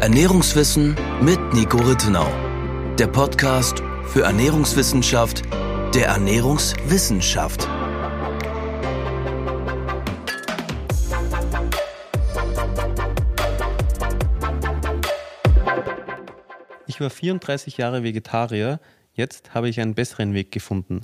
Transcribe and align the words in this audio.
Ernährungswissen 0.00 0.96
mit 1.20 1.38
Nico 1.52 1.76
Rittenau. 1.76 2.26
Der 2.98 3.06
Podcast 3.06 3.82
für 4.06 4.22
Ernährungswissenschaft 4.22 5.42
der 5.94 6.06
Ernährungswissenschaft. 6.06 7.68
Ich 16.86 16.98
war 16.98 17.10
34 17.10 17.76
Jahre 17.76 18.02
Vegetarier, 18.02 18.80
jetzt 19.12 19.52
habe 19.52 19.68
ich 19.68 19.78
einen 19.82 19.94
besseren 19.94 20.32
Weg 20.32 20.50
gefunden. 20.50 21.02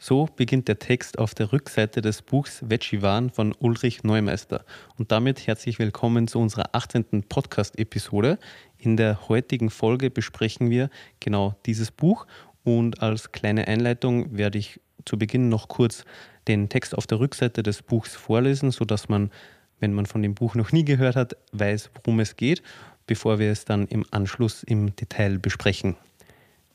So 0.00 0.28
beginnt 0.36 0.68
der 0.68 0.78
Text 0.78 1.18
auf 1.18 1.34
der 1.34 1.52
Rückseite 1.52 2.00
des 2.00 2.22
Buchs 2.22 2.62
Vegivan 2.64 3.30
von 3.30 3.52
Ulrich 3.58 4.04
Neumeister. 4.04 4.64
Und 4.96 5.10
damit 5.10 5.48
herzlich 5.48 5.80
willkommen 5.80 6.28
zu 6.28 6.38
unserer 6.38 6.72
18. 6.72 7.24
Podcast-Episode. 7.28 8.38
In 8.78 8.96
der 8.96 9.28
heutigen 9.28 9.70
Folge 9.70 10.08
besprechen 10.10 10.70
wir 10.70 10.88
genau 11.18 11.56
dieses 11.66 11.90
Buch 11.90 12.28
und 12.62 13.02
als 13.02 13.32
kleine 13.32 13.66
Einleitung 13.66 14.36
werde 14.36 14.58
ich 14.58 14.80
zu 15.04 15.18
Beginn 15.18 15.48
noch 15.48 15.66
kurz 15.66 16.04
den 16.46 16.68
Text 16.68 16.96
auf 16.96 17.08
der 17.08 17.18
Rückseite 17.18 17.64
des 17.64 17.82
Buchs 17.82 18.14
vorlesen, 18.14 18.70
sodass 18.70 19.08
man, 19.08 19.32
wenn 19.80 19.94
man 19.94 20.06
von 20.06 20.22
dem 20.22 20.36
Buch 20.36 20.54
noch 20.54 20.70
nie 20.70 20.84
gehört 20.84 21.16
hat, 21.16 21.36
weiß, 21.50 21.90
worum 21.96 22.20
es 22.20 22.36
geht, 22.36 22.62
bevor 23.08 23.40
wir 23.40 23.50
es 23.50 23.64
dann 23.64 23.88
im 23.88 24.06
Anschluss 24.12 24.62
im 24.62 24.94
Detail 24.94 25.40
besprechen. 25.40 25.96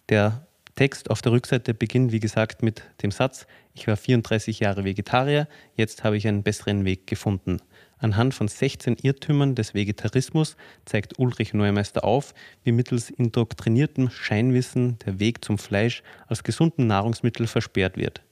Der 0.09 0.45
Text 0.75 1.11
auf 1.11 1.21
der 1.21 1.31
Rückseite 1.31 1.75
beginnt, 1.75 2.11
wie 2.11 2.19
gesagt, 2.19 2.63
mit 2.63 2.81
dem 3.03 3.11
Satz, 3.11 3.45
ich 3.75 3.87
war 3.87 3.95
34 3.95 4.59
Jahre 4.59 4.83
Vegetarier, 4.83 5.47
jetzt 5.75 6.03
habe 6.03 6.17
ich 6.17 6.27
einen 6.27 6.41
besseren 6.41 6.83
Weg 6.83 7.05
gefunden. 7.05 7.59
Anhand 7.99 8.33
von 8.33 8.47
16 8.47 8.97
Irrtümern 9.03 9.53
des 9.53 9.75
Vegetarismus 9.75 10.57
zeigt 10.85 11.19
Ulrich 11.19 11.53
Neumeister 11.53 12.03
auf, 12.03 12.33
wie 12.63 12.71
mittels 12.71 13.11
indoktriniertem 13.11 14.09
Scheinwissen 14.09 14.97
der 15.05 15.19
Weg 15.19 15.45
zum 15.45 15.59
Fleisch 15.59 16.02
als 16.27 16.43
gesunden 16.43 16.87
Nahrungsmittel 16.87 17.45
versperrt 17.45 17.95
wird. 17.95 18.23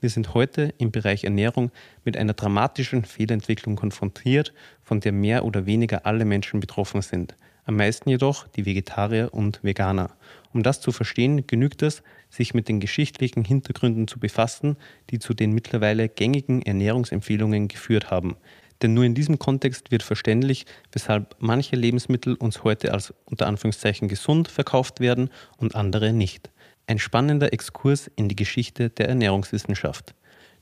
Wir 0.00 0.10
sind 0.10 0.34
heute 0.34 0.72
im 0.78 0.92
Bereich 0.92 1.24
Ernährung 1.24 1.72
mit 2.04 2.16
einer 2.16 2.34
dramatischen 2.34 3.04
Fehlentwicklung 3.04 3.74
konfrontiert, 3.74 4.54
von 4.84 5.00
der 5.00 5.10
mehr 5.10 5.44
oder 5.44 5.66
weniger 5.66 6.06
alle 6.06 6.24
Menschen 6.24 6.60
betroffen 6.60 7.02
sind 7.02 7.34
am 7.68 7.76
meisten 7.76 8.08
jedoch 8.08 8.48
die 8.48 8.64
Vegetarier 8.64 9.28
und 9.32 9.62
Veganer. 9.62 10.16
Um 10.52 10.62
das 10.62 10.80
zu 10.80 10.92
verstehen, 10.92 11.46
genügt 11.46 11.82
es, 11.82 12.02
sich 12.30 12.54
mit 12.54 12.68
den 12.68 12.80
geschichtlichen 12.80 13.44
Hintergründen 13.44 14.08
zu 14.08 14.18
befassen, 14.18 14.76
die 15.10 15.18
zu 15.18 15.34
den 15.34 15.52
mittlerweile 15.52 16.08
gängigen 16.08 16.62
Ernährungsempfehlungen 16.62 17.68
geführt 17.68 18.10
haben. 18.10 18.36
Denn 18.82 18.94
nur 18.94 19.04
in 19.04 19.14
diesem 19.14 19.38
Kontext 19.38 19.90
wird 19.90 20.02
verständlich, 20.02 20.64
weshalb 20.92 21.36
manche 21.40 21.76
Lebensmittel 21.76 22.34
uns 22.34 22.64
heute 22.64 22.92
als 22.92 23.12
unter 23.24 23.46
Anführungszeichen 23.46 24.08
gesund 24.08 24.48
verkauft 24.48 25.00
werden 25.00 25.30
und 25.56 25.74
andere 25.74 26.12
nicht. 26.12 26.50
Ein 26.86 26.98
spannender 26.98 27.52
Exkurs 27.52 28.10
in 28.16 28.28
die 28.28 28.36
Geschichte 28.36 28.88
der 28.90 29.08
Ernährungswissenschaft. 29.08 30.14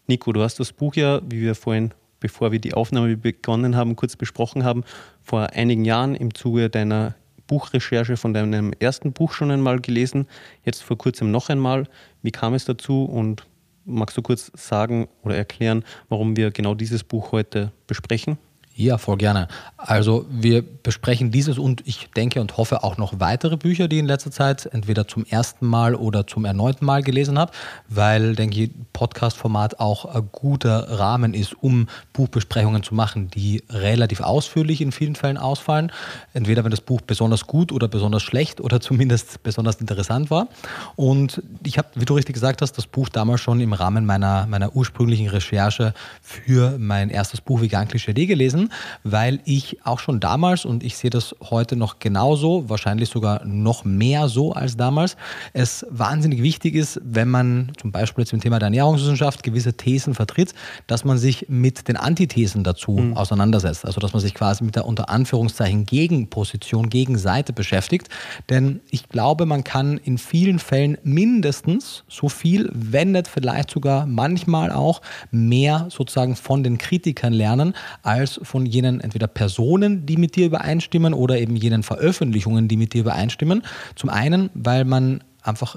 Nico, 0.07 0.33
du 0.33 0.43
hast 0.43 0.59
das 0.59 0.73
Buch 0.73 0.95
ja, 0.95 1.21
wie 1.29 1.43
wir 1.43 1.55
vorhin 1.55 1.93
bevor 2.21 2.53
wir 2.53 2.59
die 2.59 2.75
Aufnahme 2.75 3.17
begonnen 3.17 3.77
haben, 3.77 3.97
kurz 3.97 4.17
besprochen 4.17 4.65
haben, 4.65 4.85
vor 5.23 5.51
einigen 5.53 5.85
Jahren 5.85 6.15
im 6.15 6.35
Zuge 6.35 6.71
deiner 6.71 7.15
Buchrecherche 7.47 8.17
von 8.17 8.35
deinem 8.35 8.73
ersten 8.79 9.13
Buch 9.13 9.33
schon 9.33 9.51
einmal 9.51 9.81
gelesen, 9.81 10.27
jetzt 10.65 10.83
vor 10.83 10.99
kurzem 10.99 11.31
noch 11.31 11.49
einmal. 11.49 11.87
Wie 12.23 12.31
kam 12.31 12.55
es 12.55 12.65
dazu 12.65 13.05
und 13.05 13.47
magst 13.85 14.17
du 14.17 14.23
kurz 14.23 14.51
sagen 14.55 15.09
oder 15.23 15.37
erklären, 15.37 15.85
warum 16.09 16.37
wir 16.37 16.51
genau 16.51 16.75
dieses 16.75 17.05
Buch 17.05 17.33
heute 17.33 17.73
besprechen? 17.87 18.39
Ja, 18.79 18.99
voll 18.99 19.17
gerne. 19.17 19.49
Also 19.79 20.27
wir 20.29 20.63
besprechen 20.63 21.31
dieses 21.31 21.59
und 21.59 21.83
ich 21.87 22.11
denke 22.15 22.43
und 22.43 22.59
hoffe 22.59 22.85
auch 22.85 22.99
noch 22.99 23.21
weitere 23.21 23.57
Bücher, 23.57 23.89
die 23.89 23.97
ich 23.97 24.01
in 24.01 24.07
letzter 24.07 24.31
Zeit 24.31 24.69
entweder 24.71 25.09
zum 25.09 25.25
ersten 25.25 25.67
Mal 25.67 25.95
oder 25.95 26.27
zum 26.27 26.45
erneuten 26.45 26.85
Mal 26.85 27.03
gelesen 27.03 27.39
habe, 27.39 27.53
weil, 27.89 28.37
denke 28.37 28.65
ich, 28.65 28.71
Podcast-Format 28.93 29.81
auch 29.81 30.05
ein 30.05 30.29
guter 30.31 30.99
Rahmen 30.99 31.33
ist, 31.33 31.55
um 31.55 31.89
Buchbesprechungen 32.13 32.83
zu 32.83 32.95
machen, 32.95 33.31
die 33.31 33.63
relativ 33.71 34.21
ausführlich 34.21 34.83
in 34.83 34.93
vielen 34.93 35.15
Fällen 35.15 35.39
ausfallen. 35.39 35.91
Entweder 36.35 36.63
wenn 36.63 36.71
das 36.71 36.83
Buch 36.83 37.01
besonders 37.01 37.47
gut 37.47 37.73
oder 37.73 37.89
besonders 37.89 38.23
schlecht 38.23 38.61
oder 38.61 38.79
zumindest 38.83 39.43
besonders 39.43 39.77
interessant 39.77 40.31
war. 40.31 40.49
Und 40.97 41.43
ich 41.65 41.79
habe, 41.79 41.89
wie 41.95 42.05
du 42.05 42.13
richtig 42.13 42.35
gesagt 42.35 42.61
hast, 42.61 42.73
das 42.73 42.87
Buch 42.87 43.09
damals 43.09 43.41
schon 43.41 43.59
im 43.59 43.73
Rahmen 43.73 44.05
meiner, 44.05 44.47
meiner 44.47 44.77
ursprünglichen 44.77 45.29
Recherche 45.29 45.95
für 46.21 46.77
mein 46.79 47.09
erstes 47.09 47.41
Buch 47.41 47.63
Vegan 47.63 47.89
Klischee 47.89 48.13
gelesen 48.27 48.66
weil 49.05 49.41
ich 49.45 49.85
auch 49.85 49.99
schon 49.99 50.21
damals, 50.21 50.65
und 50.65 50.83
ich 50.83 50.97
sehe 50.97 51.11
das 51.11 51.35
heute 51.51 51.77
noch 51.77 51.99
genauso, 51.99 52.69
wahrscheinlich 52.69 53.09
sogar 53.09 53.45
noch 53.45 53.85
mehr 53.85 54.29
so 54.29 54.53
als 54.53 54.77
damals, 54.77 55.17
es 55.53 55.87
wahnsinnig 55.91 56.43
wichtig 56.43 56.75
ist, 56.75 57.01
wenn 57.05 57.29
man 57.29 57.73
zum 57.79 57.93
Beispiel 57.93 58.23
jetzt 58.23 58.33
im 58.33 58.41
Thema 58.41 58.59
der 58.59 58.67
Ernährungswissenschaft 58.67 59.43
gewisse 59.43 59.75
Thesen 59.75 60.15
vertritt, 60.15 60.55
dass 60.87 61.05
man 61.05 61.19
sich 61.19 61.47
mit 61.49 61.89
den 61.89 61.97
Antithesen 61.97 62.65
dazu 62.65 62.93
mhm. 62.93 63.17
auseinandersetzt. 63.17 63.85
Also 63.85 64.01
dass 64.01 64.13
man 64.13 64.21
sich 64.21 64.35
quasi 64.35 64.65
mit 64.65 64.77
der 64.77 64.87
unter 64.87 65.09
Anführungszeichen 65.09 65.87
Gegenposition, 65.87 66.89
Gegenseite 66.89 67.53
beschäftigt. 67.53 68.09
Denn 68.49 68.81
ich 68.91 69.09
glaube, 69.09 69.47
man 69.47 69.65
kann 69.65 69.99
in 69.99 70.19
vielen 70.19 70.59
Fällen 70.59 70.99
mindestens 71.03 72.05
so 72.09 72.29
viel, 72.29 72.71
wenn 72.73 73.13
nicht 73.13 73.29
vielleicht 73.29 73.71
sogar 73.71 74.07
manchmal 74.07 74.71
auch 74.73 75.03
mehr 75.31 75.87
sozusagen 75.91 76.37
von 76.37 76.63
den 76.63 76.79
Kritikern 76.79 77.33
lernen, 77.33 77.75
als 78.03 78.41
von 78.43 78.56
von 78.57 78.65
jenen 78.65 79.03
entweder 79.03 79.27
Personen, 79.27 80.07
die 80.07 80.17
mit 80.17 80.35
dir 80.35 80.47
übereinstimmen 80.47 81.13
oder 81.13 81.39
eben 81.39 81.57
jenen 81.57 81.83
Veröffentlichungen, 81.83 82.69
die 82.69 82.79
mit 82.79 82.95
dir 82.95 83.03
übereinstimmen. 83.03 83.63
Zum 83.97 84.09
einen, 84.09 84.49
weil 84.55 84.87
man 84.87 85.23
einfach 85.43 85.77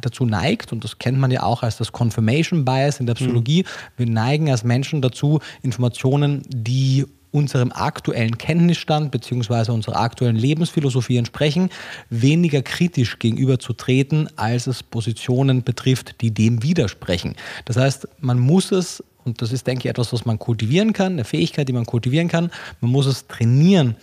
dazu 0.00 0.26
neigt, 0.26 0.72
und 0.72 0.82
das 0.82 0.98
kennt 0.98 1.18
man 1.18 1.30
ja 1.30 1.44
auch 1.44 1.62
als 1.62 1.76
das 1.76 1.92
Confirmation 1.92 2.64
Bias 2.64 2.98
in 2.98 3.06
der 3.06 3.14
Psychologie, 3.14 3.62
mhm. 3.62 3.66
wir 3.98 4.06
neigen 4.06 4.50
als 4.50 4.64
Menschen 4.64 5.02
dazu, 5.02 5.38
Informationen, 5.62 6.42
die 6.48 7.06
unserem 7.30 7.70
aktuellen 7.70 8.38
Kenntnisstand 8.38 9.12
bzw. 9.12 9.70
unserer 9.70 10.00
aktuellen 10.00 10.34
Lebensphilosophie 10.34 11.18
entsprechen, 11.18 11.70
weniger 12.10 12.62
kritisch 12.62 13.20
gegenüberzutreten, 13.20 14.30
als 14.36 14.66
es 14.66 14.82
Positionen 14.82 15.62
betrifft, 15.62 16.20
die 16.22 16.34
dem 16.34 16.64
widersprechen. 16.64 17.36
Das 17.66 17.76
heißt, 17.76 18.08
man 18.18 18.40
muss 18.40 18.72
es 18.72 19.04
und 19.26 19.42
das 19.42 19.52
ist, 19.52 19.66
denke 19.66 19.80
ich, 19.80 19.90
etwas, 19.90 20.12
was 20.12 20.24
man 20.24 20.38
kultivieren 20.38 20.92
kann, 20.92 21.14
eine 21.14 21.24
Fähigkeit, 21.24 21.68
die 21.68 21.72
man 21.72 21.84
kultivieren 21.84 22.28
kann. 22.28 22.50
Man 22.80 22.92
muss 22.92 23.06
es 23.06 23.26
trainieren, 23.26 23.96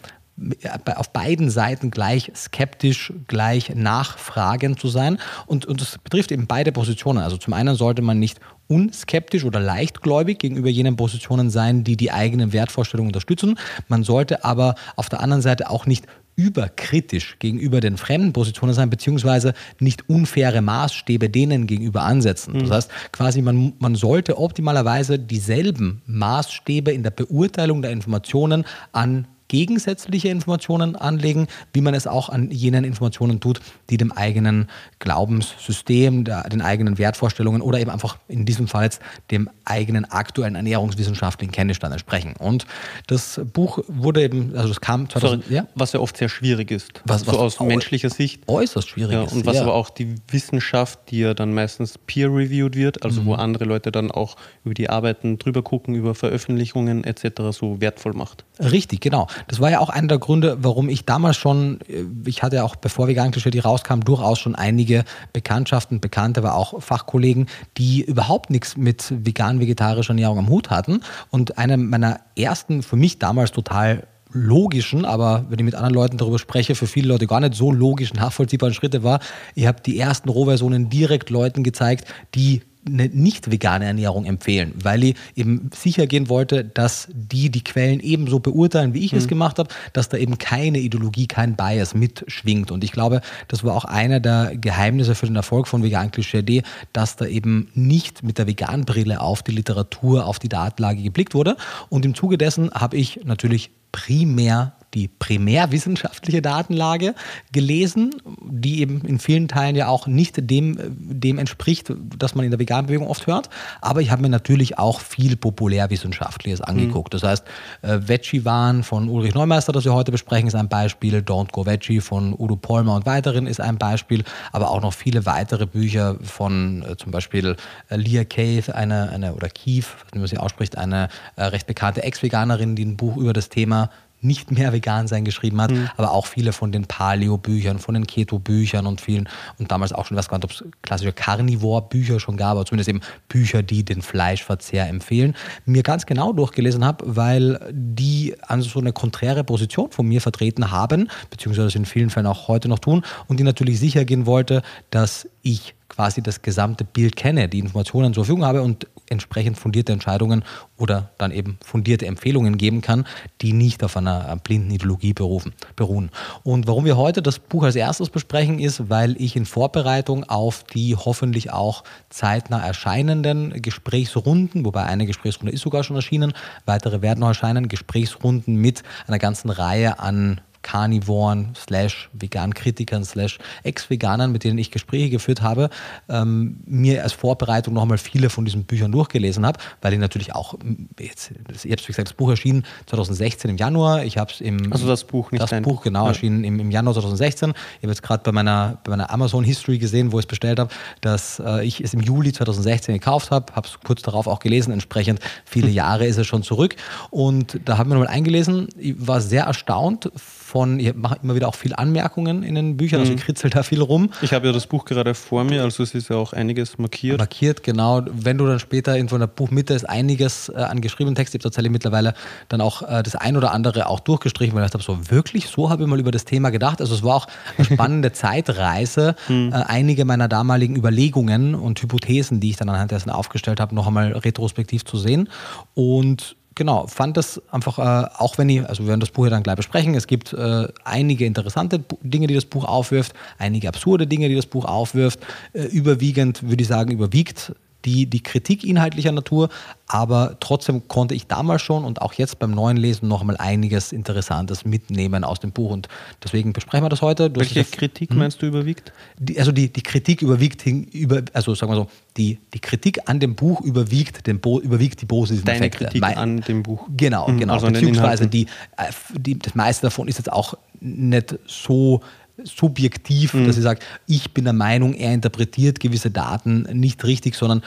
auf 0.96 1.14
beiden 1.14 1.50
Seiten 1.50 1.92
gleich 1.92 2.32
skeptisch, 2.36 3.14
gleich 3.28 3.76
nachfragend 3.76 4.80
zu 4.80 4.88
sein. 4.88 5.20
Und, 5.46 5.66
und 5.66 5.80
das 5.80 5.98
betrifft 6.00 6.32
eben 6.32 6.48
beide 6.48 6.72
Positionen. 6.72 7.20
Also 7.20 7.38
zum 7.38 7.54
einen 7.54 7.76
sollte 7.76 8.02
man 8.02 8.20
nicht 8.20 8.40
unskeptisch 8.68 9.44
oder 9.44 9.60
leichtgläubig 9.60 10.40
gegenüber 10.40 10.70
jenen 10.70 10.96
Positionen 10.96 11.50
sein, 11.50 11.84
die 11.84 11.98
die 11.98 12.12
eigenen 12.12 12.52
Wertvorstellungen 12.52 13.10
unterstützen. 13.10 13.60
Man 13.88 14.04
sollte 14.04 14.44
aber 14.44 14.76
auf 14.96 15.10
der 15.10 15.22
anderen 15.22 15.42
Seite 15.42 15.70
auch 15.70 15.86
nicht 15.86 16.08
überkritisch 16.36 17.38
gegenüber 17.40 17.80
den 17.80 17.98
fremden 17.98 18.34
Positionen 18.34 18.74
sein, 18.74 18.90
beziehungsweise 18.90 19.54
nicht 19.80 20.10
unfaire 20.10 20.62
Maßstäbe 20.62 21.30
denen 21.30 21.68
gegenüber 21.68 22.04
ansetzen. 22.04 22.54
Das 22.54 22.64
mhm. 22.64 22.74
heißt, 22.74 22.92
quasi 23.12 23.42
man, 23.42 23.74
man 23.80 23.96
sollte 23.96 24.38
optimalerweise 24.38 25.20
dieselben 25.20 26.02
Maßstäbe 26.06 26.92
in 26.92 27.04
der 27.04 27.12
Beurteilung 27.12 27.82
der 27.82 27.92
Informationen 27.92 28.66
an 28.92 29.28
gegensätzliche 29.54 30.30
Informationen 30.30 30.96
anlegen, 30.96 31.46
wie 31.74 31.82
man 31.82 31.94
es 31.94 32.08
auch 32.08 32.30
an 32.30 32.50
jenen 32.50 32.84
Informationen 32.84 33.40
tut, 33.40 33.62
die 33.92 33.98
dem 33.98 34.12
eigenen 34.12 34.68
Glaubenssystem, 34.98 36.24
der, 36.24 36.50
den 36.50 36.64
eigenen 36.64 36.98
Wertvorstellungen 36.98 37.62
oder 37.62 37.80
eben 37.80 37.92
einfach 37.92 38.18
in 38.28 38.48
diesem 38.48 38.68
Fall 38.68 38.86
jetzt 38.86 39.00
dem 39.30 39.48
eigenen 39.64 40.06
aktuellen 40.06 40.56
ernährungswissenschaftlichen 40.56 41.52
Kenntnisstand 41.52 41.94
entsprechen. 41.94 42.34
Und 42.40 42.66
das 43.06 43.42
Buch 43.54 43.78
wurde 43.88 44.24
eben, 44.24 44.58
also 44.58 44.72
es 44.72 44.82
kam 44.82 45.08
2000, 45.08 45.44
Sorry, 45.44 45.56
ja? 45.56 45.68
was 45.76 45.94
ja 45.94 46.00
oft 46.00 46.18
sehr 46.18 46.30
schwierig 46.30 46.72
ist, 46.72 47.04
was, 47.06 47.28
was 47.28 47.36
so 47.36 47.40
aus 47.40 47.60
menschlicher 47.60 48.10
Sicht. 48.10 48.42
Äußerst 48.48 48.90
schwierig 48.90 49.14
ja, 49.14 49.24
ist. 49.26 49.34
Und 49.34 49.46
was 49.46 49.58
ja. 49.58 49.62
aber 49.62 49.76
auch 49.76 49.92
die 49.92 50.16
Wissenschaft, 50.30 51.12
die 51.12 51.20
ja 51.20 51.36
dann 51.36 51.54
meistens 51.54 52.00
peer-reviewed 52.00 52.76
wird, 52.76 53.04
also 53.04 53.22
mhm. 53.22 53.26
wo 53.28 53.34
andere 53.36 53.66
Leute 53.66 53.92
dann 53.92 54.10
auch 54.10 54.36
über 54.66 54.74
die 54.74 54.90
Arbeiten 54.90 55.38
drüber 55.38 55.62
gucken, 55.62 55.94
über 55.94 56.16
Veröffentlichungen 56.16 57.04
etc. 57.04 57.52
so 57.52 57.80
wertvoll 57.80 58.14
macht. 58.14 58.46
Richtig, 58.60 59.02
genau. 59.02 59.28
Das 59.48 59.60
war 59.60 59.72
ja 59.72 59.80
auch 59.80 59.90
einer 59.90 60.08
der 60.08 60.20
Gründe, 60.20 60.58
warum 60.62 60.90
ich 60.90 61.06
damals 61.06 61.38
schon, 61.38 61.80
äh, 61.88 62.04
ich 62.26 62.44
hatte 62.44 62.64
auch, 62.64 62.76
bevor 62.76 63.08
Vegan 63.08 63.32
Klischee 63.32 63.60
rauskam, 63.60 64.02
durchaus 64.02 64.40
schon 64.40 64.56
einige 64.56 65.04
Bekanntschaften, 65.34 66.00
Bekannte, 66.00 66.42
aber 66.42 66.56
auch 66.56 66.82
Fachkollegen, 66.82 67.48
die 67.78 68.02
überhaupt 68.04 68.50
nichts 68.50 68.78
mit 68.78 69.14
vegan-vegetarischer 69.26 70.12
Ernährung 70.12 70.38
am 70.40 70.50
Hut 70.50 70.70
hatten. 70.70 71.02
Und 71.30 71.58
einer 71.58 71.78
meiner 71.78 72.20
ersten, 72.36 72.84
für 72.84 72.96
mich 72.96 73.20
damals 73.20 73.52
total 73.52 74.08
logischen, 74.34 75.06
aber 75.06 75.46
wenn 75.50 75.60
ich 75.60 75.66
mit 75.66 75.76
anderen 75.76 75.94
Leuten 75.94 76.18
darüber 76.18 76.40
spreche, 76.40 76.76
für 76.76 76.88
viele 76.88 77.08
Leute 77.08 77.28
gar 77.28 77.40
nicht 77.40 77.54
so 77.54 77.72
logischen, 77.72 78.18
nachvollziehbaren 78.18 78.74
Schritte 78.74 79.04
war, 79.04 79.20
ich 79.56 79.68
habe 79.68 79.82
die 79.82 80.00
ersten 80.00 80.30
Rohversionen 80.30 80.90
direkt 80.90 81.30
Leuten 81.30 81.64
gezeigt, 81.64 82.08
die 82.36 82.64
eine 82.86 83.08
nicht 83.08 83.52
vegane 83.52 83.86
Ernährung 83.86 84.26
empfehlen, 84.26 84.74
weil 84.82 85.04
ich 85.04 85.16
eben 85.36 85.70
sicher 85.74 86.08
gehen 86.08 86.30
wollte, 86.30 86.66
dass 86.66 87.08
die 87.14 87.50
die 87.50 87.64
Quellen 87.64 88.00
ebenso 88.00 88.40
beurteilen, 88.40 88.94
wie 88.94 89.06
ich 89.06 89.14
mhm. 89.14 89.20
es 89.20 89.28
gemacht 89.28 89.60
habe, 89.60 89.70
dass 89.94 90.10
da 90.10 90.18
eben 90.18 90.38
keine 90.38 90.80
Ideologie, 90.80 91.28
kein 91.28 91.56
Bias 91.56 91.94
mitschwingt. 91.94 92.72
Und 92.72 92.84
ich 92.84 92.92
glaube, 92.92 93.22
das 93.48 93.64
war 93.64 93.76
auch 93.76 93.86
einer 93.86 94.20
der 94.20 94.56
Geheimnisse 94.56 95.16
für 95.16 95.28
den 95.28 95.36
Erfolg 95.36 95.68
von 95.68 95.84
Vegan 95.84 96.12
Klischee, 96.12 96.64
dass 96.92 97.16
da 97.16 97.26
eben 97.26 97.70
nicht 97.74 98.24
mit 98.24 98.38
der 98.38 98.48
Vegan-Brille 98.48 99.22
auf 99.22 99.44
die 99.44 99.52
Literatur, 99.52 100.26
auf 100.26 100.40
die 100.40 100.50
Datenlage 100.50 101.02
geblickt 101.02 101.34
wurde. 101.34 101.56
Und 101.90 102.06
im 102.06 102.16
Zuge 102.16 102.38
dessen 102.38 102.72
habe 102.72 102.98
ich 102.98 103.22
natürlich 103.24 103.72
primär 103.92 104.74
die 104.94 105.08
primärwissenschaftliche 105.08 106.42
Datenlage 106.42 107.16
gelesen, 107.52 108.16
die 108.42 108.82
eben 108.82 109.02
in 109.02 109.20
vielen 109.20 109.48
Teilen 109.48 109.76
ja 109.76 109.88
auch 109.88 110.08
nicht 110.08 110.50
dem, 110.50 110.78
dem 110.90 111.40
entspricht, 111.40 111.92
das 112.18 112.36
man 112.36 112.46
in 112.46 112.52
der 112.52 112.60
Veganbewegung 112.60 113.08
oft 113.08 113.28
hört. 113.28 113.50
Aber 113.82 114.02
ich 114.02 114.12
habe 114.12 114.22
mir 114.22 114.30
natürlich 114.30 114.78
auch 114.78 115.00
viel 115.00 115.36
Populärwissenschaftliches 115.36 116.60
mhm. 116.60 116.66
angeguckt. 116.66 117.14
Mhm. 117.14 117.20
Das 117.20 117.24
heißt, 117.24 117.46
äh, 117.82 118.00
Veggie 118.08 118.46
Wahn 118.46 118.84
von 118.84 119.10
Ulrich 119.10 119.34
Neumeister, 119.34 119.72
das 119.72 119.86
wir 119.86 119.94
heute 119.94 120.12
besprechen, 120.12 120.48
ist 120.48 120.56
ein 120.56 120.70
Beispiel. 120.70 121.20
Don't 121.20 121.52
Go 121.52 121.66
Veggie 121.66 122.02
von 122.02 122.34
Udo 122.38 122.56
Polmer 122.56 122.96
und 122.96 123.06
weiteren 123.06 123.48
ist 123.48 123.60
ein 123.60 123.78
Beispiel. 123.78 124.24
Aber 124.52 124.72
auch 124.72 124.82
noch 124.82 124.94
viele 124.94 125.26
weitere 125.26 125.66
Bücher 125.66 126.18
von 126.22 126.84
äh, 126.84 126.98
zum 126.98 127.12
Beispiel 127.12 127.56
äh, 127.90 127.96
Leah 127.96 128.26
Cave, 128.26 128.76
eine, 128.76 129.10
eine 129.10 129.34
oder 129.34 129.50
Keith, 129.50 129.88
wie 130.12 130.20
man 130.20 130.28
sie 130.28 130.38
ausspricht, 130.38 130.78
eine 130.78 131.10
äh, 131.36 131.44
recht 131.44 131.68
bekannte 131.68 132.04
Ex-Veganerin, 132.04 132.76
die 132.76 132.86
ein 132.86 132.98
Buch 132.98 133.18
über 133.18 133.34
das 133.34 133.50
Thema 133.50 133.90
nicht 134.24 134.52
mehr 134.52 134.74
vegan 134.74 135.08
sein 135.08 135.26
geschrieben 135.26 135.62
hat, 135.62 135.72
mhm. 135.72 135.90
aber 135.98 136.12
auch 136.12 136.26
viele 136.26 136.54
von 136.54 136.72
den 136.72 136.86
Paleo-Büchern, 136.86 137.80
von 137.80 137.94
den 137.94 138.08
Keto-Büchern 138.08 138.88
und 138.88 139.02
vielen 139.02 139.30
und 139.60 139.72
damals 139.72 139.94
auch 139.94 140.06
schon, 140.06 140.18
was 140.18 140.32
ob 140.32 140.52
es 140.52 140.64
klassische 140.82 141.14
Carnivore-Bücher 141.14 142.20
schon 142.20 142.38
gab, 142.38 142.52
aber 142.52 142.66
zumindest 142.66 142.90
eben 142.90 143.02
Bücher, 143.28 143.62
die 143.62 143.84
den 143.84 144.02
Fleischverzehr 144.02 144.88
empfehlen, 144.88 145.36
mir 145.66 145.84
ganz 145.84 146.06
genau 146.06 146.34
durchgelesen 146.34 146.84
habe, 146.84 147.16
weil 147.16 147.60
die 147.72 148.36
also 148.42 148.68
so 148.70 148.80
eine 148.80 148.94
konträre 148.94 149.44
Position 149.44 149.92
von 149.92 150.08
mir 150.08 150.22
vertreten 150.22 150.72
haben, 150.72 151.10
beziehungsweise 151.30 151.78
in 151.78 151.86
vielen 151.86 152.10
Fällen 152.10 152.28
auch 152.28 152.48
heute 152.48 152.68
noch 152.68 152.80
tun 152.80 153.04
und 153.28 153.40
die 153.40 153.44
natürlich 153.44 153.80
sicher 153.80 154.06
gehen 154.06 154.26
wollte, 154.26 154.62
dass 154.90 155.28
ich 155.42 155.76
quasi 155.96 156.22
das 156.22 156.42
gesamte 156.42 156.84
Bild 156.84 157.16
kenne, 157.16 157.48
die 157.48 157.60
Informationen 157.60 158.14
zur 158.14 158.26
Verfügung 158.26 158.46
habe 158.46 158.62
und 158.62 158.88
entsprechend 159.08 159.58
fundierte 159.58 159.94
Entscheidungen 159.94 160.44
oder 160.78 161.12
dann 161.18 161.32
eben 161.32 161.58
fundierte 161.64 162.08
Empfehlungen 162.08 162.58
geben 162.58 162.82
kann, 162.82 163.06
die 163.42 163.54
nicht 163.54 163.84
auf 163.84 163.96
einer 163.96 164.36
blinden 164.38 164.72
Ideologie 164.72 165.14
beruhen. 165.14 166.10
Und 166.44 166.68
warum 166.68 166.86
wir 166.86 166.98
heute 166.98 167.22
das 167.22 167.40
Buch 167.40 167.64
als 167.64 167.76
erstes 167.76 168.10
besprechen, 168.10 168.60
ist, 168.60 168.90
weil 168.90 169.16
ich 169.22 169.36
in 169.36 169.46
Vorbereitung 169.46 170.24
auf 170.24 170.64
die 170.64 170.96
hoffentlich 170.96 171.52
auch 171.52 171.84
zeitnah 172.10 172.66
erscheinenden 172.66 173.62
Gesprächsrunden, 173.62 174.66
wobei 174.66 174.84
eine 174.84 175.06
Gesprächsrunde 175.06 175.54
ist 175.54 175.62
sogar 175.62 175.84
schon 175.84 175.96
erschienen, 175.96 176.34
weitere 176.66 177.02
werden 177.02 177.20
noch 177.20 177.28
erscheinen, 177.28 177.68
Gesprächsrunden 177.68 178.56
mit 178.56 178.84
einer 179.08 179.20
ganzen 179.20 179.50
Reihe 179.50 180.00
an 180.00 180.42
Carnivoren 180.64 181.54
slash 181.56 182.10
Vegan-Kritikern 182.14 183.06
slash 183.06 183.38
Ex-Veganern, 183.64 184.32
mit 184.32 184.44
denen 184.44 184.58
ich 184.58 184.72
Gespräche 184.72 185.10
geführt 185.10 185.42
habe, 185.42 185.70
ähm, 186.10 186.58
mir 186.66 187.04
als 187.04 187.14
Vorbereitung 187.14 187.74
nochmal 187.74 187.98
viele 187.98 188.30
von 188.30 188.46
diesen 188.46 188.64
Büchern 188.64 188.92
durchgelesen 188.92 189.46
habe, 189.46 189.60
weil 189.82 189.94
ich 189.94 190.00
natürlich 190.00 190.34
auch, 190.34 190.56
jetzt, 191.00 191.32
ich 191.32 191.72
habe 191.72 191.82
wie 191.82 191.88
gesagt, 191.88 192.08
das 192.08 192.14
Buch 192.14 192.30
erschienen 192.30 192.64
2016 192.88 193.52
im 193.52 193.58
Januar, 193.58 194.04
ich 194.04 194.18
habe 194.18 194.32
es 194.32 194.42
im... 194.42 194.72
Also 194.72 194.88
das 194.88 195.04
Buch, 195.04 195.32
nicht 195.32 195.42
Das 195.42 195.62
Buch, 195.62 195.84
genau, 195.84 196.04
ja. 196.04 196.10
erschienen 196.10 196.44
im, 196.44 196.60
im, 196.60 196.72
Januar 196.72 196.94
2016. 196.94 197.50
Ich 197.50 197.56
habe 197.84 197.90
jetzt 197.90 198.02
gerade 198.02 198.24
bei 198.24 198.32
meiner, 198.32 198.80
bei 198.84 198.92
meiner 198.92 199.12
Amazon-History 199.12 199.78
gesehen, 199.78 200.12
wo 200.12 200.20
ich 200.20 200.24
es 200.26 200.30
bestellt 200.30 200.60
habe, 200.60 200.74
dass 201.02 201.40
äh, 201.40 201.66
ich 201.66 201.82
es 201.82 201.94
im 201.94 202.00
Juli 202.00 202.32
2016 202.32 202.94
gekauft 202.96 203.32
habe, 203.32 203.54
habe 203.54 203.68
es 203.68 203.80
kurz 203.84 204.02
darauf 204.02 204.28
auch 204.28 204.40
gelesen, 204.40 204.72
entsprechend 204.72 205.20
viele 205.46 205.70
Jahre 205.70 206.06
ist 206.06 206.18
es 206.18 206.26
schon 206.26 206.44
zurück. 206.44 206.76
Und 207.12 207.60
da 207.66 207.78
habe 207.78 207.88
ich 207.88 207.94
mir 207.94 208.00
nochmal 208.00 208.16
eingelesen, 208.16 208.70
ich 208.78 208.96
war 208.98 209.22
sehr 209.22 209.44
erstaunt 209.44 210.12
von, 210.54 210.80
ich 210.80 210.94
mache 210.94 211.18
immer 211.24 211.34
wieder 211.34 211.48
auch 211.48 211.56
viel 211.56 211.74
Anmerkungen 211.74 212.44
in 212.44 212.54
den 212.54 212.78
Büchern, 212.78 213.00
also 213.00 213.12
mhm. 213.12 213.16
also 213.16 213.22
ich 213.22 213.26
kritzel 213.26 213.50
da 213.50 213.64
viel 213.64 213.82
rum. 213.82 214.12
Ich 214.22 214.34
habe 214.34 214.46
ja 214.46 214.54
das 214.54 214.68
Buch 214.68 214.86
gerade 214.86 215.16
vor 215.16 215.44
mir, 215.44 215.64
also 215.64 215.82
es 215.82 215.96
ist 215.96 216.10
ja 216.10 216.16
auch 216.16 216.32
einiges 216.32 216.78
markiert. 216.78 217.18
Markiert, 217.18 217.64
genau. 217.64 218.04
Wenn 218.12 218.38
du 218.38 218.46
dann 218.46 218.60
später 218.60 218.96
in 218.96 219.08
so 219.08 219.16
einer 219.16 219.26
Buchmitte 219.26 219.74
ist 219.74 219.90
einiges 219.90 220.50
äh, 220.50 220.58
an 220.58 220.80
geschriebenen 220.82 221.16
Text, 221.16 221.34
ich 221.34 221.40
habe 221.40 221.46
tatsächlich 221.46 221.72
mittlerweile 221.72 222.14
dann 222.50 222.62
auch 222.62 222.84
äh, 222.84 223.02
das 223.02 223.16
ein 223.16 223.36
oder 223.36 223.52
andere 223.52 223.88
auch 223.88 224.00
durchgestrichen, 224.00 224.56
weil 224.56 224.64
ich 224.64 224.70
dachte, 224.70 224.86
so 224.86 225.10
wirklich, 225.10 225.48
so 225.48 225.72
habe 225.72 225.82
ich 225.82 225.90
mal 225.90 226.00
über 226.00 226.12
das 226.12 226.24
Thema 226.24 226.52
gedacht. 226.52 226.82
Also 226.82 226.94
es 226.94 227.02
war 227.02 227.16
auch 227.16 227.28
eine 227.58 227.66
spannende 227.66 228.12
Zeitreise, 228.14 229.16
mhm. 229.28 229.54
äh, 229.54 229.56
einige 229.56 230.06
meiner 230.06 230.28
damaligen 230.28 230.76
Überlegungen 230.76 231.56
und 231.56 231.82
Hypothesen, 231.82 232.40
die 232.40 232.52
ich 232.52 232.58
dann 232.58 232.70
anhand 232.70 232.92
dessen 232.92 233.10
aufgestellt 233.10 233.60
habe, 233.60 233.74
noch 233.74 233.88
einmal 233.88 234.12
retrospektiv 234.12 234.86
zu 234.86 234.98
sehen. 234.98 235.30
Und 235.74 236.36
genau, 236.56 236.88
fand 236.88 237.18
das 237.18 237.42
einfach, 237.52 237.80
äh, 237.80 238.08
auch 238.18 238.38
wenn 238.38 238.50
ich, 238.50 238.68
also 238.68 238.84
wir 238.84 238.90
werden 238.90 239.00
das 239.00 239.12
Buch 239.12 239.26
ja 239.26 239.30
dann 239.30 239.44
gleich 239.44 239.56
besprechen, 239.56 239.96
es 239.96 240.08
gibt 240.08 240.34
äh, 240.34 240.68
einige 240.84 241.26
interessante 241.26 241.84
Dinge, 242.02 242.28
die 242.28 242.36
das 242.36 242.46
Buch 242.46 242.66
aufwirft, 242.66 243.14
einige 243.38 243.68
absurde 243.68 244.08
Dinge, 244.08 244.30
die 244.30 244.36
das 244.36 244.46
Buch 244.46 244.66
aufwirft. 244.66 245.20
Äh, 245.54 245.64
überwiegend, 245.66 246.44
würde 246.44 246.62
ich 246.62 246.68
sagen, 246.68 246.92
überwiegt 246.92 247.54
die, 247.86 248.06
die 248.06 248.22
Kritik 248.22 248.64
inhaltlicher 248.64 249.12
Natur, 249.12 249.50
aber 249.88 250.38
trotzdem 250.40 250.88
konnte 250.88 251.14
ich 251.14 251.28
damals 251.28 251.62
schon 251.62 251.84
und 251.84 252.02
auch 252.02 252.14
jetzt 252.14 252.40
beim 252.40 252.52
neuen 252.52 252.78
Lesen 252.78 253.08
noch 253.08 253.22
einmal 253.22 253.38
einiges 253.38 253.92
Interessantes 253.92 254.66
mitnehmen 254.66 255.24
aus 255.24 255.40
dem 255.40 255.52
Buch 255.52 255.72
und 255.72 255.88
deswegen 256.24 256.54
besprechen 256.54 256.86
wir 256.86 256.90
das 256.90 257.02
heute. 257.02 257.30
Du 257.30 257.40
Welche 257.40 257.64
Kritik 257.64 258.10
hm? 258.10 258.18
meinst 258.18 258.42
du 258.42 258.46
überwiegt? 258.46 258.94
Die, 259.20 259.38
also 259.38 259.52
die, 259.52 259.72
die 259.72 259.84
Kritik 259.84 260.22
überwiegt, 260.22 260.66
über, 260.66 261.22
also 261.34 261.56
sagen 261.56 261.72
wir 261.72 261.76
so, 261.76 261.88
die, 262.18 262.40
die 262.54 262.60
Kritik 262.60 263.10
an 263.10 263.20
dem 263.20 263.36
Buch 263.36 263.62
überwiegt, 263.62 264.28
den 264.28 264.40
Bo, 264.40 264.60
überwiegt 264.60 265.02
die 265.02 265.06
positiven 265.06 265.46
Deine 265.46 265.60
Effekte. 265.60 265.86
Kritik 265.86 266.02
mein, 266.02 266.18
an 266.18 266.42
dem 266.42 266.64
Buch. 266.64 266.88
Genau, 266.96 267.28
hm, 267.28 267.40
genau. 267.40 267.54
Also 267.54 267.68
Beziehungsweise 267.68 268.28
die, 268.28 268.44
äh, 268.78 268.92
die, 269.16 269.38
das 269.38 269.56
meiste 269.56 269.88
davon 269.88 270.08
ist 270.08 270.18
jetzt 270.18 270.32
auch 270.32 270.56
nicht 270.80 271.38
so 271.46 272.02
subjektiv, 272.44 273.34
mhm. 273.34 273.46
dass 273.46 273.58
ich 273.58 273.64
sage, 273.64 273.80
ich 274.08 274.34
bin 274.34 274.44
der 274.44 274.54
Meinung, 274.54 274.94
er 274.94 275.14
interpretiert 275.14 275.80
gewisse 275.80 276.10
Daten 276.10 276.64
nicht 276.74 277.04
richtig, 277.04 277.36
sondern 277.36 277.62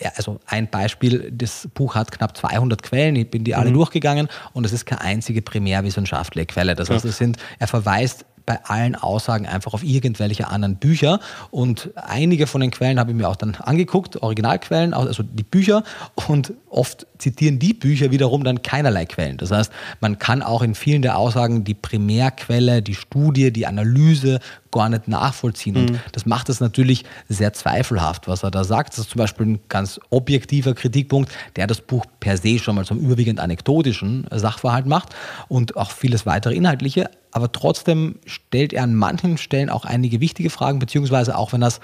äh, 0.00 0.08
also 0.16 0.40
ein 0.46 0.68
Beispiel, 0.68 1.30
das 1.30 1.68
Buch 1.74 1.94
hat 1.94 2.10
knapp 2.10 2.36
200 2.36 2.82
Quellen, 2.82 3.16
ich 3.16 3.30
bin 3.30 3.44
die 3.44 3.54
alle 3.54 3.70
mhm. 3.70 3.74
durchgegangen 3.74 4.28
und 4.54 4.64
es 4.64 4.72
ist 4.72 4.86
keine 4.86 5.02
einzige 5.02 5.42
primärwissenschaftliche 5.42 6.46
Quelle. 6.46 6.74
Das 6.74 6.88
heißt, 6.88 7.04
es 7.04 7.18
sind, 7.18 7.36
er 7.58 7.66
verweist 7.66 8.24
bei 8.48 8.64
allen 8.64 8.94
Aussagen 8.94 9.46
einfach 9.46 9.74
auf 9.74 9.84
irgendwelche 9.84 10.48
anderen 10.48 10.76
Bücher. 10.76 11.20
Und 11.50 11.90
einige 11.96 12.46
von 12.46 12.62
den 12.62 12.70
Quellen 12.70 12.98
habe 12.98 13.10
ich 13.10 13.16
mir 13.16 13.28
auch 13.28 13.36
dann 13.36 13.54
angeguckt, 13.56 14.22
Originalquellen, 14.22 14.94
also 14.94 15.22
die 15.22 15.42
Bücher. 15.42 15.84
Und 16.26 16.54
oft 16.70 17.06
zitieren 17.18 17.58
die 17.58 17.74
Bücher 17.74 18.10
wiederum 18.10 18.44
dann 18.44 18.62
keinerlei 18.62 19.04
Quellen. 19.04 19.36
Das 19.36 19.50
heißt, 19.50 19.70
man 20.00 20.18
kann 20.18 20.40
auch 20.40 20.62
in 20.62 20.74
vielen 20.74 21.02
der 21.02 21.18
Aussagen 21.18 21.64
die 21.64 21.74
Primärquelle, 21.74 22.80
die 22.80 22.94
Studie, 22.94 23.52
die 23.52 23.66
Analyse 23.66 24.40
gar 24.70 24.88
nicht 24.88 25.08
nachvollziehen. 25.08 25.74
Mhm. 25.74 25.80
Und 25.80 26.00
das 26.12 26.24
macht 26.24 26.48
es 26.48 26.60
natürlich 26.60 27.04
sehr 27.28 27.52
zweifelhaft, 27.52 28.28
was 28.28 28.44
er 28.44 28.50
da 28.50 28.64
sagt. 28.64 28.94
Das 28.94 29.00
ist 29.00 29.10
zum 29.10 29.18
Beispiel 29.18 29.44
ein 29.46 29.60
ganz 29.68 30.00
objektiver 30.08 30.74
Kritikpunkt, 30.74 31.30
der 31.56 31.66
das 31.66 31.82
Buch 31.82 32.06
per 32.20 32.38
se 32.38 32.58
schon 32.58 32.76
mal 32.76 32.86
zum 32.86 32.98
überwiegend 32.98 33.40
anekdotischen 33.40 34.26
Sachverhalt 34.30 34.86
macht 34.86 35.14
und 35.48 35.76
auch 35.76 35.90
vieles 35.90 36.24
weitere 36.24 36.54
inhaltliche. 36.54 37.10
Aber 37.38 37.52
trotzdem 37.52 38.16
stellt 38.26 38.72
er 38.72 38.82
an 38.82 38.96
manchen 38.96 39.38
Stellen 39.38 39.70
auch 39.70 39.84
einige 39.84 40.18
wichtige 40.18 40.50
Fragen, 40.50 40.80
beziehungsweise 40.80 41.38
auch 41.38 41.52
wenn 41.52 41.62
er 41.62 41.68
es 41.68 41.80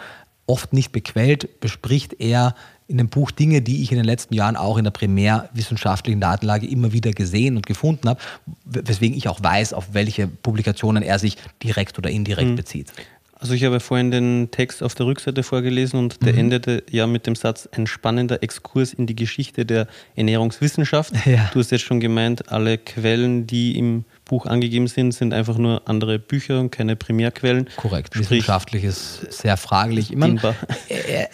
oft 0.46 0.73
nicht 0.73 0.90
bequält, 0.90 1.61
bespricht 1.61 2.16
er 2.18 2.56
in 2.88 2.99
dem 2.99 3.08
Buch 3.08 3.30
Dinge, 3.30 3.62
die 3.62 3.84
ich 3.84 3.92
in 3.92 3.99
den 3.99 4.04
letzten 4.04 4.34
Jahren 4.34 4.56
auch 4.56 4.78
in 4.78 4.82
der 4.82 4.90
primärwissenschaftlichen 4.90 6.20
Datenlage 6.20 6.66
immer 6.66 6.92
wieder 6.92 7.12
gesehen 7.12 7.54
und 7.54 7.66
gefunden 7.66 8.08
habe, 8.08 8.20
weswegen 8.64 9.16
ich 9.16 9.28
auch 9.28 9.40
weiß, 9.40 9.75
auf 9.75 9.94
welche 9.94 10.26
Publikationen 10.26 11.04
er 11.04 11.20
sich 11.20 11.37
direkt 11.62 11.99
oder 11.99 12.11
indirekt 12.11 12.50
mhm. 12.50 12.56
bezieht. 12.56 12.92
Also 13.38 13.54
ich 13.54 13.62
habe 13.62 13.78
vorhin 13.78 14.11
den 14.11 14.50
Text 14.50 14.82
auf 14.82 14.96
der 14.96 15.06
Rückseite 15.06 15.44
vorgelesen 15.44 16.00
und 16.00 16.25
der 16.26 16.32
mhm. 16.32 16.40
endete 16.40 16.82
ja 16.90 17.06
mit 17.06 17.28
dem 17.28 17.37
Satz, 17.37 17.68
ein 17.70 17.87
spannender 17.87 18.42
Exkurs 18.42 18.92
in 18.92 19.06
die 19.06 19.14
Geschichte 19.14 19.64
der 19.64 19.87
Ernährungswissenschaft. 20.16 21.12
Ja. 21.26 21.49
Du 21.52 21.61
hast 21.61 21.70
jetzt 21.70 21.84
schon 21.84 22.00
gemeint, 22.00 22.50
alle 22.50 22.76
Quellen, 22.76 23.46
die 23.46 23.78
im 23.78 24.04
Buch 24.25 24.47
angegeben 24.47 24.87
sind, 24.87 25.12
sind 25.12 25.35
einfach 25.35 25.59
nur 25.59 25.83
andere 25.87 26.19
Bücher 26.19 26.61
und 26.61 26.71
keine 26.71 26.97
Primärquellen. 26.97 27.69
Korrekt, 27.76 28.14
Sprich, 28.14 28.31
wissenschaftlich 28.31 28.85
ist 28.85 29.33
sehr 29.33 29.57
fraglich. 29.57 30.11
Ich 30.11 30.16
meine, 30.16 30.40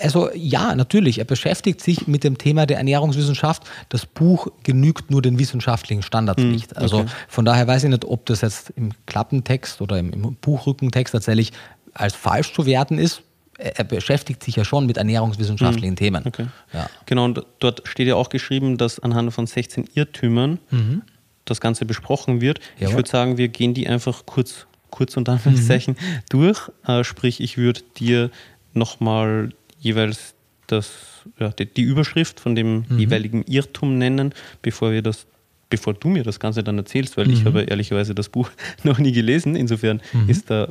also 0.00 0.28
ja, 0.34 0.74
natürlich, 0.74 1.18
er 1.18 1.24
beschäftigt 1.24 1.80
sich 1.80 2.08
mit 2.08 2.24
dem 2.24 2.36
Thema 2.36 2.66
der 2.66 2.78
Ernährungswissenschaft. 2.78 3.62
Das 3.90 4.06
Buch 4.06 4.48
genügt 4.64 5.10
nur 5.10 5.22
den 5.22 5.38
wissenschaftlichen 5.38 6.02
Standards 6.02 6.42
hm, 6.42 6.50
nicht. 6.50 6.76
Also 6.76 7.00
okay. 7.00 7.10
von 7.28 7.44
daher 7.44 7.66
weiß 7.66 7.84
ich 7.84 7.90
nicht, 7.90 8.04
ob 8.04 8.26
das 8.26 8.40
jetzt 8.40 8.70
im 8.70 8.90
Klappentext 9.06 9.80
oder 9.80 9.98
im, 9.98 10.12
im 10.12 10.36
Buchrückentext 10.40 11.12
tatsächlich 11.12 11.52
als 11.94 12.14
falsch 12.14 12.52
zu 12.52 12.66
werten 12.66 12.98
ist 12.98 13.22
er 13.62 13.84
beschäftigt 13.84 14.42
sich 14.42 14.56
ja 14.56 14.64
schon 14.64 14.86
mit 14.86 14.96
ernährungswissenschaftlichen 14.96 15.90
mhm. 15.90 15.96
Themen. 15.96 16.22
Okay. 16.26 16.46
Ja. 16.72 16.88
Genau, 17.04 17.26
und 17.26 17.44
dort 17.58 17.86
steht 17.86 18.08
ja 18.08 18.14
auch 18.14 18.30
geschrieben, 18.30 18.78
dass 18.78 19.00
anhand 19.00 19.34
von 19.34 19.46
16 19.46 19.84
Irrtümern 19.92 20.58
mhm 20.70 21.02
das 21.50 21.60
Ganze 21.60 21.84
besprochen 21.84 22.40
wird. 22.40 22.60
Jawohl. 22.78 22.88
Ich 22.90 22.96
würde 22.96 23.10
sagen, 23.10 23.36
wir 23.36 23.48
gehen 23.48 23.74
die 23.74 23.86
einfach 23.88 24.24
kurz, 24.26 24.66
kurz 24.90 25.16
unter 25.16 25.32
Anführungszeichen 25.32 25.96
mhm. 26.00 26.18
durch. 26.30 26.70
Äh, 26.86 27.04
sprich, 27.04 27.40
ich 27.40 27.58
würde 27.58 27.80
dir 27.98 28.30
nochmal 28.74 29.50
jeweils 29.78 30.34
das, 30.66 30.90
ja, 31.38 31.48
die, 31.50 31.66
die 31.66 31.82
Überschrift 31.82 32.38
von 32.40 32.54
dem 32.54 32.84
Mhm. 32.88 32.98
jeweiligen 32.98 33.42
Irrtum 33.44 33.98
nennen, 33.98 34.32
bevor 34.62 34.92
wir 34.92 35.02
das 35.02 35.26
bevor 35.72 35.94
du 35.94 36.08
mir 36.08 36.24
das 36.24 36.40
Ganze 36.40 36.64
dann 36.64 36.76
erzählst, 36.78 37.16
weil 37.16 37.26
Mhm. 37.28 37.32
ich 37.32 37.44
habe 37.44 37.62
ehrlicherweise 37.62 38.12
das 38.12 38.28
Buch 38.28 38.50
noch 38.82 38.98
nie 38.98 39.12
gelesen. 39.12 39.54
Insofern 39.54 40.00
ist 40.26 40.50
da 40.50 40.68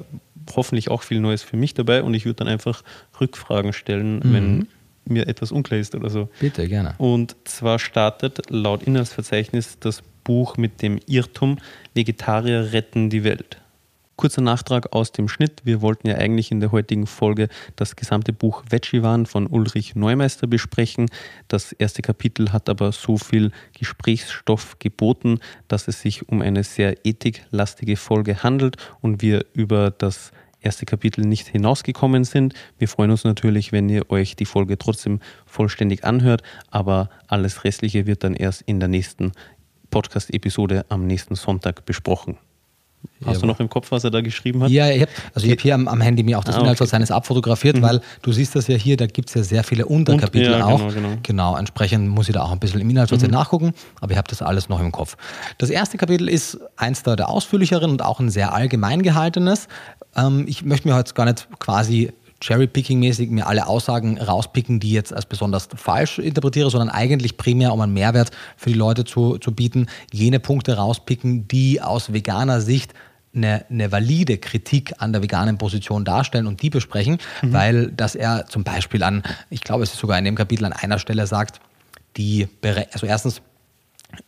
hoffentlich 0.58 0.92
auch 0.92 1.04
viel 1.04 1.22
Neues 1.22 1.42
für 1.42 1.56
mich 1.56 1.74
dabei 1.74 2.04
und 2.04 2.14
ich 2.16 2.26
würde 2.26 2.36
dann 2.36 2.50
einfach 2.50 2.84
Rückfragen 3.22 3.72
stellen, 3.72 4.18
Mhm. 4.20 4.34
wenn 4.34 4.68
mir 5.10 5.28
etwas 5.28 5.52
unklar 5.52 5.80
ist 5.80 5.96
oder 5.96 6.10
so. 6.10 6.30
Bitte, 6.40 6.68
gerne. 6.68 6.96
Und 6.98 7.36
zwar 7.44 7.80
startet 7.80 8.50
laut 8.50 8.84
Inhaltsverzeichnis 8.84 9.78
das 9.80 10.02
Buch 10.24 10.58
mit 10.58 10.82
dem 10.82 11.00
Irrtum 11.08 11.58
Vegetarier 11.94 12.72
retten 12.72 13.10
die 13.10 13.24
Welt. 13.24 13.58
Kurzer 14.16 14.42
Nachtrag 14.42 14.92
aus 14.92 15.14
dem 15.14 15.30
Schnitt. 15.30 15.62
Wir 15.64 15.82
wollten 15.82 16.10
ja 16.10 16.16
eigentlich 16.16 16.52
in 16.52 16.60
der 16.60 16.74
heutigen 16.74 17.08
Folge 17.08 17.48
das 17.78 17.96
gesamte 17.96 18.34
Buch 18.34 18.64
Vegevan 18.70 19.26
von 19.26 19.48
Ulrich 19.48 19.96
Neumeister 19.96 20.46
besprechen. 20.46 21.10
Das 21.48 21.72
erste 21.72 22.02
Kapitel 22.02 22.52
hat 22.52 22.68
aber 22.68 22.92
so 22.92 23.18
viel 23.18 23.52
Gesprächsstoff 23.78 24.78
geboten, 24.78 25.40
dass 25.70 25.88
es 25.88 26.02
sich 26.02 26.28
um 26.28 26.42
eine 26.42 26.66
sehr 26.66 27.06
ethiklastige 27.06 27.96
Folge 27.96 28.44
handelt 28.44 28.76
und 29.00 29.22
wir 29.22 29.46
über 29.54 29.90
das 29.90 30.34
erste 30.62 30.86
Kapitel 30.86 31.26
nicht 31.26 31.48
hinausgekommen 31.48 32.24
sind. 32.24 32.54
Wir 32.78 32.88
freuen 32.88 33.12
uns 33.12 33.24
natürlich, 33.24 33.72
wenn 33.72 33.90
ihr 33.90 34.10
euch 34.10 34.36
die 34.36 34.46
Folge 34.46 34.78
trotzdem 34.78 35.20
vollständig 35.46 36.04
anhört, 36.04 36.44
aber 36.70 37.10
alles 37.28 37.64
Restliche 37.64 38.06
wird 38.06 38.24
dann 38.24 38.34
erst 38.34 38.62
in 38.64 38.80
der 38.80 38.90
nächsten 38.90 39.32
Podcast-Episode 39.92 40.86
am 40.90 41.08
nächsten 41.08 41.36
Sonntag 41.36 41.86
besprochen. 41.86 42.38
Hast 43.02 43.28
du 43.28 43.34
Jawohl. 43.34 43.48
noch 43.48 43.60
im 43.60 43.70
Kopf, 43.70 43.92
was 43.92 44.04
er 44.04 44.12
da 44.12 44.22
geschrieben 44.22 44.64
hat? 44.64 44.72
Ja, 44.72 44.90
ich 44.90 45.02
hab, 45.02 45.10
also 45.34 45.46
ich 45.46 45.52
habe 45.52 45.62
hier 45.62 45.74
am, 45.74 45.88
am 45.90 46.00
Handy 46.00 46.24
mir 46.24 46.40
auch 46.40 46.44
das 46.44 46.56
Ah, 46.56 46.62
Inhaltsverzeichnis 46.62 47.12
abfotografiert, 47.12 47.82
weil 47.82 48.02
du 48.22 48.32
siehst 48.32 48.56
das 48.56 48.68
ja 48.68 48.76
hier, 48.76 48.96
da 48.96 49.08
gibt 49.08 49.28
es 49.30 49.36
ja 49.36 49.44
sehr 49.44 49.64
viele 49.64 49.86
Unterkapitel 49.86 50.52
ja, 50.52 50.66
auch. 50.66 50.94
genau, 50.94 51.18
genau. 51.22 51.58
entsprechend 51.58 52.08
muss 52.08 52.30
ich 52.30 52.34
da 52.34 52.44
auch 52.44 52.52
ein 52.52 52.60
bisschen 52.60 52.80
im 52.80 52.90
Inhaltsverzeichnis 52.90 53.38
nachgucken, 53.38 53.74
aber 54.00 54.12
ich 54.12 54.18
habe 54.18 54.28
das 54.30 54.42
alles 54.42 54.70
noch 54.70 54.80
im 54.80 54.92
Kopf. 54.92 55.18
Das 55.58 55.70
erste 55.70 55.98
Kapitel 55.98 56.30
ist 56.30 56.60
eins 56.78 57.04
der, 57.04 57.18
der 57.18 57.30
ausführlicheren 57.30 57.92
und 57.92 58.02
auch 58.04 58.20
ein 58.20 58.30
sehr 58.30 58.54
allgemein 58.54 59.02
gehaltenes. 59.02 59.68
Ähm, 60.16 60.46
ich 60.48 60.64
möchte 60.64 60.88
mir 60.88 60.96
heute 60.96 61.14
gar 61.14 61.26
nicht 61.26 61.48
quasi 61.60 62.14
Cherry-Picking-mäßig 62.42 63.30
mir 63.30 63.48
alle 63.48 63.68
Aussagen 63.68 64.18
rauspicken, 64.18 64.80
die 64.80 64.92
jetzt 64.92 65.14
als 65.14 65.26
besonders 65.26 65.68
falsch 65.76 66.20
interpretiere, 66.20 66.70
sondern 66.70 66.90
eigentlich 66.90 67.38
primär, 67.38 67.74
um 67.74 67.82
einen 67.82 67.94
Mehrwert 67.94 68.32
für 68.58 68.70
die 68.70 68.78
Leute 68.78 69.04
zu, 69.06 69.38
zu 69.38 69.52
bieten, 69.52 69.88
jene 70.12 70.40
Punkte 70.40 70.78
rauspicken, 70.78 71.48
die 71.48 71.82
aus 71.82 72.14
veganer 72.14 72.62
Sicht 72.62 72.94
eine, 73.36 73.66
eine 73.70 73.92
valide 73.92 74.38
Kritik 74.38 74.94
an 74.98 75.14
der 75.14 75.22
veganen 75.22 75.58
Position 75.58 76.06
darstellen 76.06 76.48
und 76.48 76.62
die 76.62 76.70
besprechen, 76.70 77.20
weil 77.44 77.92
dass 77.92 78.16
er 78.16 78.48
zum 78.48 78.64
Beispiel 78.64 79.04
an, 79.04 79.24
ich 79.50 79.62
glaube, 79.62 79.84
es 79.84 79.94
ist 79.94 80.00
sogar 80.00 80.18
in 80.18 80.26
dem 80.26 80.36
Kapitel 80.36 80.66
an 80.66 80.74
einer 80.74 81.00
Stelle 81.00 81.28
sagt, 81.28 81.60
die, 82.18 82.48
also 82.92 83.06
erstens, 83.06 83.42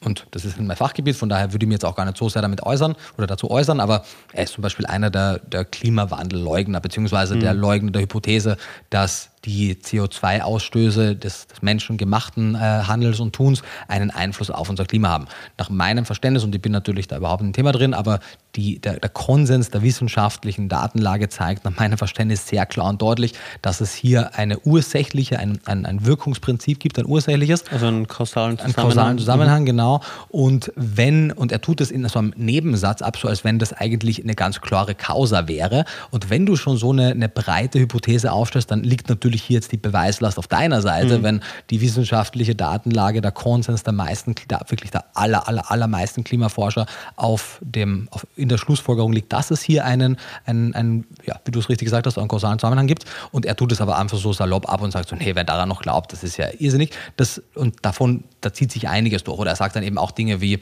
und 0.03 0.27
das 0.31 0.45
ist 0.45 0.59
mein 0.59 0.77
Fachgebiet, 0.77 1.15
von 1.15 1.29
daher 1.29 1.53
würde 1.53 1.65
ich 1.65 1.67
mich 1.67 1.75
jetzt 1.75 1.85
auch 1.85 1.95
gar 1.95 2.05
nicht 2.05 2.17
so 2.17 2.29
sehr 2.29 2.41
damit 2.41 2.63
äußern 2.63 2.95
oder 3.17 3.27
dazu 3.27 3.49
äußern, 3.49 3.79
aber 3.79 4.03
er 4.31 4.43
ist 4.43 4.53
zum 4.53 4.61
Beispiel 4.61 4.85
einer 4.85 5.09
der, 5.09 5.39
der 5.39 5.65
Klimawandelleugner, 5.65 6.79
beziehungsweise 6.79 7.37
der 7.37 7.53
Leugner 7.53 7.91
der 7.91 8.03
Hypothese, 8.03 8.57
dass 8.89 9.31
die 9.45 9.75
CO2-Ausstöße 9.75 11.15
des, 11.15 11.47
des 11.47 11.61
menschengemachten 11.61 12.55
äh, 12.55 12.57
Handels 12.59 13.19
und 13.19 13.33
Tuns 13.33 13.63
einen 13.87 14.11
Einfluss 14.11 14.51
auf 14.51 14.69
unser 14.69 14.85
Klima 14.85 15.09
haben. 15.09 15.25
Nach 15.57 15.69
meinem 15.69 16.05
Verständnis, 16.05 16.43
und 16.43 16.53
ich 16.53 16.61
bin 16.61 16.71
natürlich 16.71 17.07
da 17.07 17.17
überhaupt 17.17 17.41
ein 17.41 17.53
Thema 17.53 17.71
drin, 17.71 17.93
aber 17.93 18.19
die, 18.55 18.79
der, 18.79 18.99
der 18.99 19.09
Konsens 19.09 19.69
der 19.69 19.81
wissenschaftlichen 19.81 20.67
Datenlage 20.67 21.29
zeigt 21.29 21.63
nach 21.63 21.75
meinem 21.77 21.97
Verständnis 21.97 22.47
sehr 22.47 22.65
klar 22.65 22.89
und 22.89 23.01
deutlich, 23.01 23.33
dass 23.61 23.81
es 23.81 23.93
hier 23.93 24.35
eine 24.35 24.59
ursächliche, 24.59 25.39
ein, 25.39 25.59
ein, 25.65 25.85
ein 25.85 26.05
Wirkungsprinzip 26.05 26.79
gibt, 26.79 26.99
ein 26.99 27.05
ursächliches, 27.05 27.63
Also 27.71 27.87
einen 27.87 28.07
kausalen 28.07 28.59
einen 28.59 28.73
Zusammenhang. 28.73 28.89
kausalen 28.89 29.17
Zusammenhang, 29.17 29.65
genau. 29.65 30.01
Und 30.29 30.71
wenn, 30.75 31.31
und 31.31 31.51
er 31.51 31.61
tut 31.61 31.81
es 31.81 31.91
in 31.91 32.07
so 32.07 32.19
einem 32.19 32.33
Nebensatz 32.35 33.01
ab, 33.01 33.17
so 33.17 33.27
als 33.27 33.43
wenn 33.43 33.57
das 33.57 33.73
eigentlich 33.73 34.21
eine 34.21 34.35
ganz 34.35 34.59
klare 34.59 34.95
Causa 34.95 35.47
wäre. 35.47 35.85
Und 36.11 36.29
wenn 36.29 36.45
du 36.45 36.55
schon 36.57 36.77
so 36.77 36.91
eine, 36.91 37.11
eine 37.11 37.29
breite 37.29 37.79
Hypothese 37.79 38.31
aufstellst, 38.31 38.69
dann 38.69 38.83
liegt 38.83 39.07
natürlich 39.09 39.30
hier 39.39 39.55
jetzt 39.55 39.71
die 39.71 39.77
Beweislast 39.77 40.37
auf 40.37 40.47
deiner 40.47 40.81
Seite, 40.81 41.23
wenn 41.23 41.41
die 41.69 41.81
wissenschaftliche 41.81 42.55
Datenlage, 42.55 43.21
der 43.21 43.31
Konsens 43.31 43.83
der 43.83 43.93
meisten, 43.93 44.35
der, 44.49 44.61
wirklich 44.67 44.91
der 44.91 45.05
aller, 45.13 45.47
aller, 45.47 45.71
allermeisten 45.71 46.23
Klimaforscher 46.23 46.85
auf 47.15 47.59
dem, 47.61 48.07
auf, 48.11 48.27
in 48.35 48.49
der 48.49 48.57
Schlussfolgerung 48.57 49.13
liegt, 49.13 49.31
dass 49.33 49.51
es 49.51 49.61
hier 49.61 49.85
einen, 49.85 50.17
einen, 50.45 50.73
einen 50.75 51.05
ja, 51.25 51.39
wie 51.45 51.51
du 51.51 51.59
es 51.59 51.69
richtig 51.69 51.85
gesagt 51.85 52.07
hast, 52.07 52.17
einen 52.17 52.27
kausalen 52.27 52.59
Zusammenhang 52.59 52.87
gibt. 52.87 53.05
Und 53.31 53.45
er 53.45 53.55
tut 53.55 53.71
es 53.71 53.81
aber 53.81 53.97
einfach 53.97 54.17
so 54.17 54.33
salopp 54.33 54.69
ab 54.69 54.81
und 54.81 54.91
sagt 54.91 55.09
so, 55.09 55.15
nee, 55.15 55.35
wer 55.35 55.43
daran 55.43 55.69
noch 55.69 55.81
glaubt, 55.81 56.13
das 56.13 56.23
ist 56.23 56.37
ja 56.37 56.47
irrsinnig. 56.57 56.91
Das, 57.17 57.41
und 57.55 57.85
davon, 57.85 58.23
da 58.41 58.53
zieht 58.53 58.71
sich 58.71 58.87
einiges 58.87 59.23
durch. 59.23 59.39
Oder 59.39 59.51
er 59.51 59.55
sagt 59.55 59.75
dann 59.75 59.83
eben 59.83 59.97
auch 59.97 60.11
Dinge 60.11 60.41
wie, 60.41 60.59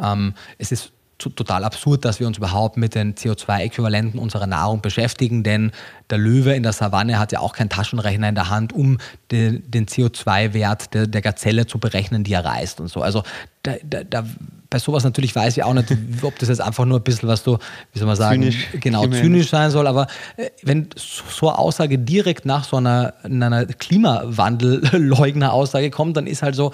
ähm, 0.00 0.34
es 0.58 0.72
ist 0.72 0.92
total 1.18 1.64
absurd, 1.64 2.04
dass 2.04 2.20
wir 2.20 2.26
uns 2.26 2.36
überhaupt 2.36 2.76
mit 2.76 2.94
den 2.94 3.14
CO2-Äquivalenten 3.14 4.18
unserer 4.18 4.46
Nahrung 4.46 4.82
beschäftigen, 4.82 5.42
denn 5.42 5.72
der 6.10 6.18
Löwe 6.18 6.54
in 6.54 6.62
der 6.62 6.72
Savanne 6.72 7.18
hat 7.18 7.32
ja 7.32 7.40
auch 7.40 7.54
keinen 7.54 7.70
Taschenrechner 7.70 8.28
in 8.28 8.34
der 8.34 8.50
Hand, 8.50 8.72
um 8.72 8.98
den, 9.30 9.68
den 9.70 9.86
CO2-Wert 9.86 10.92
der, 10.94 11.06
der 11.06 11.22
Gazelle 11.22 11.66
zu 11.66 11.78
berechnen, 11.78 12.22
die 12.22 12.34
er 12.34 12.44
reißt 12.44 12.80
und 12.80 12.88
so. 12.88 13.00
Also 13.00 13.22
da, 13.62 13.76
da, 13.82 14.04
da, 14.04 14.26
bei 14.68 14.78
sowas 14.78 15.04
natürlich 15.04 15.34
weiß 15.34 15.56
ich 15.56 15.64
auch 15.64 15.72
nicht, 15.74 15.90
ob 16.22 16.38
das 16.38 16.50
jetzt 16.50 16.60
einfach 16.60 16.84
nur 16.84 17.00
ein 17.00 17.04
bisschen 17.04 17.28
was 17.28 17.42
so, 17.42 17.58
wie 17.92 17.98
soll 17.98 18.06
man 18.06 18.16
sagen, 18.16 18.42
Zynisch 18.42 18.68
genau, 18.80 19.02
gemeint 19.02 19.22
zynisch 19.22 19.48
sein 19.48 19.70
soll, 19.70 19.86
aber 19.86 20.08
äh, 20.36 20.50
wenn 20.62 20.90
so 20.96 21.22
so 21.28 21.48
eine 21.48 21.58
Aussage 21.58 21.98
direkt 21.98 22.44
nach 22.44 22.64
so 22.64 22.76
einer, 22.76 23.14
einer 23.24 23.64
Klimawandelleugner-Aussage 23.66 25.90
kommt, 25.90 26.16
dann 26.16 26.26
ist 26.26 26.42
halt 26.42 26.56
so, 26.56 26.72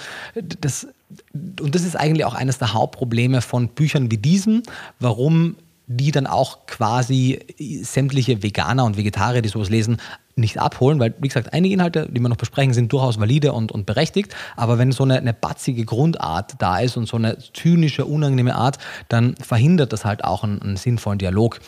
das, 0.61 0.89
und 1.33 1.75
das 1.75 1.83
ist 1.83 1.97
eigentlich 1.97 2.25
auch 2.25 2.35
eines 2.35 2.59
der 2.59 2.75
Hauptprobleme 2.75 3.41
von 3.41 3.69
Büchern 3.69 4.11
wie 4.11 4.19
diesem, 4.19 4.63
warum 4.99 5.57
die 5.87 6.11
dann 6.11 6.27
auch 6.27 6.67
quasi 6.67 7.41
sämtliche 7.83 8.43
Veganer 8.43 8.85
und 8.85 8.97
Vegetarier, 8.97 9.43
die 9.43 9.49
sowas 9.49 9.69
lesen, 9.69 9.99
nicht 10.37 10.59
abholen, 10.59 10.99
weil, 10.99 11.15
wie 11.21 11.29
gesagt, 11.29 11.53
einige 11.53 11.75
Inhalte, 11.75 12.09
die 12.11 12.21
wir 12.21 12.29
noch 12.29 12.37
besprechen, 12.37 12.73
sind 12.73 12.93
durchaus 12.93 13.21
valide 13.21 13.53
und, 13.53 13.71
und 13.71 13.85
berechtigt, 13.85 14.35
aber 14.57 14.79
wenn 14.79 14.93
so 14.93 15.05
eine, 15.05 15.19
eine 15.19 15.35
batzige 15.35 15.85
Grundart 15.85 16.55
da 16.59 16.79
ist 16.79 16.97
und 16.97 17.07
so 17.07 17.17
eine 17.17 17.37
zynische, 17.53 18.07
unangenehme 18.07 18.55
Art, 18.55 18.79
dann 19.09 19.35
verhindert 19.37 19.93
das 19.93 20.05
halt 20.05 20.25
auch 20.25 20.45
einen, 20.45 20.63
einen 20.63 20.77
sinnvollen 20.77 21.19
Dialog. 21.19 21.61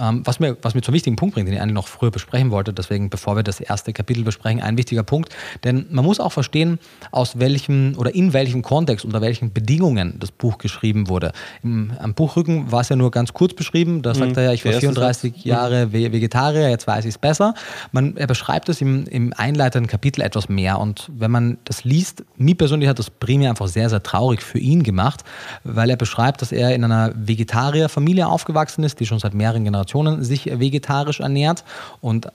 Ähm, 0.00 0.22
was, 0.24 0.40
mir, 0.40 0.56
was 0.62 0.74
mir 0.74 0.80
zum 0.80 0.94
wichtigen 0.94 1.16
Punkt 1.16 1.34
bringt, 1.34 1.46
den 1.46 1.54
ich 1.54 1.60
eigentlich 1.60 1.74
noch 1.74 1.86
früher 1.88 2.10
besprechen 2.10 2.50
wollte, 2.50 2.72
deswegen, 2.72 3.10
bevor 3.10 3.36
wir 3.36 3.42
das 3.42 3.60
erste 3.60 3.92
Kapitel 3.92 4.24
besprechen, 4.24 4.62
ein 4.62 4.78
wichtiger 4.78 5.02
Punkt. 5.02 5.34
Denn 5.62 5.86
man 5.90 6.04
muss 6.04 6.20
auch 6.20 6.32
verstehen, 6.32 6.78
aus 7.10 7.38
welchem 7.38 7.94
oder 7.98 8.14
in 8.14 8.32
welchem 8.32 8.62
Kontext, 8.62 9.04
unter 9.04 9.20
welchen 9.20 9.52
Bedingungen 9.52 10.16
das 10.18 10.30
Buch 10.30 10.58
geschrieben 10.58 11.08
wurde. 11.08 11.32
Im, 11.62 11.92
am 11.98 12.14
Buchrücken 12.14 12.72
war 12.72 12.80
es 12.80 12.88
ja 12.88 12.96
nur 12.96 13.10
ganz 13.10 13.32
kurz 13.34 13.52
beschrieben. 13.54 14.00
Da 14.02 14.14
sagt 14.14 14.36
er 14.36 14.44
ja, 14.44 14.52
ich 14.52 14.64
war 14.64 14.72
der 14.72 14.82
erste 14.82 14.94
34 14.94 15.34
Satz. 15.34 15.44
Jahre 15.44 15.92
Ve- 15.92 16.12
Vegetarier, 16.12 16.70
jetzt 16.70 16.86
weiß 16.86 17.04
ich 17.04 17.10
es 17.10 17.18
besser. 17.18 17.54
Man, 17.92 18.16
er 18.16 18.26
beschreibt 18.26 18.68
es 18.70 18.80
im, 18.80 19.06
im 19.06 19.34
einleitenden 19.36 19.88
Kapitel 19.90 20.22
etwas 20.22 20.48
mehr. 20.48 20.78
Und 20.78 21.10
wenn 21.14 21.30
man 21.30 21.58
das 21.64 21.84
liest, 21.84 22.24
mir 22.36 22.54
persönlich 22.54 22.88
hat 22.88 22.98
das 22.98 23.10
primär 23.10 23.50
einfach 23.50 23.68
sehr, 23.68 23.90
sehr 23.90 24.02
traurig 24.02 24.42
für 24.42 24.58
ihn 24.58 24.82
gemacht, 24.82 25.24
weil 25.64 25.90
er 25.90 25.96
beschreibt, 25.96 26.40
dass 26.40 26.52
er 26.52 26.74
in 26.74 26.84
einer 26.84 27.12
Vegetarierfamilie 27.14 28.26
aufgewachsen 28.26 28.82
ist, 28.84 29.00
die 29.00 29.06
schon 29.06 29.18
seit 29.18 29.34
mehreren 29.34 29.64
Generationen 29.64 29.89
sich 30.22 30.46
vegetarisch 30.46 31.20
ernährt. 31.20 31.64
Und 32.00 32.28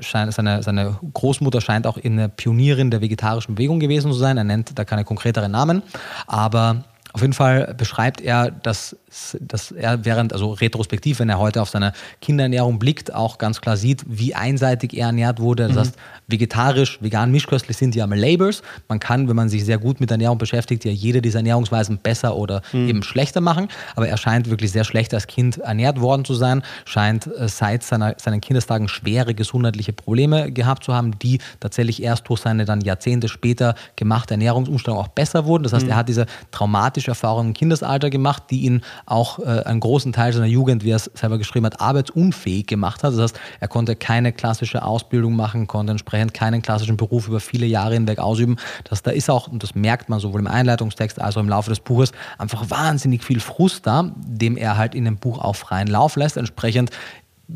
seine, 0.00 0.62
seine 0.62 0.98
Großmutter 1.14 1.60
scheint 1.60 1.86
auch 1.86 1.98
eine 2.02 2.28
Pionierin 2.28 2.90
der 2.90 3.00
vegetarischen 3.00 3.54
Bewegung 3.54 3.80
gewesen 3.80 4.12
zu 4.12 4.18
sein. 4.18 4.36
Er 4.36 4.44
nennt 4.44 4.78
da 4.78 4.84
keine 4.84 5.04
konkreteren 5.04 5.52
Namen, 5.52 5.82
aber 6.26 6.84
auf 7.12 7.22
jeden 7.22 7.32
Fall 7.32 7.74
beschreibt 7.76 8.20
er, 8.20 8.50
dass, 8.50 8.96
dass 9.40 9.70
er 9.70 10.04
während, 10.04 10.32
also 10.32 10.52
retrospektiv, 10.52 11.18
wenn 11.20 11.28
er 11.28 11.38
heute 11.38 11.62
auf 11.62 11.70
seine 11.70 11.92
Kinderernährung 12.20 12.78
blickt, 12.78 13.14
auch 13.14 13.38
ganz 13.38 13.60
klar 13.60 13.76
sieht, 13.76 14.04
wie 14.06 14.34
einseitig 14.34 14.94
er 14.94 15.06
ernährt 15.06 15.40
wurde. 15.40 15.68
Das 15.68 15.76
heißt, 15.76 15.96
vegetarisch, 16.26 16.98
vegan, 17.00 17.30
mischköstlich 17.30 17.76
sind 17.76 17.94
ja 17.94 18.06
mal 18.06 18.18
Labels. 18.18 18.62
Man 18.88 19.00
kann, 19.00 19.28
wenn 19.28 19.36
man 19.36 19.48
sich 19.48 19.64
sehr 19.64 19.78
gut 19.78 20.00
mit 20.00 20.10
Ernährung 20.10 20.38
beschäftigt, 20.38 20.84
ja 20.84 20.90
jede 20.90 21.22
dieser 21.22 21.38
Ernährungsweisen 21.38 21.98
besser 21.98 22.36
oder 22.36 22.62
eben 22.72 23.02
schlechter 23.02 23.40
machen. 23.40 23.68
Aber 23.96 24.08
er 24.08 24.16
scheint 24.16 24.50
wirklich 24.50 24.72
sehr 24.72 24.84
schlecht 24.84 25.14
als 25.14 25.26
Kind 25.26 25.58
ernährt 25.58 26.00
worden 26.00 26.24
zu 26.24 26.34
sein, 26.34 26.62
scheint 26.84 27.26
äh, 27.26 27.48
seit 27.48 27.82
seiner, 27.82 28.14
seinen 28.18 28.40
Kindestagen 28.40 28.88
schwere 28.88 29.34
gesundheitliche 29.34 29.92
Probleme 29.92 30.52
gehabt 30.52 30.84
zu 30.84 30.94
haben, 30.94 31.18
die 31.18 31.38
tatsächlich 31.60 32.02
erst 32.02 32.28
durch 32.28 32.40
seine 32.40 32.64
dann 32.64 32.80
Jahrzehnte 32.80 33.28
später 33.28 33.74
gemachte 33.96 34.34
Ernährungsumstellung 34.34 34.98
auch 34.98 35.08
besser 35.08 35.46
wurden. 35.46 35.64
Das 35.64 35.72
heißt, 35.72 35.88
er 35.88 35.96
hat 35.96 36.08
diese 36.08 36.26
traumatische 36.50 37.10
Erfahrung 37.10 37.48
im 37.48 37.54
Kindesalter 37.54 38.10
gemacht, 38.10 38.44
die 38.50 38.62
ihn 38.62 38.82
auch 39.10 39.38
äh, 39.38 39.62
einen 39.64 39.80
großen 39.80 40.12
Teil 40.12 40.32
seiner 40.32 40.46
Jugend, 40.46 40.84
wie 40.84 40.90
er 40.90 40.96
es 40.96 41.10
selber 41.14 41.38
geschrieben 41.38 41.66
hat, 41.66 41.80
arbeitsunfähig 41.80 42.66
gemacht 42.66 43.02
hat. 43.02 43.14
Das 43.14 43.20
heißt, 43.20 43.40
er 43.60 43.68
konnte 43.68 43.96
keine 43.96 44.32
klassische 44.32 44.82
Ausbildung 44.82 45.34
machen, 45.34 45.66
konnte 45.66 45.92
entsprechend 45.92 46.34
keinen 46.34 46.62
klassischen 46.62 46.96
Beruf 46.96 47.28
über 47.28 47.40
viele 47.40 47.66
Jahre 47.66 47.94
hinweg 47.94 48.18
ausüben. 48.18 48.56
Das, 48.84 49.02
da 49.02 49.10
ist 49.10 49.30
auch, 49.30 49.48
und 49.48 49.62
das 49.62 49.74
merkt 49.74 50.08
man 50.08 50.20
sowohl 50.20 50.40
im 50.40 50.46
Einleitungstext 50.46 51.20
als 51.20 51.36
auch 51.36 51.40
im 51.40 51.48
Laufe 51.48 51.70
des 51.70 51.80
Buches, 51.80 52.12
einfach 52.36 52.70
wahnsinnig 52.70 53.24
viel 53.24 53.40
Frust 53.40 53.86
da, 53.86 54.12
dem 54.16 54.56
er 54.56 54.76
halt 54.76 54.94
in 54.94 55.04
dem 55.04 55.16
Buch 55.16 55.38
auch 55.38 55.56
freien 55.56 55.88
Lauf 55.88 56.16
lässt. 56.16 56.36
Entsprechend 56.36 56.90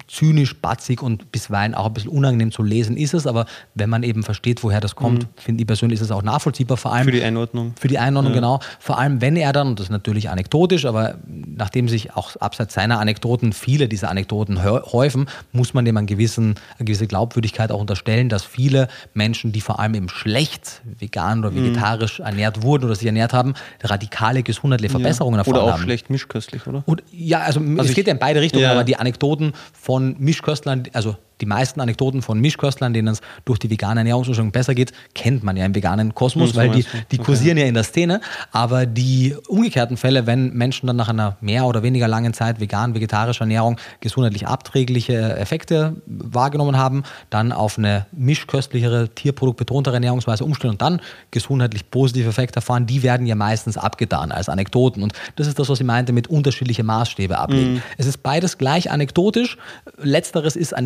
zynisch, 0.08 0.56
batzig 0.60 1.02
und 1.02 1.32
bisweilen 1.32 1.74
auch 1.74 1.86
ein 1.86 1.92
bisschen 1.92 2.10
unangenehm 2.10 2.50
zu 2.50 2.62
lesen 2.62 2.96
ist 2.96 3.12
es, 3.14 3.26
aber 3.26 3.44
wenn 3.74 3.90
man 3.90 4.02
eben 4.02 4.22
versteht, 4.22 4.62
woher 4.62 4.80
das 4.80 4.96
kommt, 4.96 5.26
finde 5.36 5.60
ich 5.62 5.66
persönlich, 5.66 6.00
ist 6.00 6.06
es 6.06 6.10
auch 6.10 6.22
nachvollziehbar, 6.22 6.76
vor 6.78 6.92
allem 6.94 7.04
Für 7.04 7.12
die 7.12 7.22
Einordnung. 7.22 7.74
für 7.78 7.88
die 7.88 7.98
Einordnung, 7.98 8.32
genau. 8.32 8.60
Vor 8.80 8.98
allem, 8.98 9.20
wenn 9.20 9.36
er 9.36 9.52
dann, 9.52 9.68
und 9.68 9.78
das 9.78 9.86
ist 9.86 9.90
natürlich 9.90 10.30
anekdotisch, 10.30 10.86
aber 10.86 11.16
nachdem 11.26 11.88
sich 11.88 12.14
auch 12.16 12.36
abseits 12.36 12.72
seiner 12.74 13.00
Anekdoten 13.00 13.52
viele 13.52 13.86
dieser 13.88 14.08
Anekdoten 14.10 14.62
hä- 14.62 14.80
häufen, 14.92 15.26
muss 15.52 15.74
man 15.74 15.84
dem 15.84 15.96
einen 15.98 16.06
gewissen, 16.06 16.54
eine 16.78 16.86
gewisse 16.86 17.06
Glaubwürdigkeit 17.06 17.70
auch 17.70 17.80
unterstellen, 17.80 18.28
dass 18.30 18.44
viele 18.44 18.88
Menschen, 19.12 19.52
die 19.52 19.60
vor 19.60 19.78
allem 19.78 19.94
eben 19.94 20.08
schlecht 20.08 20.80
vegan 20.98 21.40
oder 21.40 21.54
vegetarisch 21.54 22.20
ernährt 22.20 22.62
wurden 22.62 22.84
oder 22.84 22.94
sich 22.94 23.06
ernährt 23.06 23.32
haben, 23.34 23.54
radikale 23.82 24.42
gesundheitliche 24.42 24.90
Verbesserungen 24.92 25.34
ja. 25.36 25.38
davon 25.44 25.52
Oder 25.54 25.62
auch 25.64 25.72
haben. 25.72 25.82
schlecht 25.82 26.08
mischköstlich, 26.08 26.66
oder? 26.66 26.82
Und 26.86 27.02
ja, 27.12 27.40
also, 27.40 27.60
es 27.78 27.90
ich- 27.90 27.94
geht 27.94 28.06
ja 28.06 28.12
in 28.14 28.18
beide 28.18 28.40
Richtungen, 28.40 28.64
ja. 28.64 28.72
aber 28.72 28.84
die 28.84 28.96
Anekdoten 28.96 29.52
von 29.82 30.14
Mischköstlern, 30.20 30.84
also 30.92 31.16
die 31.42 31.46
meisten 31.46 31.80
Anekdoten 31.80 32.22
von 32.22 32.40
Mischköstlern, 32.40 32.94
denen 32.94 33.08
es 33.08 33.20
durch 33.44 33.58
die 33.58 33.68
vegane 33.68 34.00
Ernährungsumstellung 34.00 34.52
besser 34.52 34.74
geht, 34.74 34.92
kennt 35.14 35.42
man 35.42 35.56
ja 35.56 35.66
im 35.66 35.74
veganen 35.74 36.14
Kosmos, 36.14 36.50
Hm, 36.50 36.56
weil 36.56 36.70
die, 36.70 36.84
die 37.10 37.18
kursieren 37.18 37.58
ja 37.58 37.66
in 37.66 37.74
der 37.74 37.82
Szene. 37.82 38.20
Aber 38.52 38.86
die 38.86 39.34
umgekehrten 39.48 39.96
Fälle, 39.96 40.26
wenn 40.26 40.52
Menschen 40.54 40.86
dann 40.86 40.96
nach 40.96 41.08
einer 41.08 41.36
mehr 41.40 41.66
oder 41.66 41.82
weniger 41.82 42.08
langen 42.08 42.32
Zeit 42.32 42.60
vegan, 42.60 42.94
vegetarischer 42.94 43.42
Ernährung 43.42 43.76
gesundheitlich 44.00 44.46
abträgliche 44.46 45.36
Effekte 45.36 45.96
wahrgenommen 46.06 46.76
haben, 46.76 47.02
dann 47.30 47.52
auf 47.52 47.78
eine 47.78 48.06
mischköstlichere, 48.12 49.08
tierproduktbetontere 49.08 49.94
Ernährungsweise 49.94 50.44
umstellen 50.44 50.72
und 50.74 50.82
dann 50.82 51.00
gesundheitlich 51.30 51.90
positive 51.90 52.28
Effekte 52.28 52.56
erfahren, 52.56 52.86
die 52.86 53.02
werden 53.02 53.26
ja 53.26 53.34
meistens 53.34 53.76
abgetan 53.76 54.30
als 54.30 54.48
Anekdoten. 54.48 55.02
Und 55.02 55.12
das 55.36 55.46
ist 55.48 55.58
das, 55.58 55.68
was 55.68 55.80
ich 55.80 55.86
meinte 55.86 56.12
mit 56.12 56.28
unterschiedliche 56.28 56.84
Maßstäbe 56.84 57.38
ablegen. 57.38 57.82
Es 57.98 58.06
ist 58.06 58.22
beides 58.22 58.58
gleich 58.58 58.90
anekdotisch. 58.90 59.56
Letzteres 59.98 60.56
ist 60.56 60.76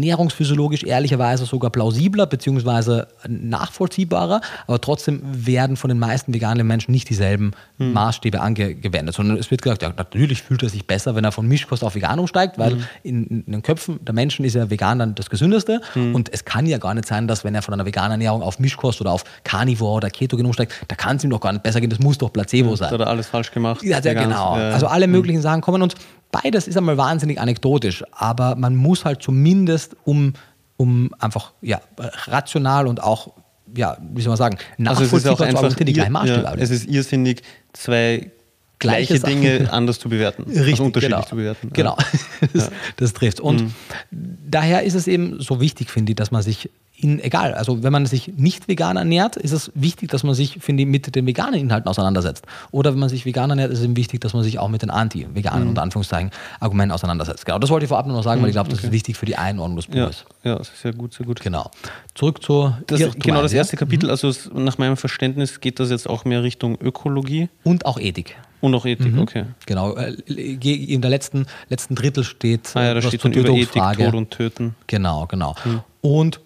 ernährungsphysiologisch 0.47 0.85
ehrlicherweise 0.85 1.45
sogar 1.45 1.71
plausibler 1.71 2.27
beziehungsweise 2.27 3.09
nachvollziehbarer, 3.29 4.41
aber 4.67 4.81
trotzdem 4.81 5.21
werden 5.25 5.77
von 5.77 5.89
den 5.89 5.99
meisten 5.99 6.33
veganen 6.35 6.67
Menschen 6.67 6.93
nicht 6.93 7.09
dieselben 7.09 7.53
Maßstäbe 7.79 8.41
angewendet, 8.41 9.15
sondern 9.15 9.37
es 9.37 9.51
wird 9.51 9.63
gesagt, 9.63 9.83
ja, 9.83 9.93
natürlich 9.97 10.43
fühlt 10.43 10.63
er 10.63 10.69
sich 10.69 10.87
besser, 10.87 11.15
wenn 11.15 11.25
er 11.25 11.33
von 11.33 11.47
Mischkost 11.47 11.85
auf 11.85 11.95
vegan 11.95 12.19
umsteigt, 12.19 12.59
weil 12.59 12.79
in, 13.03 13.43
in 13.47 13.53
den 13.53 13.63
Köpfen 13.63 13.99
der 14.05 14.15
Menschen 14.15 14.45
ist 14.45 14.55
ja 14.55 14.71
vegan 14.71 14.99
dann 14.99 15.15
das 15.15 15.31
Gesündeste 15.31 15.81
und 15.95 16.33
es 16.33 16.45
kann 16.45 16.67
ja 16.67 16.79
gar 16.79 16.95
nicht 16.95 17.07
sein, 17.07 17.29
dass 17.29 17.45
wenn 17.45 17.55
er 17.55 17.63
von 17.63 17.75
einer 17.75 17.87
veganen 17.87 18.13
Ernährung 18.13 18.43
auf 18.43 18.59
Mischkost 18.59 19.01
oder 19.01 19.13
auf 19.13 19.25
Carnivore 19.45 19.97
oder 19.97 20.11
Ketogen 20.11 20.47
umsteigt, 20.47 20.73
da 20.89 20.95
kann 20.97 21.17
es 21.17 21.25
ihm 21.25 21.31
doch 21.31 21.41
gar 21.41 21.53
nicht 21.53 21.63
besser 21.63 21.81
gehen, 21.81 21.91
das 21.91 21.99
muss 21.99 22.19
doch 22.19 22.33
Placebo 22.33 22.71
Das 22.71 22.79
sein. 22.81 22.91
hat 22.91 23.01
er 23.01 23.07
alles 23.09 23.27
falsch 23.27 23.51
gemacht. 23.51 23.83
Ja, 23.83 24.01
sehr 24.03 24.13
Vegan. 24.13 24.31
genau. 24.31 24.57
Ja. 24.57 24.71
Also 24.71 24.87
alle 24.87 25.07
möglichen 25.07 25.43
Sachen 25.43 25.61
kommen 25.61 25.83
und 25.83 25.95
beides 26.43 26.69
ist 26.69 26.77
einmal 26.77 26.97
wahnsinnig 26.97 27.41
anekdotisch, 27.41 28.05
aber 28.13 28.57
man 28.57 28.77
muss 28.77 29.05
halt 29.05 29.23
zumindest 29.23 29.97
um, 30.05 30.35
um 30.77 31.11
einfach 31.19 31.53
ja, 31.63 31.81
rational 32.27 32.87
und 32.87 33.03
auch, 33.03 33.33
ja, 33.75 33.97
wie 34.13 34.23
soll 34.23 34.31
man 34.31 34.37
sagen, 34.37 34.59
Also 34.85 35.05
es 35.05 35.13
ist 35.13 35.27
auch 35.27 35.39
nachvollziehbar 35.39 35.65
einfach 35.65 35.85
die 35.85 35.93
gleichen 35.93 36.13
Maßstäbe 36.13 36.43
ja, 36.43 36.55
es 36.55 36.71
ist 36.71 36.87
irrsinnig, 36.87 37.43
zwei 37.73 38.31
Gleiche 38.79 39.19
gleiche. 39.19 39.27
Dinge 39.27 39.73
anders 39.73 39.99
zu 39.99 40.09
bewerten. 40.09 40.43
Richtig, 40.47 40.73
also 40.73 40.85
unterschiedlich 40.85 41.17
genau. 41.17 41.29
zu 41.29 41.37
bewerten. 41.37 41.71
Genau, 41.73 41.97
Ja. 41.99 42.49
das, 42.53 42.71
das 42.97 43.13
trifft. 43.15 43.41
Und 43.41 43.73
daher 44.11 44.83
ist 44.83 44.95
es 44.95 45.07
eben 45.07 45.41
so 45.41 45.61
wichtig, 45.61 45.91
finde 45.91 46.13
ich, 46.13 46.17
dass 46.17 46.31
man 46.31 46.43
sich 46.43 46.71
in, 46.99 47.21
egal, 47.23 47.53
also 47.55 47.83
wenn 47.83 47.93
man 47.93 48.07
sich 48.07 48.33
nicht 48.37 48.69
vegan 48.69 48.97
ernährt, 48.97 49.37
ist 49.37 49.53
es 49.53 49.71
wichtig, 49.75 50.11
dass 50.11 50.23
man 50.23 50.35
sich, 50.35 50.59
finde 50.61 50.83
ich, 50.85 50.89
mit 50.89 51.15
den 51.15 51.27
veganen 51.27 51.61
Inhalten 51.61 51.89
auseinandersetzt. 51.89 52.47
Oder 52.71 52.93
wenn 52.93 52.99
man 53.01 53.09
sich 53.11 53.27
vegan 53.27 53.51
ernährt, 53.51 53.71
ist 53.71 53.81
es 53.81 53.85
eben 53.85 53.97
wichtig, 53.97 54.21
dass 54.23 54.33
man 54.33 54.43
sich 54.43 54.59
auch 54.59 54.69
mit 54.69 54.83
den 54.83 54.91
anti-veganen, 54.91 55.69
unter 55.69 55.83
Anführungszeichen, 55.83 56.31
Argumenten 56.59 56.93
auseinandersetzt. 56.93 57.45
Genau, 57.45 57.59
das 57.59 57.69
wollte 57.71 57.85
ich 57.85 57.89
vorab 57.89 58.07
nur 58.07 58.17
noch 58.17 58.25
sagen, 58.25 58.41
weil 58.41 58.49
ich 58.49 58.55
glaube, 58.55 58.71
das 58.71 58.83
ist 58.83 58.93
wichtig 58.93 59.17
für 59.17 59.27
die 59.27 59.37
Einordnung 59.37 59.77
des 59.77 59.87
Ja, 59.93 60.05
Buches. 60.07 60.25
ja, 60.43 60.57
das 60.57 60.69
ist 60.71 60.81
sehr 60.81 60.93
gut, 60.95 61.13
sehr 61.13 61.27
gut. 61.27 61.41
Genau. 61.41 61.71
Zurück 62.15 62.43
zu 62.43 62.75
Das, 62.87 62.99
Irrtum 63.01 63.21
genau 63.21 63.43
das 63.43 63.53
ja? 63.53 63.59
erste 63.59 63.77
Kapitel, 63.77 64.09
also 64.11 64.29
es, 64.29 64.51
nach 64.55 64.79
meinem 64.79 64.97
Verständnis 64.97 65.61
geht 65.61 65.79
das 65.81 65.91
jetzt 65.91 66.09
auch 66.09 66.25
mehr 66.25 66.43
Richtung 66.43 66.79
Ökologie 66.81 67.49
Und 67.63 67.85
auch 67.85 67.99
Ethik. 67.99 68.37
und 68.63 68.75
auch 68.75 68.87
Ethik, 68.87 69.19
okay. 69.19 69.45
Genau. 69.67 69.95
äh, 69.97 70.13
In 70.29 71.03
der 71.03 71.11
letzten, 71.11 71.47
letzten 71.69 71.95
Drittel 71.95 72.25
steht, 72.25 72.71
Ah 72.75 72.83
ja, 72.85 72.95
da 72.95 72.99
was 72.99 73.07
steht 73.09 73.21
zur 73.21 73.31
dann 73.31 73.41
über 73.41 73.51
Ethik. 73.53 73.83
Tod 73.99 74.15
und 74.15 74.31
Töten. 74.31 74.75
Genau, 74.87 75.27
genau. 75.27 75.55
Und 76.01 76.41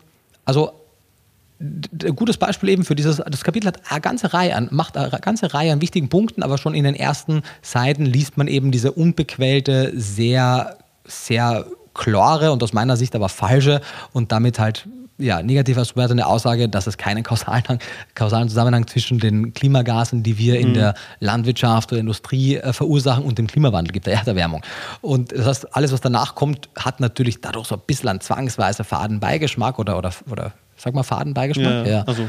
also 0.50 0.72
ein 1.60 2.16
gutes 2.16 2.38
Beispiel 2.38 2.70
eben 2.70 2.84
für 2.84 2.96
dieses, 2.96 3.18
das 3.18 3.44
Kapitel 3.44 3.68
hat 3.68 3.80
eine 3.88 4.00
ganze 4.00 4.32
Reihe 4.34 4.56
an, 4.56 4.66
macht 4.72 4.96
eine 4.96 5.10
ganze 5.20 5.54
Reihe 5.54 5.72
an 5.72 5.80
wichtigen 5.80 6.08
Punkten, 6.08 6.42
aber 6.42 6.58
schon 6.58 6.74
in 6.74 6.82
den 6.82 6.96
ersten 6.96 7.42
Seiten 7.62 8.04
liest 8.04 8.36
man 8.36 8.48
eben 8.48 8.72
diese 8.72 8.90
unbequälte, 8.90 9.92
sehr, 9.94 10.78
sehr 11.04 11.66
klare 11.94 12.50
und 12.50 12.64
aus 12.64 12.72
meiner 12.72 12.96
Sicht 12.96 13.14
aber 13.14 13.28
falsche 13.28 13.80
und 14.12 14.32
damit 14.32 14.58
halt 14.58 14.88
ja, 15.20 15.42
negativ 15.42 15.76
auszuwertende 15.78 16.26
Aussage, 16.26 16.68
dass 16.68 16.86
es 16.86 16.96
keinen 16.96 17.22
kausalen, 17.22 17.78
kausalen 18.14 18.48
Zusammenhang 18.48 18.86
zwischen 18.86 19.18
den 19.18 19.52
Klimagasen, 19.52 20.22
die 20.22 20.38
wir 20.38 20.58
in 20.58 20.74
der 20.74 20.94
Landwirtschaft 21.20 21.92
oder 21.92 22.00
Industrie 22.00 22.56
äh, 22.56 22.72
verursachen, 22.72 23.24
und 23.24 23.38
dem 23.38 23.46
Klimawandel 23.46 23.92
gibt, 23.92 24.06
der 24.06 24.14
Erderwärmung. 24.14 24.62
Und 25.00 25.32
das 25.32 25.46
heißt, 25.46 25.76
alles, 25.76 25.92
was 25.92 26.00
danach 26.00 26.34
kommt, 26.34 26.68
hat 26.76 27.00
natürlich 27.00 27.40
dadurch 27.40 27.66
so 27.66 27.76
ein 27.76 27.82
bisschen 27.86 28.08
einen 28.08 28.20
zwangsweise 28.20 28.84
Fadenbeigeschmack 28.84 29.78
oder, 29.78 29.98
oder, 29.98 30.12
oder 30.30 30.52
sag 30.76 30.94
mal 30.94 31.02
Fadenbeigeschmack. 31.02 31.86
Ja, 31.86 32.02
also 32.02 32.28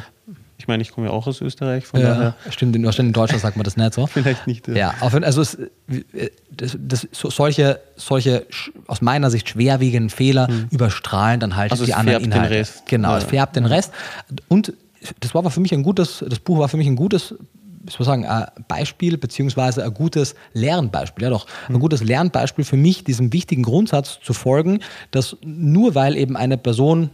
ich 0.62 0.68
meine, 0.68 0.84
ich 0.84 0.92
komme 0.92 1.08
ja 1.08 1.14
auch 1.14 1.26
aus 1.26 1.42
Österreich, 1.42 1.88
von 1.88 2.00
Ja, 2.00 2.14
daher 2.14 2.36
stimmt, 2.52 2.76
in, 2.76 2.84
in 2.86 3.14
Deutschland 3.14 3.42
sagt 3.42 3.58
man 3.58 3.64
das 3.64 3.78
nicht 3.78 3.94
so. 3.96 4.06
vielleicht 4.08 4.46
nicht. 4.46 4.68
äh, 4.68 4.78
Ja, 4.78 4.94
auf, 5.00 5.14
also 5.16 5.42
es, 5.42 5.56
äh, 5.56 6.30
das, 6.52 6.78
das, 6.80 7.08
so, 7.12 7.32
solche, 7.32 7.80
solche 7.96 8.46
aus 8.88 9.02
meiner 9.02 9.32
Sicht 9.32 9.50
schwerwiegenden 9.50 10.10
Fehler 10.12 10.48
überstrahlen 10.70 11.40
dann 11.40 11.56
halt 11.56 11.72
Also 11.72 11.86
die 11.86 11.94
anderen 11.96 12.20
färbt 12.22 12.26
den 12.26 12.32
Inhalte. 12.34 12.56
Rest. 12.56 12.84
Genau, 12.86 13.10
Ja. 13.12 13.18
es 13.18 13.24
färbt 13.24 13.56
den 13.56 13.66
Rest. 13.66 13.92
Und 14.48 14.74
das 15.20 15.34
war 15.34 15.40
aber 15.40 15.50
für 15.50 15.60
mich 15.62 15.74
ein 15.74 15.82
gutes, 15.84 16.24
das 16.28 16.38
Buch 16.40 16.60
war 16.60 16.70
für 16.70 16.78
mich 16.78 16.86
ein 16.88 16.96
gutes, 16.96 17.34
ich 17.88 17.96
sagen, 18.06 18.26
ein 18.28 18.46
Beispiel, 18.68 19.18
beziehungsweise 19.18 19.84
ein 19.84 19.94
gutes 19.96 20.36
Lernbeispiel. 20.54 21.24
Ja 21.24 21.30
doch, 21.32 21.48
ein 21.68 21.80
gutes 21.80 22.04
Lernbeispiel 22.04 22.64
für 22.66 22.78
mich, 22.78 23.04
diesem 23.04 23.34
wichtigen 23.34 23.64
Grundsatz 23.64 24.20
zu 24.22 24.34
folgen, 24.34 24.80
dass 25.10 25.38
nur 25.44 25.96
weil 25.96 26.16
eben 26.18 26.38
eine 26.38 26.58
Person 26.60 27.10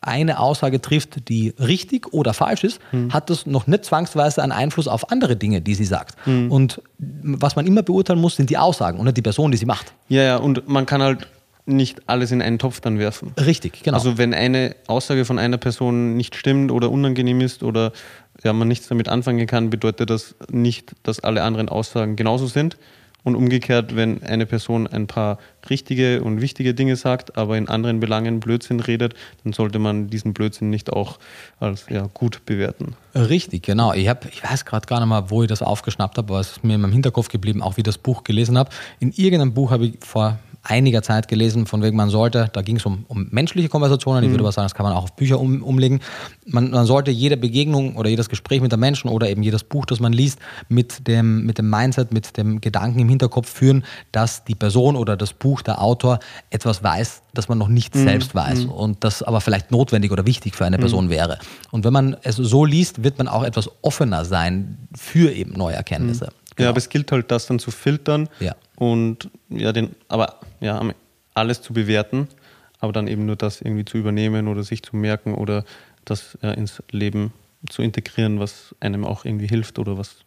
eine 0.00 0.38
Aussage 0.40 0.80
trifft, 0.80 1.28
die 1.28 1.54
richtig 1.58 2.12
oder 2.12 2.34
falsch 2.34 2.64
ist, 2.64 2.80
hat 3.10 3.30
das 3.30 3.46
noch 3.46 3.66
nicht 3.66 3.84
zwangsweise 3.84 4.42
einen 4.42 4.52
Einfluss 4.52 4.88
auf 4.88 5.10
andere 5.10 5.36
Dinge, 5.36 5.60
die 5.60 5.74
sie 5.74 5.84
sagt. 5.84 6.16
Und 6.26 6.82
was 6.98 7.56
man 7.56 7.66
immer 7.66 7.82
beurteilen 7.82 8.20
muss, 8.20 8.36
sind 8.36 8.50
die 8.50 8.58
Aussagen 8.58 8.98
und 8.98 9.04
nicht 9.04 9.16
die 9.16 9.22
Person, 9.22 9.50
die 9.50 9.56
sie 9.58 9.66
macht. 9.66 9.92
Ja, 10.08 10.22
ja, 10.22 10.36
und 10.36 10.68
man 10.68 10.86
kann 10.86 11.02
halt 11.02 11.26
nicht 11.68 12.08
alles 12.08 12.32
in 12.32 12.40
einen 12.40 12.58
Topf 12.58 12.80
dann 12.80 12.98
werfen. 12.98 13.32
Richtig, 13.38 13.82
genau. 13.82 13.96
Also 13.96 14.18
wenn 14.18 14.32
eine 14.32 14.74
Aussage 14.86 15.24
von 15.24 15.38
einer 15.38 15.58
Person 15.58 16.16
nicht 16.16 16.34
stimmt 16.34 16.72
oder 16.72 16.90
unangenehm 16.90 17.40
ist 17.40 17.62
oder 17.62 17.92
ja, 18.42 18.52
man 18.52 18.68
nichts 18.68 18.88
damit 18.88 19.08
anfangen 19.08 19.46
kann, 19.46 19.68
bedeutet 19.68 20.10
das 20.10 20.34
nicht, 20.50 20.92
dass 21.02 21.20
alle 21.20 21.42
anderen 21.42 21.68
Aussagen 21.68 22.16
genauso 22.16 22.46
sind. 22.46 22.78
Und 23.24 23.34
umgekehrt, 23.34 23.94
wenn 23.96 24.22
eine 24.22 24.46
Person 24.46 24.86
ein 24.86 25.06
paar 25.06 25.38
richtige 25.68 26.22
und 26.22 26.40
wichtige 26.40 26.72
Dinge 26.72 26.96
sagt, 26.96 27.36
aber 27.36 27.58
in 27.58 27.68
anderen 27.68 28.00
Belangen 28.00 28.40
Blödsinn 28.40 28.80
redet, 28.80 29.14
dann 29.44 29.52
sollte 29.52 29.78
man 29.78 30.08
diesen 30.08 30.32
Blödsinn 30.32 30.70
nicht 30.70 30.92
auch 30.92 31.18
als 31.60 31.86
ja, 31.90 32.08
gut 32.14 32.46
bewerten. 32.46 32.94
Richtig, 33.14 33.64
genau. 33.64 33.92
Ich, 33.92 34.08
hab, 34.08 34.24
ich 34.26 34.42
weiß 34.42 34.64
gerade 34.64 34.86
gar 34.86 35.00
nicht 35.00 35.08
mal, 35.08 35.30
wo 35.30 35.42
ich 35.42 35.48
das 35.48 35.62
aufgeschnappt 35.62 36.16
habe, 36.16 36.32
aber 36.32 36.40
es 36.40 36.52
ist 36.52 36.64
mir 36.64 36.76
in 36.76 36.80
meinem 36.80 36.92
Hinterkopf 36.92 37.28
geblieben, 37.28 37.62
auch 37.62 37.76
wie 37.76 37.80
ich 37.80 37.84
das 37.84 37.98
Buch 37.98 38.24
gelesen 38.24 38.56
habe. 38.56 38.70
In 39.00 39.12
irgendeinem 39.12 39.52
Buch 39.52 39.72
habe 39.72 39.86
ich 39.86 39.98
vor 40.00 40.38
einiger 40.68 41.02
Zeit 41.02 41.28
gelesen, 41.28 41.66
von 41.66 41.82
wegen 41.82 41.96
man 41.96 42.10
sollte, 42.10 42.50
da 42.52 42.60
ging 42.62 42.76
es 42.76 42.84
um, 42.84 43.04
um 43.08 43.26
menschliche 43.30 43.68
Konversationen, 43.68 44.22
ich 44.22 44.30
würde 44.30 44.44
aber 44.44 44.52
sagen, 44.52 44.66
das 44.66 44.74
kann 44.74 44.84
man 44.84 44.92
auch 44.92 45.04
auf 45.04 45.16
Bücher 45.16 45.40
um, 45.40 45.62
umlegen. 45.62 46.00
Man, 46.44 46.70
man 46.70 46.84
sollte 46.84 47.10
jede 47.10 47.36
Begegnung 47.36 47.96
oder 47.96 48.10
jedes 48.10 48.28
Gespräch 48.28 48.60
mit 48.60 48.72
einem 48.72 48.80
Menschen 48.80 49.08
oder 49.08 49.30
eben 49.30 49.42
jedes 49.42 49.64
Buch, 49.64 49.86
das 49.86 49.98
man 49.98 50.12
liest, 50.12 50.38
mit 50.68 51.08
dem, 51.08 51.46
mit 51.46 51.58
dem 51.58 51.70
Mindset, 51.70 52.12
mit 52.12 52.36
dem 52.36 52.60
Gedanken 52.60 53.00
im 53.00 53.08
Hinterkopf 53.08 53.48
führen, 53.48 53.84
dass 54.12 54.44
die 54.44 54.54
Person 54.54 54.94
oder 54.96 55.16
das 55.16 55.32
Buch, 55.32 55.62
der 55.62 55.80
Autor 55.80 56.18
etwas 56.50 56.82
weiß, 56.82 57.22
das 57.32 57.48
man 57.48 57.56
noch 57.56 57.68
nicht 57.68 57.94
selbst 57.94 58.34
weiß 58.34 58.64
und 58.64 59.04
das 59.04 59.22
aber 59.22 59.40
vielleicht 59.40 59.70
notwendig 59.70 60.12
oder 60.12 60.26
wichtig 60.26 60.54
für 60.54 60.66
eine 60.66 60.76
Person 60.78 61.08
wäre. 61.08 61.38
Und 61.70 61.84
wenn 61.84 61.92
man 61.92 62.16
es 62.22 62.36
so 62.36 62.64
liest, 62.64 63.04
wird 63.04 63.18
man 63.18 63.28
auch 63.28 63.44
etwas 63.44 63.70
offener 63.82 64.24
sein 64.24 64.76
für 64.94 65.32
eben 65.32 65.52
neue 65.52 65.76
Erkenntnisse. 65.76 66.28
Ja, 66.58 66.68
aber 66.70 66.78
es 66.78 66.88
gilt 66.88 67.12
halt, 67.12 67.30
das 67.30 67.46
dann 67.46 67.58
zu 67.58 67.70
filtern 67.70 68.28
Ja. 68.40 68.54
und 68.76 69.30
ja, 69.48 69.72
den, 69.72 69.94
aber 70.08 70.40
ja, 70.60 70.82
alles 71.34 71.62
zu 71.62 71.72
bewerten, 71.72 72.28
aber 72.80 72.92
dann 72.92 73.06
eben 73.08 73.26
nur 73.26 73.36
das 73.36 73.60
irgendwie 73.60 73.84
zu 73.84 73.98
übernehmen 73.98 74.48
oder 74.48 74.62
sich 74.64 74.82
zu 74.82 74.96
merken 74.96 75.34
oder 75.34 75.64
das 76.04 76.36
ja, 76.42 76.50
ins 76.52 76.82
Leben 76.90 77.32
zu 77.68 77.82
integrieren, 77.82 78.40
was 78.40 78.74
einem 78.80 79.04
auch 79.04 79.24
irgendwie 79.24 79.46
hilft 79.48 79.78
oder 79.78 79.98
was 79.98 80.18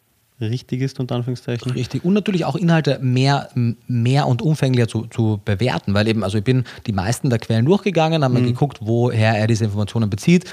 richtig 0.50 0.82
ist, 0.82 1.00
unter 1.00 1.16
Anführungszeichen. 1.16 1.72
Richtig. 1.72 2.04
Und 2.04 2.14
natürlich 2.14 2.46
auch 2.46 2.56
Inhalte 2.56 3.00
mehr, 3.02 3.50
mehr 3.88 4.28
und 4.28 4.42
umfänglicher 4.42 4.88
zu, 4.88 5.06
zu 5.08 5.40
bewerten, 5.44 5.94
weil 5.94 6.08
eben, 6.08 6.24
also 6.24 6.38
ich 6.38 6.44
bin 6.44 6.64
die 6.88 6.92
meisten 6.92 7.30
der 7.30 7.40
Quellen 7.40 7.66
durchgegangen, 7.66 8.24
habe 8.24 8.40
mhm. 8.40 8.46
geguckt, 8.46 8.80
woher 8.82 9.38
er 9.38 9.48
diese 9.48 9.66
Informationen 9.66 10.10
bezieht, 10.10 10.46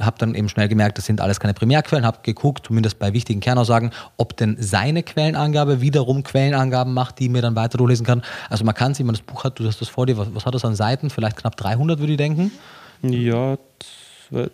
habe 0.00 0.16
dann 0.18 0.34
eben 0.34 0.48
schnell 0.48 0.68
gemerkt, 0.68 0.98
das 0.98 1.06
sind 1.06 1.20
alles 1.20 1.40
keine 1.40 1.54
Primärquellen, 1.54 2.04
habe 2.04 2.18
geguckt, 2.22 2.66
zumindest 2.66 2.98
bei 2.98 3.12
wichtigen 3.12 3.40
Kernaussagen, 3.40 3.92
ob 4.16 4.36
denn 4.36 4.56
seine 4.58 5.02
Quellenangabe 5.02 5.80
wiederum 5.80 6.22
Quellenangaben 6.22 6.92
macht, 6.92 7.18
die 7.18 7.28
mir 7.28 7.42
dann 7.42 7.56
weiter 7.56 7.78
durchlesen 7.78 8.04
kann. 8.04 8.22
Also 8.50 8.64
man 8.64 8.74
kann 8.74 8.94
sich, 8.94 9.00
wenn 9.00 9.06
man 9.06 9.16
das 9.16 9.22
Buch 9.22 9.44
hat, 9.44 9.58
du 9.58 9.66
hast 9.66 9.80
das 9.80 9.88
vor 9.88 10.06
dir, 10.06 10.18
was, 10.18 10.28
was 10.34 10.46
hat 10.46 10.54
das 10.54 10.64
an 10.64 10.74
Seiten? 10.74 11.10
Vielleicht 11.10 11.36
knapp 11.36 11.56
300, 11.56 11.98
würde 11.98 12.12
ich 12.12 12.18
denken. 12.18 12.50
Ja, 13.02 13.56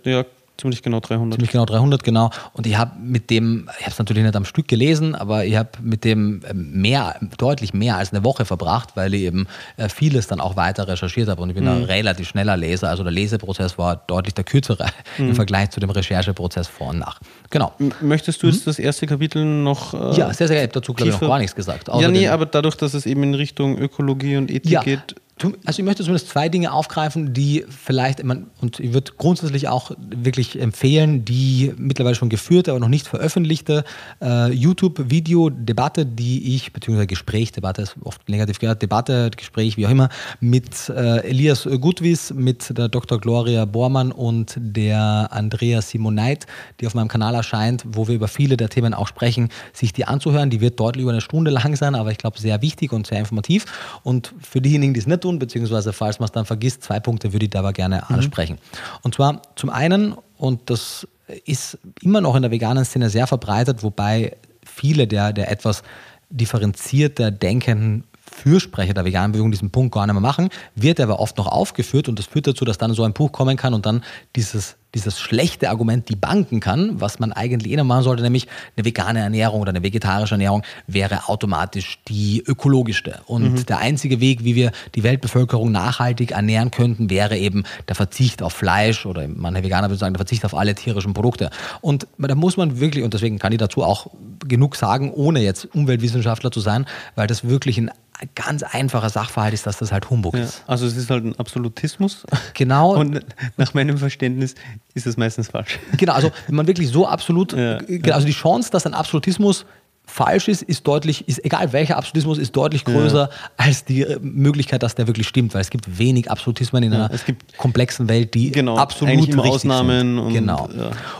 ja 0.05 0.25
Ziemlich 0.57 0.83
genau 0.83 1.01
300. 1.01 1.35
Ziemlich 1.35 1.51
genau 1.51 1.65
300, 1.65 2.05
genau. 2.05 2.31
Und 2.53 2.67
ich 2.67 2.79
habe 2.79 2.93
mit 3.01 3.29
dem, 3.29 3.69
ich 3.79 3.83
habe 3.83 3.91
es 3.91 3.99
natürlich 3.99 4.23
nicht 4.23 4.37
am 4.37 4.45
Stück 4.45 4.69
gelesen, 4.69 5.17
aber 5.17 5.45
ich 5.45 5.57
habe 5.57 5.71
mit 5.83 6.05
dem 6.05 6.43
ähm, 6.49 6.81
mehr, 6.81 7.17
deutlich 7.39 7.75
mehr 7.75 7.97
als 7.97 8.13
eine 8.13 8.23
Woche 8.23 8.45
verbracht, 8.45 8.91
weil 8.95 9.15
ich 9.15 9.23
eben 9.23 9.49
äh, 9.77 9.89
vieles 9.89 10.29
dann 10.29 10.41
auch 10.41 10.55
weiter 10.57 10.87
recherchiert 10.87 11.29
habe. 11.29 11.43
Und 11.43 11.51
ich 11.51 11.57
bin 11.57 11.65
mhm. 11.65 11.71
ein 11.71 11.83
relativ 11.85 12.29
schneller 12.29 12.57
Leser. 12.57 12.89
Also 12.89 13.03
der 13.03 13.11
Leseprozess 13.11 13.79
war 13.79 13.97
deutlich 14.07 14.35
der 14.35 14.45
kürzere 14.45 14.87
mhm. 15.19 15.31
im 15.31 15.35
Vergleich 15.35 15.71
zu 15.71 15.81
dem 15.81 15.91
Rechercheprozess 15.91 16.69
vor 16.69 16.91
und 16.91 17.01
nach. 17.01 17.19
Genau. 17.51 17.73
Möchtest 18.01 18.41
du 18.43 18.47
jetzt 18.47 18.61
mhm. 18.61 18.71
das 18.71 18.79
erste 18.79 19.09
Kapitel 19.09 19.45
noch. 19.45 19.93
Äh, 19.93 20.19
ja, 20.19 20.33
sehr, 20.33 20.47
sehr 20.47 20.57
gerne. 20.57 20.69
Dazu 20.69 20.95
glaube 20.95 21.11
ich 21.11 21.21
noch 21.21 21.29
gar 21.29 21.39
nichts 21.39 21.57
gesagt. 21.57 21.89
Ja, 21.89 22.09
nee, 22.09 22.29
aber 22.29 22.47
dadurch, 22.47 22.77
dass 22.77 22.95
es 22.95 23.07
eben 23.07 23.25
in 23.25 23.35
Richtung 23.35 23.77
Ökologie 23.77 24.37
und 24.37 24.53
Ethik 24.53 24.71
ja. 24.71 24.83
geht 24.83 25.17
also 25.43 25.81
ich 25.81 25.85
möchte 25.85 26.05
zumindest 26.05 26.29
zwei 26.29 26.49
Dinge 26.49 26.73
aufgreifen, 26.73 27.35
die 27.35 27.65
vielleicht, 27.69 28.23
und 28.23 28.79
ich 28.79 28.93
würde 28.93 29.13
grundsätzlich 29.19 29.67
auch 29.67 29.91
wirklich 29.99 30.61
empfehlen, 30.61 31.25
die 31.25 31.75
mittlerweile 31.77 32.15
schon 32.15 32.29
geführte, 32.29 32.71
aber 32.71 32.79
noch 32.79 32.89
nicht 32.89 33.09
veröffentlichte 33.09 33.85
äh, 34.23 34.53
YouTube-Video-Debatte, 34.53 36.07
die 36.07 36.55
ich, 36.55 36.73
beziehungsweise 36.73 37.09
Gespräch-Debatte 37.09 37.83
ist 37.83 37.97
oft 38.05 38.29
negativ 38.29 38.61
gehört, 38.61 38.81
Debatte, 38.81 39.31
Gespräch, 39.37 39.77
wie 39.77 39.87
auch 39.87 39.91
immer, 39.91 40.09
mit 40.39 40.89
äh, 40.89 41.29
Elias 41.29 41.69
Gutwies, 41.81 42.33
mit 42.33 42.79
der 42.79 42.89
Dr. 42.89 43.19
Gloria 43.19 43.65
Bormann 43.65 44.13
und 44.13 44.55
der 44.57 45.29
Andrea 45.33 45.83
Simoneit, 45.83 46.47
die 46.81 46.87
auf 46.87 46.95
meinem 46.95 47.09
Kanal 47.09 47.35
erscheint, 47.35 47.85
wo 47.89 48.07
wir 48.07 48.15
über 48.15 48.29
viele 48.29 48.57
der 48.57 48.69
Themen 48.69 48.95
auch 48.95 49.09
sprechen, 49.09 49.49
sich 49.73 49.93
die 49.93 50.05
anzuhören. 50.05 50.51
Die 50.51 50.61
wird 50.61 50.79
deutlich 50.79 51.03
über 51.03 51.11
eine 51.11 51.21
Stunde 51.21 51.51
lang 51.51 51.75
sein, 51.75 51.97
aber 51.97 52.13
ich 52.13 52.19
glaube 52.19 52.39
sehr 52.39 52.63
wichtig 52.63 52.93
und 52.93 53.09
sehr 53.09 53.19
informativ. 53.19 53.67
Und 54.05 54.33
für 54.41 54.61
diejenigen, 54.61 54.95
die 54.95 55.01
es 55.01 55.09
nicht 55.09 55.24
tun, 55.25 55.39
beziehungsweise 55.39 55.93
falls 55.93 56.19
man 56.19 56.27
es 56.27 56.33
dann 56.33 56.45
vergisst, 56.45 56.83
zwei 56.83 57.01
Punkte 57.01 57.33
würde 57.33 57.47
ich 57.47 57.51
da 57.51 57.61
aber 57.61 57.73
gerne 57.73 58.05
mhm. 58.09 58.17
ansprechen. 58.17 58.59
Und 59.03 59.15
zwar 59.15 59.43
zum 59.57 59.71
einen, 59.71 60.15
und 60.37 60.71
das 60.71 61.07
ist 61.45 61.79
immer 62.03 62.21
noch 62.21 62.37
in 62.37 62.43
der 62.43 62.51
veganen 62.51 62.85
Szene 62.85 63.11
sehr 63.11 63.27
verbreitet, 63.27 63.83
wobei 63.83 64.37
viele 64.65 65.07
der, 65.07 65.33
der 65.33 65.51
etwas 65.51 65.83
differenzierter 66.31 67.31
denkenden 67.31 68.05
Fürsprecher 68.31 68.95
der 68.95 69.05
veganen 69.05 69.33
Bewegung 69.33 69.51
diesen 69.51 69.71
Punkt 69.71 69.95
gar 69.95 70.07
nicht 70.07 70.15
mehr 70.15 70.21
machen, 70.21 70.49
wird 70.75 70.99
aber 71.01 71.21
oft 71.21 71.37
noch 71.39 71.47
aufgeführt 71.47 72.09
und 72.09 72.19
das 72.19 72.27
führt 72.27 72.47
dazu, 72.47 72.65
dass 72.65 72.79
dann 72.79 72.93
so 72.95 73.05
ein 73.05 73.13
Buch 73.13 73.33
kommen 73.33 73.57
kann 73.57 73.75
und 73.75 73.87
dann 73.87 74.03
dieses 74.35 74.77
dieses 74.95 75.21
schlechte 75.21 75.71
Argument 75.71 76.09
die 76.09 76.17
banken 76.17 76.61
kann, 76.61 77.01
was 77.01 77.19
man 77.19 77.33
eigentlich 77.33 77.73
eh 77.73 77.77
noch 77.77 77.85
machen 77.85 78.05
sollte, 78.05 78.23
nämlich 78.23 78.47
eine 78.77 78.85
vegane 78.85 79.21
Ernährung 79.21 79.61
oder 79.61 79.71
eine 79.71 79.83
vegetarische 79.83 80.35
Ernährung 80.35 80.63
wäre 80.87 81.29
automatisch 81.29 81.99
die 82.09 82.43
ökologischste. 82.47 83.21
Und 83.27 83.53
mhm. 83.53 83.67
der 83.67 83.79
einzige 83.79 84.21
Weg, 84.21 84.45
wie 84.45 84.55
wir 84.55 84.73
die 84.95 85.03
Weltbevölkerung 85.03 85.73
nachhaltig 85.73 86.33
ernähren 86.33 86.71
könnten, 86.71 87.11
wäre 87.11 87.37
eben 87.37 87.65
der 87.89 87.95
Verzicht 87.95 88.43
auf 88.43 88.53
Fleisch 88.53 89.07
oder 89.07 89.27
manche 89.29 89.63
Veganer 89.63 89.89
würden 89.89 89.99
sagen, 89.99 90.15
der 90.15 90.19
Verzicht 90.19 90.45
auf 90.45 90.55
alle 90.55 90.75
tierischen 90.75 91.15
Produkte. 91.15 91.51
Und 91.81 92.07
da 92.19 92.35
muss 92.35 92.57
man 92.57 92.81
wirklich, 92.81 93.05
und 93.05 93.15
deswegen 93.15 93.39
kann 93.39 93.53
ich 93.53 93.59
dazu 93.59 93.83
auch 93.83 94.09
genug 94.47 94.77
sagen, 94.77 95.11
ohne 95.13 95.41
jetzt 95.41 95.67
Umweltwissenschaftler 95.75 96.51
zu 96.51 96.61
sein, 96.61 96.87
weil 97.15 97.27
das 97.27 97.45
wirklich 97.45 97.79
ein 97.79 97.91
ganz 98.35 98.63
einfacher 98.63 99.11
Sachverhalt 99.11 99.55
ist, 99.55 99.67
dass 99.67 99.79
das 99.79 99.93
halt 99.93 100.09
Humbug 100.11 100.35
ja, 100.35 100.45
ist. 100.45 100.63
Also 100.67 100.87
es 100.87 100.97
ist 100.97 101.11
halt 101.11 101.25
ein 101.25 101.39
Absolutismus. 101.39 102.25
Genau. 102.55 102.95
Und 102.95 103.21
nach 103.57 103.75
meinem 103.75 103.99
Verständnis 103.99 104.55
ist 104.95 105.07
es 105.07 105.17
meistens 105.17 105.49
falsch. 105.49 105.79
Genau, 105.97 106.13
also 106.13 106.31
wenn 106.47 106.57
man 106.57 106.67
wirklich 106.67 106.89
so 106.89 107.07
absolut, 107.07 107.53
ja, 107.53 107.79
genau, 107.79 108.15
also 108.15 108.27
die 108.27 108.33
Chance, 108.33 108.71
dass 108.71 108.87
ein 108.87 108.95
Absolutismus 108.95 109.67
falsch 110.07 110.49
ist, 110.49 110.63
ist 110.63 110.87
deutlich, 110.87 111.27
ist 111.29 111.45
egal 111.45 111.73
welcher 111.73 111.97
Absolutismus, 111.97 112.39
ist 112.39 112.55
deutlich 112.55 112.85
größer 112.85 113.29
ja. 113.31 113.51
als 113.57 113.85
die 113.85 114.07
Möglichkeit, 114.21 114.83
dass 114.83 114.95
der 114.95 115.07
wirklich 115.07 115.27
stimmt, 115.27 115.55
weil 115.55 115.63
es 115.63 115.71
gibt 115.71 115.99
wenig 115.99 116.31
Absolutismen 116.31 116.83
in 116.83 116.93
einer 116.93 117.11
komplexen 117.57 118.09
Welt, 118.09 118.35
die 118.35 118.51
genau, 118.51 118.77
absolut 118.77 119.17
richtig 119.17 119.39
Ausnahmen 119.39 120.17
sind. 120.17 120.19
Und, 120.19 120.33
genau. 120.33 120.69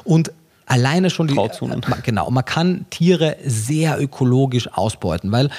Und 0.05 0.33
Alleine 0.67 1.11
schon 1.11 1.29
die. 1.29 1.35
Grauzonen. 1.35 1.83
Äh, 1.83 2.03
genau. 2.03 2.31
Man 2.31 2.45
kann 2.45 2.87
Tiere 2.91 3.37
sehr 3.45 4.01
ökologisch 4.01 4.69
ausbeuten, 4.73 5.31
weil 5.33 5.51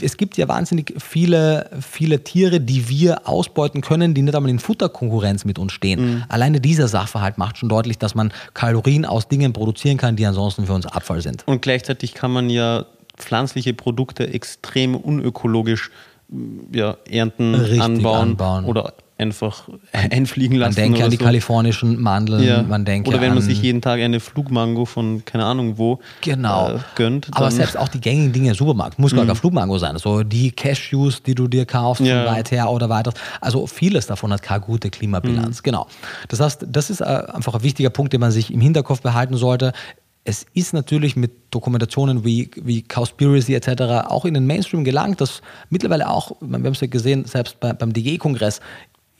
es 0.00 0.16
gibt 0.16 0.36
ja 0.36 0.48
wahnsinnig 0.48 0.94
viele, 0.98 1.70
viele 1.80 2.22
Tiere, 2.22 2.60
die 2.60 2.88
wir 2.88 3.28
ausbeuten 3.28 3.80
können, 3.80 4.14
die 4.14 4.22
nicht 4.22 4.34
einmal 4.34 4.50
in 4.50 4.58
Futterkonkurrenz 4.58 5.44
mit 5.44 5.58
uns 5.58 5.72
stehen. 5.72 6.00
Mhm. 6.00 6.24
Alleine 6.28 6.60
dieser 6.60 6.88
Sachverhalt 6.88 7.38
macht 7.38 7.58
schon 7.58 7.68
deutlich, 7.68 7.98
dass 7.98 8.14
man 8.14 8.32
Kalorien 8.54 9.04
aus 9.04 9.28
Dingen 9.28 9.52
produzieren 9.52 9.96
kann, 9.96 10.16
die 10.16 10.26
ansonsten 10.26 10.66
für 10.66 10.72
uns 10.72 10.86
Abfall 10.86 11.20
sind. 11.20 11.42
Und 11.46 11.62
gleichzeitig 11.62 12.14
kann 12.14 12.30
man 12.30 12.50
ja 12.50 12.86
pflanzliche 13.16 13.74
Produkte 13.74 14.32
extrem 14.32 14.94
unökologisch 14.94 15.90
ja, 16.72 16.96
ernten, 17.08 17.54
Richtig 17.54 17.82
anbauen, 17.82 18.30
anbauen, 18.30 18.64
oder 18.64 18.94
einfach 19.16 19.68
einfliegen 19.92 20.56
lassen. 20.58 20.80
Man 20.80 20.92
denkt 20.92 21.02
an 21.04 21.10
die 21.10 21.16
so. 21.16 21.24
kalifornischen 21.24 22.00
Mandeln, 22.00 22.42
ja. 22.42 22.62
man 22.62 22.84
denkt 22.84 23.08
Oder 23.08 23.20
wenn 23.20 23.34
man 23.34 23.42
sich 23.42 23.62
jeden 23.62 23.80
Tag 23.80 24.00
eine 24.00 24.20
Flugmango 24.20 24.84
von 24.84 25.24
keine 25.24 25.44
Ahnung 25.44 25.78
wo 25.78 26.00
genau. 26.20 26.70
äh, 26.70 26.78
gönnt. 26.96 27.28
Aber 27.32 27.50
selbst 27.50 27.76
auch 27.76 27.88
die 27.88 28.00
gängigen 28.00 28.32
Dinge 28.32 28.50
im 28.50 28.54
Supermarkt, 28.54 28.98
muss 28.98 29.14
gar 29.14 29.24
mhm. 29.24 29.28
kein 29.28 29.36
Flugmango 29.36 29.78
sein. 29.78 29.96
So 29.98 30.22
die 30.22 30.50
Cashews, 30.50 31.22
die 31.22 31.34
du 31.34 31.48
dir 31.48 31.66
kaufst 31.66 32.04
ja. 32.04 32.24
von 32.24 32.34
weit 32.34 32.50
her 32.50 32.70
oder 32.70 32.88
weiter. 32.88 33.12
Also 33.40 33.66
vieles 33.66 34.06
davon 34.06 34.32
hat 34.32 34.42
keine 34.42 34.60
gute 34.60 34.90
Klimabilanz. 34.90 35.58
Mhm. 35.58 35.62
Genau. 35.62 35.86
Das 36.28 36.40
heißt, 36.40 36.66
das 36.68 36.90
ist 36.90 37.00
äh, 37.00 37.04
einfach 37.04 37.54
ein 37.54 37.62
wichtiger 37.62 37.90
Punkt, 37.90 38.12
den 38.12 38.20
man 38.20 38.32
sich 38.32 38.52
im 38.52 38.60
Hinterkopf 38.60 39.00
behalten 39.00 39.36
sollte 39.36 39.72
es 40.24 40.46
ist 40.54 40.72
natürlich 40.72 41.16
mit 41.16 41.32
Dokumentationen 41.50 42.24
wie, 42.24 42.50
wie 42.56 42.82
Cowspiracy 42.82 43.54
etc. 43.54 44.08
auch 44.08 44.24
in 44.24 44.34
den 44.34 44.46
Mainstream 44.46 44.82
gelangt, 44.82 45.20
dass 45.20 45.42
mittlerweile 45.68 46.08
auch, 46.08 46.32
wir 46.40 46.54
haben 46.54 46.66
es 46.66 46.80
ja 46.80 46.86
gesehen, 46.86 47.26
selbst 47.26 47.60
bei, 47.60 47.74
beim 47.74 47.92
DG-Kongress 47.92 48.60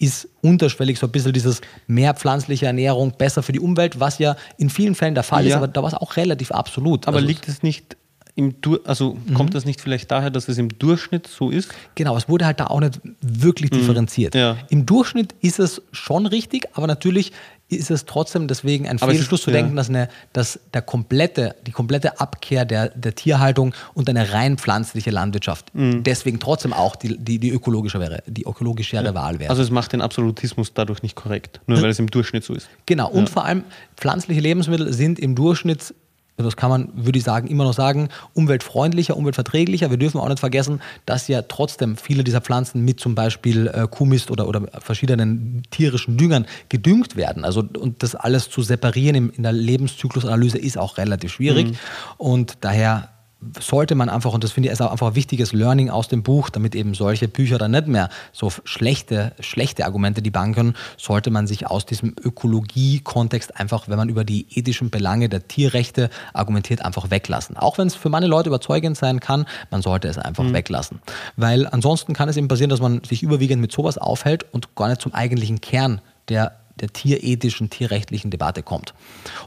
ist 0.05 0.29
unterschwellig 0.43 0.99
so 0.99 1.07
ein 1.07 1.13
bisschen 1.13 1.33
dieses 1.33 1.61
mehr 1.87 2.15
pflanzliche 2.15 2.67
Ernährung 2.67 3.13
besser 3.17 3.43
für 3.43 3.53
die 3.53 3.61
Umwelt, 3.61 4.01
was 4.01 4.19
ja 4.19 4.37
in 4.59 4.71
vielen 4.71 4.95
Fällen 4.95 5.15
der 5.15 5.25
Fall 5.25 5.45
ja. 5.45 5.51
ist, 5.51 5.57
aber 5.57 5.69
da 5.69 5.83
war 5.83 5.89
es 5.89 5.95
auch 5.95 6.17
relativ 6.17 6.51
absolut. 6.53 7.07
Aber 7.09 7.17
also 7.17 7.27
liegt 7.27 7.49
es 7.49 7.63
nicht 7.63 7.97
im 8.37 8.61
Dur 8.61 8.81
also 8.85 9.15
mhm. 9.15 9.35
kommt 9.35 9.55
das 9.55 9.65
nicht 9.65 9.81
vielleicht 9.81 10.11
daher, 10.11 10.31
dass 10.31 10.49
es 10.49 10.59
im 10.59 10.77
Durchschnitt 10.79 11.29
so 11.29 11.51
ist? 11.51 11.71
Genau, 11.95 12.17
es 12.17 12.29
wurde 12.29 12.47
halt 12.47 12.59
da 12.59 12.67
auch 12.67 12.81
nicht 12.81 13.01
wirklich 13.21 13.71
mhm. 13.71 13.77
differenziert. 13.77 14.35
Ja. 14.35 14.57
Im 14.71 14.87
Durchschnitt 14.87 15.35
ist 15.41 15.61
es 15.61 15.83
schon 15.93 16.27
richtig, 16.27 16.67
aber 16.75 16.87
natürlich 16.87 17.33
ist 17.69 17.91
es 17.91 18.05
trotzdem 18.05 18.47
deswegen 18.47 18.87
ein 18.87 18.99
Fehlschluss 18.99 19.43
zu 19.43 19.51
denken, 19.51 19.73
ja. 19.73 19.77
dass, 19.77 19.89
eine, 19.89 20.09
dass 20.33 20.61
der 20.73 20.83
komplette, 20.83 21.57
die 21.67 21.73
komplette 21.73 22.21
Abkehr 22.21 22.65
der, 22.65 22.91
der 22.91 23.15
Tierhaltung 23.15 23.75
und 23.95 24.09
eine 24.09 24.33
rein 24.33 24.59
pflanzliche 24.59 25.11
Landwirtschaft 25.11 25.75
mhm. 25.75 26.03
deswegen 26.03 26.39
trotzdem 26.41 26.73
auch 26.73 26.95
die, 26.97 27.17
die, 27.17 27.39
die 27.39 27.51
ökologische 27.51 28.01
wäre, 28.01 28.23
die 28.27 28.45
ökologischere 28.45 29.05
ja. 29.05 29.15
Wahl 29.15 29.39
wäre. 29.39 29.51
Also 29.51 29.63
es 29.63 29.71
macht 29.71 29.93
den 29.93 30.03
Absolutismus 30.03 30.75
dadurch 30.75 31.03
nicht 31.03 31.17
korrekt, 31.17 31.61
nur 31.67 31.81
weil 31.81 31.91
es 31.91 31.99
im 31.99 32.11
Durchschnitt 32.11 32.45
so 32.45 32.55
ist. 32.55 32.69
Genau, 32.87 33.09
und 33.09 33.29
ja. 33.29 33.33
vor 33.33 33.45
allem 33.45 33.65
pflanzliche 33.97 34.41
Lebensmittel 34.41 34.93
sind 34.93 35.19
im 35.19 35.35
Durchschnitt 35.35 35.95
das 36.37 36.57
kann 36.57 36.71
man, 36.71 36.89
würde 36.95 37.19
ich 37.19 37.25
sagen, 37.25 37.47
immer 37.47 37.65
noch 37.65 37.75
sagen, 37.75 38.09
umweltfreundlicher, 38.35 39.17
umweltverträglicher. 39.17 39.91
Wir 39.91 39.99
dürfen 39.99 40.21
auch 40.21 40.29
nicht 40.29 40.41
vergessen, 40.41 40.81
dass 41.07 41.29
ja 41.29 41.43
trotzdem 41.43 41.97
viele 41.97 42.25
dieser 42.25 42.41
Pflanzen 42.41 42.85
mit 42.85 42.99
zum 42.99 43.15
Beispiel 43.15 43.69
äh, 43.69 43.87
Kuhmist 43.89 44.31
oder, 44.31 44.49
oder 44.49 44.63
verschiedenen 44.81 45.63
tierischen 45.71 46.17
Düngern 46.17 46.47
gedüngt 46.69 47.17
werden. 47.17 47.45
Also 47.45 47.65
und 47.79 48.03
das 48.03 48.15
alles 48.17 48.51
zu 48.51 48.63
separieren 48.63 49.15
in, 49.15 49.29
in 49.31 49.43
der 49.45 49.53
Lebenszyklusanalyse 49.53 50.59
ist 50.59 50.77
auch 50.77 50.99
relativ 50.99 51.33
schwierig. 51.33 51.69
Mhm. 51.69 51.77
Und 52.19 52.55
daher 52.63 53.14
sollte 53.61 53.95
man 53.95 54.09
einfach, 54.09 54.33
und 54.33 54.45
das 54.45 54.53
finde 54.53 54.69
ich 54.69 54.73
ist 54.73 54.81
auch 54.81 54.91
einfach 54.91 55.09
ein 55.09 55.15
wichtiges 55.15 55.53
Learning 55.53 55.91
aus 55.91 56.09
dem 56.09 56.23
Buch, 56.23 56.51
damit 56.51 56.75
eben 56.75 56.95
solche 56.95 57.29
Bücher 57.29 57.59
dann 57.59 57.71
nicht 57.71 57.87
mehr 57.87 58.09
so 58.33 58.51
schlechte, 58.65 59.33
schlechte 59.41 59.85
Argumente 59.85 60.23
die 60.23 60.31
banken 60.31 60.55
können, 60.55 60.75
sollte 60.97 61.31
man 61.31 61.47
sich 61.47 61.67
aus 61.67 61.87
diesem 61.87 62.15
Ökologie-Kontext 62.23 63.59
einfach, 63.59 63.89
wenn 63.89 63.97
man 63.97 64.09
über 64.09 64.25
die 64.25 64.47
ethischen 64.51 64.91
Belange 64.91 65.29
der 65.29 65.49
Tierrechte 65.49 66.11
argumentiert, 66.33 66.85
einfach 66.85 67.11
weglassen. 67.11 67.57
Auch 67.57 67.79
wenn 67.79 67.87
es 67.87 67.95
für 67.95 68.09
manche 68.09 68.29
Leute 68.29 68.49
überzeugend 68.49 68.97
sein 68.97 69.21
kann, 69.21 69.47
man 69.71 69.83
sollte 69.83 70.09
es 70.09 70.19
einfach 70.19 70.45
mhm. 70.45 70.55
weglassen. 70.55 71.01
Weil 71.37 71.67
ansonsten 71.67 72.13
kann 72.13 72.29
es 72.29 72.37
eben 72.37 72.49
passieren, 72.49 72.71
dass 72.71 72.81
man 72.81 73.03
sich 73.05 73.23
überwiegend 73.23 73.61
mit 73.61 73.73
sowas 73.73 73.99
aufhält 73.99 74.47
und 74.53 74.75
gar 74.75 74.89
nicht 74.89 75.01
zum 75.01 75.15
eigentlichen 75.15 75.61
Kern 75.61 76.01
der 76.29 76.64
der 76.81 76.89
tierethischen, 76.89 77.71
tierrechtlichen 77.71 78.31
Debatte 78.31 78.63
kommt. 78.63 78.95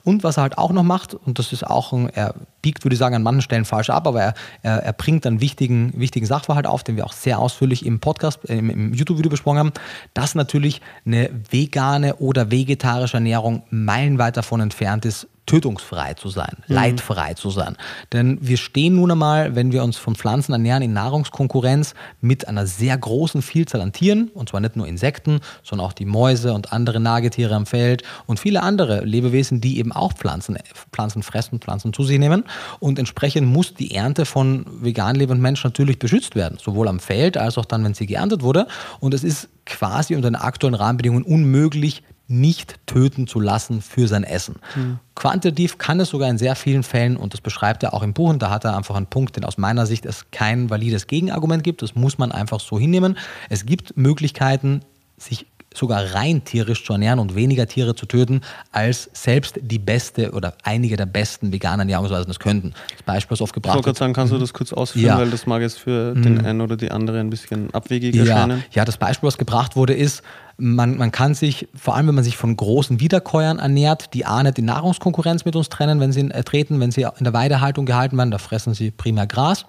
Und 0.03 0.23
was 0.23 0.37
er 0.37 0.43
halt 0.43 0.57
auch 0.57 0.71
noch 0.71 0.83
macht, 0.83 1.13
und 1.13 1.39
das 1.39 1.51
ist 1.51 1.65
auch, 1.65 1.91
ein, 1.93 2.09
er 2.09 2.35
biegt, 2.61 2.85
würde 2.85 2.93
ich 2.93 2.99
sagen, 2.99 3.15
an 3.15 3.23
manchen 3.23 3.41
Stellen 3.41 3.65
falsch 3.65 3.89
ab, 3.89 4.07
aber 4.07 4.21
er, 4.21 4.33
er, 4.63 4.83
er 4.83 4.93
bringt 4.93 5.25
einen 5.25 5.41
wichtigen, 5.41 5.93
wichtigen 5.95 6.25
Sachverhalt 6.25 6.67
auf, 6.67 6.83
den 6.83 6.95
wir 6.95 7.05
auch 7.05 7.13
sehr 7.13 7.39
ausführlich 7.39 7.85
im 7.85 7.99
Podcast, 7.99 8.49
äh, 8.49 8.57
im, 8.57 8.69
im 8.69 8.93
YouTube-Video 8.93 9.29
besprochen 9.29 9.59
haben, 9.59 9.73
dass 10.13 10.35
natürlich 10.35 10.81
eine 11.05 11.29
vegane 11.49 12.15
oder 12.15 12.51
vegetarische 12.51 13.17
Ernährung 13.17 13.63
meilenweit 13.69 14.37
davon 14.37 14.61
entfernt 14.61 15.05
ist, 15.05 15.27
tötungsfrei 15.47 16.13
zu 16.13 16.29
sein, 16.29 16.57
mhm. 16.67 16.75
leidfrei 16.75 17.33
zu 17.33 17.49
sein. 17.49 17.75
Denn 18.13 18.37
wir 18.41 18.57
stehen 18.57 18.95
nun 18.95 19.09
einmal, 19.09 19.55
wenn 19.55 19.71
wir 19.71 19.83
uns 19.83 19.97
von 19.97 20.15
Pflanzen 20.15 20.51
ernähren, 20.51 20.83
in 20.83 20.93
Nahrungskonkurrenz 20.93 21.95
mit 22.21 22.47
einer 22.47 22.67
sehr 22.67 22.95
großen 22.95 23.41
Vielzahl 23.41 23.81
an 23.81 23.93
Tieren, 23.93 24.29
und 24.35 24.49
zwar 24.49 24.59
nicht 24.59 24.75
nur 24.75 24.87
Insekten, 24.87 25.39
sondern 25.63 25.87
auch 25.87 25.93
die 25.93 26.05
Mäuse 26.05 26.53
und 26.53 26.71
andere 26.71 26.99
Nagetiere 26.99 27.55
am 27.55 27.65
Feld 27.65 28.03
und 28.27 28.39
viele 28.39 28.61
andere 28.61 29.03
Lebewesen, 29.03 29.61
die 29.61 29.79
eben 29.79 29.91
auch 29.91 30.13
Pflanzen, 30.13 30.59
Pflanzen 30.91 31.23
fressen, 31.23 31.59
Pflanzen 31.59 31.93
zu 31.93 32.03
sich 32.03 32.19
nehmen. 32.19 32.43
Und 32.79 32.99
entsprechend 32.99 33.47
muss 33.47 33.73
die 33.73 33.95
Ernte 33.95 34.25
von 34.25 34.65
vegan 34.81 35.15
lebenden 35.15 35.41
Menschen 35.41 35.67
natürlich 35.67 35.97
beschützt 35.97 36.35
werden, 36.35 36.57
sowohl 36.61 36.87
am 36.87 36.99
Feld 36.99 37.37
als 37.37 37.57
auch 37.57 37.65
dann, 37.65 37.83
wenn 37.83 37.93
sie 37.93 38.05
geerntet 38.05 38.43
wurde. 38.43 38.67
Und 38.99 39.13
es 39.13 39.23
ist 39.23 39.49
quasi 39.65 40.15
unter 40.15 40.29
den 40.29 40.35
aktuellen 40.35 40.75
Rahmenbedingungen 40.75 41.23
unmöglich, 41.23 42.03
nicht 42.27 42.75
töten 42.85 43.27
zu 43.27 43.39
lassen 43.39 43.81
für 43.81 44.07
sein 44.07 44.23
Essen. 44.23 44.55
Mhm. 44.75 44.99
Quantitativ 45.15 45.77
kann 45.77 45.99
es 45.99 46.09
sogar 46.09 46.29
in 46.29 46.37
sehr 46.37 46.55
vielen 46.55 46.83
Fällen, 46.83 47.17
und 47.17 47.33
das 47.33 47.41
beschreibt 47.41 47.83
er 47.83 47.93
auch 47.93 48.03
im 48.03 48.13
Buch, 48.13 48.29
und 48.29 48.41
da 48.41 48.49
hat 48.49 48.65
er 48.65 48.75
einfach 48.75 48.95
einen 48.95 49.07
Punkt, 49.07 49.35
den 49.35 49.45
aus 49.45 49.57
meiner 49.57 49.85
Sicht 49.85 50.05
es 50.05 50.25
kein 50.31 50.69
valides 50.69 51.07
Gegenargument 51.07 51.63
gibt, 51.63 51.81
das 51.81 51.95
muss 51.95 52.17
man 52.17 52.31
einfach 52.31 52.59
so 52.59 52.77
hinnehmen. 52.77 53.17
Es 53.49 53.65
gibt 53.65 53.97
Möglichkeiten, 53.97 54.81
sich 55.17 55.45
sogar 55.77 56.13
rein 56.13 56.43
tierisch 56.43 56.83
zu 56.83 56.93
ernähren 56.93 57.19
und 57.19 57.35
weniger 57.35 57.67
Tiere 57.67 57.95
zu 57.95 58.05
töten, 58.05 58.41
als 58.71 59.09
selbst 59.13 59.59
die 59.61 59.79
beste 59.79 60.31
oder 60.31 60.53
einige 60.63 60.97
der 60.97 61.05
besten 61.05 61.51
veganen 61.51 61.81
Ernährungsweisen 61.81 62.27
das 62.27 62.39
könnten. 62.39 62.73
Das 62.91 63.03
Beispiel, 63.03 63.31
was 63.31 63.41
oft 63.41 63.53
gebracht. 63.53 63.77
Ich 63.79 63.85
wollte 63.85 63.99
sagen, 63.99 64.13
kannst 64.13 64.31
du 64.31 64.37
mhm. 64.37 64.41
das 64.41 64.53
kurz 64.53 64.73
ausführen, 64.73 65.05
ja. 65.05 65.17
weil 65.17 65.29
das 65.29 65.45
mag 65.45 65.61
jetzt 65.61 65.79
für 65.79 66.15
mhm. 66.15 66.23
den 66.23 66.45
einen 66.45 66.61
oder 66.61 66.77
die 66.77 66.91
andere 66.91 67.19
ein 67.19 67.29
bisschen 67.29 67.73
abwegig 67.73 68.15
erscheinen. 68.15 68.63
Ja, 68.71 68.85
das 68.85 68.97
Beispiel, 68.97 69.27
was 69.27 69.37
gebracht 69.37 69.75
wurde, 69.75 69.93
ist, 69.93 70.23
man, 70.57 70.97
man 70.97 71.11
kann 71.11 71.35
sich, 71.35 71.67
vor 71.75 71.95
allem 71.95 72.07
wenn 72.07 72.15
man 72.15 72.23
sich 72.23 72.35
von 72.35 72.55
großen 72.57 72.99
Wiederkäuern 72.99 73.59
ernährt, 73.59 74.13
die 74.15 74.25
A 74.25 74.41
nicht 74.41 74.57
die 74.57 74.63
Nahrungskonkurrenz 74.63 75.45
mit 75.45 75.55
uns 75.55 75.69
trennen, 75.69 75.99
wenn 75.99 76.11
sie 76.11 76.21
äh, 76.21 76.43
treten, 76.43 76.79
wenn 76.79 76.91
sie 76.91 77.03
in 77.03 77.23
der 77.23 77.33
Weidehaltung 77.33 77.85
gehalten 77.85 78.17
werden, 78.17 78.31
da 78.31 78.39
fressen 78.39 78.73
sie 78.73 78.89
primär 78.89 79.27
Gras 79.27 79.65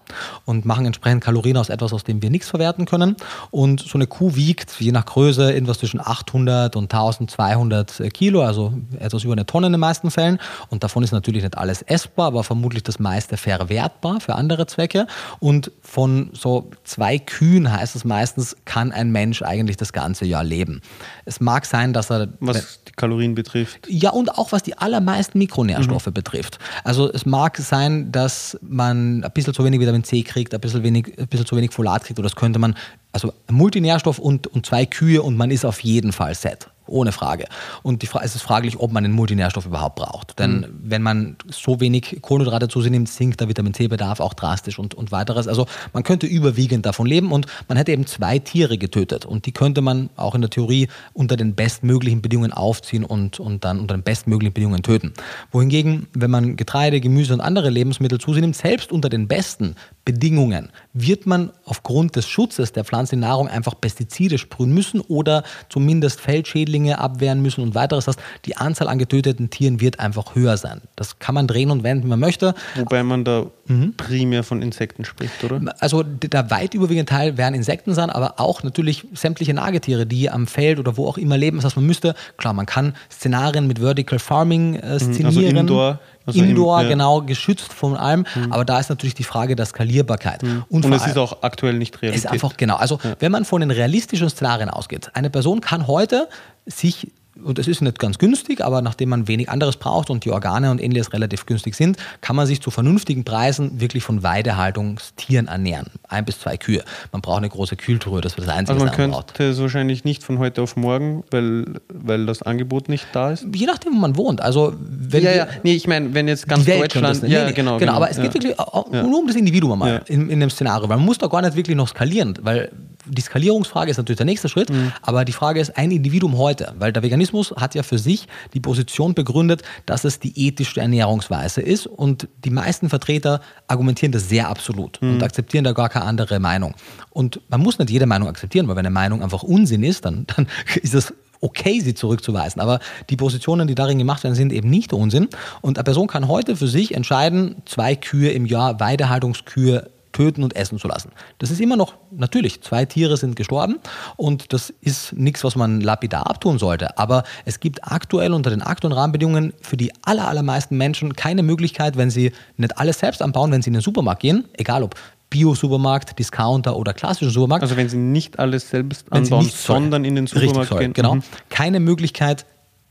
und 0.47 0.65
machen 0.65 0.87
entsprechend 0.87 1.23
Kalorien 1.23 1.59
aus 1.59 1.69
etwas, 1.69 1.93
aus 1.93 2.05
dem 2.05 2.23
wir 2.23 2.31
nichts 2.31 2.49
verwerten 2.49 2.87
können. 2.87 3.17
Und 3.51 3.81
so 3.81 3.99
eine 3.99 4.07
Kuh 4.07 4.35
wiegt 4.35 4.81
je 4.81 4.93
nach 4.93 5.05
Größe 5.05 5.55
etwas 5.55 5.79
zwischen 5.79 6.01
800 6.01 6.75
und 6.75 6.85
1200 6.85 8.01
äh, 8.01 8.09
Kilo, 8.09 8.43
also 8.43 8.73
etwas 8.99 9.25
über 9.25 9.35
eine 9.35 9.45
Tonne 9.45 9.67
in 9.67 9.75
den 9.75 9.81
meisten 9.81 10.11
Fällen. 10.11 10.39
Und 10.71 10.85
davon 10.85 11.03
ist 11.03 11.13
natürlich 11.13 11.43
nicht 11.43 11.59
alles 11.59 11.83
essbar, 11.83 12.29
aber 12.29 12.45
vermutlich 12.45 12.83
das 12.83 12.99
meiste 12.99 13.37
verwertbar 13.37 14.21
für 14.21 14.35
andere 14.37 14.67
Zwecke. 14.67 15.07
Und 15.39 15.71
von 15.83 16.31
so 16.33 16.71
zwei 16.85 17.19
Kühen 17.19 17.71
heißt 17.71 17.95
es 17.95 18.07
meistens, 18.07 18.57
kann 18.65 18.91
ein 18.91 19.11
Mensch 19.11 19.43
eigentlich 19.43 19.77
das 19.77 19.93
ganze 19.93 20.25
Jahr 20.25 20.45
leben. 20.45 20.78
Es 21.25 21.41
mag 21.41 21.67
sein, 21.67 21.93
dass 21.93 22.11
er. 22.11 22.29
Was 22.41 22.85
die 22.85 22.93
Kalorien 22.93 23.35
betrifft. 23.35 23.87
Ja, 23.89 24.11
und 24.11 24.37
auch 24.37 24.53
was 24.53 24.63
die 24.63 24.77
allermeisten 24.77 25.39
Mikronährstoffe 25.39 26.07
mhm. 26.07 26.15
betrifft. 26.15 26.59
Also 26.85 27.13
es 27.13 27.27
mag 27.27 27.57
sein, 27.59 28.11
dass 28.13 28.59
man 28.63 29.25
ein 29.25 29.33
bisschen 29.33 29.55
zu 29.55 29.65
wenig 29.65 29.81
Vitamin 29.81 30.05
C 30.05 30.23
kriegt, 30.23 30.55
ein 30.55 30.61
bisschen, 30.61 30.83
wenig, 30.83 31.19
ein 31.19 31.27
bisschen 31.29 31.47
zu 31.47 31.57
wenig 31.57 31.73
Folat 31.73 32.05
kriegt, 32.05 32.19
oder 32.19 32.29
das 32.29 32.37
könnte 32.37 32.59
man, 32.59 32.75
also 33.13 33.33
Multinährstoff 33.51 34.19
und, 34.19 34.47
und 34.47 34.67
zwei 34.67 34.87
Kühe 34.87 35.23
und 35.23 35.37
man 35.37 35.51
ist 35.51 35.65
auf 35.65 35.81
jeden 35.81 36.13
Fall 36.13 36.35
set 36.35 36.69
ohne 36.89 37.13
Frage. 37.13 37.47
Und 37.83 38.03
die, 38.03 38.09
es 38.23 38.35
ist 38.35 38.43
fraglich, 38.43 38.79
ob 38.79 38.93
man 38.93 39.05
einen 39.05 39.15
Multinährstoff 39.15 39.67
überhaupt 39.67 39.97
braucht. 39.97 40.39
Denn 40.39 40.61
mhm. 40.61 40.67
wenn 40.83 41.03
man 41.03 41.37
so 41.51 41.81
wenig 41.81 42.19
Kohlenhydrate 42.23 42.69
zu 42.69 42.81
sich 42.81 42.91
nimmt, 42.91 43.09
sinkt 43.09 43.41
der 43.41 43.49
Vitamin 43.49 43.75
C-Bedarf 43.75 44.21
auch 44.21 44.35
drastisch 44.35 44.79
und, 44.79 44.95
und 44.95 45.13
weiteres. 45.13 45.49
Also 45.49 45.67
man 45.93 46.03
könnte 46.03 46.27
überwiegend 46.27 46.87
davon 46.87 47.07
leben 47.07 47.33
und 47.33 47.47
man 47.69 47.77
hätte 47.77 47.93
eben 47.93 48.07
zwei 48.07 48.39
Tiere 48.39 48.79
getötet. 48.79 49.25
Und 49.27 49.47
die 49.47 49.53
könnte 49.53 49.81
man 49.81 50.11
auch 50.17 50.35
in 50.35 50.41
der 50.41 50.51
Theorie 50.51 50.89
unter 51.13 51.37
den 51.37 51.55
bestmöglichen 51.55 52.23
Bedingungen 52.23 52.53
aufziehen 52.53 53.05
und, 53.05 53.41
und 53.41 53.65
dann 53.65 53.81
unter 53.81 53.95
den 53.95 54.03
bestmöglichen 54.03 54.55
Bedingungen 54.55 54.83
töten. 54.83 55.13
Wohingegen, 55.51 56.07
wenn 56.15 56.31
man 56.31 56.57
Getreide, 56.57 57.01
Gemüse 57.01 57.35
und 57.35 57.41
andere 57.41 57.71
Lebensmittel 57.71 58.19
zu 58.19 58.33
sich 58.33 58.41
nimmt, 58.41 58.57
selbst 58.57 58.93
unter 58.93 59.09
den 59.09 59.29
besten 59.29 59.77
Bedingungen, 60.09 60.71
wird 60.95 61.27
man 61.27 61.51
aufgrund 61.67 62.17
des 62.17 62.27
Schutzes 62.27 62.73
der 62.73 62.83
Pflanze 62.83 63.17
in 63.17 63.21
Nahrung 63.21 63.47
einfach 63.47 63.79
Pestizide 63.79 64.39
sprühen 64.39 64.73
müssen 64.73 65.03
oder 65.03 65.43
zumindest 65.69 66.19
Feldschädlinge 66.19 66.99
abwehren 66.99 67.43
müssen 67.43 67.61
und 67.61 67.75
weiteres. 67.75 68.07
Das 68.07 68.17
heißt, 68.17 68.27
die 68.47 68.57
Anzahl 68.57 68.89
an 68.89 68.99
getöteten 68.99 69.51
Tieren 69.51 69.83
wird 69.83 70.01
einfach 70.01 70.35
höher 70.35 70.57
sein. 70.57 70.81
Das 70.97 71.19
kann 71.19 71.35
man 71.35 71.47
drehen 71.47 71.71
und 71.71 71.83
wenden, 71.83 72.05
wie 72.05 72.09
man 72.09 72.21
möchte. 72.21 72.55
Wobei 72.77 73.03
man 73.03 73.25
da 73.25 73.51
mhm. 73.67 73.93
primär 73.99 74.45
von 74.45 74.63
Insekten 74.63 75.05
spricht, 75.05 75.45
oder? 75.45 75.61
Also 75.79 76.03
der 76.03 76.51
weit 76.51 76.73
überwiegende 76.73 77.05
Teil 77.05 77.37
werden 77.37 77.55
Insekten 77.55 77.93
sein, 77.93 78.09
aber 78.09 78.41
auch 78.41 78.63
natürlich 78.63 79.07
sämtliche 79.13 79.53
Nagetiere, 79.53 80.07
die 80.07 80.31
am 80.31 80.47
Feld 80.47 80.79
oder 80.79 80.97
wo 80.97 81.07
auch 81.07 81.19
immer 81.19 81.37
leben. 81.37 81.59
Das 81.59 81.67
heißt, 81.67 81.77
man 81.77 81.85
müsste, 81.85 82.15
klar, 82.39 82.55
man 82.55 82.65
kann 82.65 82.95
Szenarien 83.13 83.67
mit 83.67 83.81
Vertical 83.81 84.19
Farming 84.19 84.77
äh, 84.77 84.95
mhm. 84.95 84.99
szenieren. 85.01 85.27
Also 85.27 85.41
Indoor. 85.43 86.01
Also 86.29 86.43
Indoor, 86.43 86.81
im, 86.81 86.85
ja. 86.85 86.91
genau, 86.91 87.23
geschützt 87.23 87.73
von 87.73 87.97
allem. 87.97 88.27
Mhm. 88.35 88.53
Aber 88.53 88.65
da 88.65 88.79
ist 88.79 88.91
natürlich 88.91 89.15
die 89.15 89.25
Frage 89.25 89.57
der 89.57 89.67
Skalierbarkeit. 89.67 90.43
Mhm. 90.43 90.65
Und, 90.69 90.85
und 90.85 90.93
es 90.93 91.07
ist 91.07 91.17
auch 91.17 91.43
aktuell 91.43 91.75
nicht 91.75 92.01
realistisch. 92.03 92.27
Ist 92.27 92.33
einfach, 92.33 92.57
genau. 92.57 92.77
Also, 92.77 92.99
ja. 93.03 93.17
wenn 93.19 93.33
man 93.33 93.45
von 93.45 93.61
den 93.61 93.71
realistischen 93.71 94.29
Szenarien 94.29 94.69
ausgeht, 94.69 95.11
eine 95.15 95.31
Person 95.31 95.61
kann 95.61 95.87
heute 95.87 96.29
sich 96.67 97.11
und 97.45 97.59
es 97.59 97.69
ist 97.69 97.81
nicht 97.81 97.99
ganz 97.99 98.19
günstig, 98.19 98.65
aber 98.65 98.83
nachdem 98.83 99.11
man 99.11 99.29
wenig 99.29 99.49
anderes 99.49 99.77
braucht 99.77 100.11
und 100.11 100.25
die 100.25 100.31
Organe 100.31 100.71
und 100.71 100.83
ähnliches 100.83 101.13
relativ 101.13 101.47
günstig 101.47 101.75
sind, 101.75 101.97
kann 102.21 102.37
man 102.37 102.47
sich 102.47 102.61
zu 102.61 102.71
vernünftigen 102.71 103.25
Preisen 103.25 103.81
wirklich 103.81 104.03
von 104.03 104.23
Weidehaltungstieren 104.23 105.49
ernähren. 105.49 105.87
Ein 106.09 106.25
bis 106.25 106.41
zwei 106.41 106.57
Kühe. 106.57 106.83
Man 107.13 107.23
braucht 107.23 107.39
eine 107.39 107.49
große 107.49 107.77
Kühltruhe, 107.77 108.21
das 108.21 108.37
wird 108.37 108.49
das 108.49 108.55
Einzige, 108.55 108.75
also 108.75 108.87
man 108.87 108.95
könnte 108.95 109.17
braucht. 109.17 109.41
es 109.41 109.61
wahrscheinlich 109.61 110.05
nicht 110.05 110.25
von 110.25 110.39
heute 110.39 110.63
auf 110.63 110.77
morgen, 110.77 111.25
weil, 111.31 111.65
weil 111.93 112.27
das 112.27 112.43
Angebot 112.43 112.89
nicht 112.89 113.07
da 113.13 113.31
ist? 113.31 113.47
Je 113.55 113.67
nachdem, 113.67 113.95
wo 113.95 113.99
man 113.99 114.17
wohnt. 114.17 114.41
Also, 114.41 114.75
wenn 114.79 115.23
ja, 115.23 115.33
ja. 115.33 115.47
Nee, 115.63 115.75
ich 115.75 115.87
meine, 115.87 116.15
wenn 116.15 116.29
jetzt 116.29 116.49
ganz 116.49 116.65
Deutschland... 116.65 117.23
Ja, 117.23 117.47
nee, 117.47 117.53
genau, 117.53 117.79
genau, 117.79 117.79
genau. 117.79 117.93
Aber 117.95 118.11
es 118.11 118.21
geht 118.21 118.35
wirklich 118.35 118.57
nur 118.57 119.19
um 119.19 119.27
das 119.27 119.37
Individuum 119.37 119.79
mal 119.79 120.03
in, 120.07 120.29
in 120.31 120.41
dem 120.41 120.51
Szenario, 120.51 120.89
weil 120.89 120.97
man 120.97 121.07
muss 121.07 121.19
da 121.19 121.27
gar 121.27 121.43
nicht 121.43 121.57
wirklich 121.57 121.77
noch 121.77 121.89
skalieren, 121.89 122.35
weil 122.43 122.71
die 123.09 123.23
Skalierungsfrage 123.23 123.91
ist 123.91 123.97
natürlich 123.97 124.19
der 124.19 124.27
nächste 124.27 124.49
Schritt, 124.49 124.71
mhm. 124.71 124.93
aber 125.03 125.25
die 125.25 125.33
Frage 125.33 125.61
ist 125.61 125.77
ein 125.77 125.91
Individuum 125.91 126.37
heute, 126.39 126.75
weil 126.79 126.93
der 126.93 127.03
Veganismus 127.03 127.55
hat 127.57 127.75
ja 127.75 127.83
für 127.83 127.99
sich 127.99 128.29
die 128.55 128.61
Position 128.61 129.15
begründet, 129.15 129.63
dass 129.87 130.05
es 130.05 130.19
die 130.19 130.47
ethischste 130.47 130.81
Ernährungsweise 130.81 131.61
ist 131.61 131.87
und 131.87 132.29
die 132.45 132.51
meisten 132.51 132.89
Vertreter 132.89 133.41
argumentieren 133.67 134.13
das 134.13 134.29
sehr 134.29 134.49
absolut 134.49 135.01
mhm. 135.03 135.15
und 135.15 135.23
akzeptieren 135.23 135.65
da 135.65 135.73
gar 135.73 135.89
keine 135.89 136.05
andere 136.05 136.39
Meinung. 136.41 136.75
Und 137.11 137.41
man 137.49 137.61
muss 137.61 137.79
nicht 137.79 137.91
jede 137.91 138.07
Meinung 138.07 138.29
akzeptieren, 138.29 138.69
weil 138.69 138.77
wenn 138.77 138.87
eine 138.87 138.95
Meinung 138.95 139.23
einfach 139.23 139.43
Unsinn 139.43 139.83
ist, 139.83 140.05
dann, 140.05 140.27
dann 140.35 140.47
ist 140.83 140.95
es 140.95 141.13
okay, 141.41 141.81
sie 141.81 141.95
zurückzuweisen. 141.95 142.61
Aber 142.61 142.81
die 143.11 143.17
Positionen, 143.17 143.69
die 143.69 143.75
darin 143.75 143.99
gemacht 143.99 144.25
werden, 144.25 144.35
sind 144.35 144.53
eben 144.53 144.69
nicht 144.69 144.93
Unsinn. 144.93 145.29
Und 145.61 145.79
eine 145.79 145.85
Person 145.85 146.09
kann 146.09 146.29
heute 146.29 146.57
für 146.57 146.67
sich 146.67 146.95
entscheiden, 146.95 147.57
zwei 147.65 147.95
Kühe 147.95 148.31
im 148.31 148.47
Jahr, 148.47 148.81
Weidehaltungskühe 148.81 149.91
töten 150.13 150.43
und 150.43 150.57
essen 150.57 150.79
zu 150.79 150.89
lassen. 150.89 151.11
Das 151.39 151.51
ist 151.51 151.61
immer 151.61 151.77
noch 151.77 151.95
natürlich, 152.11 152.63
zwei 152.63 152.85
Tiere 152.85 153.17
sind 153.17 153.37
gestorben 153.37 153.77
und 154.17 154.53
das 154.53 154.73
ist 154.81 155.13
nichts, 155.13 155.45
was 155.45 155.57
man 155.57 155.81
lapidar 155.81 156.29
abtun 156.29 156.59
sollte. 156.59 156.99
Aber 156.99 157.25
es 157.45 157.61
gibt 157.61 157.85
aktuell 157.85 158.33
unter 158.33 158.51
den 158.51 158.63
aktuellen 158.63 158.97
Rahmenbedingungen 158.97 159.53
für 159.61 159.77
die 159.77 159.93
aller, 160.03 160.29
allermeisten 160.29 160.77
Menschen 160.77 161.15
keine 161.15 161.43
Möglichkeit, 161.43 161.97
wenn 161.97 162.11
sie 162.11 162.33
nicht 162.57 162.79
alles 162.79 162.99
selbst 162.99 163.23
anbauen, 163.23 163.53
wenn 163.53 163.63
sie 163.63 163.69
in 163.71 163.75
den 163.75 163.83
Supermarkt 163.83 164.23
gehen, 164.23 164.45
egal 164.55 164.83
ob 164.83 164.95
Bio-Supermarkt, 165.31 166.19
Discounter 166.19 166.77
oder 166.77 166.95
klassischen 166.95 167.31
Supermarkt. 167.31 167.63
Also 167.63 167.77
wenn 167.77 167.89
sie 167.89 167.99
nicht 167.99 168.39
alles 168.39 168.71
selbst 168.71 169.13
anbauen, 169.13 169.51
sondern 169.53 170.05
in 170.05 170.15
den 170.15 170.27
Supermarkt 170.27 170.79
gehen. 170.79 170.93
Genau. 170.95 171.17
Mhm. 171.17 171.23
Keine 171.51 171.81
Möglichkeit, 171.81 172.47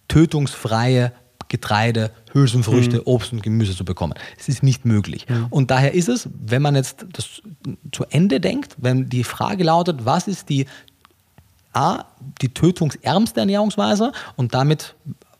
tötungsfreie 0.07 1.11
Getreide, 1.49 2.11
Hülsenfrüchte, 2.33 2.97
mhm. 2.97 3.03
Obst 3.05 3.33
und 3.33 3.43
Gemüse 3.43 3.75
zu 3.75 3.85
bekommen. 3.85 4.13
Es 4.37 4.47
ist 4.49 4.63
nicht 4.63 4.85
möglich. 4.85 5.27
Mhm. 5.29 5.47
Und 5.49 5.71
daher 5.71 5.93
ist 5.93 6.09
es, 6.09 6.29
wenn 6.33 6.61
man 6.61 6.75
jetzt 6.75 7.05
das 7.13 7.41
zu 7.91 8.05
Ende 8.09 8.39
denkt, 8.39 8.75
wenn 8.77 9.09
die 9.09 9.23
Frage 9.23 9.63
lautet, 9.63 10.05
was 10.05 10.27
ist 10.27 10.49
die 10.49 10.65
A, 11.73 12.05
die 12.41 12.49
tötungsärmste 12.49 13.39
Ernährungsweise 13.41 14.11
und 14.35 14.53
damit 14.53 14.95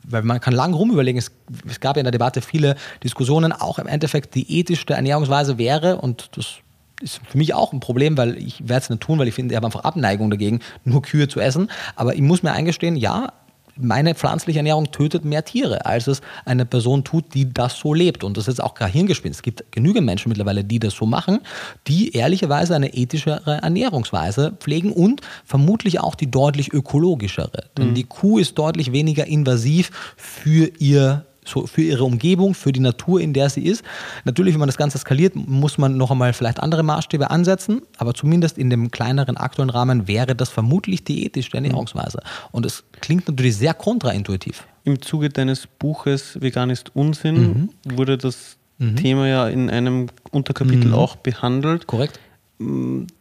weil 0.09 0.23
man 0.23 0.39
kann 0.39 0.53
lang 0.53 0.73
rumüberlegen, 0.73 1.19
es, 1.19 1.31
es 1.69 1.81
gab 1.81 1.97
ja 1.97 1.99
in 1.99 2.05
der 2.05 2.13
Debatte 2.13 2.41
viele 2.41 2.77
Diskussionen, 3.03 3.51
auch 3.51 3.77
im 3.77 3.87
Endeffekt 3.87 4.35
die 4.35 4.59
ethischste 4.59 4.93
Ernährungsweise 4.93 5.57
wäre, 5.57 5.97
und 5.97 6.29
das 6.37 6.59
ist 7.01 7.21
für 7.27 7.37
mich 7.37 7.53
auch 7.53 7.73
ein 7.73 7.79
Problem, 7.79 8.17
weil 8.17 8.37
ich 8.37 8.67
werde 8.67 8.83
es 8.83 8.89
nicht 8.89 9.01
tun, 9.01 9.19
weil 9.19 9.27
ich 9.27 9.33
finde, 9.33 9.53
ich 9.53 9.55
habe 9.55 9.67
einfach 9.67 9.83
Abneigung 9.83 10.29
dagegen, 10.29 10.61
nur 10.83 11.01
Kühe 11.01 11.27
zu 11.27 11.39
essen. 11.39 11.69
Aber 11.95 12.15
ich 12.15 12.21
muss 12.21 12.41
mir 12.41 12.53
eingestehen, 12.53 12.95
ja, 12.95 13.33
meine 13.79 14.15
pflanzliche 14.15 14.59
Ernährung 14.59 14.91
tötet 14.91 15.25
mehr 15.25 15.45
Tiere, 15.45 15.85
als 15.85 16.07
es 16.07 16.21
eine 16.45 16.65
Person 16.65 17.03
tut, 17.03 17.33
die 17.33 17.51
das 17.51 17.77
so 17.77 17.93
lebt. 17.93 18.23
Und 18.23 18.37
das 18.37 18.47
ist 18.47 18.61
auch 18.61 18.73
kein 18.73 18.91
Hirngespinst. 18.91 19.39
Es 19.39 19.43
gibt 19.43 19.71
genügend 19.71 20.05
Menschen 20.05 20.29
mittlerweile, 20.29 20.63
die 20.63 20.79
das 20.79 20.93
so 20.93 21.05
machen, 21.05 21.39
die 21.87 22.13
ehrlicherweise 22.15 22.75
eine 22.75 22.93
ethischere 22.93 23.61
Ernährungsweise 23.61 24.53
pflegen 24.59 24.91
und 24.91 25.21
vermutlich 25.45 25.99
auch 25.99 26.15
die 26.15 26.29
deutlich 26.29 26.73
ökologischere. 26.73 27.65
Denn 27.77 27.91
mhm. 27.91 27.95
die 27.95 28.03
Kuh 28.03 28.39
ist 28.39 28.57
deutlich 28.57 28.91
weniger 28.91 29.25
invasiv 29.25 29.91
für 30.15 30.71
ihr 30.79 31.25
für 31.47 31.81
ihre 31.81 32.03
Umgebung, 32.03 32.53
für 32.53 32.71
die 32.71 32.79
Natur, 32.79 33.21
in 33.21 33.33
der 33.33 33.49
sie 33.49 33.63
ist. 33.65 33.83
Natürlich, 34.25 34.53
wenn 34.53 34.59
man 34.59 34.67
das 34.67 34.77
Ganze 34.77 34.97
skaliert, 34.97 35.35
muss 35.35 35.77
man 35.77 35.97
noch 35.97 36.11
einmal 36.11 36.33
vielleicht 36.33 36.59
andere 36.59 36.83
Maßstäbe 36.83 37.29
ansetzen, 37.31 37.81
aber 37.97 38.13
zumindest 38.13 38.57
in 38.57 38.69
dem 38.69 38.91
kleineren 38.91 39.37
aktuellen 39.37 39.69
Rahmen 39.69 40.07
wäre 40.07 40.35
das 40.35 40.49
vermutlich 40.49 41.03
die 41.03 41.25
ethische 41.25 41.53
Ernährungsweise. 41.53 42.19
Und 42.51 42.65
es 42.65 42.83
klingt 43.01 43.27
natürlich 43.27 43.57
sehr 43.57 43.73
kontraintuitiv. 43.73 44.67
im 44.83 45.01
Zuge 45.01 45.29
deines 45.29 45.67
Buches 45.67 46.39
Vegan 46.39 46.69
ist 46.69 46.95
Unsinn 46.95 47.69
Mhm. 47.85 47.95
wurde 47.97 48.17
das 48.17 48.57
Thema 48.95 49.27
ja 49.27 49.47
in 49.49 49.69
einem 49.69 50.07
Unterkapitel 50.31 50.93
auch 50.93 51.15
behandelt. 51.17 51.87
Korrekt? 51.87 52.19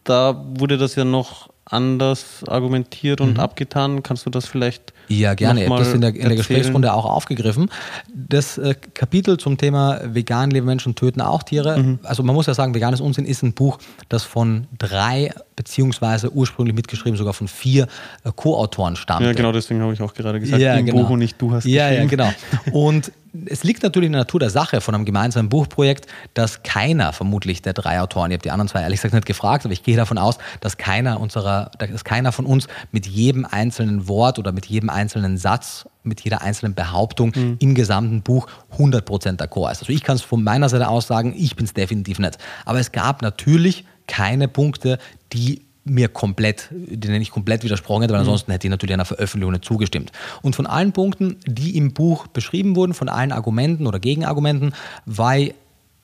Da 0.05 0.45
wurde 0.59 0.79
das 0.79 0.95
ja 0.95 1.05
noch 1.05 1.49
anders 1.67 2.45
argumentiert 2.47 3.21
und 3.21 3.39
abgetan. 3.39 4.03
Kannst 4.03 4.25
du 4.25 4.31
das 4.31 4.47
vielleicht 4.47 4.93
Ja, 5.09 5.35
gerne. 5.35 5.65
Ich 5.65 5.71
habe 5.71 5.81
das 5.81 5.93
in 5.93 6.01
der, 6.01 6.15
in 6.15 6.29
der? 6.29 6.37
Gesprächsrunde 6.37 6.93
auch 6.93 7.05
aufgegriffen. 7.05 7.71
Das 8.15 8.57
äh, 8.59 8.75
Kapitel 8.95 9.37
zum 9.37 9.59
Thema 9.59 10.01
vegan 10.05 10.51
leben 10.51 10.67
Menschen 10.67 10.95
töten 10.95 11.21
auch 11.21 11.43
Tiere. 11.43 11.79
Mhm. 11.79 11.99
Also 12.03 12.23
man 12.23 12.35
muss 12.35 12.47
ja 12.47 12.55
sagen, 12.55 12.75
Veganes 12.75 13.01
Unsinn 13.01 13.27
ist 13.27 13.43
ein 13.43 13.53
Buch, 13.53 13.79
das 14.09 14.23
von 14.23 14.67
drei 14.79 15.33
beziehungsweise 15.57 16.31
ursprünglich 16.33 16.75
mitgeschrieben 16.77 17.17
sogar 17.17 17.33
von 17.33 17.49
vier 17.49 17.85
äh, 18.25 18.31
Co-Autoren 18.35 18.95
stammt. 18.97 19.23
Ja, 19.27 19.33
genau, 19.33 19.53
deswegen 19.53 19.81
habe 19.83 19.93
ich 19.95 20.01
auch 20.03 20.15
gerade 20.15 20.39
gesagt, 20.39 20.61
Ja, 20.63 20.75
im 20.77 20.87
genau. 20.87 21.03
Buch 21.03 21.11
und 21.11 21.19
nicht 21.19 21.41
du 21.41 21.53
hast 21.53 21.65
Ja, 21.65 21.91
ja, 21.91 22.05
genau. 22.05 22.31
Und 22.73 23.11
es 23.47 23.65
liegt 23.65 23.83
natürlich 23.83 24.07
in 24.07 24.13
der 24.13 24.23
Natur 24.23 24.41
der 24.41 24.49
Sache 24.51 24.81
von 24.81 24.95
einem 24.95 25.05
gemeinsamen 25.05 25.49
Buchprojekt, 25.51 26.07
dass 26.35 26.63
keiner 26.63 27.13
vermutlich 27.13 27.61
der 27.61 27.75
drei 27.75 28.01
Autoren, 28.01 28.31
ich 28.31 28.37
habe 28.37 28.43
die 28.43 28.51
anderen 28.51 28.69
zwei 28.69 28.81
ehrlich 28.83 28.99
gesagt 28.99 29.13
nicht 29.15 29.27
gefragt, 29.27 29.65
aber 29.67 29.73
ich 29.73 29.83
gehe 29.83 29.97
davon 29.97 30.17
aus, 30.17 30.39
dass 30.61 30.77
keiner 30.79 31.21
unserer, 31.21 31.71
dass 31.79 32.05
keiner 32.05 32.33
von 32.33 32.47
uns 32.47 32.67
mit 32.93 33.07
jedem 33.07 33.45
einzelnen 33.45 34.09
Wort 34.09 34.39
oder 34.39 34.53
mit 34.53 34.67
jedem 34.67 34.89
einzelnen 34.89 35.37
Satz, 35.37 35.87
mit 36.03 36.21
jeder 36.23 36.41
einzelnen 36.43 36.75
Behauptung 36.75 37.33
Mhm. 37.37 37.57
im 37.59 37.75
gesamten 37.75 38.23
Buch 38.23 38.47
100% 38.79 39.37
d'accord 39.39 39.73
ist. 39.73 39.81
Also 39.81 39.93
ich 39.93 40.03
kann 40.03 40.17
es 40.17 40.23
von 40.23 40.43
meiner 40.43 40.69
Seite 40.69 40.89
aus 40.89 41.07
sagen, 41.07 41.35
ich 41.37 41.57
bin 41.57 41.67
es 41.67 41.75
definitiv 41.75 42.19
nicht. 42.19 42.39
Aber 42.65 42.79
es 42.79 42.93
gab 42.93 43.21
natürlich 43.23 43.85
keine 44.07 44.49
Punkte, 44.49 44.99
die 45.33 45.63
mir 45.85 46.09
komplett, 46.09 46.69
denen 46.73 47.23
ich 47.23 47.31
komplett 47.31 47.63
widersprochen 47.63 48.03
hätte, 48.03 48.13
weil 48.13 48.21
ansonsten 48.21 48.51
hätte 48.51 48.67
ich 48.67 48.71
natürlich 48.71 48.95
einer 48.95 49.05
Veröffentlichung 49.05 49.53
nicht 49.53 49.65
zugestimmt. 49.65 50.11
Und 50.43 50.57
von 50.57 50.67
allen 50.67 50.93
Punkten, 50.93 51.37
die 51.47 51.77
im 51.77 51.93
Buch 51.95 52.27
beschrieben 52.27 52.75
wurden, 52.75 52.93
von 52.93 53.09
allen 53.09 53.31
Argumenten 53.31 53.87
oder 53.87 54.01
Gegenargumenten, 54.01 54.75
war 55.05 55.39
ich 55.39 55.55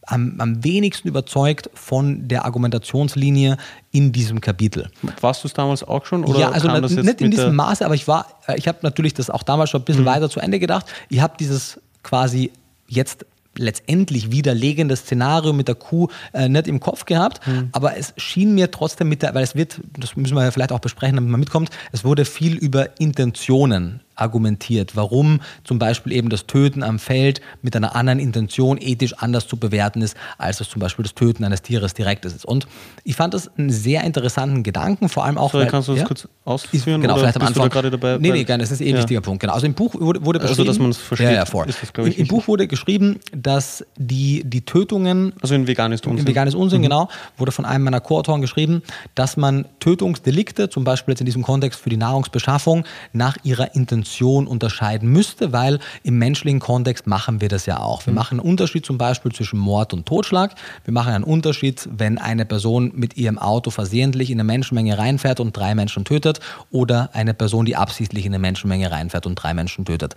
am, 0.06 0.40
am 0.40 0.62
wenigsten 0.64 1.08
überzeugt 1.08 1.68
von 1.74 2.28
der 2.28 2.44
Argumentationslinie 2.44 3.56
in 3.90 4.12
diesem 4.12 4.40
Kapitel. 4.40 4.90
Warst 5.20 5.44
du 5.44 5.48
es 5.48 5.54
damals 5.54 5.82
auch 5.82 6.06
schon? 6.06 6.26
Ja, 6.36 6.50
also 6.50 6.68
kam 6.68 6.80
nicht, 6.80 7.20
in 7.20 7.30
diesem 7.30 7.54
Maße, 7.54 7.84
aber 7.84 7.94
ich 7.94 8.08
war, 8.08 8.26
ich 8.56 8.68
habe 8.68 8.78
natürlich 8.82 9.14
das 9.14 9.30
auch 9.30 9.42
damals 9.42 9.70
schon 9.70 9.80
ein 9.80 9.82
Mhm. 9.82 9.86
bisschen 9.86 10.04
weiter 10.04 10.30
zu 10.30 10.40
Ende 10.40 10.58
gedacht. 10.58 10.86
Ich 11.08 11.20
habe 11.20 11.34
dieses 11.38 11.80
quasi 12.02 12.50
jetzt 12.88 13.26
letztendlich 13.56 14.30
widerlegende 14.32 14.96
Szenario 14.96 15.52
mit 15.52 15.68
der 15.68 15.74
Kuh 15.74 16.08
äh, 16.32 16.48
nicht 16.48 16.66
im 16.68 16.80
Kopf 16.80 17.04
gehabt, 17.04 17.46
Mhm. 17.46 17.68
aber 17.72 17.96
es 17.96 18.14
schien 18.16 18.54
mir 18.54 18.70
trotzdem 18.70 19.08
mit 19.08 19.22
der, 19.22 19.34
weil 19.34 19.44
es 19.44 19.54
wird, 19.54 19.80
das 19.98 20.16
müssen 20.16 20.34
wir 20.34 20.44
ja 20.44 20.50
vielleicht 20.50 20.72
auch 20.72 20.80
besprechen, 20.80 21.16
damit 21.16 21.30
man 21.30 21.40
mitkommt, 21.40 21.70
es 21.92 22.04
wurde 22.04 22.24
viel 22.24 22.56
über 22.56 22.98
Intentionen 23.00 24.00
argumentiert, 24.14 24.96
warum 24.96 25.40
zum 25.64 25.78
Beispiel 25.78 26.12
eben 26.12 26.28
das 26.28 26.46
Töten 26.46 26.82
am 26.82 26.98
Feld 26.98 27.40
mit 27.62 27.74
einer 27.76 27.94
anderen 27.96 28.18
Intention 28.18 28.78
ethisch 28.80 29.14
anders 29.18 29.46
zu 29.48 29.56
bewerten 29.56 30.02
ist, 30.02 30.16
als 30.38 30.60
es 30.60 30.68
zum 30.68 30.80
Beispiel 30.80 31.02
das 31.02 31.14
Töten 31.14 31.44
eines 31.44 31.62
Tieres 31.62 31.94
direkt 31.94 32.24
ist. 32.24 32.44
Und 32.44 32.66
ich 33.04 33.16
fand 33.16 33.34
das 33.34 33.50
einen 33.56 33.70
sehr 33.70 34.04
interessanten 34.04 34.62
Gedanken, 34.62 35.08
vor 35.08 35.24
allem 35.24 35.38
auch, 35.38 35.52
Sorry, 35.52 35.64
weil- 35.64 35.70
kannst 35.70 35.88
du 35.88 35.92
das 35.92 36.00
ja? 36.02 36.06
kurz 36.06 36.20
Ist, 36.24 36.28
ausführen? 36.44 37.00
genau, 37.00 37.14
oder 37.14 37.22
vielleicht 37.22 37.36
am 37.40 37.46
Anfang. 37.46 37.62
Da 37.64 37.68
gerade 37.68 37.90
dabei? 37.90 38.18
nee, 38.18 38.30
nee, 38.32 38.44
gerne, 38.44 38.62
das 38.62 38.70
ist 38.70 38.80
eh 38.80 38.88
ein 38.88 38.94
Ja. 38.94 38.98
wichtiger 38.98 39.20
Punkt. 39.20 39.40
Genau. 39.40 39.54
Also 39.54 39.66
im 39.66 39.74
Buch 39.74 39.94
wurde, 39.94 40.24
wurde 40.24 40.40
Also, 40.40 40.52
beschrieben. 40.54 40.66
dass 40.68 40.78
man's 40.78 40.96
versteht, 40.98 41.26
Ja, 41.28 41.32
ja, 41.32 41.42
ist 41.64 41.78
das, 41.82 42.06
Im, 42.06 42.12
Im 42.12 42.28
Buch 42.28 42.48
wurde 42.48 42.66
geschrieben, 42.66 43.18
dass 43.34 43.84
die, 43.96 44.42
die 44.44 44.64
Tötungen 44.64 45.32
Also 45.40 45.54
in 45.54 45.66
vegan 45.66 45.92
ist 45.92 46.04
im 46.06 46.12
Unsinn. 46.12 46.26
veganes 46.26 46.54
Unsinn, 46.54 46.80
Mhm. 46.80 46.84
genau, 46.84 47.08
wurde 47.36 47.52
von 47.52 47.64
einem 47.64 47.84
meiner 47.84 48.00
Co-Autoren 48.00 48.40
geschrieben, 48.40 48.82
dass 49.14 49.36
man 49.36 49.64
Tötungsdelikte, 49.80 50.68
zum 50.68 50.84
Beispiel 50.84 51.12
jetzt 51.12 51.20
in 51.20 51.26
diesem 51.26 51.42
Kontext 51.42 51.80
für 51.80 51.90
die 51.90 51.96
Nahrungsbeschaffung, 51.96 52.84
nach 53.12 53.36
ihrer 53.44 53.74
Intention 53.74 54.01
unterscheiden 54.46 55.08
müsste, 55.08 55.52
weil 55.52 55.78
im 56.02 56.18
menschlichen 56.18 56.60
Kontext 56.60 57.06
machen 57.06 57.40
wir 57.40 57.48
das 57.48 57.66
ja 57.66 57.80
auch. 57.80 58.02
Mhm. 58.02 58.06
Wir 58.06 58.14
machen 58.14 58.40
einen 58.40 58.48
Unterschied 58.48 58.86
zum 58.86 58.98
Beispiel 58.98 59.32
zwischen 59.32 59.58
Mord 59.58 59.92
und 59.92 60.06
Totschlag. 60.06 60.54
Wir 60.84 60.92
machen 60.92 61.12
einen 61.12 61.24
Unterschied, 61.24 61.88
wenn 61.90 62.18
eine 62.18 62.44
Person 62.44 62.92
mit 62.94 63.16
ihrem 63.16 63.38
Auto 63.38 63.70
versehentlich 63.70 64.30
in 64.30 64.36
eine 64.38 64.44
Menschenmenge 64.44 64.98
reinfährt 64.98 65.40
und 65.40 65.56
drei 65.56 65.74
Menschen 65.74 66.04
tötet 66.04 66.40
oder 66.70 67.10
eine 67.12 67.34
Person, 67.34 67.64
die 67.64 67.76
absichtlich 67.76 68.26
in 68.26 68.32
eine 68.32 68.38
Menschenmenge 68.40 68.90
reinfährt 68.90 69.26
und 69.26 69.34
drei 69.36 69.54
Menschen 69.54 69.84
tötet. 69.84 70.16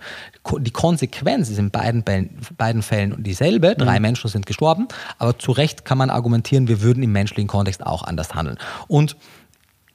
Die 0.60 0.70
Konsequenz 0.70 1.50
ist 1.50 1.58
in 1.58 1.70
beiden, 1.70 2.02
Bällen- 2.02 2.30
beiden 2.56 2.82
Fällen 2.82 3.22
dieselbe. 3.22 3.70
Mhm. 3.70 3.82
Drei 3.82 4.00
Menschen 4.00 4.28
sind 4.28 4.46
gestorben, 4.46 4.88
aber 5.18 5.38
zu 5.38 5.52
Recht 5.52 5.84
kann 5.84 5.98
man 5.98 6.10
argumentieren, 6.10 6.68
wir 6.68 6.82
würden 6.82 7.02
im 7.02 7.12
menschlichen 7.12 7.48
Kontext 7.48 7.84
auch 7.84 8.02
anders 8.02 8.34
handeln. 8.34 8.58
Und 8.88 9.16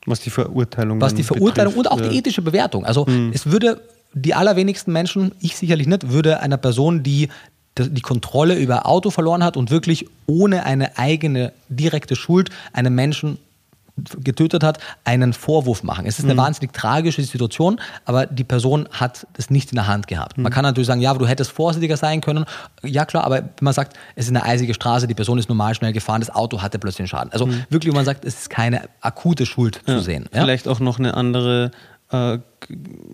Was 0.05 0.19
die 0.19 0.29
Verurteilung 0.29 0.99
was 0.99 1.13
die 1.13 1.23
Verurteilung 1.23 1.73
betrifft, 1.73 1.91
und 1.93 1.99
auch 1.99 2.03
ja. 2.03 2.09
die 2.09 2.17
ethische 2.17 2.41
Bewertung. 2.41 2.85
Also 2.85 3.05
es 3.33 3.45
würde 3.45 3.81
die 4.13 4.33
allerwenigsten 4.33 4.91
Menschen, 4.91 5.31
ich 5.39 5.55
sicherlich 5.55 5.87
nicht, 5.87 6.11
würde 6.11 6.39
einer 6.39 6.57
Person, 6.57 7.03
die 7.03 7.29
die 7.77 8.01
Kontrolle 8.01 8.55
über 8.55 8.85
Auto 8.85 9.11
verloren 9.11 9.43
hat 9.43 9.55
und 9.55 9.71
wirklich 9.71 10.07
ohne 10.27 10.65
eine 10.65 10.97
eigene 10.97 11.53
direkte 11.69 12.15
Schuld 12.15 12.49
einen 12.73 12.93
Menschen 12.93 13.37
getötet 14.23 14.63
hat, 14.63 14.79
einen 15.03 15.33
Vorwurf 15.33 15.83
machen. 15.83 16.05
Es 16.05 16.19
ist 16.19 16.25
eine 16.25 16.37
wahnsinnig 16.37 16.73
tragische 16.73 17.23
Situation, 17.23 17.79
aber 18.05 18.25
die 18.25 18.43
Person 18.43 18.87
hat 18.91 19.27
das 19.33 19.49
nicht 19.49 19.71
in 19.71 19.75
der 19.75 19.87
Hand 19.87 20.07
gehabt. 20.07 20.37
Man 20.37 20.51
kann 20.51 20.63
natürlich 20.63 20.87
sagen, 20.87 21.01
ja, 21.01 21.11
aber 21.11 21.19
du 21.19 21.27
hättest 21.27 21.51
vorsichtiger 21.51 21.97
sein 21.97 22.21
können. 22.21 22.45
Ja, 22.83 23.05
klar, 23.05 23.23
aber 23.23 23.37
wenn 23.37 23.51
man 23.61 23.73
sagt, 23.73 23.97
es 24.15 24.25
ist 24.25 24.31
eine 24.31 24.43
eisige 24.43 24.73
Straße, 24.73 25.07
die 25.07 25.13
Person 25.13 25.37
ist 25.37 25.49
normal 25.49 25.75
schnell 25.75 25.93
gefahren, 25.93 26.21
das 26.21 26.29
Auto 26.29 26.61
hatte 26.61 26.79
plötzlich 26.79 27.01
einen 27.01 27.07
Schaden. 27.07 27.31
Also 27.31 27.47
wirklich, 27.69 27.91
wenn 27.91 27.95
man 27.97 28.05
sagt, 28.05 28.25
es 28.25 28.41
ist 28.41 28.49
keine 28.49 28.89
akute 29.01 29.45
Schuld 29.45 29.81
zu 29.85 29.99
sehen. 29.99 30.29
Ja? 30.33 30.41
Vielleicht 30.41 30.67
auch 30.67 30.79
noch 30.79 30.99
eine 30.99 31.15
andere 31.15 31.71
äh, 32.11 32.39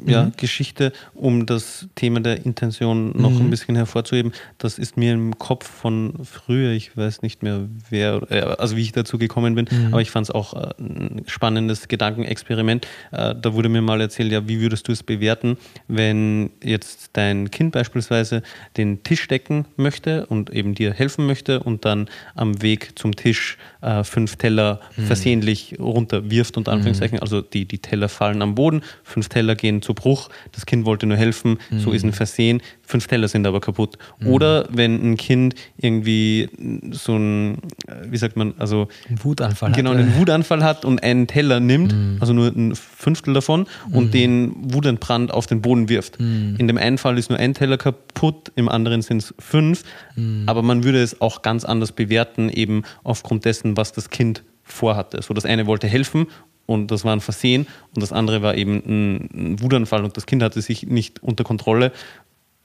ja, 0.05 0.25
Mhm. 0.25 0.31
Geschichte, 0.37 0.91
um 1.13 1.45
das 1.45 1.87
Thema 1.95 2.19
der 2.19 2.45
Intention 2.45 3.13
noch 3.19 3.31
Mhm. 3.39 3.47
ein 3.47 3.49
bisschen 3.49 3.75
hervorzuheben. 3.75 4.31
Das 4.57 4.77
ist 4.79 4.97
mir 4.97 5.13
im 5.13 5.37
Kopf 5.37 5.67
von 5.69 6.13
früher, 6.23 6.71
ich 6.71 6.95
weiß 6.95 7.21
nicht 7.21 7.43
mehr 7.43 7.67
wer, 7.89 8.21
äh, 8.31 8.41
also 8.57 8.75
wie 8.77 8.81
ich 8.81 8.91
dazu 8.91 9.17
gekommen 9.17 9.55
bin, 9.55 9.67
Mhm. 9.71 9.87
aber 9.93 10.01
ich 10.01 10.11
fand 10.11 10.25
es 10.27 10.31
auch 10.31 10.53
äh, 10.53 10.73
ein 10.79 11.23
spannendes 11.27 11.87
Gedankenexperiment. 11.87 12.87
Äh, 13.11 13.35
da 13.41 13.53
wurde 13.53 13.69
mir 13.69 13.81
mal 13.81 14.01
erzählt, 14.01 14.31
ja, 14.31 14.47
wie 14.47 14.59
würdest 14.59 14.87
du 14.87 14.91
es 14.91 15.03
bewerten, 15.03 15.57
wenn 15.87 16.49
jetzt 16.63 17.11
dein 17.13 17.51
Kind 17.51 17.71
beispielsweise 17.73 18.43
den 18.77 19.03
Tisch 19.03 19.27
decken 19.27 19.65
möchte 19.75 20.25
und 20.27 20.49
eben 20.51 20.75
dir 20.75 20.93
helfen 20.93 21.25
möchte 21.25 21.61
und 21.61 21.85
dann 21.85 22.09
am 22.35 22.61
Weg 22.61 22.97
zum 22.97 23.15
Tisch 23.15 23.57
fünf 24.03 24.35
Teller 24.37 24.81
Mhm. 24.97 25.03
versehentlich 25.03 25.75
runterwirft, 25.79 26.57
unter 26.57 26.71
Anführungszeichen. 26.73 27.19
Also 27.19 27.41
die, 27.41 27.65
die 27.65 27.77
Teller 27.79 28.09
fallen 28.09 28.41
am 28.41 28.55
Boden, 28.55 28.81
fünf 29.03 29.29
Teller 29.29 29.36
gehen 29.55 29.81
zu 29.81 29.93
Bruch, 29.93 30.29
das 30.51 30.65
Kind 30.65 30.85
wollte 30.85 31.05
nur 31.05 31.17
helfen, 31.17 31.57
so 31.77 31.89
Mhm. 31.89 31.95
ist 31.95 32.03
ein 32.03 32.13
Versehen, 32.13 32.61
fünf 32.83 33.07
Teller 33.07 33.27
sind 33.27 33.45
aber 33.45 33.59
kaputt. 33.61 33.97
Oder 34.25 34.67
wenn 34.71 35.11
ein 35.11 35.17
Kind 35.17 35.55
irgendwie 35.77 36.49
so 36.91 37.15
ein, 37.17 37.57
wie 38.05 38.17
sagt 38.17 38.35
man, 38.37 38.53
also 38.57 38.87
Ein 39.09 39.23
Wutanfall 39.23 39.71
genau 39.73 39.91
hatte. 39.91 39.99
einen 40.01 40.15
Wutanfall 40.17 40.63
hat 40.63 40.85
und 40.85 41.03
einen 41.03 41.27
Teller 41.27 41.59
nimmt, 41.59 41.93
Mhm. 41.93 42.17
also 42.19 42.33
nur 42.33 42.47
ein 42.47 42.75
Fünftel 42.75 43.33
davon 43.33 43.65
und 43.91 44.13
den 44.13 44.53
Wutentbrand 44.73 45.33
auf 45.33 45.47
den 45.47 45.61
Boden 45.61 45.89
wirft. 45.89 46.19
Mhm. 46.19 46.55
In 46.57 46.67
dem 46.67 46.77
einen 46.77 46.97
Fall 46.97 47.17
ist 47.17 47.29
nur 47.29 47.39
ein 47.39 47.53
Teller 47.53 47.77
kaputt, 47.77 48.51
im 48.55 48.69
anderen 48.69 49.01
sind 49.01 49.17
es 49.21 49.33
fünf, 49.39 49.83
Mhm. 50.15 50.43
aber 50.47 50.61
man 50.61 50.83
würde 50.83 51.01
es 51.01 51.21
auch 51.21 51.41
ganz 51.41 51.65
anders 51.65 51.91
bewerten, 51.91 52.49
eben 52.49 52.83
aufgrund 53.03 53.45
dessen, 53.45 53.77
was 53.77 53.91
das 53.91 54.09
Kind 54.09 54.43
vorhatte. 54.63 55.21
So 55.21 55.33
das 55.33 55.45
eine 55.45 55.65
wollte 55.65 55.87
helfen 55.87 56.27
und 56.67 56.91
das 56.91 57.03
war 57.03 57.13
ein 57.13 57.21
Versehen 57.21 57.65
und 57.95 58.03
das 58.03 58.13
andere 58.13 58.43
war 58.43 58.53
eben 58.53 58.75
ein, 58.85 59.15
ein 59.33 59.61
Wutanfall 59.61 60.03
und 60.03 60.15
das 60.15 60.27
Kind 60.27 60.43
hatte 60.43 60.61
sich 60.61 60.83
nicht 60.85 61.23
unter 61.23 61.43
Kontrolle. 61.43 61.91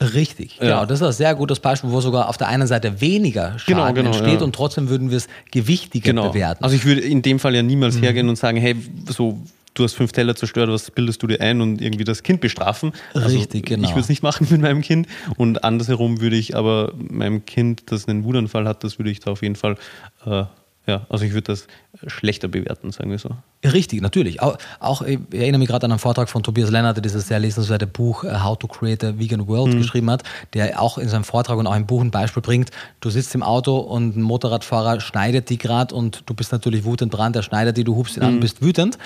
Richtig, 0.01 0.57
Ja. 0.57 0.65
genau. 0.65 0.85
Das 0.85 1.01
ist 1.01 1.07
ein 1.07 1.13
sehr 1.13 1.33
gutes 1.35 1.59
Beispiel, 1.59 1.89
wo 1.91 2.01
sogar 2.01 2.27
auf 2.29 2.37
der 2.37 2.47
einen 2.47 2.67
Seite 2.67 2.99
weniger 2.99 3.57
Schaden 3.57 3.65
Genau, 3.67 3.93
genau, 3.93 4.09
entsteht 4.09 4.39
ja. 4.39 4.45
und 4.45 4.53
trotzdem 4.53 4.89
würden 4.89 5.09
wir 5.09 5.17
es 5.17 5.27
gewichtiger 5.51 6.13
bewerten. 6.13 6.59
Mhm. 6.61 6.63
Also 6.65 6.75
ich 6.75 6.85
würde 6.85 7.01
in 7.01 7.21
dem 7.21 7.39
Fall 7.39 7.55
ja 7.55 7.63
niemals 7.63 8.01
hergehen 8.01 8.27
und 8.29 8.35
sagen, 8.35 8.57
hey, 8.57 8.75
so 9.07 9.39
du 9.75 9.83
hast 9.83 9.93
fünf 9.93 10.11
Teller 10.11 10.35
zerstört, 10.35 10.69
was 10.69 10.91
bildest 10.91 11.23
du 11.23 11.27
dir 11.27 11.41
ein 11.41 11.61
und 11.61 11.81
irgendwie 11.81 12.03
das 12.03 12.21
Kind 12.23 12.41
bestrafen. 12.41 12.91
Also 13.13 13.35
Richtig, 13.35 13.65
genau. 13.65 13.87
Ich 13.87 13.91
würde 13.93 14.01
es 14.01 14.09
nicht 14.09 14.23
machen 14.23 14.47
mit 14.51 14.61
meinem 14.61 14.81
Kind 14.81 15.07
und 15.37 15.63
andersherum 15.63 16.21
würde 16.21 16.35
ich 16.35 16.55
aber 16.55 16.93
meinem 16.95 17.45
Kind, 17.45 17.83
das 17.91 18.07
einen 18.07 18.23
Wutanfall 18.23 18.67
hat, 18.67 18.83
das 18.83 18.99
würde 18.99 19.09
ich 19.09 19.19
da 19.19 19.31
auf 19.31 19.41
jeden 19.41 19.55
Fall, 19.55 19.77
äh, 20.25 20.43
ja, 20.85 21.05
also 21.09 21.23
ich 21.25 21.31
würde 21.31 21.43
das 21.45 21.67
schlechter 22.07 22.47
bewerten, 22.47 22.91
sagen 22.91 23.11
wir 23.11 23.19
so. 23.19 23.29
Richtig, 23.63 24.01
natürlich. 24.01 24.41
Auch, 24.41 24.57
auch 24.79 25.03
ich 25.03 25.19
erinnere 25.31 25.59
mich 25.59 25.69
gerade 25.69 25.85
an 25.85 25.91
einen 25.91 25.99
Vortrag 25.99 26.27
von 26.27 26.43
Tobias 26.43 26.69
Lennart, 26.69 26.97
der 26.97 27.01
dieses 27.01 27.27
sehr 27.27 27.39
lesenswerte 27.39 27.87
Buch 27.87 28.23
äh, 28.23 28.39
How 28.43 28.57
to 28.57 28.67
Create 28.67 29.03
a 29.03 29.19
Vegan 29.19 29.47
World 29.47 29.77
geschrieben 29.77 30.09
hat, 30.09 30.23
der 30.53 30.81
auch 30.81 30.97
in 30.97 31.07
seinem 31.07 31.23
Vortrag 31.23 31.57
und 31.57 31.67
auch 31.67 31.75
im 31.75 31.85
Buch 31.85 32.01
ein 32.01 32.11
Beispiel 32.11 32.41
bringt. 32.41 32.71
Du 32.99 33.09
sitzt 33.09 33.33
im 33.35 33.43
Auto 33.43 33.77
und 33.77 34.17
ein 34.17 34.21
Motorradfahrer 34.21 34.99
schneidet 34.99 35.49
die 35.49 35.57
gerade 35.57 35.95
und 35.95 36.23
du 36.25 36.33
bist 36.33 36.51
natürlich 36.51 36.83
wutentbrannt, 36.83 37.35
der 37.35 37.41
schneidet 37.41 37.77
die, 37.77 37.83
du 37.83 37.95
hupst 37.95 38.17
ihn 38.17 38.23
an 38.23 38.33
und 38.35 38.39
bist 38.39 38.61
wütend. 38.61 38.97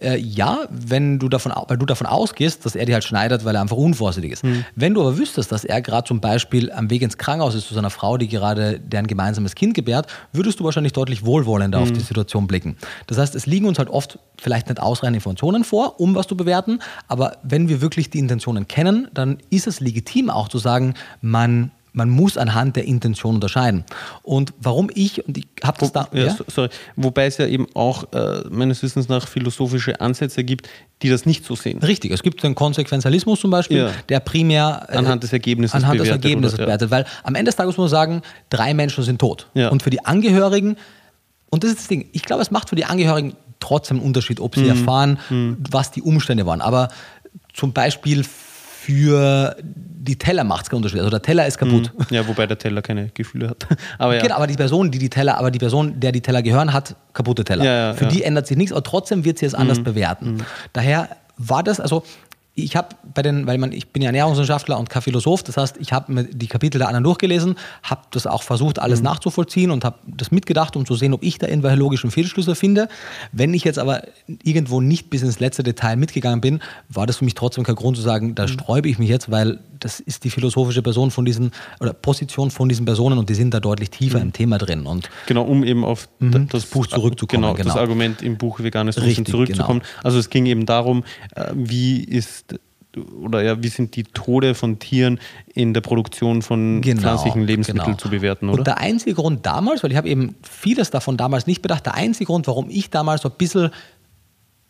Äh, 0.00 0.18
ja, 0.18 0.60
wenn 0.70 1.18
du 1.18 1.28
davon, 1.28 1.52
weil 1.68 1.76
du 1.76 1.84
davon 1.84 2.06
ausgehst, 2.06 2.64
dass 2.64 2.74
er 2.74 2.86
die 2.86 2.94
halt 2.94 3.04
schneidet, 3.04 3.44
weil 3.44 3.54
er 3.54 3.60
einfach 3.60 3.76
unvorsichtig 3.76 4.32
ist. 4.32 4.44
Wenn 4.74 4.94
du 4.94 5.02
aber 5.02 5.18
wüsstest, 5.18 5.52
dass 5.52 5.64
er 5.64 5.82
gerade 5.82 6.06
zum 6.06 6.20
Beispiel 6.20 6.72
am 6.72 6.90
Weg 6.90 7.02
ins 7.02 7.18
Krankenhaus 7.18 7.54
ist 7.54 7.68
zu 7.68 7.74
seiner 7.74 7.90
Frau, 7.90 8.16
die 8.16 8.28
gerade 8.28 8.78
deren 8.78 9.06
gemeinsames 9.06 9.54
Kind 9.54 9.74
gebärt, 9.74 10.06
würdest 10.32 10.60
du 10.60 10.64
wahrscheinlich 10.64 10.92
deutlich 10.92 11.24
wohlwollender 11.24 11.80
auf 11.80 11.92
die 11.92 12.00
Situation 12.00 12.35
blicken. 12.44 12.76
Das 13.06 13.18
heißt, 13.18 13.34
es 13.34 13.46
liegen 13.46 13.66
uns 13.66 13.78
halt 13.78 13.88
oft 13.88 14.18
vielleicht 14.38 14.68
nicht 14.68 14.80
ausreichend 14.80 15.16
Informationen 15.16 15.64
vor, 15.64 16.00
um 16.00 16.14
was 16.14 16.26
zu 16.26 16.36
bewerten. 16.36 16.80
Aber 17.08 17.38
wenn 17.42 17.68
wir 17.68 17.80
wirklich 17.80 18.10
die 18.10 18.18
Intentionen 18.18 18.68
kennen, 18.68 19.08
dann 19.14 19.38
ist 19.50 19.66
es 19.66 19.80
legitim 19.80 20.30
auch 20.30 20.48
zu 20.48 20.58
sagen, 20.58 20.94
man 21.22 21.70
man 21.96 22.10
muss 22.10 22.36
anhand 22.36 22.76
der 22.76 22.84
Intention 22.84 23.36
unterscheiden. 23.36 23.84
Und 24.22 24.52
warum 24.60 24.90
ich, 24.94 25.26
und 25.26 25.38
ich 25.38 25.46
habe 25.64 25.78
das 25.80 25.92
da. 25.92 26.08
Ja, 26.12 26.26
ja? 26.26 26.36
Sorry. 26.46 26.68
Wobei 26.94 27.24
es 27.24 27.38
ja 27.38 27.46
eben 27.46 27.66
auch 27.72 28.12
äh, 28.12 28.42
meines 28.50 28.82
Wissens 28.82 29.08
nach 29.08 29.26
philosophische 29.26 29.98
Ansätze 29.98 30.44
gibt, 30.44 30.68
die 31.00 31.08
das 31.08 31.24
nicht 31.24 31.46
so 31.46 31.56
sehen. 31.56 31.78
Richtig, 31.78 32.12
es 32.12 32.22
gibt 32.22 32.42
den 32.42 32.54
Konsequenzialismus 32.54 33.40
zum 33.40 33.50
Beispiel, 33.50 33.78
ja. 33.78 33.90
der 34.10 34.20
primär 34.20 34.86
äh, 34.90 34.96
anhand 34.96 35.22
des 35.22 35.32
Ergebnisses 35.32 35.74
anhand 35.74 35.94
bewertet. 35.98 36.22
Des 36.22 36.28
Ergebnisses 36.28 36.58
oder, 36.58 36.66
bewertet 36.66 36.90
weil 36.90 37.06
am 37.22 37.34
Ende 37.34 37.48
des 37.48 37.56
Tages 37.56 37.78
muss 37.78 37.84
man 37.84 37.88
sagen, 37.88 38.22
drei 38.50 38.74
Menschen 38.74 39.02
sind 39.02 39.18
tot. 39.18 39.48
Und 39.54 39.82
für 39.82 39.90
die 39.90 40.04
Angehörigen, 40.04 40.76
und 41.50 41.64
das 41.64 41.70
ist 41.70 41.80
das 41.80 41.88
Ding, 41.88 42.08
ich 42.12 42.22
glaube, 42.22 42.42
es 42.42 42.50
macht 42.50 42.68
für 42.68 42.76
die 42.76 42.84
Angehörigen 42.84 43.34
trotzdem 43.60 43.98
einen 43.98 44.06
Unterschied, 44.06 44.40
ob 44.40 44.54
sie 44.54 44.62
mhm. 44.62 44.70
erfahren, 44.70 45.18
mhm. 45.30 45.58
was 45.70 45.90
die 45.90 46.02
Umstände 46.02 46.46
waren. 46.46 46.60
Aber 46.60 46.88
zum 47.54 47.72
Beispiel 47.72 48.24
für 48.24 49.56
die 49.62 50.16
Teller 50.16 50.44
macht 50.44 50.64
es 50.64 50.70
keinen 50.70 50.78
Unterschied. 50.78 51.00
Also 51.00 51.10
der 51.10 51.22
Teller 51.22 51.46
ist 51.46 51.58
kaputt. 51.58 51.90
Mhm. 51.96 52.14
Ja, 52.14 52.28
wobei 52.28 52.46
der 52.46 52.58
Teller 52.58 52.82
keine 52.82 53.08
Gefühle 53.08 53.50
hat. 53.50 53.66
aber 53.98 54.14
ja. 54.14 54.22
Genau, 54.22 54.36
aber 54.36 54.46
die 54.46 54.54
Person, 54.54 54.90
die 54.90 54.98
die 54.98 55.10
Teller, 55.10 55.38
aber 55.38 55.50
die 55.50 55.58
Person, 55.58 55.98
der 55.98 56.12
die 56.12 56.20
Teller 56.20 56.42
gehören, 56.42 56.72
hat 56.72 56.94
kaputte 57.12 57.42
Teller. 57.42 57.64
Ja, 57.64 57.88
ja, 57.88 57.94
Für 57.94 58.06
die 58.06 58.22
ändert 58.22 58.46
sich 58.46 58.56
nichts, 58.56 58.72
aber 58.72 58.84
trotzdem 58.84 59.24
wird 59.24 59.38
sie 59.38 59.46
es 59.46 59.54
anders 59.54 59.78
mhm. 59.78 59.84
bewerten. 59.84 60.32
Mhm. 60.34 60.40
Daher 60.72 61.08
war 61.38 61.62
das, 61.62 61.80
also 61.80 62.04
ich 62.58 62.74
habe 62.74 62.88
bei 63.14 63.20
den, 63.20 63.46
weil 63.46 63.58
man, 63.58 63.70
ich 63.70 63.88
bin 63.88 64.02
ja 64.02 64.08
Ernährungswissenschaftler 64.08 64.78
und 64.78 64.88
kein 64.88 65.02
Philosoph, 65.02 65.42
das 65.42 65.58
heißt, 65.58 65.76
ich 65.78 65.92
habe 65.92 66.10
mir 66.10 66.24
die 66.24 66.46
Kapitel 66.46 66.78
der 66.78 66.88
anderen 66.88 67.04
durchgelesen, 67.04 67.56
habe 67.82 68.00
das 68.12 68.26
auch 68.26 68.42
versucht, 68.42 68.78
alles 68.78 69.00
mhm. 69.00 69.04
nachzuvollziehen 69.04 69.70
und 69.70 69.84
habe 69.84 69.98
das 70.06 70.30
mitgedacht, 70.30 70.74
um 70.74 70.86
zu 70.86 70.94
sehen, 70.94 71.12
ob 71.12 71.22
ich 71.22 71.38
da 71.38 71.48
irgendwelche 71.48 71.76
logischen 71.76 72.10
Fehlschlüsse 72.10 72.54
finde. 72.54 72.88
Wenn 73.30 73.52
ich 73.52 73.62
jetzt 73.64 73.78
aber 73.78 74.02
irgendwo 74.42 74.80
nicht 74.80 75.10
bis 75.10 75.22
ins 75.22 75.38
letzte 75.38 75.62
Detail 75.62 75.96
mitgegangen 75.96 76.40
bin, 76.40 76.60
war 76.88 77.06
das 77.06 77.18
für 77.18 77.26
mich 77.26 77.34
trotzdem 77.34 77.62
kein 77.62 77.74
Grund 77.74 77.98
zu 77.98 78.02
sagen, 78.02 78.34
da 78.34 78.44
mhm. 78.44 78.48
sträube 78.48 78.88
ich 78.88 78.98
mich 78.98 79.10
jetzt, 79.10 79.30
weil 79.30 79.58
das 79.78 80.00
ist 80.00 80.24
die 80.24 80.30
philosophische 80.30 80.80
Person 80.80 81.10
von 81.10 81.26
diesen 81.26 81.52
oder 81.80 81.92
Position 81.92 82.50
von 82.50 82.70
diesen 82.70 82.86
Personen 82.86 83.18
und 83.18 83.28
die 83.28 83.34
sind 83.34 83.52
da 83.52 83.60
deutlich 83.60 83.90
tiefer 83.90 84.18
mhm. 84.18 84.24
im 84.24 84.32
Thema 84.32 84.56
drin. 84.56 84.86
Und 84.86 85.10
genau, 85.26 85.42
um 85.42 85.62
eben 85.62 85.84
auf 85.84 86.08
mhm. 86.20 86.48
das 86.48 86.64
Buch 86.64 86.86
zurückzukommen. 86.86 87.42
Genau, 87.42 87.54
genau, 87.54 87.74
das 87.74 87.76
Argument 87.76 88.22
im 88.22 88.38
Buch 88.38 88.60
Veganes 88.60 88.96
Wissen 88.96 89.26
zurückzukommen. 89.26 89.80
Genau. 89.80 90.00
Also 90.02 90.18
es 90.18 90.30
ging 90.30 90.46
eben 90.46 90.64
darum, 90.64 91.04
äh, 91.34 91.52
wie 91.54 92.02
ist 92.02 92.45
oder 92.96 93.42
ja, 93.42 93.62
wie 93.62 93.68
sind 93.68 93.96
die 93.96 94.04
Tode 94.04 94.54
von 94.54 94.78
Tieren 94.78 95.20
in 95.54 95.74
der 95.74 95.80
Produktion 95.80 96.42
von 96.42 96.80
genau, 96.80 97.00
pflanzlichen 97.00 97.42
Lebensmitteln 97.42 97.84
genau. 97.84 97.96
zu 97.98 98.10
bewerten, 98.10 98.48
oder? 98.48 98.58
Und 98.58 98.66
der 98.66 98.78
einzige 98.78 99.14
Grund 99.14 99.44
damals, 99.46 99.82
weil 99.82 99.90
ich 99.90 99.96
habe 99.96 100.08
eben 100.08 100.34
vieles 100.42 100.90
davon 100.90 101.16
damals 101.16 101.46
nicht 101.46 101.62
bedacht, 101.62 101.86
der 101.86 101.94
einzige 101.94 102.26
Grund, 102.26 102.46
warum 102.46 102.70
ich 102.70 102.90
damals 102.90 103.22
so 103.22 103.28
ein 103.28 103.34
bisschen 103.36 103.70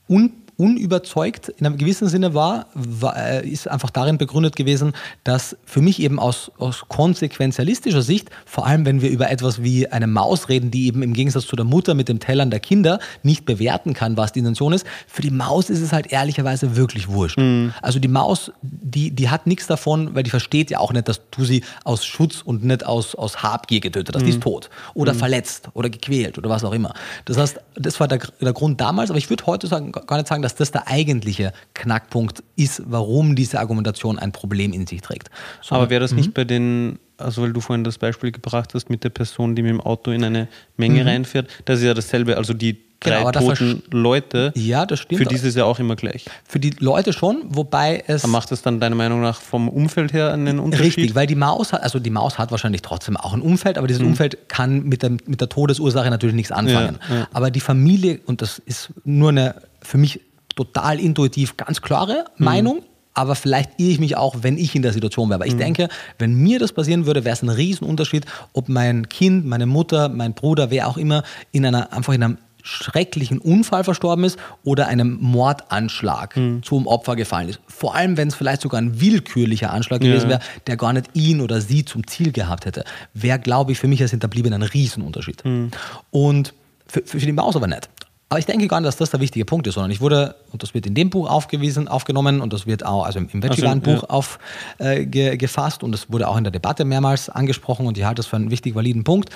un 0.08 0.32
unüberzeugt 0.56 1.50
in 1.50 1.66
einem 1.66 1.76
gewissen 1.76 2.08
Sinne 2.08 2.32
war, 2.34 2.66
war, 2.74 3.16
äh, 3.16 3.46
ist 3.46 3.68
einfach 3.68 3.90
darin 3.90 4.16
begründet 4.16 4.56
gewesen, 4.56 4.94
dass 5.22 5.56
für 5.64 5.82
mich 5.82 6.00
eben 6.00 6.18
aus, 6.18 6.50
aus 6.58 6.84
konsequenzialistischer 6.88 8.02
Sicht, 8.02 8.30
vor 8.46 8.66
allem 8.66 8.86
wenn 8.86 9.02
wir 9.02 9.10
über 9.10 9.30
etwas 9.30 9.62
wie 9.62 9.88
eine 9.88 10.06
Maus 10.06 10.48
reden, 10.48 10.70
die 10.70 10.86
eben 10.86 11.02
im 11.02 11.12
Gegensatz 11.12 11.46
zu 11.46 11.56
der 11.56 11.66
Mutter 11.66 11.94
mit 11.94 12.08
dem 12.08 12.20
Tellern 12.20 12.50
der 12.50 12.60
Kinder 12.60 12.98
nicht 13.22 13.44
bewerten 13.44 13.92
kann, 13.92 14.16
was 14.16 14.32
die 14.32 14.38
Intention 14.38 14.72
ist, 14.72 14.86
für 15.06 15.22
die 15.22 15.30
Maus 15.30 15.68
ist 15.68 15.82
es 15.82 15.92
halt 15.92 16.10
ehrlicherweise 16.12 16.76
wirklich 16.76 17.08
wurscht. 17.08 17.38
Mhm. 17.38 17.74
Also 17.82 17.98
die 17.98 18.08
Maus, 18.08 18.50
die, 18.62 19.10
die 19.10 19.28
hat 19.28 19.46
nichts 19.46 19.66
davon, 19.66 20.14
weil 20.14 20.22
die 20.22 20.30
versteht 20.30 20.70
ja 20.70 20.78
auch 20.78 20.92
nicht, 20.92 21.06
dass 21.06 21.20
du 21.30 21.44
sie 21.44 21.64
aus 21.84 22.06
Schutz 22.06 22.40
und 22.40 22.64
nicht 22.64 22.86
aus, 22.86 23.14
aus 23.14 23.42
Habgier 23.42 23.80
getötet 23.80 24.14
hast. 24.14 24.22
Mhm. 24.22 24.26
Die 24.26 24.32
ist 24.32 24.42
tot 24.42 24.70
oder 24.94 25.12
mhm. 25.12 25.18
verletzt 25.18 25.68
oder 25.74 25.90
gequält 25.90 26.38
oder 26.38 26.48
was 26.48 26.64
auch 26.64 26.72
immer. 26.72 26.94
Das 27.26 27.36
heißt, 27.36 27.60
das 27.74 28.00
war 28.00 28.08
der, 28.08 28.20
der 28.40 28.52
Grund 28.54 28.80
damals, 28.80 29.10
aber 29.10 29.18
ich 29.18 29.28
würde 29.28 29.44
heute 29.44 29.66
sagen, 29.66 29.92
gar 29.92 30.16
nicht 30.16 30.28
sagen, 30.28 30.45
dass 30.46 30.54
das 30.54 30.70
der 30.70 30.86
eigentliche 30.86 31.52
Knackpunkt 31.74 32.44
ist, 32.54 32.80
warum 32.86 33.34
diese 33.34 33.58
Argumentation 33.58 34.16
ein 34.16 34.30
Problem 34.30 34.72
in 34.72 34.86
sich 34.86 35.00
trägt. 35.02 35.28
So, 35.60 35.74
Aber 35.74 35.90
wäre 35.90 36.00
das 36.00 36.12
nicht 36.12 36.28
mhm. 36.28 36.32
bei 36.34 36.44
den, 36.44 37.00
also 37.18 37.42
weil 37.42 37.52
du 37.52 37.60
vorhin 37.60 37.82
das 37.82 37.98
Beispiel 37.98 38.30
gebracht 38.30 38.72
hast 38.74 38.88
mit 38.88 39.02
der 39.02 39.10
Person, 39.10 39.56
die 39.56 39.62
mit 39.62 39.70
dem 39.70 39.80
Auto 39.80 40.12
in 40.12 40.22
eine 40.22 40.46
Menge 40.76 41.02
mhm. 41.02 41.08
reinfährt, 41.08 41.50
das 41.64 41.80
ist 41.80 41.84
ja 41.84 41.94
dasselbe, 41.94 42.36
also 42.36 42.54
die 42.54 42.78
drei 43.00 43.24
genau, 43.24 43.32
toten 43.32 43.82
Leute, 43.90 44.52
ja, 44.54 44.86
das 44.86 45.00
stimmt. 45.00 45.18
für 45.18 45.24
die 45.26 45.34
ist 45.34 45.44
es 45.44 45.56
ja 45.56 45.64
auch 45.64 45.80
immer 45.80 45.96
gleich. 45.96 46.26
Für 46.48 46.60
die 46.60 46.70
Leute 46.78 47.12
schon, 47.12 47.42
wobei 47.48 48.04
es... 48.06 48.22
Aber 48.22 48.30
macht 48.30 48.52
das 48.52 48.62
dann 48.62 48.78
deiner 48.78 48.96
Meinung 48.96 49.20
nach 49.20 49.40
vom 49.40 49.68
Umfeld 49.68 50.12
her 50.12 50.32
einen 50.32 50.60
Unterschied? 50.60 50.86
Richtig, 50.86 51.14
weil 51.16 51.26
die 51.26 51.34
Maus 51.34 51.72
hat, 51.72 51.82
also 51.82 51.98
die 51.98 52.10
Maus 52.10 52.38
hat 52.38 52.52
wahrscheinlich 52.52 52.82
trotzdem 52.82 53.16
auch 53.16 53.34
ein 53.34 53.42
Umfeld, 53.42 53.78
aber 53.78 53.88
dieses 53.88 54.02
mhm. 54.02 54.10
Umfeld 54.10 54.48
kann 54.48 54.84
mit 54.84 55.02
der, 55.02 55.10
mit 55.10 55.40
der 55.40 55.48
Todesursache 55.48 56.08
natürlich 56.08 56.36
nichts 56.36 56.52
anfangen. 56.52 57.00
Ja, 57.08 57.14
ja. 57.16 57.28
Aber 57.32 57.50
die 57.50 57.60
Familie, 57.60 58.20
und 58.26 58.40
das 58.42 58.62
ist 58.64 58.90
nur 59.04 59.30
eine 59.30 59.56
für 59.86 59.98
mich 59.98 60.20
total 60.56 60.98
intuitiv 60.98 61.56
ganz 61.56 61.80
klare 61.80 62.24
mhm. 62.36 62.44
Meinung, 62.44 62.82
aber 63.14 63.34
vielleicht 63.34 63.78
irre 63.78 63.90
ich 63.90 64.00
mich 64.00 64.16
auch, 64.16 64.36
wenn 64.42 64.58
ich 64.58 64.74
in 64.74 64.82
der 64.82 64.92
Situation 64.92 65.28
wäre. 65.28 65.36
Aber 65.36 65.46
ich 65.46 65.54
mhm. 65.54 65.58
denke, 65.58 65.88
wenn 66.18 66.34
mir 66.34 66.58
das 66.58 66.72
passieren 66.72 67.06
würde, 67.06 67.24
wäre 67.24 67.34
es 67.34 67.42
ein 67.42 67.48
Riesenunterschied, 67.48 68.26
ob 68.52 68.68
mein 68.68 69.08
Kind, 69.08 69.46
meine 69.46 69.66
Mutter, 69.66 70.08
mein 70.08 70.34
Bruder, 70.34 70.70
wer 70.70 70.88
auch 70.88 70.96
immer, 70.96 71.22
in 71.52 71.64
einer, 71.64 71.92
einfach 71.92 72.12
in 72.12 72.22
einem 72.22 72.38
schrecklichen 72.66 73.38
Unfall 73.38 73.84
verstorben 73.84 74.24
ist 74.24 74.38
oder 74.64 74.88
einem 74.88 75.18
Mordanschlag 75.20 76.36
mhm. 76.36 76.62
zum 76.62 76.86
Opfer 76.86 77.16
gefallen 77.16 77.48
ist. 77.48 77.60
Vor 77.68 77.94
allem, 77.94 78.16
wenn 78.16 78.28
es 78.28 78.34
vielleicht 78.34 78.60
sogar 78.60 78.80
ein 78.80 79.00
willkürlicher 79.00 79.72
Anschlag 79.72 80.02
ja. 80.02 80.10
gewesen 80.10 80.28
wäre, 80.28 80.40
der 80.66 80.76
gar 80.76 80.92
nicht 80.92 81.10
ihn 81.14 81.40
oder 81.40 81.60
sie 81.60 81.84
zum 81.84 82.06
Ziel 82.06 82.32
gehabt 82.32 82.66
hätte, 82.66 82.84
wäre, 83.14 83.38
glaube 83.38 83.72
ich, 83.72 83.78
für 83.78 83.86
mich 83.86 84.02
als 84.02 84.10
Hinterblieben 84.10 84.52
ein 84.52 84.62
Riesenunterschied. 84.62 85.44
Mhm. 85.44 85.70
Und 86.10 86.54
für, 86.86 87.02
für 87.02 87.18
die 87.18 87.32
Maus 87.32 87.56
aber 87.56 87.68
nicht. 87.68 87.88
Aber 88.28 88.40
ich 88.40 88.46
denke 88.46 88.66
gar 88.66 88.80
nicht, 88.80 88.88
dass 88.88 88.96
das 88.96 89.10
der 89.10 89.20
wichtige 89.20 89.44
Punkt 89.44 89.68
ist, 89.68 89.74
sondern 89.74 89.92
ich 89.92 90.00
wurde, 90.00 90.34
und 90.50 90.62
das 90.62 90.74
wird 90.74 90.86
in 90.86 90.94
dem 90.94 91.10
Buch 91.10 91.30
aufgewiesen, 91.30 91.86
aufgenommen 91.86 92.40
und 92.40 92.52
das 92.52 92.66
wird 92.66 92.84
auch 92.84 93.04
also 93.04 93.20
im 93.20 93.28
Vegelan-Buch 93.32 94.04
also, 94.08 94.38
ja. 94.80 94.94
aufgefasst 94.96 95.82
äh, 95.82 95.84
und 95.84 95.92
das 95.92 96.10
wurde 96.10 96.26
auch 96.26 96.36
in 96.36 96.42
der 96.42 96.50
Debatte 96.50 96.84
mehrmals 96.84 97.28
angesprochen 97.28 97.86
und 97.86 97.96
ich 97.96 98.04
halte 98.04 98.16
das 98.16 98.26
für 98.26 98.36
einen 98.36 98.50
wichtig 98.50 98.74
validen 98.74 99.04
Punkt. 99.04 99.30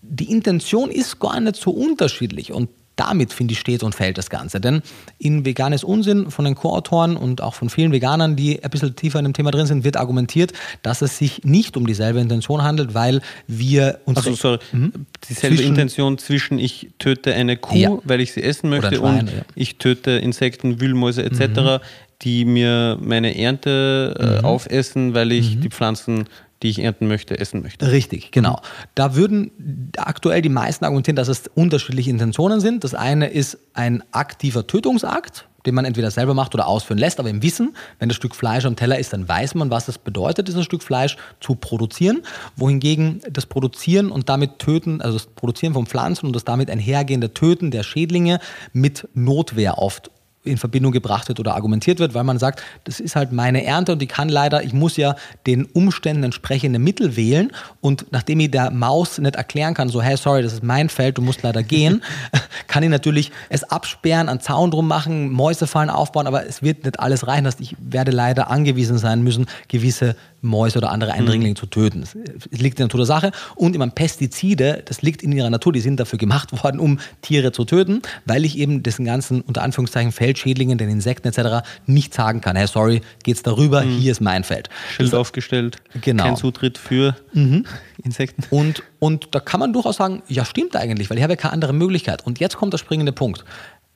Die 0.00 0.30
Intention 0.30 0.90
ist 0.90 1.20
gar 1.20 1.38
nicht 1.40 1.56
so 1.56 1.70
unterschiedlich 1.72 2.52
und 2.52 2.70
damit, 2.96 3.32
finde 3.32 3.52
ich, 3.52 3.60
steht 3.60 3.82
und 3.82 3.94
fällt 3.94 4.18
das 4.18 4.30
Ganze. 4.30 4.60
Denn 4.60 4.82
in 5.18 5.44
Veganes 5.44 5.84
Unsinn 5.84 6.30
von 6.30 6.44
den 6.44 6.54
Co-Autoren 6.54 7.16
und 7.16 7.40
auch 7.40 7.54
von 7.54 7.70
vielen 7.70 7.92
Veganern, 7.92 8.36
die 8.36 8.62
ein 8.62 8.70
bisschen 8.70 8.94
tiefer 8.94 9.18
in 9.18 9.24
dem 9.24 9.32
Thema 9.32 9.50
drin 9.50 9.66
sind, 9.66 9.84
wird 9.84 9.96
argumentiert, 9.96 10.52
dass 10.82 11.02
es 11.02 11.18
sich 11.18 11.44
nicht 11.44 11.76
um 11.76 11.86
dieselbe 11.86 12.20
Intention 12.20 12.62
handelt, 12.62 12.94
weil 12.94 13.20
wir 13.46 14.00
uns. 14.04 14.18
Also, 14.18 14.34
sorry, 14.34 14.58
mhm. 14.72 14.92
dieselbe 15.28 15.56
zwischen, 15.56 15.68
Intention 15.68 16.18
zwischen 16.18 16.58
ich 16.58 16.90
töte 16.98 17.34
eine 17.34 17.56
Kuh, 17.56 17.76
ja. 17.76 17.98
weil 18.04 18.20
ich 18.20 18.32
sie 18.32 18.42
essen 18.42 18.70
möchte, 18.70 18.96
Schwein, 18.96 19.20
und 19.20 19.28
ja. 19.28 19.42
ich 19.54 19.76
töte 19.76 20.12
Insekten, 20.12 20.80
Wühlmäuse 20.80 21.22
etc., 21.24 21.40
mhm. 21.40 21.78
die 22.22 22.44
mir 22.44 22.98
meine 23.00 23.36
Ernte 23.36 24.14
äh, 24.18 24.38
mhm. 24.38 24.44
aufessen, 24.44 25.14
weil 25.14 25.32
ich 25.32 25.56
mhm. 25.56 25.60
die 25.62 25.70
Pflanzen 25.70 26.24
die 26.62 26.70
ich 26.70 26.78
ernten 26.78 27.08
möchte, 27.08 27.38
essen 27.38 27.62
möchte. 27.62 27.90
Richtig, 27.90 28.30
genau. 28.30 28.60
Da 28.94 29.14
würden 29.14 29.92
aktuell 29.96 30.42
die 30.42 30.48
meisten 30.48 30.84
argumentieren, 30.84 31.16
dass 31.16 31.28
es 31.28 31.48
unterschiedliche 31.54 32.10
Intentionen 32.10 32.60
sind. 32.60 32.84
Das 32.84 32.94
eine 32.94 33.28
ist 33.28 33.58
ein 33.74 34.02
aktiver 34.12 34.66
Tötungsakt, 34.66 35.48
den 35.66 35.74
man 35.74 35.84
entweder 35.84 36.10
selber 36.10 36.34
macht 36.34 36.54
oder 36.54 36.66
ausführen 36.66 36.98
lässt, 36.98 37.20
aber 37.20 37.30
im 37.30 37.42
Wissen, 37.42 37.76
wenn 37.98 38.08
das 38.08 38.16
Stück 38.16 38.34
Fleisch 38.34 38.64
am 38.64 38.76
Teller 38.76 38.98
ist, 38.98 39.12
dann 39.12 39.28
weiß 39.28 39.54
man, 39.54 39.70
was 39.70 39.88
es 39.88 39.98
bedeutet, 39.98 40.48
dieses 40.48 40.64
Stück 40.64 40.82
Fleisch 40.82 41.16
zu 41.40 41.54
produzieren. 41.54 42.22
Wohingegen 42.56 43.20
das 43.30 43.46
Produzieren 43.46 44.10
und 44.10 44.28
damit 44.28 44.58
Töten, 44.58 45.00
also 45.00 45.18
das 45.18 45.26
Produzieren 45.26 45.74
von 45.74 45.86
Pflanzen 45.86 46.26
und 46.26 46.36
das 46.36 46.44
damit 46.44 46.70
einhergehende 46.70 47.34
Töten 47.34 47.70
der 47.70 47.82
Schädlinge 47.82 48.40
mit 48.72 49.08
Notwehr 49.14 49.78
oft 49.78 50.10
in 50.44 50.58
Verbindung 50.58 50.90
gebracht 50.90 51.28
wird 51.28 51.38
oder 51.38 51.54
argumentiert 51.54 52.00
wird, 52.00 52.14
weil 52.14 52.24
man 52.24 52.38
sagt, 52.38 52.62
das 52.84 52.98
ist 52.98 53.14
halt 53.14 53.30
meine 53.30 53.64
Ernte 53.64 53.92
und 53.92 54.00
die 54.00 54.08
kann 54.08 54.28
leider, 54.28 54.64
ich 54.64 54.72
muss 54.72 54.96
ja 54.96 55.14
den 55.46 55.66
Umständen 55.66 56.24
entsprechende 56.24 56.80
Mittel 56.80 57.16
wählen. 57.16 57.52
Und 57.80 58.06
nachdem 58.10 58.40
ich 58.40 58.50
der 58.50 58.72
Maus 58.72 59.18
nicht 59.18 59.36
erklären 59.36 59.74
kann, 59.74 59.88
so 59.88 60.02
hey, 60.02 60.16
sorry, 60.16 60.42
das 60.42 60.52
ist 60.52 60.64
mein 60.64 60.88
Feld, 60.88 61.18
du 61.18 61.22
musst 61.22 61.42
leider 61.42 61.62
gehen, 61.62 62.02
kann 62.66 62.82
ich 62.82 62.90
natürlich 62.90 63.30
es 63.50 63.62
absperren, 63.62 64.28
einen 64.28 64.40
Zaun 64.40 64.72
drum 64.72 64.88
machen, 64.88 65.30
Mäusefallen 65.30 65.90
aufbauen, 65.90 66.26
aber 66.26 66.44
es 66.46 66.62
wird 66.62 66.84
nicht 66.84 66.98
alles 66.98 67.26
reichen, 67.26 67.44
dass 67.44 67.60
ich 67.60 67.76
werde 67.78 68.10
leider 68.10 68.50
angewiesen 68.50 68.98
sein 68.98 69.22
müssen, 69.22 69.46
gewisse 69.68 70.16
Mäuse 70.42 70.78
oder 70.78 70.90
andere 70.90 71.12
Eindringlinge 71.12 71.52
mhm. 71.52 71.56
zu 71.56 71.66
töten. 71.66 72.02
Es 72.02 72.14
liegt 72.50 72.74
in 72.74 72.76
der 72.76 72.86
Natur 72.86 72.98
der 72.98 73.06
Sache. 73.06 73.32
Und 73.54 73.74
immer 73.74 73.88
Pestizide, 73.88 74.82
das 74.84 75.00
liegt 75.00 75.22
in 75.22 75.32
ihrer 75.32 75.48
Natur, 75.50 75.72
die 75.72 75.80
sind 75.80 75.98
dafür 75.98 76.18
gemacht 76.18 76.50
worden, 76.62 76.80
um 76.80 76.98
Tiere 77.22 77.52
zu 77.52 77.64
töten, 77.64 78.02
weil 78.26 78.44
ich 78.44 78.58
eben 78.58 78.82
diesen 78.82 79.04
ganzen, 79.04 79.40
unter 79.40 79.62
Anführungszeichen, 79.62 80.12
Feldschädlingen, 80.12 80.78
den 80.78 80.90
Insekten 80.90 81.28
etc. 81.28 81.66
nicht 81.86 82.12
sagen 82.12 82.40
kann, 82.40 82.56
hey, 82.56 82.66
sorry, 82.66 83.00
geht's 83.22 83.42
darüber, 83.42 83.82
mhm. 83.82 83.98
hier 83.98 84.12
ist 84.12 84.20
mein 84.20 84.44
Feld. 84.44 84.68
Schild 84.90 85.12
das, 85.12 85.18
aufgestellt, 85.18 85.76
genau. 86.00 86.24
kein 86.24 86.36
Zutritt 86.36 86.76
für 86.76 87.16
mhm. 87.32 87.64
Insekten. 88.04 88.44
Und, 88.50 88.82
und 88.98 89.28
da 89.30 89.40
kann 89.40 89.60
man 89.60 89.72
durchaus 89.72 89.96
sagen, 89.96 90.22
ja, 90.28 90.44
stimmt 90.44 90.76
eigentlich, 90.76 91.08
weil 91.08 91.16
ich 91.16 91.22
habe 91.22 91.34
ja 91.34 91.36
keine 91.36 91.52
andere 91.52 91.72
Möglichkeit. 91.72 92.26
Und 92.26 92.40
jetzt 92.40 92.56
kommt 92.56 92.72
der 92.72 92.78
springende 92.78 93.12
Punkt. 93.12 93.44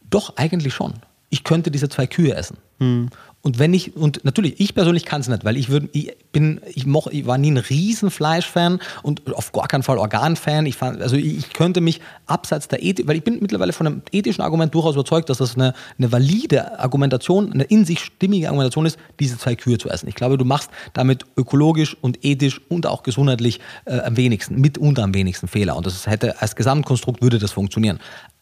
Doch, 0.09 0.37
eigentlich 0.37 0.73
schon 0.73 0.95
ich 1.31 1.45
könnte 1.45 1.71
diese 1.71 1.89
zwei 1.89 2.07
Kühe 2.07 2.35
essen. 2.35 2.59
Und 3.47 3.61
wenn 3.61 3.73
ich, 3.75 3.95
und 3.95 4.25
natürlich, 4.25 4.59
ich 4.59 4.75
persönlich 4.75 5.05
kann 5.05 5.21
es 5.21 5.29
nicht, 5.29 5.45
weil 5.45 5.57
ich 5.57 5.69
würde, 5.69 5.89
ich 5.93 6.17
bin, 6.33 6.61
ich, 6.75 6.85
moch, 6.85 7.07
ich 7.07 7.27
war 7.27 7.39
nie 7.39 7.53
ein 7.53 7.59
riesen 7.59 8.11
Fleischfan 8.11 8.81
und 9.05 9.33
auf 9.37 9.53
gar 9.53 9.69
keinen 9.69 9.85
Fall 9.85 9.99
Organfan. 9.99 10.67
Ich 10.67 10.75
fand, 10.75 11.01
also 11.01 11.15
ich 11.15 11.53
könnte 11.53 11.81
mich 11.81 12.01
abseits 12.27 12.67
der 12.67 12.83
Ethik, 12.83 13.07
weil 13.07 13.15
ich 13.15 13.23
bin 13.23 13.39
mittlerweile 13.41 13.73
von 13.73 13.87
einem 13.87 14.03
ethischen 14.11 14.43
Argument 14.43 14.75
durchaus 14.75 14.97
überzeugt, 14.97 15.31
dass 15.31 15.39
das 15.39 15.55
eine, 15.55 15.75
eine 15.97 16.11
valide 16.11 16.81
Argumentation, 16.81 17.53
eine 17.53 17.63
in 17.63 17.85
sich 17.85 18.01
stimmige 18.01 18.49
Argumentation 18.49 18.85
ist, 18.85 18.99
diese 19.21 19.39
zwei 19.39 19.55
Kühe 19.55 19.79
zu 19.79 19.89
essen. 19.91 20.09
Ich 20.09 20.17
glaube, 20.17 20.39
du 20.39 20.45
machst 20.45 20.73
damit 20.93 21.25
ökologisch 21.37 21.97
und 22.01 22.25
ethisch 22.25 22.61
und 22.69 22.85
auch 22.89 23.05
gesundheitlich 23.05 23.61
äh, 23.85 24.01
am 24.01 24.17
wenigsten, 24.17 24.61
mitunter 24.61 25.05
am 25.05 25.15
wenigsten 25.15 25.47
Fehler. 25.47 25.77
Und 25.77 25.87
das 25.87 26.09
hätte 26.09 26.43
als 26.43 26.57
Gesamtkonstrukt 26.57 27.23
würde 27.23 27.39
das 27.39 27.53
funktionieren. 27.53 28.01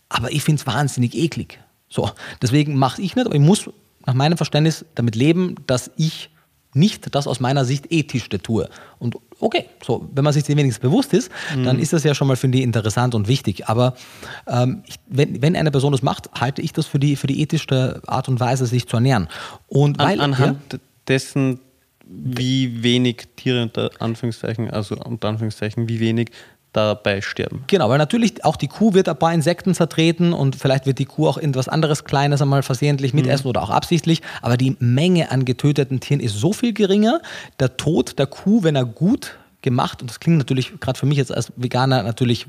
Aber 0.09 0.33
ich 0.33 0.43
finde 0.43 0.61
es 0.61 0.67
wahnsinnig 0.67 1.15
eklig. 1.15 1.61
So, 1.91 2.11
deswegen 2.41 2.79
mache 2.79 3.03
ich 3.03 3.15
nicht, 3.17 3.27
aber 3.27 3.35
ich 3.35 3.43
muss 3.43 3.69
nach 4.07 4.15
meinem 4.15 4.37
Verständnis 4.37 4.85
damit 4.95 5.17
leben, 5.17 5.57
dass 5.67 5.91
ich 5.97 6.31
nicht 6.75 7.15
das 7.15 7.27
aus 7.27 7.41
meiner 7.41 7.65
Sicht 7.65 7.87
ethischste 7.91 8.41
tue. 8.41 8.69
Und 8.99 9.17
okay, 9.41 9.67
so, 9.83 10.09
wenn 10.13 10.25
man 10.25 10.33
sich 10.33 10.43
dem 10.43 10.59
wenigstens 10.59 10.83
bewusst 10.83 11.13
ist, 11.13 11.31
mhm. 11.57 11.65
dann 11.65 11.79
ist 11.79 11.93
das 11.93 12.03
ja 12.05 12.15
schon 12.15 12.27
mal, 12.27 12.37
finde 12.37 12.59
ich, 12.59 12.65
interessant 12.65 13.15
und 13.15 13.29
wichtig. 13.29 13.69
Aber 13.69 13.95
ähm, 14.47 14.83
ich, 14.87 14.97
wenn, 15.07 15.41
wenn 15.41 15.57
eine 15.57 15.71
Person 15.71 15.93
das 15.93 16.03
macht, 16.03 16.31
halte 16.35 16.63
ich 16.63 16.73
das 16.73 16.87
für 16.87 16.99
die, 16.99 17.17
für 17.17 17.29
die 17.29 17.41
ethischste 17.41 18.03
Art 18.07 18.29
und 18.29 18.41
Weise, 18.41 18.67
sich 18.67 18.89
zu 18.89 18.97
ernähren. 18.97 19.29
Und 19.69 20.01
An, 20.01 20.09
weil, 20.09 20.21
anhand 20.21 20.73
ja, 20.73 20.79
dessen, 21.07 21.61
wie 22.07 22.83
wenig 22.83 23.29
Tiere 23.37 23.63
unter 23.63 23.91
Anführungszeichen, 24.01 24.71
also 24.71 24.97
unter 24.97 25.29
Anführungszeichen, 25.29 25.89
wie 25.89 26.01
wenig 26.01 26.31
dabei 26.75 27.21
sterben. 27.21 27.65
Genau, 27.69 27.89
weil 27.89 27.99
natürlich 27.99 28.45
auch 28.45 28.57
die 28.57 28.69
Kuh 28.69 28.95
wird 28.95 29.09
ein 29.09 29.17
paar 29.17 29.33
Insekten 29.33 29.75
zertreten 29.75 30.33
und 30.33 30.57
vielleicht 30.57 30.87
wird 30.87 30.99
die 30.99 31.05
Kuh 31.07 31.29
auch 31.29 31.39
irgendwas 31.39 31.69
anderes 31.69 32.05
Kleines 32.05 32.43
einmal 32.43 32.63
versehentlich 32.63 33.15
mitessen 33.15 33.47
mhm. 33.47 33.51
oder 33.51 33.63
auch 33.63 33.71
absichtlich, 33.71 34.21
aber 34.43 34.57
die 34.57 34.77
Menge 34.81 35.31
an 35.31 35.45
getöteten 35.45 36.01
Tieren 36.01 36.21
ist 36.21 36.35
so 36.35 36.53
viel 36.53 36.73
geringer. 36.73 37.21
Der 37.61 37.77
Tod 37.77 38.19
der 38.19 38.27
Kuh, 38.27 38.63
wenn 38.63 38.77
er 38.77 38.85
gut 38.85 39.39
gemacht, 39.63 40.03
und 40.03 40.11
das 40.11 40.21
klingt 40.21 40.39
natürlich 40.39 40.79
gerade 40.81 40.99
für 40.99 41.07
mich 41.07 41.17
jetzt 41.17 41.33
als 41.33 41.53
Veganer 41.57 42.03
natürlich 42.03 42.47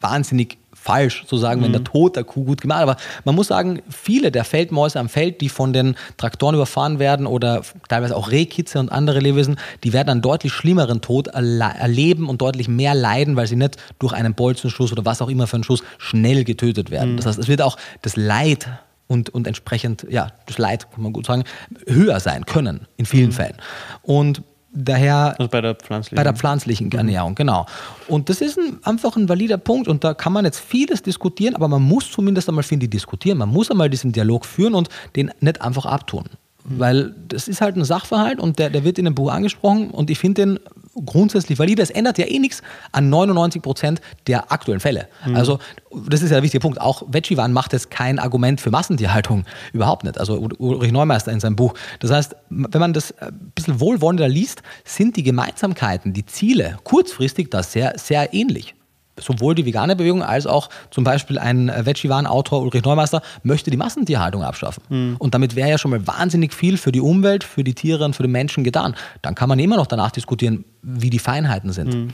wahnsinnig 0.00 0.58
falsch 0.82 1.24
zu 1.26 1.36
sagen, 1.36 1.60
mhm. 1.60 1.66
wenn 1.66 1.72
der 1.72 1.84
Tod 1.84 2.16
der 2.16 2.24
Kuh 2.24 2.44
gut 2.44 2.60
gemacht 2.60 2.82
Aber 2.82 2.96
man 3.24 3.34
muss 3.34 3.46
sagen, 3.48 3.82
viele 3.88 4.32
der 4.32 4.44
Feldmäuse 4.44 4.98
am 4.98 5.08
Feld, 5.08 5.40
die 5.40 5.48
von 5.48 5.72
den 5.72 5.94
Traktoren 6.16 6.56
überfahren 6.56 6.98
werden 6.98 7.26
oder 7.26 7.62
teilweise 7.88 8.16
auch 8.16 8.30
Rehkitze 8.30 8.80
und 8.80 8.90
andere 8.90 9.20
Lebewesen, 9.20 9.56
die 9.84 9.92
werden 9.92 10.10
einen 10.10 10.22
deutlich 10.22 10.52
schlimmeren 10.52 11.00
Tod 11.00 11.28
erleben 11.28 12.28
und 12.28 12.42
deutlich 12.42 12.68
mehr 12.68 12.94
leiden, 12.94 13.36
weil 13.36 13.46
sie 13.46 13.56
nicht 13.56 13.76
durch 14.00 14.12
einen 14.12 14.34
Bolzenschuss 14.34 14.90
oder 14.90 15.04
was 15.04 15.22
auch 15.22 15.28
immer 15.28 15.46
für 15.46 15.56
einen 15.56 15.64
Schuss 15.64 15.84
schnell 15.98 16.42
getötet 16.42 16.90
werden. 16.90 17.12
Mhm. 17.12 17.16
Das 17.18 17.26
heißt, 17.26 17.38
es 17.38 17.48
wird 17.48 17.62
auch 17.62 17.76
das 18.02 18.16
Leid 18.16 18.68
und, 19.06 19.30
und 19.30 19.46
entsprechend, 19.46 20.06
ja, 20.10 20.32
das 20.46 20.58
Leid, 20.58 20.90
kann 20.90 21.02
man 21.02 21.12
gut 21.12 21.26
sagen, 21.26 21.44
höher 21.86 22.18
sein 22.18 22.44
können 22.44 22.88
in 22.96 23.06
vielen 23.06 23.28
mhm. 23.28 23.34
Fällen. 23.34 23.56
Und 24.02 24.42
Daher 24.74 25.34
also 25.38 25.50
bei 25.50 25.60
der 25.60 25.74
pflanzlichen, 25.74 26.16
bei 26.16 26.22
der 26.22 26.34
pflanzlichen 26.34 26.86
mhm. 26.86 26.98
Ernährung, 26.98 27.34
genau. 27.34 27.66
Und 28.08 28.30
das 28.30 28.40
ist 28.40 28.58
ein, 28.58 28.78
einfach 28.82 29.16
ein 29.16 29.28
valider 29.28 29.58
Punkt 29.58 29.86
und 29.86 30.02
da 30.02 30.14
kann 30.14 30.32
man 30.32 30.46
jetzt 30.46 30.60
vieles 30.60 31.02
diskutieren, 31.02 31.54
aber 31.54 31.68
man 31.68 31.82
muss 31.82 32.10
zumindest 32.10 32.48
einmal, 32.48 32.64
finde 32.64 32.86
ich, 32.86 32.90
diskutieren. 32.90 33.38
Man 33.38 33.50
muss 33.50 33.70
einmal 33.70 33.90
diesen 33.90 34.12
Dialog 34.12 34.46
führen 34.46 34.74
und 34.74 34.88
den 35.14 35.30
nicht 35.40 35.60
einfach 35.60 35.84
abtun. 35.84 36.24
Mhm. 36.64 36.78
Weil 36.78 37.14
das 37.28 37.48
ist 37.48 37.60
halt 37.60 37.76
ein 37.76 37.84
Sachverhalt 37.84 38.40
und 38.40 38.58
der, 38.58 38.70
der 38.70 38.82
wird 38.82 38.98
in 38.98 39.04
dem 39.04 39.14
Buch 39.14 39.30
angesprochen 39.30 39.90
und 39.90 40.08
ich 40.08 40.18
finde 40.18 40.42
den 40.42 40.60
grundsätzlich 41.06 41.58
valide. 41.58 41.82
Es 41.82 41.90
ändert 41.90 42.18
ja 42.18 42.26
eh 42.26 42.38
nichts 42.38 42.62
an 42.92 43.08
99 43.10 43.62
Prozent 43.62 44.00
der 44.26 44.52
aktuellen 44.52 44.80
Fälle. 44.80 45.08
Mhm. 45.26 45.36
Also, 45.36 45.58
das 46.06 46.22
ist 46.22 46.30
ja 46.30 46.36
der 46.36 46.42
wichtige 46.42 46.60
Punkt. 46.60 46.80
Auch 46.80 47.02
Vechivan 47.08 47.52
macht 47.52 47.72
jetzt 47.72 47.90
kein 47.90 48.18
Argument 48.18 48.60
für 48.60 48.70
Massentierhaltung. 48.70 49.44
Überhaupt 49.72 50.04
nicht. 50.04 50.18
Also, 50.18 50.48
Ulrich 50.58 50.92
Neumeister 50.92 51.32
in 51.32 51.40
seinem 51.40 51.56
Buch. 51.56 51.74
Das 52.00 52.10
heißt, 52.10 52.36
wenn 52.50 52.80
man 52.80 52.92
das 52.92 53.12
ein 53.18 53.52
bisschen 53.54 53.80
wohlwollender 53.80 54.28
liest, 54.28 54.62
sind 54.84 55.16
die 55.16 55.22
Gemeinsamkeiten, 55.22 56.12
die 56.12 56.26
Ziele 56.26 56.78
kurzfristig 56.84 57.50
da 57.50 57.62
sehr, 57.62 57.94
sehr 57.96 58.34
ähnlich 58.34 58.74
sowohl 59.18 59.54
die 59.54 59.66
vegane 59.66 59.96
Bewegung 59.96 60.22
als 60.22 60.46
auch 60.46 60.68
zum 60.90 61.04
Beispiel 61.04 61.38
ein 61.38 61.68
Vegivan-Autor 61.68 62.62
Ulrich 62.62 62.84
Neumeister 62.84 63.22
möchte 63.42 63.70
die 63.70 63.76
Massentierhaltung 63.76 64.42
abschaffen. 64.42 64.82
Mhm. 64.88 65.16
Und 65.18 65.34
damit 65.34 65.54
wäre 65.54 65.68
ja 65.68 65.78
schon 65.78 65.90
mal 65.90 66.06
wahnsinnig 66.06 66.54
viel 66.54 66.76
für 66.76 66.92
die 66.92 67.00
Umwelt, 67.00 67.44
für 67.44 67.64
die 67.64 67.74
Tiere 67.74 68.04
und 68.04 68.16
für 68.16 68.22
den 68.22 68.32
Menschen 68.32 68.64
getan. 68.64 68.94
Dann 69.20 69.34
kann 69.34 69.48
man 69.48 69.58
immer 69.58 69.76
noch 69.76 69.86
danach 69.86 70.10
diskutieren, 70.10 70.64
wie 70.82 71.10
die 71.10 71.18
Feinheiten 71.18 71.72
sind. 71.72 71.94
Mhm. 71.94 72.08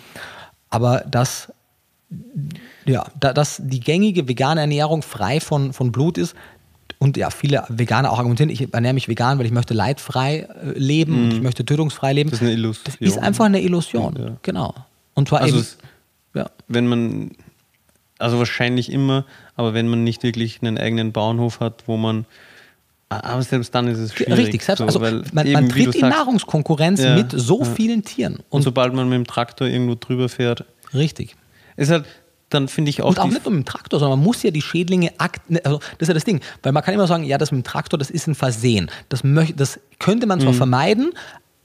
Aber 0.71 1.05
dass, 1.09 1.53
ja, 2.85 3.07
dass 3.19 3.61
die 3.65 3.81
gängige 3.81 4.29
vegane 4.29 4.61
Ernährung 4.61 5.03
frei 5.03 5.41
von, 5.41 5.73
von 5.73 5.93
Blut 5.93 6.19
ist, 6.19 6.35
und 7.01 7.17
ja, 7.17 7.31
viele 7.31 7.63
Veganer 7.69 8.11
auch 8.11 8.19
argumentieren, 8.19 8.51
ich 8.51 8.75
ernähre 8.75 8.95
mich 8.95 9.09
vegan, 9.09 9.39
weil 9.39 9.47
ich 9.47 9.53
möchte 9.53 9.73
leidfrei 9.73 10.49
äh, 10.65 10.71
leben 10.77 11.13
mhm. 11.13 11.25
und 11.25 11.33
ich 11.35 11.43
möchte 11.43 11.65
tötungsfrei 11.65 12.13
leben. 12.13 12.31
Das 12.31 12.41
ist 12.41 12.47
eine 12.47 12.55
Illusion. 12.55 12.85
Das 12.85 12.97
ist 12.97 13.19
einfach 13.19 13.45
eine 13.45 13.61
Illusion, 13.61 14.17
ja. 14.19 14.37
genau. 14.43 14.75
Und 15.15 15.29
zwar 15.29 15.43
also 15.43 15.59
eben 15.59 15.67
ja. 16.35 16.51
Wenn 16.69 16.87
man, 16.87 17.31
also 18.19 18.39
wahrscheinlich 18.39 18.93
immer, 18.93 19.25
aber 19.57 19.75
wenn 19.75 19.89
man 19.89 20.05
nicht 20.05 20.23
wirklich 20.23 20.61
einen 20.63 20.79
eigenen 20.79 21.13
Bauernhof 21.13 21.61
hat, 21.61 21.85
wo 21.87 21.97
man 21.97 22.27
aber 23.11 23.43
selbst 23.43 23.75
dann 23.75 23.89
ist 23.89 23.99
es 23.99 24.15
schwierig. 24.15 24.37
Richtig, 24.37 24.63
selbst, 24.63 24.81
so, 24.81 24.85
also 24.85 25.01
man, 25.01 25.47
eben, 25.47 25.53
man 25.53 25.69
tritt 25.71 25.95
in 25.95 26.01
sagst, 26.03 26.17
Nahrungskonkurrenz 26.19 27.01
ja, 27.01 27.15
mit 27.15 27.33
so 27.35 27.61
ja. 27.61 27.65
vielen 27.65 28.05
Tieren. 28.05 28.35
Und, 28.35 28.45
und, 28.51 28.63
sobald 28.63 28.93
man 28.93 29.09
mit 29.09 29.17
dem 29.17 29.27
Traktor 29.27 29.67
irgendwo 29.67 29.95
drüber 29.95 30.29
fährt. 30.29 30.65
Richtig. 30.93 31.35
Ist 31.77 31.91
halt, 31.91 32.05
dann 32.51 32.69
finde 32.69 32.91
ich 32.91 33.03
auch. 33.03 33.09
Und 33.09 33.19
auch 33.19 33.27
nicht 33.27 33.45
nur 33.45 33.55
mit 33.55 33.65
dem 33.65 33.71
Traktor, 33.71 33.99
sondern 33.99 34.19
man 34.19 34.25
muss 34.27 34.43
ja 34.43 34.51
die 34.51 34.61
Schädlinge, 34.61 35.13
ne, 35.49 35.61
also 35.65 35.79
das 35.79 36.01
ist 36.01 36.09
ja 36.09 36.15
das 36.15 36.25
Ding, 36.25 36.41
weil 36.63 36.73
man 36.73 36.83
kann 36.83 36.93
immer 36.93 37.07
sagen, 37.07 37.25
ja, 37.25 37.39
das 37.39 37.51
mit 37.51 37.65
dem 37.65 37.65
Traktor, 37.65 37.99
das 37.99 38.11
ist 38.11 38.27
ein 38.27 38.35
Versehen. 38.35 38.91
Das, 39.09 39.25
möchte, 39.25 39.55
das 39.55 39.81
könnte 39.99 40.27
man 40.27 40.41
zwar 40.41 40.53
mhm. 40.53 40.57
vermeiden, 40.57 41.13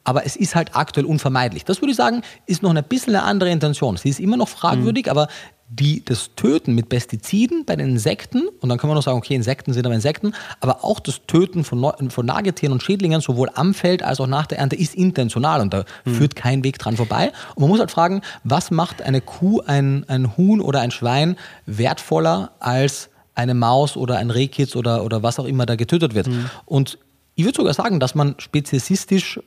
aber 0.03 0.25
es 0.25 0.35
ist 0.35 0.55
halt 0.55 0.75
aktuell 0.75 1.05
unvermeidlich. 1.05 1.65
Das 1.65 1.81
würde 1.81 1.91
ich 1.91 1.97
sagen, 1.97 2.21
ist 2.45 2.61
noch 2.61 2.73
ein 2.73 2.83
bisschen 2.83 3.15
eine 3.15 3.23
andere 3.23 3.49
Intention. 3.49 3.97
Sie 3.97 4.09
ist 4.09 4.19
immer 4.19 4.37
noch 4.37 4.49
fragwürdig, 4.49 5.05
mhm. 5.05 5.11
aber 5.11 5.27
die, 5.69 6.03
das 6.05 6.31
Töten 6.35 6.75
mit 6.75 6.89
Pestiziden 6.89 7.65
bei 7.65 7.75
den 7.75 7.89
Insekten, 7.89 8.47
und 8.59 8.69
dann 8.69 8.77
kann 8.77 8.89
man 8.89 8.95
noch 8.95 9.03
sagen, 9.03 9.17
okay, 9.17 9.33
Insekten 9.33 9.73
sind 9.73 9.85
aber 9.85 9.95
Insekten, 9.95 10.33
aber 10.59 10.83
auch 10.83 10.99
das 10.99 11.21
Töten 11.25 11.63
von, 11.63 12.09
von 12.09 12.25
Nagetieren 12.25 12.73
und 12.73 12.83
Schädlingen, 12.83 13.21
sowohl 13.21 13.49
am 13.55 13.73
Feld 13.73 14.03
als 14.03 14.19
auch 14.19 14.27
nach 14.27 14.45
der 14.45 14.59
Ernte, 14.59 14.75
ist 14.75 14.93
intentional 14.93 15.61
und 15.61 15.73
da 15.73 15.85
mhm. 16.05 16.13
führt 16.15 16.35
kein 16.35 16.63
Weg 16.63 16.77
dran 16.77 16.95
vorbei. 16.95 17.31
Und 17.55 17.61
man 17.61 17.69
muss 17.69 17.79
halt 17.79 17.91
fragen, 17.91 18.21
was 18.43 18.71
macht 18.71 19.01
eine 19.01 19.21
Kuh, 19.21 19.61
ein, 19.65 20.05
ein 20.07 20.37
Huhn 20.37 20.61
oder 20.61 20.81
ein 20.81 20.91
Schwein 20.91 21.37
wertvoller 21.65 22.51
als 22.59 23.09
eine 23.33 23.55
Maus 23.55 23.97
oder 23.97 24.17
ein 24.17 24.29
Rehkitz 24.29 24.75
oder, 24.75 25.03
oder 25.03 25.23
was 25.23 25.39
auch 25.39 25.45
immer 25.45 25.65
da 25.65 25.75
getötet 25.75 26.13
wird. 26.13 26.27
Mhm. 26.27 26.49
Und 26.65 26.99
ich 27.35 27.45
würde 27.45 27.55
sogar 27.55 27.73
sagen, 27.73 27.99
dass 27.99 28.13
man 28.13 28.35
speziesistisch 28.37 29.39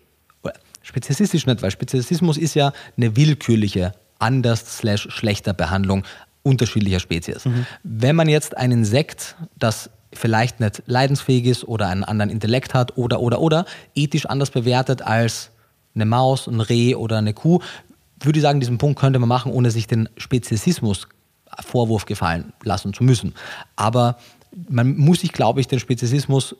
Speziesistisch 0.86 1.46
nicht, 1.46 1.62
weil 1.62 1.72
Speziesismus 1.72 2.38
ist 2.38 2.54
ja 2.54 2.72
eine 2.96 3.16
willkürliche 3.16 3.90
anders 4.20 4.78
slash 4.78 5.08
schlechter 5.10 5.52
Behandlung 5.52 6.04
unterschiedlicher 6.44 7.00
Spezies. 7.00 7.44
Mhm. 7.44 7.66
Wenn 7.82 8.14
man 8.14 8.28
jetzt 8.28 8.56
ein 8.56 8.70
Insekt, 8.70 9.34
das 9.58 9.90
vielleicht 10.12 10.60
nicht 10.60 10.84
leidensfähig 10.86 11.44
ist 11.46 11.64
oder 11.66 11.88
einen 11.88 12.04
anderen 12.04 12.30
Intellekt 12.30 12.72
hat 12.72 12.96
oder 12.96 13.18
oder 13.18 13.40
oder 13.40 13.64
ethisch 13.96 14.26
anders 14.26 14.50
bewertet 14.50 15.02
als 15.02 15.50
eine 15.96 16.04
Maus, 16.04 16.46
ein 16.46 16.60
Reh 16.60 16.94
oder 16.94 17.18
eine 17.18 17.34
Kuh, 17.34 17.58
würde 18.20 18.38
ich 18.38 18.42
sagen, 18.44 18.60
diesen 18.60 18.78
Punkt 18.78 19.00
könnte 19.00 19.18
man 19.18 19.28
machen, 19.28 19.50
ohne 19.50 19.72
sich 19.72 19.88
den 19.88 20.08
Speziesismus 20.16 21.08
Vorwurf 21.64 22.06
gefallen 22.06 22.52
lassen 22.62 22.94
zu 22.94 23.02
müssen. 23.02 23.34
Aber 23.74 24.18
man 24.68 24.96
muss 24.96 25.22
sich, 25.22 25.32
glaube 25.32 25.60
ich, 25.60 25.66
den 25.66 25.80
Speziesismus 25.80 26.54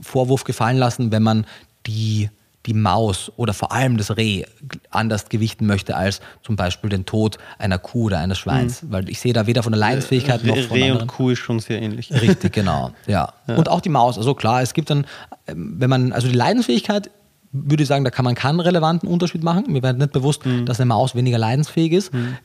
Vorwurf 0.00 0.44
gefallen 0.44 0.78
lassen, 0.78 1.10
wenn 1.10 1.24
man 1.24 1.46
die 1.88 2.30
die 2.66 2.74
Maus 2.74 3.32
oder 3.36 3.54
vor 3.54 3.72
allem 3.72 3.96
das 3.96 4.16
Reh 4.16 4.44
anders 4.90 5.28
gewichten 5.28 5.66
möchte 5.66 5.96
als 5.96 6.20
zum 6.42 6.56
Beispiel 6.56 6.90
den 6.90 7.04
Tod 7.04 7.38
einer 7.58 7.78
Kuh 7.78 8.04
oder 8.04 8.18
eines 8.18 8.38
Schweins. 8.38 8.82
Mhm. 8.82 8.92
Weil 8.92 9.08
ich 9.08 9.20
sehe 9.20 9.32
da 9.32 9.46
weder 9.46 9.62
von 9.62 9.72
der 9.72 9.80
Leidensfähigkeit 9.80 10.44
noch 10.44 10.56
von 10.56 10.76
Reh 10.76 10.82
anderen. 10.82 11.02
und 11.02 11.08
Kuh 11.08 11.30
ist 11.30 11.40
schon 11.40 11.58
sehr 11.60 11.82
ähnlich. 11.82 12.12
Richtig, 12.12 12.52
genau. 12.52 12.92
Ja. 13.06 13.32
ja. 13.48 13.56
Und 13.56 13.68
auch 13.68 13.80
die 13.80 13.88
Maus. 13.88 14.16
Also 14.16 14.34
klar, 14.34 14.62
es 14.62 14.74
gibt 14.74 14.90
dann, 14.90 15.06
ähm, 15.46 15.74
wenn 15.78 15.90
man, 15.90 16.12
also 16.12 16.28
die 16.28 16.34
Leidensfähigkeit 16.34 17.10
würde 17.52 17.82
ich 17.82 17.88
sagen, 17.88 18.04
da 18.04 18.10
kann 18.10 18.24
man 18.24 18.34
keinen 18.34 18.60
relevanten 18.60 19.08
Unterschied 19.08 19.42
machen. 19.42 19.64
Mir 19.68 19.82
wird 19.82 19.98
nicht 19.98 20.12
bewusst, 20.12 20.46
mhm. 20.46 20.64
dass 20.64 20.80
eine 20.80 20.86
Maus 20.86 21.14
weniger 21.14 21.38
leidensfähig 21.38 21.92
ist. 21.92 22.14
Mhm. 22.14 22.38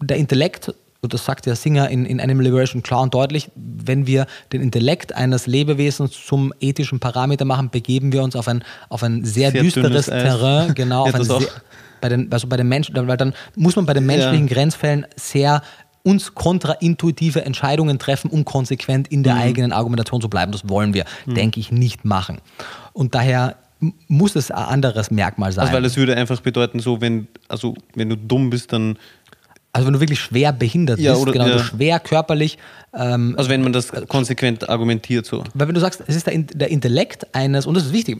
Der 0.00 0.18
Intellekt 0.18 0.72
und 1.02 1.12
das 1.12 1.24
sagt 1.24 1.46
der 1.46 1.56
Singer 1.56 1.88
in, 1.88 2.06
in 2.06 2.20
Animal 2.20 2.44
Liberation 2.44 2.82
klar 2.82 3.02
und 3.02 3.12
deutlich, 3.12 3.50
wenn 3.56 4.06
wir 4.06 4.26
den 4.52 4.62
Intellekt 4.62 5.12
eines 5.12 5.48
Lebewesens 5.48 6.12
zum 6.12 6.54
ethischen 6.60 7.00
Parameter 7.00 7.44
machen, 7.44 7.70
begeben 7.70 8.12
wir 8.12 8.22
uns 8.22 8.36
auf 8.36 8.46
ein, 8.46 8.62
auf 8.88 9.02
ein 9.02 9.24
sehr, 9.24 9.50
sehr 9.50 9.62
düsteres 9.62 10.06
Terrain, 10.06 10.74
genau, 10.74 11.02
auf 11.08 11.14
ein 11.14 11.24
sehr, 11.24 11.40
bei 12.00 12.08
den, 12.08 12.32
also 12.32 12.46
bei 12.46 12.56
den 12.56 12.68
Menschen, 12.68 12.94
weil 12.94 13.16
dann 13.16 13.34
muss 13.56 13.74
man 13.74 13.84
bei 13.84 13.94
den 13.94 14.06
menschlichen 14.06 14.46
ja. 14.46 14.54
Grenzfällen 14.54 15.06
sehr 15.16 15.62
uns 16.04 16.34
kontraintuitive 16.34 17.44
Entscheidungen 17.44 17.98
treffen, 17.98 18.30
um 18.30 18.44
konsequent 18.44 19.08
in 19.08 19.24
der 19.24 19.34
mhm. 19.34 19.40
eigenen 19.40 19.72
Argumentation 19.72 20.20
zu 20.20 20.28
bleiben. 20.28 20.52
Das 20.52 20.68
wollen 20.68 20.94
wir, 20.94 21.04
mhm. 21.26 21.34
denke 21.34 21.58
ich, 21.58 21.72
nicht 21.72 22.04
machen. 22.04 22.38
Und 22.92 23.16
daher 23.16 23.56
muss 24.06 24.36
es 24.36 24.52
ein 24.52 24.64
anderes 24.64 25.10
Merkmal 25.10 25.52
sein. 25.52 25.62
Also 25.62 25.74
weil 25.74 25.84
es 25.84 25.96
würde 25.96 26.16
einfach 26.16 26.40
bedeuten, 26.40 26.78
so 26.78 27.00
wenn, 27.00 27.26
also 27.48 27.74
wenn 27.94 28.08
du 28.08 28.16
dumm 28.16 28.50
bist, 28.50 28.72
dann 28.72 28.96
Also 29.74 29.86
wenn 29.86 29.94
du 29.94 30.00
wirklich 30.00 30.20
schwer 30.20 30.52
behindert 30.52 30.98
Ja, 30.98 31.12
bist, 31.12 31.22
oder- 31.22 31.32
genau, 31.32 31.46
ja. 31.46 31.52
du 31.56 31.58
schwer 31.64 31.98
körperlich, 31.98 32.58
ähm, 32.94 33.34
Also 33.38 33.48
wenn 33.48 33.62
man 33.62 33.72
das 33.72 33.90
konsequent 34.08 34.68
argumentiert 34.68 35.24
so. 35.24 35.44
weil 35.54 35.66
wenn 35.68 35.74
du 35.74 35.80
sagst, 35.80 36.02
es 36.06 36.14
ist 36.16 36.26
der, 36.26 36.36
der 36.38 36.70
Intellekt 36.70 37.34
eines, 37.34 37.64
und 37.66 37.74
das 37.74 37.86
ist 37.86 37.92
wichtig, 37.92 38.18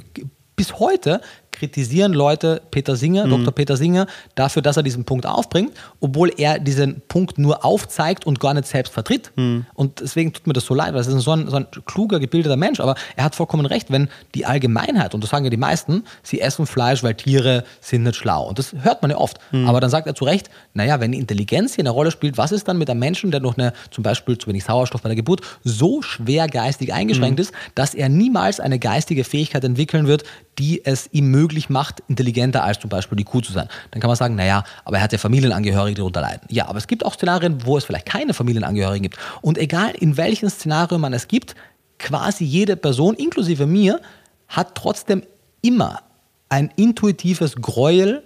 bis 0.57 0.79
heute 0.79 1.21
kritisieren 1.53 2.13
Leute 2.13 2.63
Peter 2.71 2.97
Singer, 2.97 3.27
Dr. 3.29 3.53
Peter 3.53 3.77
Singer, 3.77 4.07
dafür, 4.35 4.63
dass 4.63 4.77
er 4.77 4.83
diesen 4.83 5.05
Punkt 5.05 5.27
aufbringt, 5.27 5.73
obwohl 6.01 6.33
er 6.37 6.59
diesen 6.59 7.03
Punkt 7.09 7.39
nur 7.39 7.65
aufzeigt 7.65 8.27
und 8.27 8.41
gar 8.41 8.55
nicht 8.55 8.67
selbst 8.67 8.93
vertritt. 8.93 9.31
Und 9.75 10.01
deswegen 10.01 10.33
tut 10.33 10.47
mir 10.47 10.55
das 10.55 10.65
so 10.65 10.75
leid, 10.75 10.95
weil 10.95 11.01
es 11.01 11.07
ist 11.07 11.23
so 11.23 11.33
ein, 11.33 11.49
so 11.49 11.57
ein 11.57 11.67
kluger, 11.87 12.19
gebildeter 12.19 12.57
Mensch, 12.57 12.81
aber 12.81 12.95
er 13.17 13.25
hat 13.25 13.35
vollkommen 13.35 13.67
recht, 13.67 13.91
wenn 13.91 14.09
die 14.35 14.47
Allgemeinheit, 14.47 15.15
und 15.15 15.23
das 15.23 15.31
sagen 15.31 15.45
ja 15.45 15.51
die 15.51 15.57
meisten, 15.57 16.05
sie 16.23 16.41
essen 16.41 16.67
Fleisch, 16.67 17.03
weil 17.03 17.15
Tiere 17.15 17.65
sind 17.81 18.03
nicht 18.05 18.17
schlau. 18.17 18.49
Und 18.49 18.59
das 18.59 18.75
hört 18.83 19.03
man 19.03 19.11
ja 19.11 19.19
oft. 19.19 19.39
Aber 19.67 19.81
dann 19.81 19.91
sagt 19.91 20.07
er 20.07 20.15
zu 20.15 20.25
Recht, 20.25 20.51
naja, 20.75 21.01
wenn 21.01 21.13
die 21.13 21.19
Intelligenz 21.19 21.75
hier 21.75 21.83
eine 21.83 21.91
Rolle 21.91 22.11
spielt, 22.11 22.39
was 22.39 22.53
ist 22.53 22.67
dann 22.67 22.79
mit 22.79 22.89
einem 22.89 23.01
Menschen, 23.01 23.31
der 23.31 23.41
durch 23.41 23.59
eine, 23.59 23.73
zum 23.91 24.03
Beispiel 24.03 24.39
zu 24.39 24.49
wenig 24.49 24.65
Sauerstoff 24.65 25.03
bei 25.03 25.09
der 25.09 25.17
Geburt, 25.17 25.43
so 25.65 26.03
schwer 26.03 26.47
geistig 26.47 26.93
eingeschränkt 26.93 27.39
ist, 27.41 27.53
dass 27.75 27.95
er 27.95 28.09
niemals 28.09 28.59
eine 28.61 28.79
geistige 28.79 29.25
Fähigkeit 29.25 29.65
entwickeln 29.65 30.07
wird, 30.07 30.25
die 30.59 30.85
es 30.85 31.09
ihm 31.13 31.31
möglich 31.31 31.71
macht, 31.71 32.03
intelligenter 32.09 32.63
als 32.63 32.79
zum 32.79 32.91
Beispiel 32.91 33.17
die 33.17 33.25
Kuh 33.25 33.41
zu 33.41 33.53
sein. 33.53 33.69
Dann 33.91 34.01
kann 34.01 34.09
man 34.09 34.17
sagen, 34.17 34.35
naja, 34.35 34.65
aber 34.85 34.99
er 34.99 35.03
hat 35.03 35.13
ja 35.13 35.19
Familienangehörige, 35.19 35.95
die 35.95 36.01
darunter 36.01 36.21
leiden. 36.21 36.47
Ja, 36.51 36.69
aber 36.69 36.79
es 36.79 36.87
gibt 36.87 37.05
auch 37.05 37.15
Szenarien, 37.15 37.65
wo 37.65 37.79
es 37.79 37.85
vielleicht 37.85 38.07
keine 38.07 38.35
Familienangehörigen 38.35 39.03
gibt. 39.03 39.19
Und 39.41 39.57
egal 39.59 39.93
in 39.93 40.17
welchem 40.17 40.51
Szenario 40.51 40.99
man 40.99 41.13
es 41.13 41.29
gibt, 41.29 41.55
quasi 41.99 42.45
jede 42.45 42.77
Person, 42.77 43.15
inklusive 43.15 43.67
mir, 43.67 44.01
hat 44.49 44.75
trotzdem 44.75 45.23
immer 45.63 46.01
ein 46.49 46.71
intuitives 46.77 47.57
Gräuel 47.57 48.23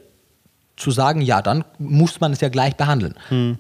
zu 0.77 0.91
sagen, 0.91 1.22
ja, 1.22 1.41
dann 1.41 1.64
muss 1.79 2.20
man 2.20 2.33
es 2.33 2.41
ja 2.41 2.49
gleich 2.49 2.77
behandeln. 2.77 3.14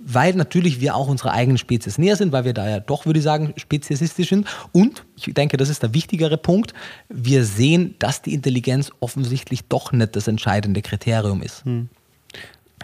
Weil 0.04 0.34
natürlich 0.34 0.80
wir 0.80 0.94
auch 0.94 1.08
unserer 1.08 1.32
eigenen 1.32 1.56
Spezies 1.56 1.96
näher 1.96 2.16
sind, 2.16 2.32
weil 2.32 2.44
wir 2.44 2.52
da 2.52 2.68
ja 2.68 2.80
doch, 2.80 3.06
würde 3.06 3.18
ich 3.18 3.24
sagen, 3.24 3.54
speziesistisch 3.56 4.28
sind. 4.28 4.46
Und 4.72 5.04
ich 5.16 5.32
denke, 5.32 5.56
das 5.56 5.70
ist 5.70 5.82
der 5.82 5.94
wichtigere 5.94 6.36
Punkt, 6.36 6.74
wir 7.08 7.44
sehen, 7.44 7.94
dass 7.98 8.20
die 8.20 8.34
Intelligenz 8.34 8.92
offensichtlich 9.00 9.64
doch 9.64 9.92
nicht 9.92 10.14
das 10.14 10.28
entscheidende 10.28 10.82
Kriterium 10.82 11.42
ist. 11.42 11.64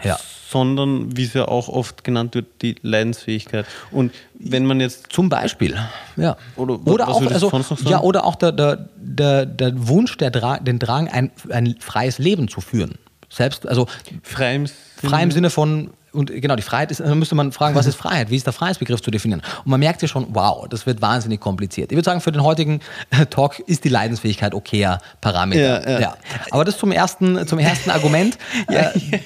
Ja. 0.03 0.17
Sondern, 0.49 1.15
wie 1.15 1.23
es 1.23 1.33
ja 1.33 1.47
auch 1.47 1.69
oft 1.69 2.03
genannt 2.03 2.35
wird, 2.35 2.61
die 2.61 2.75
Leidensfähigkeit. 2.81 3.65
Und 3.91 4.11
wenn 4.33 4.65
man 4.65 4.79
jetzt 4.79 5.11
Zum 5.11 5.29
Beispiel, 5.29 5.77
ja. 6.17 6.35
Oder 6.55 6.85
oder 6.85 7.07
auch, 7.07 7.21
also, 7.21 7.51
ja, 7.85 8.01
oder 8.01 8.25
auch 8.25 8.35
der, 8.35 8.51
der, 8.51 8.89
der, 8.95 9.45
der 9.45 9.87
Wunsch, 9.87 10.17
der 10.17 10.31
Dra 10.31 10.57
den 10.57 10.79
Drang, 10.79 11.07
ein, 11.07 11.31
ein 11.49 11.75
freies 11.79 12.17
Leben 12.17 12.47
zu 12.47 12.61
führen. 12.61 12.97
Selbst, 13.33 13.67
also 13.67 13.87
frei 14.21 14.55
im 14.55 14.65
frei 14.67 15.23
im 15.23 15.31
Sinne 15.31 15.49
von, 15.49 15.89
und 16.13 16.31
genau, 16.41 16.55
die 16.55 16.61
Freiheit 16.63 16.91
ist, 16.91 16.99
dann 16.99 17.19
müsste 17.19 17.35
man 17.35 17.51
fragen, 17.51 17.75
was 17.75 17.85
ist 17.87 17.95
Freiheit? 18.03 18.29
Wie 18.29 18.35
ist 18.35 18.45
der 18.45 18.53
Freiheitsbegriff 18.53 19.01
zu 19.01 19.11
definieren? 19.11 19.41
Und 19.65 19.71
man 19.71 19.79
merkt 19.79 20.01
ja 20.01 20.07
schon, 20.07 20.27
wow, 20.29 20.67
das 20.69 20.85
wird 20.85 21.01
wahnsinnig 21.01 21.39
kompliziert. 21.39 21.91
Ich 21.91 21.95
würde 21.97 22.05
sagen, 22.05 22.21
für 22.21 22.31
den 22.31 22.43
heutigen 22.43 22.79
äh, 23.11 23.25
Talk 23.25 23.59
ist 23.59 23.83
die 23.83 23.89
Leidensfähigkeit 23.89 24.53
okayer 24.53 24.99
Parameter. 25.21 25.89
Ja, 25.91 25.99
ja. 25.99 26.17
Aber 26.51 26.63
das 26.65 26.77
zum 26.77 26.91
ersten, 26.91 27.45
zum 27.47 27.59
ersten 27.59 27.89
Argument. 27.89 28.37
Ja, 28.69 28.91
Äh, 28.91 29.19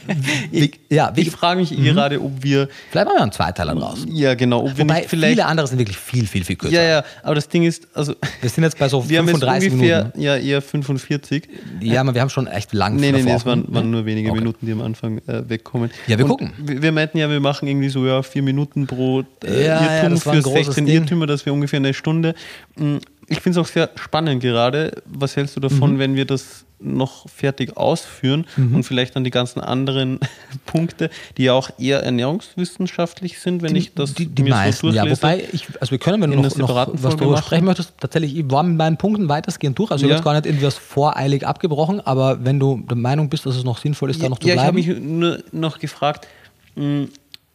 wie, 0.52 0.72
ja, 0.90 1.12
wie, 1.16 1.22
Ich 1.22 1.32
frage 1.32 1.60
mich 1.60 1.70
gerade, 1.76 2.22
ob 2.22 2.44
wir, 2.44 2.68
vielleicht 2.90 3.06
machen 3.08 3.18
wir 3.18 3.24
einen 3.24 3.32
Zweiteiler 3.32 3.76
draus. 3.76 4.06
ja 4.10 4.34
genau, 4.36 4.62
ob 4.64 4.78
wir 4.78 4.86
Wobei 4.86 5.00
nicht 5.00 5.10
vielleicht... 5.10 5.34
viele 5.36 5.46
andere 5.46 5.68
sind 5.68 5.78
wirklich 5.80 5.98
viel, 5.98 6.26
viel, 6.28 6.44
viel 6.44 6.56
kürzer. 6.56 6.76
ja, 6.76 6.82
ja, 6.84 7.04
aber 7.24 7.36
das 7.36 7.48
Ding 7.50 7.64
ist, 7.64 7.88
also 7.94 8.14
Wir 8.42 8.50
sind 8.50 8.64
jetzt 8.64 8.78
bei 8.80 8.88
so 8.90 9.08
wir 9.10 9.20
haben 9.20 9.28
jetzt 9.28 9.40
35 9.40 9.72
ungefähr, 9.74 9.98
Minuten. 10.04 10.22
ja 10.22 10.36
eher 10.38 10.62
45. 10.62 11.48
Ja, 11.82 12.02
aber 12.02 12.14
wir 12.14 12.22
haben 12.22 12.30
schon 12.30 12.48
echt 12.48 12.74
lang 12.74 12.96
Nee, 12.96 13.12
nee, 13.12 13.22
nee, 13.24 13.32
es 13.34 13.46
waren, 13.46 13.66
waren 13.74 13.90
nur 13.92 14.06
wenige 14.06 14.30
Okay. 14.32 14.40
Minuten, 14.40 14.66
die 14.66 14.72
am 14.72 14.82
Anfang 14.82 15.20
äh, 15.28 15.48
wegkommen. 15.50 15.90
Ja, 16.08 16.18
wir 16.18 16.26
Und 16.26 16.32
gucken. 16.32 16.54
Wir, 16.58 16.77
wir 16.82 16.92
meinten 16.92 17.18
ja, 17.18 17.30
wir 17.30 17.40
machen 17.40 17.68
irgendwie 17.68 17.90
so 17.90 18.06
ja, 18.06 18.22
vier 18.24 18.42
Minuten 18.44 18.88
pro 18.88 19.24
äh, 19.44 19.66
Ja, 19.66 19.84
ja, 19.84 20.04
Irrtum 20.04 20.14
ein 20.14 20.18
für 20.18 20.42
großes 20.42 20.66
16 20.68 20.86
Ding. 20.86 20.96
Irrtümer, 20.96 21.26
das 21.28 21.46
wäre 21.46 21.54
ungefähr 21.54 21.78
eine 21.78 21.94
Stunde. 21.94 22.36
Mm, 22.76 22.98
Ich 23.30 23.42
finde 23.42 23.60
es 23.60 23.66
auch 23.66 23.70
sehr 23.72 23.90
spannend 23.96 24.42
gerade. 24.42 25.02
Was 25.06 25.36
hältst 25.36 25.56
du 25.56 25.60
davon, 25.60 25.96
Mhm. 25.96 26.00
wenn 26.00 26.16
wir 26.16 26.26
das 26.26 26.64
noch 26.80 27.28
fertig 27.28 27.76
ausführen 27.76 28.46
und 28.56 28.84
vielleicht 28.84 29.16
dann 29.16 29.24
die 29.24 29.32
ganzen 29.32 29.60
anderen 29.60 30.20
Punkte, 30.68 31.10
die 31.38 31.46
ja 31.46 31.54
auch 31.54 31.72
eher 31.80 32.04
ernährungswissenschaftlich 32.04 33.40
sind, 33.40 33.62
wenn 33.62 33.76
ich 33.76 33.94
das 33.94 34.14
die, 34.14 34.28
die 34.28 34.44
mir 34.44 34.52
meisten, 34.52 34.88
so 34.88 34.94
ja. 34.94 35.02
durchlese? 35.04 35.22
Wobei, 35.22 35.44
ich, 35.52 35.68
also 35.80 35.92
wir 35.92 35.98
können, 36.00 36.22
wenn 36.22 36.32
du 36.32 36.38
noch, 36.38 36.56
noch 36.58 36.70
was 36.70 36.86
Folge 37.02 37.18
darüber 37.18 37.32
machen. 37.32 37.44
sprechen 37.46 37.66
möchtest, 37.66 37.94
tatsächlich, 38.00 38.38
ich 38.38 38.50
war 38.50 38.64
mit 38.64 38.78
meinen 38.78 38.98
Punkten 38.98 39.28
weitestgehend 39.30 39.78
durch. 39.78 39.92
Also 39.92 40.06
ich 40.06 40.10
Ja. 40.10 40.16
habe 40.16 40.20
jetzt 40.20 40.26
gar 40.26 40.34
nicht 40.36 40.46
irgendwie 40.46 40.66
was 40.66 40.76
voreilig 40.78 41.46
abgebrochen, 41.46 42.00
aber 42.06 42.44
wenn 42.46 42.60
du 42.60 42.82
der 42.88 42.98
Meinung 42.98 43.30
bist, 43.30 43.46
dass 43.46 43.56
es 43.56 43.64
noch 43.64 43.78
sinnvoll 43.78 44.10
ist, 44.12 44.22
da 44.22 44.30
noch 44.30 44.40
zu 44.40 44.48
ja, 44.48 44.56
ich 44.56 44.60
habe 44.62 44.80
bleiben. 44.82 45.00
mich 45.04 45.20
nur 45.20 45.40
noch 45.52 45.80
gefragt, 45.80 46.28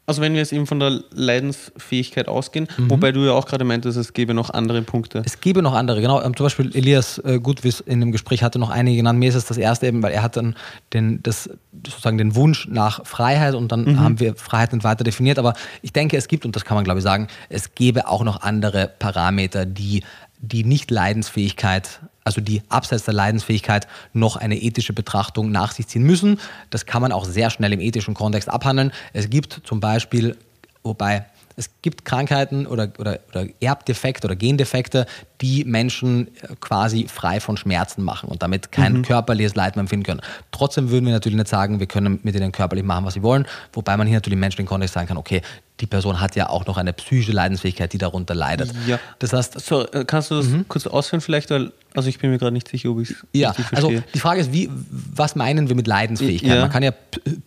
also 0.04 0.20
wenn 0.20 0.32
wir 0.32 0.40
jetzt 0.40 0.52
eben 0.52 0.66
von 0.66 0.80
der 0.80 1.00
Leidensfähigkeit 1.12 2.26
ausgehen, 2.26 2.66
Mhm. 2.76 2.90
wobei 2.90 3.12
du 3.12 3.24
ja 3.24 3.32
auch 3.32 3.46
gerade 3.46 3.64
meintest, 3.64 3.96
es 3.96 4.12
gäbe 4.12 4.34
noch 4.34 4.50
andere 4.50 4.82
Punkte. 4.82 5.22
Es 5.24 5.40
gäbe 5.40 5.62
noch 5.62 5.74
andere, 5.74 6.00
genau. 6.00 6.20
Ähm, 6.20 6.36
Zum 6.36 6.44
Beispiel 6.46 6.74
Elias 6.74 7.18
äh, 7.18 7.38
Gutwiss 7.38 7.78
in 7.80 8.00
dem 8.00 8.10
Gespräch 8.10 8.42
hatte 8.42 8.58
noch 8.58 8.70
einige 8.70 8.96
genannt. 8.96 9.20
Mir 9.20 9.28
ist 9.28 9.36
es 9.36 9.46
das 9.46 9.56
erste 9.58 9.86
eben, 9.86 10.02
weil 10.02 10.12
er 10.12 10.22
hat 10.22 10.36
dann 10.36 10.56
den, 10.92 11.22
das, 11.22 11.48
sozusagen 11.86 12.18
den 12.18 12.34
Wunsch 12.34 12.66
nach 12.68 13.06
Freiheit 13.06 13.54
und 13.54 13.70
dann 13.70 14.00
haben 14.00 14.18
wir 14.18 14.34
Freiheit 14.34 14.72
nicht 14.72 14.82
weiter 14.84 15.04
definiert. 15.04 15.38
Aber 15.38 15.54
ich 15.82 15.92
denke, 15.92 16.16
es 16.16 16.26
gibt, 16.26 16.44
und 16.44 16.56
das 16.56 16.64
kann 16.64 16.74
man 16.74 16.84
glaube 16.84 16.98
ich 16.98 17.04
sagen, 17.04 17.28
es 17.48 17.74
gäbe 17.76 18.08
auch 18.08 18.24
noch 18.24 18.42
andere 18.42 18.90
Parameter, 18.98 19.66
die 19.66 20.02
die 20.44 20.64
Nicht-Leidensfähigkeit, 20.64 22.00
also 22.24 22.40
die 22.40 22.62
abseits 22.68 23.04
der 23.04 23.14
Leidensfähigkeit 23.14 23.88
noch 24.12 24.36
eine 24.36 24.56
ethische 24.56 24.92
Betrachtung 24.92 25.50
nach 25.50 25.72
sich 25.72 25.88
ziehen 25.88 26.04
müssen. 26.04 26.38
Das 26.70 26.86
kann 26.86 27.02
man 27.02 27.12
auch 27.12 27.24
sehr 27.24 27.50
schnell 27.50 27.72
im 27.72 27.80
ethischen 27.80 28.14
Kontext 28.14 28.48
abhandeln. 28.48 28.92
Es 29.12 29.30
gibt 29.30 29.62
zum 29.64 29.80
Beispiel, 29.80 30.36
wobei 30.82 31.26
es 31.56 31.70
gibt 31.82 32.04
Krankheiten 32.04 32.66
oder, 32.66 32.88
oder, 32.98 33.20
oder 33.30 33.46
Erbdefekte 33.60 34.26
oder 34.26 34.36
Gendefekte, 34.36 35.06
die 35.40 35.64
Menschen 35.64 36.28
äh, 36.42 36.54
quasi 36.60 37.06
frei 37.08 37.40
von 37.40 37.56
Schmerzen 37.56 38.02
machen 38.02 38.28
und 38.28 38.42
damit 38.42 38.72
kein 38.72 39.02
körperliches 39.02 39.54
Leid 39.54 39.76
mehr 39.76 39.82
empfinden 39.82 40.04
können. 40.04 40.20
Trotzdem 40.50 40.90
würden 40.90 41.06
wir 41.06 41.12
natürlich 41.12 41.36
nicht 41.36 41.48
sagen, 41.48 41.80
wir 41.80 41.86
können 41.86 42.20
mit 42.22 42.34
ihnen 42.34 42.52
körperlich 42.52 42.84
machen, 42.84 43.04
was 43.04 43.14
sie 43.14 43.22
wollen, 43.22 43.46
wobei 43.72 43.96
man 43.96 44.06
hier 44.06 44.16
natürlich 44.16 44.34
im 44.34 44.40
menschlichen 44.40 44.68
Kontext 44.68 44.94
sagen 44.94 45.08
kann, 45.08 45.16
okay, 45.16 45.42
die 45.82 45.86
Person 45.86 46.20
hat 46.20 46.36
ja 46.36 46.48
auch 46.48 46.64
noch 46.66 46.76
eine 46.78 46.92
psychische 46.92 47.32
Leidensfähigkeit, 47.32 47.92
die 47.92 47.98
darunter 47.98 48.34
leidet. 48.36 48.72
Ja. 48.86 49.00
Das 49.18 49.32
heißt, 49.32 49.60
So, 49.60 49.84
äh, 49.88 50.04
kannst 50.06 50.30
du 50.30 50.36
das 50.36 50.46
kurz 50.68 50.86
ausführen 50.86 51.20
vielleicht? 51.20 51.50
Weil, 51.50 51.72
also 51.92 52.08
ich 52.08 52.18
bin 52.20 52.30
mir 52.30 52.38
gerade 52.38 52.52
nicht 52.52 52.68
sicher, 52.68 52.90
ob 52.90 53.00
ich 53.00 53.10
es 53.10 53.16
Mhm. 53.16 53.28
Ja, 53.32 53.50
richtig 53.50 53.76
also 53.76 53.90
verstehe. 53.90 54.10
die 54.14 54.18
Frage 54.20 54.40
ist, 54.40 54.52
wie, 54.52 54.70
was 55.14 55.34
meinen 55.34 55.68
wir 55.68 55.74
mit 55.74 55.88
Leidensfähigkeit? 55.88 56.50
Ja. 56.54 56.60
Man 56.60 56.70
kann 56.70 56.84
ja 56.84 56.92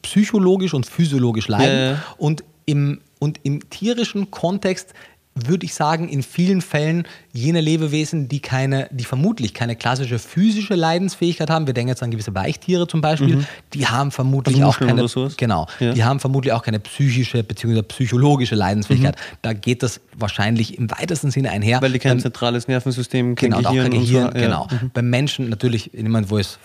psychologisch 0.01 0.73
und 0.73 0.85
physiologisch 0.85 1.47
leiden. 1.47 1.93
Ja. 1.95 2.03
Und, 2.17 2.43
im, 2.65 2.99
und 3.19 3.39
im 3.43 3.69
tierischen 3.69 4.29
Kontext 4.31 4.93
würde 5.35 5.65
ich 5.65 5.73
sagen, 5.73 6.07
in 6.07 6.23
vielen 6.23 6.61
Fällen 6.61 7.05
jene 7.33 7.59
Lebewesen, 7.59 8.29
die 8.29 8.39
keine, 8.39 8.87
die 8.91 9.03
vermutlich 9.03 9.53
keine 9.53 9.75
klassische 9.75 10.17
physische 10.17 10.75
Leidensfähigkeit 10.75 11.49
haben, 11.49 11.67
wir 11.67 11.73
denken 11.73 11.89
jetzt 11.89 12.01
an 12.01 12.09
gewisse 12.09 12.33
Weichtiere 12.33 12.87
zum 12.87 13.01
Beispiel, 13.01 13.45
die 13.73 13.85
haben 13.85 14.11
vermutlich 14.11 14.55
Also 14.63 14.67
auch 14.69 14.79
keine, 14.79 15.05
genau, 15.35 15.67
Ja. 15.81 15.93
die 15.93 16.03
haben 16.05 16.21
vermutlich 16.21 16.53
auch 16.53 16.63
keine 16.63 16.79
psychische 16.79 17.43
bzw. 17.43 17.81
psychologische 17.81 18.55
Leidensfähigkeit. 18.55 19.15
Mhm. 19.17 19.37
Da 19.41 19.51
geht 19.51 19.83
das 19.83 19.99
wahrscheinlich 20.17 20.77
im 20.77 20.89
weitesten 20.89 21.31
Sinne 21.31 21.51
einher. 21.51 21.81
Weil 21.81 21.91
die 21.91 21.99
kein 21.99 22.11
Beim- 22.13 22.19
zentrales 22.21 22.69
Nervensystem, 22.69 23.35
kein 23.35 23.49
Genau, 23.49 23.57
und 23.59 23.67
auch 23.67 23.71
Gehirn 23.73 23.91
kein 23.91 23.99
Gehirn, 24.01 24.31
so. 24.31 24.37
Ja. 24.39 24.45
genau. 24.45 24.67
Beim 24.93 25.09
Menschen 25.09 25.49
natürlich, 25.49 25.91
jemand, 25.93 26.29
wo 26.29 26.37
es 26.37 26.57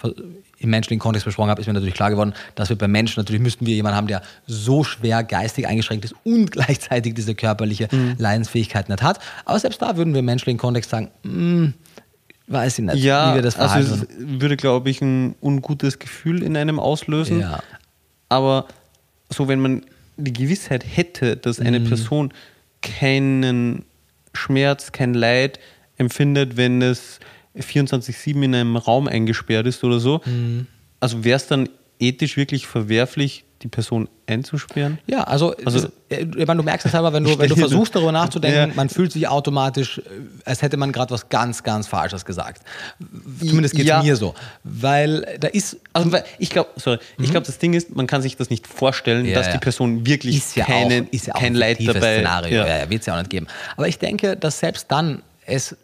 im 0.61 0.70
menschlichen 0.70 1.00
Kontext 1.00 1.24
besprochen 1.24 1.50
habe, 1.50 1.61
ist 1.61 1.66
mir 1.66 1.72
natürlich 1.72 1.94
klar 1.94 2.11
geworden, 2.11 2.34
dass 2.54 2.68
wir 2.68 2.76
beim 2.76 2.92
Menschen 2.92 3.18
natürlich 3.18 3.42
müssten 3.42 3.66
wir 3.66 3.74
jemanden 3.74 3.96
haben, 3.96 4.06
der 4.06 4.22
so 4.46 4.84
schwer 4.84 5.24
geistig 5.24 5.66
eingeschränkt 5.66 6.04
ist 6.04 6.14
und 6.22 6.50
gleichzeitig 6.52 7.14
diese 7.14 7.34
körperliche 7.34 7.88
Mhm. 7.90 8.14
Leidensfähigkeit 8.18 8.88
nicht 8.88 9.02
hat. 9.02 9.18
Aber 9.44 9.58
selbst 9.58 9.80
da 9.82 9.96
würden 9.96 10.12
wir 10.12 10.20
im 10.20 10.26
menschlichen 10.26 10.58
Kontext 10.58 10.90
sagen, 10.90 11.11
"Hm, 11.24 11.74
weiß 12.46 12.78
ich 12.78 12.84
nicht, 12.84 12.96
Ja, 13.02 13.30
wie 13.32 13.36
wir 13.36 13.42
das 13.42 13.56
also 13.56 13.96
verhalten. 13.96 14.06
es 14.34 14.40
würde, 14.40 14.56
glaube 14.56 14.90
ich, 14.90 15.00
ein 15.00 15.34
ungutes 15.40 15.98
Gefühl 15.98 16.42
in 16.42 16.56
einem 16.56 16.78
auslösen. 16.78 17.40
Ja. 17.40 17.61
Aber 18.28 18.66
so, 19.30 19.48
wenn 19.48 19.61
man 19.61 19.82
die 20.18 20.32
Gewissheit 20.32 20.84
hätte, 20.86 21.36
dass 21.36 21.58
Mhm. 21.58 21.66
eine 21.66 21.80
Person 21.80 22.32
keinen 22.82 23.84
Schmerz, 24.34 24.92
kein 24.92 25.14
Leid 25.14 25.58
empfindet, 25.96 26.56
wenn 26.56 26.82
es 26.82 27.18
24-7 27.59 28.42
in 28.42 28.55
einem 28.55 28.76
Raum 28.76 29.09
eingesperrt 29.09 29.66
ist 29.66 29.82
oder 29.84 30.01
so, 30.01 30.20
Mhm. 30.24 30.66
also 31.01 31.24
wäre 31.24 31.36
es 31.36 31.46
dann 31.46 31.68
ethisch 31.98 32.36
wirklich 32.36 32.66
verwerflich, 32.66 33.44
die 33.62 33.68
Person 33.68 34.09
einzusperren? 34.26 34.98
Ja, 35.07 35.24
also, 35.24 35.55
Also- 35.66 35.88
äh, 36.09 36.22
ich 36.34 36.46
meine, 36.46 36.57
du 36.57 36.62
merkst 36.62 36.86
es 36.86 36.94
aber, 36.94 37.12
wenn 37.12 37.24
du, 37.24 37.30
wenn 37.38 37.51
du 37.51 37.57
versuchst, 37.57 37.94
darüber 37.94 38.11
nachzudenken, 38.12 38.70
Ja. 38.70 38.74
man 38.74 38.88
fühlt 38.88 39.12
sich 39.12 39.28
automatisch, 39.28 39.98
äh, 39.98 40.03
als 40.46 40.62
hätte 40.62 40.78
man 40.78 40.92
gerade 40.92 41.11
was 41.12 41.28
ganz, 41.28 41.62
ganz 41.62 41.86
Falsches 41.86 42.24
gesagt. 42.24 42.62
Zumindest 43.38 43.74
geht 43.74 43.82
es 43.84 43.88
Ja. 43.88 44.03
mir 44.03 44.16
so. 44.16 44.34
Weil 44.64 45.36
da 45.40 45.48
ist, 45.48 45.76
Also 45.92 46.11
ich 46.38 46.48
glaube, 46.48 46.70
sorry, 46.76 47.01
ich 47.18 47.30
glaube, 47.30 47.44
das 47.46 47.59
Ding 47.59 47.74
ist, 47.74 47.94
man 47.94 48.07
kann 48.07 48.22
sich 48.22 48.34
das 48.36 48.48
nicht 48.48 48.66
vorstellen, 48.66 49.24
Mhm. 49.24 49.28
Ja, 49.32 49.34
dass 49.42 49.53
die 49.53 49.59
Person 49.59 50.07
wirklich 50.07 50.38
ist 50.38 50.57
ja 50.57 50.64
keine, 50.64 51.03
auch, 51.03 51.12
ist 51.12 51.26
ja 51.26 51.34
auch 51.34 51.40
kein 51.40 51.53
ein 51.53 51.57
Leid 51.57 51.86
dabei 51.86 52.14
Szenario, 52.16 52.57
Ja. 52.61 52.66
ja. 52.66 52.78
Ja, 52.78 52.88
wird 52.90 53.01
es 53.01 53.07
ja 53.07 53.14
auch 53.14 53.18
nicht 53.18 53.28
geben. 53.30 53.46
Aber 53.76 53.88
ich 53.88 53.98
denke, 53.98 54.36
dass 54.38 54.61
selbst 54.61 54.86
dann 54.90 55.20
es 55.44 55.76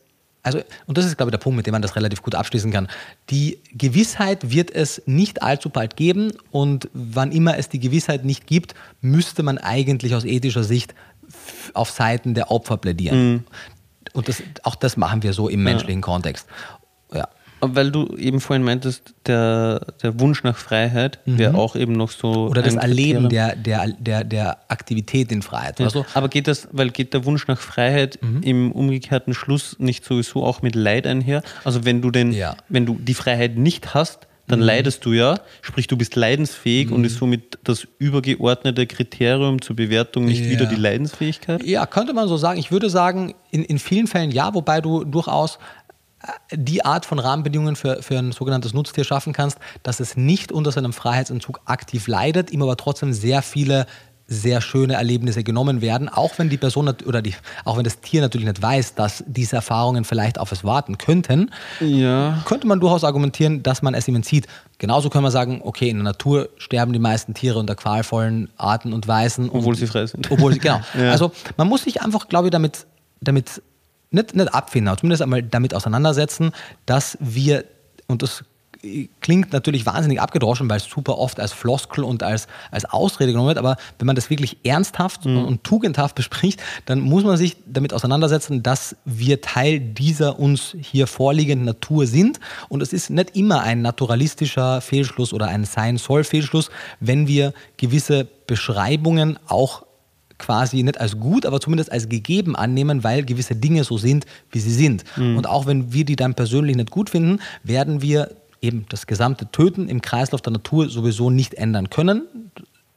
also, 0.47 0.63
und 0.87 0.97
das 0.97 1.05
ist, 1.05 1.17
glaube 1.17 1.31
ich, 1.31 1.33
der 1.33 1.39
Punkt, 1.39 1.57
mit 1.57 1.67
dem 1.67 1.73
man 1.73 1.83
das 1.83 1.97
relativ 1.97 2.23
gut 2.23 2.37
abschließen 2.37 2.71
kann. 2.71 2.87
Die 3.31 3.59
Gewissheit 3.73 4.51
wird 4.51 4.71
es 4.71 5.03
nicht 5.07 5.43
allzu 5.43 5.71
bald 5.71 5.97
geben 5.97 6.33
und 6.53 6.89
wann 6.93 7.33
immer 7.33 7.59
es 7.59 7.69
die 7.69 7.81
Gewissheit 7.81 8.25
nicht 8.25 8.47
gibt, 8.47 8.75
müsste 9.01 9.43
man 9.43 9.59
eigentlich 9.59 10.15
aus 10.15 10.25
ethischer 10.25 10.63
Sicht 10.63 10.95
auf 11.75 11.91
Seiten 11.91 12.35
der 12.35 12.53
Opfer 12.53 12.77
plädieren. 12.77 13.33
Mhm. 13.33 13.45
Und 14.13 14.29
das, 14.29 14.41
auch 14.63 14.77
das 14.77 14.97
machen 14.97 15.25
wir 15.25 15.33
so 15.33 15.49
im 15.49 15.65
menschlichen 15.65 16.01
ja. 16.01 16.05
Kontext. 16.07 16.47
Weil 17.75 17.91
du 17.91 18.17
eben 18.17 18.41
vorhin 18.41 18.65
meintest, 18.65 19.15
der, 19.27 19.81
der 20.03 20.21
Wunsch 20.21 20.43
nach 20.45 20.57
Freiheit 20.57 21.19
mhm. 21.27 21.39
wäre 21.39 21.55
auch 21.55 21.77
eben 21.77 21.93
noch 21.93 22.11
so. 22.11 22.49
Oder 22.49 22.63
das 22.63 22.75
Erleben 22.75 23.29
der, 23.29 23.57
der, 23.57 23.89
der, 23.99 24.25
der 24.25 24.59
Aktivität 24.69 25.33
in 25.33 25.43
Freiheit. 25.43 25.81
Ja. 25.81 25.87
Also, 25.87 26.05
Aber 26.15 26.29
geht 26.29 26.49
das, 26.49 26.69
weil 26.73 26.91
geht 26.91 27.15
der 27.15 27.25
Wunsch 27.25 27.47
nach 27.49 27.61
Freiheit 27.61 28.19
mhm. 28.23 28.43
im 28.43 28.73
umgekehrten 28.73 29.35
Schluss 29.35 29.77
nicht 29.79 30.05
sowieso 30.05 30.45
auch 30.45 30.63
mit 30.63 30.75
Leid 30.75 31.07
einher? 31.07 31.43
Also 31.65 31.85
wenn 31.85 32.03
du 32.03 32.11
den, 32.11 32.33
ja. 32.33 32.57
wenn 32.69 32.87
du 32.87 32.99
die 33.01 33.15
Freiheit 33.15 33.57
nicht 33.57 33.95
hast, 33.95 34.27
dann 34.47 34.61
mhm. 34.61 34.67
leidest 34.67 35.05
du 35.05 35.13
ja, 35.13 35.41
sprich 35.63 35.87
du 35.87 35.97
bist 35.97 36.17
leidensfähig 36.17 36.91
und 36.91 37.01
mhm. 37.01 37.07
ist 37.07 37.17
somit 37.19 37.59
das 37.65 37.87
übergeordnete 37.99 38.87
Kriterium 38.87 39.61
zur 39.61 39.77
Bewertung 39.77 40.27
nicht 40.27 40.45
ja. 40.45 40.51
wieder 40.51 40.67
die 40.67 40.77
Leidensfähigkeit? 40.77 41.65
Ja, 41.65 41.87
könnte 41.87 42.13
man 42.13 42.29
so 42.29 42.37
sagen. 42.37 42.59
Ich 42.59 42.71
würde 42.71 42.91
sagen, 42.91 43.35
in, 43.51 43.65
in 43.65 43.79
vielen 43.79 44.07
Fällen 44.07 44.31
ja, 44.31 44.55
wobei 44.55 44.81
du 44.81 45.05
durchaus 45.05 45.59
die 46.53 46.85
Art 46.85 47.07
von 47.07 47.19
Rahmenbedingungen 47.19 47.77
für, 47.77 48.03
für 48.03 48.19
ein 48.19 48.33
sogenanntes 48.33 48.75
Nutztier 48.75 49.05
schaffen 49.05 49.33
kannst, 49.33 49.59
dass 49.83 50.01
es 50.01 50.17
nicht 50.17 50.53
unter 50.53 50.73
seinem 50.73 50.93
Freiheitsentzug 50.93 51.61
aktiv 51.65 52.07
leidet, 52.09 52.51
ihm 52.51 52.63
aber 52.63 52.77
trotzdem 52.77 53.13
sehr 53.13 53.43
viele 53.43 53.87
sehr 54.29 54.61
schöne 54.61 54.95
Erlebnisse 54.95 55.45
genommen 55.45 55.81
werden, 55.81 56.09
auch 56.09 56.39
wenn 56.39 56.49
die 56.49 56.57
Person 56.57 56.89
oder 57.07 57.23
die, 57.23 57.35
auch 57.65 57.77
wenn 57.77 57.85
das 57.85 58.01
Tier 58.01 58.21
natürlich 58.21 58.47
nicht 58.47 58.61
weiß, 58.61 58.95
dass 58.95 59.23
diese 59.27 59.57
Erfahrungen 59.57 60.05
vielleicht 60.05 60.41
auf 60.41 60.51
es 60.51 60.65
warten 60.65 60.99
könnten, 60.99 61.53
ja. 61.81 62.43
könnte 62.45 62.67
man 62.67 62.81
durchaus 62.81 63.05
argumentieren, 63.05 63.63
dass 63.63 63.83
man 63.83 63.95
es 63.95 64.09
ihm 64.09 64.17
entzieht. 64.17 64.49
Genauso 64.79 65.11
können 65.11 65.25
wir 65.25 65.31
sagen, 65.31 65.61
okay, 65.63 65.89
in 65.89 65.99
der 65.99 66.05
Natur 66.05 66.49
sterben 66.57 66.93
die 66.93 66.99
meisten 66.99 67.35
Tiere 67.35 67.59
unter 67.59 67.77
qualvollen 67.77 68.51
Arten 68.57 68.93
und 68.93 69.07
Weisen. 69.07 69.49
Obwohl 69.49 69.75
und, 69.75 69.77
sie 69.77 69.87
frei 69.87 70.07
sind. 70.07 70.29
Obwohl 70.31 70.53
sie, 70.53 70.59
genau. 70.59 70.81
ja. 70.99 71.13
Also 71.13 71.31
man 71.57 71.69
muss 71.69 71.85
sich 71.85 72.03
einfach, 72.03 72.29
glaube 72.29 72.49
ich, 72.49 72.51
damit, 72.51 72.87
damit 73.21 73.63
nicht, 74.11 74.35
nicht 74.35 74.55
abfinden, 74.55 74.89
aber 74.89 74.99
zumindest 74.99 75.23
einmal 75.23 75.43
damit 75.43 75.75
auseinandersetzen, 75.75 76.53
dass 76.87 77.19
wir, 77.21 77.65
und 78.07 78.23
das 78.23 78.45
klingt 79.21 79.53
natürlich 79.53 79.87
wahnsinnig 79.87 80.21
abgedroschen, 80.21 80.69
weil 80.69 80.79
es 80.79 80.85
super 80.85 81.19
oft 81.19 81.41
als 81.41 81.53
Floskel 81.53 82.05
und 82.05 82.23
als, 82.23 82.47
als 82.71 82.85
Ausrede 82.85 83.33
genommen 83.33 83.49
wird, 83.49 83.59
aber 83.59 83.77
wenn 83.99 84.07
man 84.07 84.17
das 84.17 84.31
wirklich 84.31 84.59
ernsthaft 84.65 85.25
mhm. 85.25 85.39
und, 85.39 85.45
und, 85.45 85.65
tugendhaft 85.65 86.15
bespricht, 86.15 86.63
dann 86.85 87.01
muss 87.01 87.25
man 87.25 87.37
sich 87.37 87.57
damit 87.67 87.93
auseinandersetzen, 87.93 88.63
dass 88.63 88.97
wir 89.05 89.41
Teil 89.41 89.81
dieser 89.81 90.39
uns 90.39 90.77
hier 90.79 91.07
vorliegenden 91.07 91.67
Natur 91.67 92.07
sind 92.07 92.41
und 92.69 92.83
es 92.83 92.93
ist 92.93 93.11
nicht 93.11 93.37
immer 93.37 93.63
ein 93.63 93.83
naturalistischer 93.83 94.81
Fehlschluss 94.81 95.33
oder 95.33 95.47
ein 95.49 95.65
Sein-Soll-Fehlschluss, 95.65 96.71
wenn 97.01 97.27
wir 97.27 97.53
gewisse 97.77 98.27
Beschreibungen 98.47 99.39
auch 99.47 99.86
quasi 100.39 100.83
nicht 100.83 101.01
als 101.01 101.19
gut, 101.19 101.47
aber 101.47 101.61
zumindest 101.61 101.93
als 101.93 102.09
gegeben 102.09 102.57
annehmen, 102.57 103.05
weil 103.05 103.25
gewisse 103.25 103.57
Dinge 103.57 103.85
so 103.85 103.99
sind, 103.99 104.27
wie 104.51 104.61
sie 104.61 104.73
sind. 104.73 105.05
Mhm. 105.17 105.37
Und 105.37 105.49
auch 105.49 105.67
wenn 105.67 105.93
wir 105.93 106.05
die 106.05 106.17
dann 106.17 106.35
persönlich 106.35 106.77
nicht 106.77 106.91
gut 106.91 107.11
finden, 107.11 107.41
werden 107.63 108.03
wir 108.03 108.31
eben 108.61 108.87
das 108.89 109.07
gesamte 109.07 109.51
Töten 109.51 109.89
im 109.89 110.03
Kreislauf 110.03 110.43
der 110.43 110.53
Natur 110.53 110.89
sowieso 110.89 111.31
nicht 111.31 111.55
ändern 111.55 111.91
können. 111.91 112.23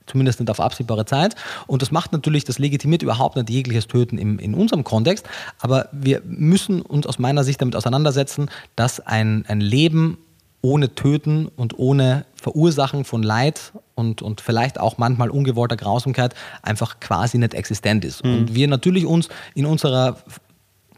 Zumindest 0.05 0.39
nicht 0.39 0.49
auf 0.49 0.59
absehbare 0.59 1.05
Zeit. 1.05 1.35
Und 1.67 1.83
das 1.83 1.91
macht 1.91 2.11
natürlich, 2.13 2.43
das 2.43 2.57
legitimiert 2.57 3.03
überhaupt 3.03 3.35
nicht 3.35 3.49
jegliches 3.49 3.85
Töten 3.85 4.17
im, 4.17 4.39
in 4.39 4.55
unserem 4.55 4.83
Kontext. 4.83 5.25
Aber 5.59 5.87
wir 5.91 6.23
müssen 6.25 6.81
uns 6.81 7.05
aus 7.05 7.19
meiner 7.19 7.43
Sicht 7.43 7.61
damit 7.61 7.75
auseinandersetzen, 7.75 8.49
dass 8.75 8.99
ein, 8.99 9.45
ein 9.47 9.61
Leben 9.61 10.17
ohne 10.61 10.95
Töten 10.95 11.47
und 11.55 11.77
ohne 11.77 12.25
Verursachen 12.39 13.05
von 13.05 13.23
Leid 13.23 13.73
und, 13.95 14.21
und 14.21 14.41
vielleicht 14.41 14.79
auch 14.79 14.97
manchmal 14.97 15.29
ungewollter 15.29 15.77
Grausamkeit 15.77 16.33
einfach 16.61 16.99
quasi 16.99 17.37
nicht 17.37 17.53
existent 17.53 18.05
ist. 18.05 18.23
Mhm. 18.23 18.33
Und 18.33 18.55
wir 18.55 18.67
natürlich 18.67 19.05
uns 19.05 19.29
in 19.55 19.65
unserer 19.65 20.17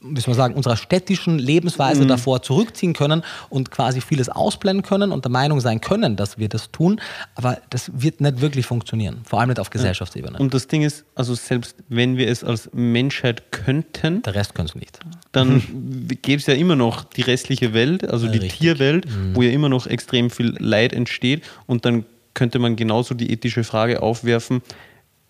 soll 0.02 0.32
man 0.32 0.36
sagen, 0.36 0.54
unserer 0.56 0.78
städtischen 0.78 1.38
Lebensweise 1.38 2.04
mhm. 2.04 2.08
davor 2.08 2.42
zurückziehen 2.42 2.94
können 2.94 3.24
und 3.50 3.72
quasi 3.72 4.02
vieles 4.02 4.30
ausblenden 4.30 4.84
können 4.84 5.12
und 5.12 5.26
der 5.26 5.32
Meinung 5.32 5.60
sein 5.62 5.82
können, 5.82 6.16
dass 6.16 6.38
wir 6.38 6.50
das 6.50 6.72
tun. 6.72 7.00
Aber 7.36 7.60
das 7.70 7.92
wird 7.94 8.22
nicht 8.22 8.42
wirklich 8.42 8.66
funktionieren, 8.66 9.22
vor 9.24 9.40
allem 9.40 9.50
nicht 9.50 9.60
auf 9.60 9.70
Gesellschaftsebene. 9.70 10.40
Und 10.40 10.54
das 10.54 10.68
Ding 10.68 10.82
ist, 10.82 11.06
also 11.16 11.36
selbst 11.36 11.76
wenn 11.90 12.18
wir 12.18 12.28
es 12.28 12.44
als 12.44 12.70
Menschheit 12.74 13.52
könnten, 13.52 14.22
der 14.24 14.36
Rest 14.36 14.56
könnte 14.56 14.72
es 14.72 14.76
nicht. 14.76 15.00
Dann 15.32 16.08
gäbe 16.22 16.40
es 16.40 16.48
ja 16.48 16.56
immer 16.56 16.76
noch 16.76 17.04
die 17.04 17.22
restliche 17.22 17.74
Welt, 17.74 18.10
also 18.10 18.28
die 18.28 18.40
Richtig. 18.40 18.60
Tierwelt, 18.60 19.06
mhm. 19.06 19.36
wo 19.36 19.44
ja 19.44 19.52
immer 19.52 19.70
noch 19.70 19.88
extrem 19.88 20.30
viel 20.30 20.56
Leid 20.58 20.94
entsteht 20.94 21.44
und 21.68 21.86
dann 21.86 22.06
könnte 22.34 22.60
man 22.60 22.76
genauso 22.76 23.14
die 23.14 23.32
ethische 23.32 23.64
Frage 23.64 24.02
aufwerfen, 24.02 24.62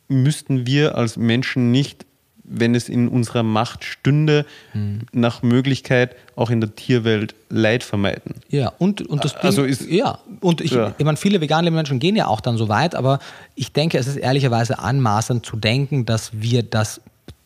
müssten 0.07 0.67
wir 0.67 0.95
als 0.95 1.17
Menschen 1.17 1.71
nicht 1.71 2.05
wenn 2.43 2.75
es 2.75 2.89
in 2.89 3.07
unserer 3.07 3.43
Macht 3.43 3.83
stünde, 3.83 4.45
hm. 4.71 5.01
nach 5.11 5.43
Möglichkeit 5.43 6.15
auch 6.35 6.49
in 6.49 6.61
der 6.61 6.75
Tierwelt 6.75 7.35
Leid 7.49 7.83
vermeiden. 7.83 8.35
Ja, 8.49 8.71
und, 8.77 9.01
und 9.01 9.23
das 9.23 9.35
also 9.35 9.63
ist, 9.63 9.89
ja, 9.89 10.19
und 10.39 10.61
ich, 10.61 10.71
ja. 10.71 10.93
ich 10.97 11.05
meine, 11.05 11.17
viele 11.17 11.41
vegane 11.41 11.71
Menschen 11.71 11.99
gehen 11.99 12.15
ja 12.15 12.27
auch 12.27 12.41
dann 12.41 12.57
so 12.57 12.69
weit, 12.69 12.95
aber 12.95 13.19
ich 13.55 13.73
denke, 13.73 13.97
es 13.97 14.07
ist 14.07 14.17
ehrlicherweise 14.17 14.79
anmaßend 14.79 15.45
zu 15.45 15.57
denken, 15.57 16.05
dass 16.05 16.31
wir 16.33 16.63
das 16.63 17.01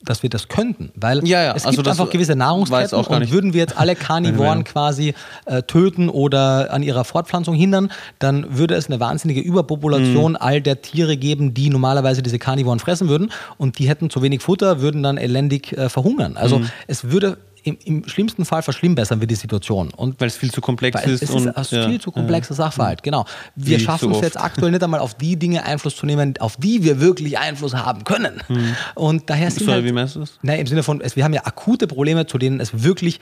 dass 0.06 0.24
wir 0.24 0.30
das 0.30 0.48
könnten, 0.48 0.92
weil 0.96 1.26
ja, 1.28 1.44
ja. 1.44 1.54
es 1.56 1.64
gibt 1.64 1.80
also 1.80 1.90
einfach 1.90 2.10
gewisse 2.12 2.36
Nahrungsketten 2.36 2.98
und 2.98 3.32
würden 3.32 3.54
wir 3.54 3.62
jetzt 3.62 3.78
alle 3.78 3.96
Karnivoren 4.06 4.64
quasi 4.64 5.14
äh, 5.46 5.64
töten 5.64 6.10
oder 6.10 6.72
an 6.72 6.84
ihrer 6.84 7.04
Fortpflanzung 7.04 7.56
hindern, 7.56 7.92
dann 8.20 8.58
würde 8.58 8.76
es 8.76 8.88
eine 8.88 9.00
wahnsinnige 9.00 9.42
Überpopulation 9.42 10.34
mhm. 10.34 10.38
all 10.40 10.62
der 10.62 10.82
Tiere 10.82 11.18
geben, 11.18 11.54
die 11.54 11.70
normalerweise 11.70 12.22
diese 12.22 12.40
Karnivoren 12.40 12.80
fressen 12.80 13.10
würden 13.10 13.32
und 13.58 13.80
die 13.80 13.90
hätten 13.90 14.10
zu 14.10 14.22
wenig 14.22 14.42
Futter, 14.42 14.82
würden 14.82 15.04
dann 15.04 15.18
elendig 15.18 15.78
äh, 15.78 15.90
verhungern. 15.90 16.38
Also 16.38 16.60
mhm. 16.60 16.70
es 16.88 17.10
würde 17.10 17.38
im, 17.66 17.78
im, 17.84 18.08
schlimmsten 18.08 18.46
Fall 18.46 18.62
verschlimmbessern 18.62 19.20
wir 19.20 19.28
die 19.28 19.36
Situation. 19.36 19.90
Und 19.90 20.22
weil 20.22 20.28
es 20.28 20.38
viel 20.38 20.52
zu 20.52 20.62
komplex 20.62 21.04
ist. 21.04 21.24
Es 21.24 21.30
ist 21.32 21.48
ein 21.48 21.54
ja, 21.72 21.90
viel 21.90 22.00
zu 22.00 22.12
komplexer 22.12 22.52
ja, 22.52 22.58
Sachverhalt, 22.58 23.02
genau. 23.02 23.26
Wir 23.56 23.80
schaffen 23.80 24.14
so 24.14 24.20
es 24.20 24.22
jetzt 24.22 24.40
aktuell 24.40 24.72
nicht 24.72 24.84
einmal 24.84 25.00
auf 25.00 25.16
die 25.16 25.36
Dinge 25.36 25.66
Einfluss 25.66 25.96
zu 25.96 26.06
nehmen, 26.06 26.36
auf 26.40 26.58
die 26.58 26.84
wir 26.84 27.02
wirklich 27.02 27.40
Einfluss 27.40 27.74
haben 27.74 28.04
können. 28.04 28.42
Mhm. 28.48 28.76
Und 28.94 29.30
daher 29.30 29.50
sind 29.50 29.66
Sorry, 29.66 29.78
halt, 29.78 29.86
wie 29.86 29.92
meinst 29.92 30.16
du 30.16 30.20
das? 30.20 30.38
Nein, 30.44 30.60
im 30.60 30.68
Sinne 30.68 30.84
von, 30.84 31.02
wir 31.04 31.24
haben 31.24 31.34
ja 31.34 31.46
akute 31.46 31.88
Probleme, 31.88 32.28
zu 32.28 32.38
denen 32.38 32.60
es 32.60 32.84
wirklich 32.84 33.20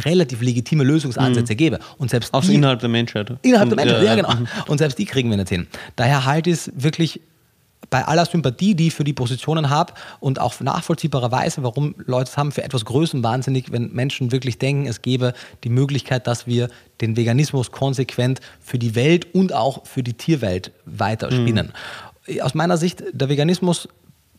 relativ 0.00 0.40
legitime 0.40 0.82
Lösungsansätze 0.82 1.52
mhm. 1.52 1.56
gäbe. 1.56 1.78
Und 1.98 2.10
selbst 2.10 2.34
also 2.34 2.50
innerhalb 2.50 2.80
der 2.80 2.88
Menschheit. 2.88 3.32
Innerhalb 3.42 3.68
der 3.68 3.76
Menschheit, 3.76 4.02
ja, 4.02 4.14
ja 4.14 4.16
genau. 4.16 4.34
Und 4.66 4.78
selbst 4.78 4.98
die 4.98 5.04
kriegen 5.04 5.30
wir 5.30 5.36
nicht 5.36 5.50
hin. 5.50 5.68
Daher 5.94 6.24
halte 6.24 6.50
ich 6.50 6.56
es 6.56 6.72
wirklich 6.74 7.20
bei 7.90 8.04
aller 8.04 8.26
Sympathie, 8.26 8.74
die 8.74 8.88
ich 8.88 8.94
für 8.94 9.04
die 9.04 9.12
Positionen 9.12 9.70
habe 9.70 9.94
und 10.20 10.40
auch 10.40 10.60
nachvollziehbarerweise, 10.60 11.62
warum 11.62 11.94
Leute 12.04 12.30
es 12.30 12.36
haben, 12.36 12.52
für 12.52 12.62
etwas 12.62 12.84
wahnsinnig, 12.84 13.72
wenn 13.72 13.92
Menschen 13.92 14.32
wirklich 14.32 14.58
denken, 14.58 14.86
es 14.86 15.02
gäbe 15.02 15.32
die 15.64 15.70
Möglichkeit, 15.70 16.26
dass 16.26 16.46
wir 16.46 16.68
den 17.00 17.16
Veganismus 17.16 17.70
konsequent 17.70 18.40
für 18.60 18.78
die 18.78 18.94
Welt 18.94 19.34
und 19.34 19.52
auch 19.52 19.86
für 19.86 20.02
die 20.02 20.14
Tierwelt 20.14 20.72
weiterspinnen. 20.84 21.72
Mhm. 22.26 22.40
Aus 22.40 22.54
meiner 22.54 22.76
Sicht, 22.76 23.02
der 23.12 23.28
Veganismus 23.28 23.88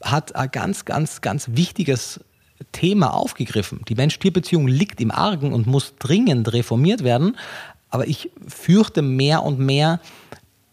hat 0.03 0.35
ein 0.35 0.51
ganz, 0.51 0.85
ganz, 0.85 1.21
ganz 1.21 1.49
wichtiges 1.53 2.19
Thema 2.71 3.13
aufgegriffen. 3.13 3.81
Die 3.87 3.95
Mensch-Tier-Beziehung 3.95 4.67
liegt 4.67 5.01
im 5.01 5.11
Argen 5.11 5.53
und 5.53 5.65
muss 5.65 5.93
dringend 5.97 6.51
reformiert 6.53 7.03
werden. 7.03 7.37
Aber 7.89 8.07
ich 8.07 8.29
fürchte 8.47 9.01
mehr 9.01 9.43
und 9.43 9.59
mehr, 9.59 9.99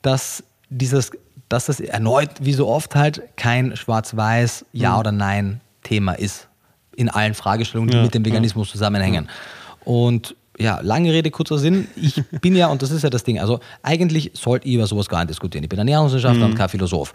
dass 0.02 0.44
dieses 0.68 1.12
dass 1.48 1.66
das 1.66 1.80
erneut, 1.80 2.30
wie 2.40 2.52
so 2.52 2.68
oft 2.68 2.94
halt, 2.94 3.22
kein 3.36 3.76
schwarz-weiß 3.76 4.66
Ja 4.72 4.94
mhm. 4.94 4.98
oder 4.98 5.12
Nein 5.12 5.60
Thema 5.82 6.12
ist. 6.12 6.48
In 6.96 7.08
allen 7.08 7.34
Fragestellungen, 7.34 7.90
die 7.90 7.96
ja, 7.96 8.02
mit 8.02 8.14
dem 8.14 8.24
Veganismus 8.24 8.68
ja. 8.68 8.72
zusammenhängen. 8.72 9.28
Und 9.84 10.34
ja, 10.58 10.80
lange 10.82 11.12
Rede, 11.12 11.30
kurzer 11.30 11.58
Sinn. 11.58 11.86
Ich 11.96 12.22
bin 12.40 12.56
ja, 12.56 12.68
und 12.68 12.82
das 12.82 12.90
ist 12.90 13.02
ja 13.02 13.10
das 13.10 13.24
Ding, 13.24 13.38
also 13.38 13.60
eigentlich 13.82 14.30
sollte 14.34 14.68
ich 14.68 14.74
über 14.74 14.86
sowas 14.86 15.08
gar 15.08 15.18
nicht 15.20 15.30
diskutieren. 15.30 15.64
Ich 15.64 15.68
bin 15.68 15.78
Ernährungswissenschaftler 15.78 16.46
mhm. 16.46 16.52
und 16.52 16.58
kein 16.58 16.68
Philosoph. 16.68 17.12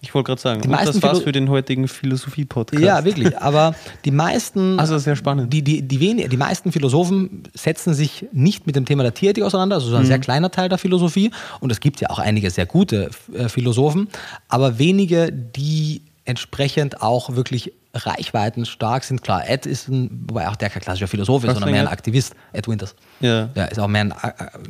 Ich 0.00 0.14
wollte 0.14 0.28
gerade 0.28 0.40
sagen, 0.40 0.62
die 0.62 0.68
meisten 0.68 0.94
das 0.94 1.02
war's 1.02 1.18
Philo 1.18 1.24
für 1.24 1.32
den 1.32 1.50
heutigen 1.50 1.86
Philosophie-Podcast. 1.86 2.82
Ja, 2.82 3.04
wirklich. 3.04 3.38
Aber 3.38 3.74
die 4.04 4.10
meisten. 4.10 4.70
Also 4.80 4.96
sehr 4.98 5.16
spannend. 5.16 5.52
Die, 5.52 5.62
die, 5.62 5.82
die, 5.82 6.00
wenig, 6.00 6.28
die 6.30 6.36
meisten 6.36 6.72
Philosophen 6.72 7.42
setzen 7.54 7.92
sich 7.92 8.26
nicht 8.32 8.66
mit 8.66 8.76
dem 8.76 8.86
Thema 8.86 9.02
der 9.02 9.12
Tierethik 9.12 9.44
auseinander. 9.44 9.76
Also 9.76 9.90
so 9.90 9.96
ein 9.96 10.02
mhm. 10.02 10.06
sehr 10.06 10.18
kleiner 10.18 10.50
Teil 10.50 10.68
der 10.70 10.78
Philosophie. 10.78 11.30
Und 11.60 11.70
es 11.70 11.80
gibt 11.80 12.00
ja 12.00 12.08
auch 12.08 12.18
einige 12.18 12.50
sehr 12.50 12.64
gute 12.64 13.10
äh, 13.34 13.48
Philosophen, 13.48 14.08
aber 14.48 14.78
wenige, 14.78 15.30
die 15.30 16.02
entsprechend 16.24 17.02
auch 17.02 17.34
wirklich 17.34 17.72
Reichweiten 17.92 18.66
stark 18.66 19.02
sind. 19.04 19.22
Klar, 19.22 19.48
Ed 19.48 19.66
ist 19.66 19.88
ein, 19.88 20.24
wobei 20.28 20.48
auch 20.48 20.56
der 20.56 20.70
kein 20.70 20.80
klassischer 20.82 21.08
Philosoph 21.08 21.44
ist, 21.44 21.54
sondern 21.54 21.70
mehr 21.72 21.80
ein 21.82 21.88
Aktivist. 21.88 22.34
Ed 22.52 22.68
Winters. 22.68 22.94
Ja. 23.20 23.48
Ja, 23.54 23.64
ist 23.64 23.78
auch 23.80 23.88
mehr 23.88 24.02
ein, 24.02 24.10
äh, 24.12 24.14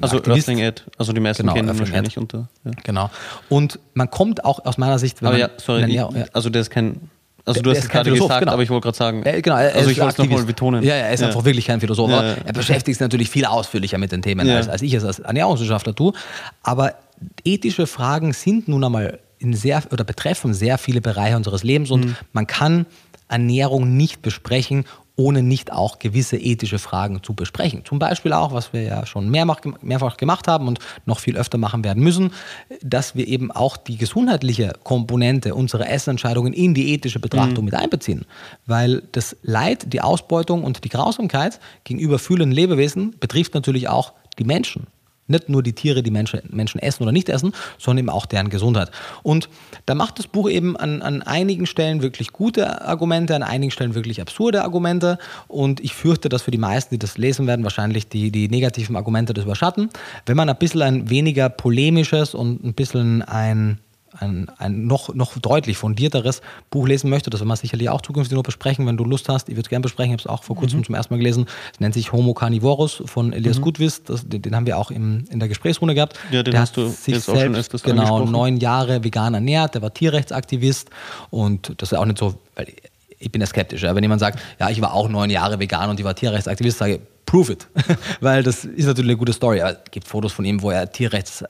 also 0.01 0.17
Aktivist. 0.19 0.49
Earthling 0.49 0.59
Ed, 0.65 0.85
also 0.97 1.13
die 1.13 1.21
meisten 1.21 1.43
genau, 1.43 1.55
kennen 1.55 1.69
ihn 1.69 1.79
wahrscheinlich 1.79 2.15
Ed. 2.17 2.23
unter. 2.23 2.49
Ja. 2.65 2.71
Genau. 2.85 3.11
Und 3.49 3.79
man 3.95 4.11
kommt 4.11 4.45
auch 4.45 4.65
aus 4.65 4.79
meiner 4.79 4.99
Sicht, 4.99 5.21
wenn 5.21 5.29
Aber 5.29 5.39
man, 5.39 5.51
ja, 5.51 5.57
sorry, 5.59 5.85
ich, 5.85 5.95
ja. 5.95 6.09
also 6.33 6.49
der 6.51 6.63
ist 6.63 6.71
kein 6.71 7.11
Also 7.45 7.61
du 7.61 7.71
hast 7.71 7.79
es 7.79 7.89
gerade 7.89 8.05
Philosoph, 8.11 8.29
gesagt, 8.29 8.41
genau. 8.43 8.53
aber 8.53 8.63
ich 8.63 8.71
wollte 8.71 8.85
gerade 8.85 8.97
sagen, 8.97 9.23
Äh, 9.25 9.43
genau, 9.43 9.57
er 9.57 9.75
also 9.75 9.91
ich 9.91 10.01
wollte 10.01 10.23
es 10.23 10.29
nochmal 10.31 10.45
betonen. 10.45 10.83
Ja, 10.83 10.97
ja, 10.97 11.03
er 11.07 11.13
ist 11.13 11.23
einfach 11.23 11.45
wirklich 11.45 11.67
kein 11.67 11.81
Philosoph. 11.81 12.11
Ja, 12.11 12.23
ja. 12.25 12.37
Er 12.45 12.53
beschäftigt 12.55 12.97
sich 12.97 13.01
natürlich 13.01 13.29
viel 13.29 13.45
ausführlicher 13.45 13.99
mit 13.99 14.13
den 14.13 14.23
Themen, 14.23 14.47
Ja. 14.47 14.57
als, 14.57 14.69
als 14.69 14.81
ich 14.83 14.95
es 14.95 15.05
als 15.05 15.19
Ernährungswissenschaftler 15.19 15.95
tue. 15.95 16.13
Aber 16.63 16.95
ethische 17.45 17.87
Fragen 17.87 18.33
sind 18.33 18.67
nun 18.69 18.83
einmal 18.83 19.19
in 19.39 19.55
sehr 19.55 19.83
oder 19.91 20.05
betreffen 20.05 20.53
sehr 20.53 20.77
viele 20.77 21.01
Bereiche 21.01 21.35
unseres 21.37 21.63
Lebens 21.65 21.91
und 21.91 22.05
Mhm. 22.05 22.17
man 22.35 22.47
kann 22.47 22.85
Ernährung 23.31 23.97
nicht 23.97 24.23
besprechen, 24.23 24.85
ohne 25.21 25.43
nicht 25.43 25.71
auch 25.71 25.99
gewisse 25.99 26.39
ethische 26.39 26.79
Fragen 26.79 27.23
zu 27.23 27.35
besprechen. 27.35 27.85
Zum 27.85 27.99
Beispiel 27.99 28.33
auch, 28.33 28.55
was 28.55 28.73
wir 28.73 28.83
ja 28.83 29.05
schon 29.05 29.29
mehrfach, 29.29 29.61
mehrfach 29.83 30.17
gemacht 30.17 30.49
haben 30.49 30.67
und 30.67 30.79
noch 31.05 31.19
viel 31.19 31.37
öfter 31.37 31.59
machen 31.59 31.85
werden 31.85 32.03
müssen, 32.03 32.33
dass 32.83 33.15
wir 33.15 33.29
eben 33.29 33.51
auch 33.51 33.77
die 33.77 33.99
gesundheitliche 33.99 34.73
Komponente 34.83 35.55
unserer 35.55 35.89
Essensentscheidungen 35.89 36.55
in 36.55 36.73
die 36.73 36.95
ethische 36.95 37.21
Betrachtung 37.21 37.67
mit 37.67 37.75
einbeziehen. 37.75 38.25
Weil 38.67 39.03
das 39.13 39.37
Leid, 39.43 39.93
die 39.93 40.01
Ausbeutung 40.01 40.65
und 40.65 40.85
die 40.85 40.89
Grausamkeit 40.89 41.61
gegenüber 41.85 42.19
fühlenden 42.19 42.53
Lebewesen 42.53 43.15
betrifft 43.21 43.53
natürlich 43.53 43.89
auch 43.89 44.15
die 44.39 44.45
Menschen. 44.45 44.87
Nicht 45.31 45.49
nur 45.49 45.63
die 45.63 45.73
Tiere, 45.73 46.03
die 46.03 46.11
Menschen, 46.11 46.41
Menschen 46.51 46.81
essen 46.81 47.05
oder 47.05 47.13
nicht 47.13 47.29
essen, 47.29 47.53
sondern 47.79 48.05
eben 48.05 48.11
auch 48.11 48.27
deren 48.27 48.51
Gesundheit. 48.51 48.91
Und 49.23 49.49
da 49.87 49.95
macht 49.95 50.19
das 50.19 50.27
Buch 50.27 50.51
eben 50.51 50.77
an, 50.77 51.03
an 51.03 51.23
einigen 51.23 51.67
Stellen 51.67 52.03
wirklich 52.03 52.33
gute 52.33 52.83
Argumente, 52.83 53.35
an 53.35 53.43
einigen 53.43 53.71
Stellen 53.71 53.95
wirklich 53.95 54.21
absurde 54.21 54.63
Argumente. 54.63 55.19
Und 55.49 55.81
ich 55.81 55.95
fürchte, 55.95 56.29
dass 56.29 56.43
für 56.43 56.51
die 56.51 56.59
meisten, 56.59 56.95
die 56.95 56.99
das 56.99 57.17
lesen 57.17 57.47
werden, 57.47 57.63
wahrscheinlich 57.63 58.09
die, 58.09 58.31
die 58.31 58.49
negativen 58.49 58.97
Argumente 58.97 59.33
das 59.33 59.45
überschatten. 59.45 59.89
Wenn 60.27 60.37
man 60.37 60.49
ein 60.49 60.59
bisschen 60.59 60.83
ein 60.83 61.11
weniger 61.11 61.49
polemisches 61.49 62.35
und 62.35 62.65
ein 62.65 62.75
bisschen 62.75 63.23
ein 63.23 63.79
ein, 64.19 64.49
ein 64.59 64.87
noch, 64.87 65.15
noch 65.15 65.39
deutlich 65.39 65.77
fundierteres 65.77 66.43
Buch 66.71 66.87
lesen 66.87 67.11
möchte, 67.11 67.31
das 67.31 67.41
werden 67.41 67.49
wir 67.49 67.57
sicherlich 67.57 67.89
auch 67.89 68.01
zukünftig 68.01 68.37
noch 68.37 68.43
besprechen, 68.43 68.87
wenn 68.87 68.97
du 68.97 69.05
Lust 69.05 69.29
hast. 69.29 69.49
Ich 69.49 69.55
würde 69.55 69.63
es 69.63 69.69
gerne 69.69 69.83
besprechen, 69.83 70.15
ich 70.15 70.25
habe 70.25 70.29
es 70.29 70.39
auch 70.39 70.45
vor 70.45 70.57
kurzem 70.57 70.85
zum 70.85 70.95
ersten 70.95 71.15
Mal 71.15 71.19
gelesen. 71.19 71.47
Es 71.73 71.81
nennt 71.81 71.95
sich 71.95 72.13
Homo 72.13 72.35
Carnivorus 72.35 73.03
von 73.07 73.33
Elias 73.33 73.61
Gutwist. 73.61 74.09
Das, 74.09 74.29
den, 74.29 74.43
den 74.43 74.57
haben 74.57 74.67
wir 74.67 74.79
auch 74.79 74.91
im, 74.91 75.25
in 75.31 75.39
der 75.39 75.49
Gesprächsrunde 75.49 75.95
gehabt. 75.95 76.19
Ja, 76.31 76.43
den 76.43 76.53
der 76.53 76.61
hast 76.61 76.77
hat 76.77 76.85
du 76.85 76.89
sich 76.89 77.15
jetzt 77.15 77.29
auch 77.29 77.35
schon 77.35 77.55
selbst 77.55 77.75
öfters 77.75 77.83
genau 77.83 78.25
neun 78.25 78.57
Jahre 78.57 79.05
vegan 79.05 79.35
ernährt. 79.35 79.75
Der 79.75 79.83
war 79.83 79.95
Tierrechtsaktivist 79.95 80.91
und 81.31 81.75
das 81.79 81.93
ist 81.93 81.99
auch 81.99 82.05
nicht 82.05 82.19
so, 82.19 82.35
weil 82.57 82.69
ich 83.21 83.31
bin 83.31 83.41
ja 83.41 83.47
skeptisch. 83.47 83.83
Wenn 83.83 84.03
jemand 84.03 84.21
sagt, 84.21 84.41
ja, 84.59 84.71
ich 84.71 84.81
war 84.81 84.95
auch 84.95 85.09
neun 85.09 85.31
Jahre 85.31 85.61
vegan 85.61 85.91
und 85.91 86.01
ich 86.01 86.05
war 86.05 86.15
Tierrechtsaktivist, 86.15 86.79
sage 86.79 86.95
ich, 86.95 87.01
prove 87.31 87.53
it. 87.53 87.69
Weil 88.21 88.43
das 88.43 88.65
ist 88.65 88.87
natürlich 88.87 89.11
eine 89.11 89.17
gute 89.17 89.33
Story. 89.33 89.61
Aber 89.61 89.73
es 89.73 89.91
gibt 89.93 90.09
Fotos 90.09 90.33
von 90.33 90.45
ihm, 90.45 90.63
wo 90.63 90.71
er 90.71 90.91
Tierrechts, 90.91 91.43
äh, 91.43 91.47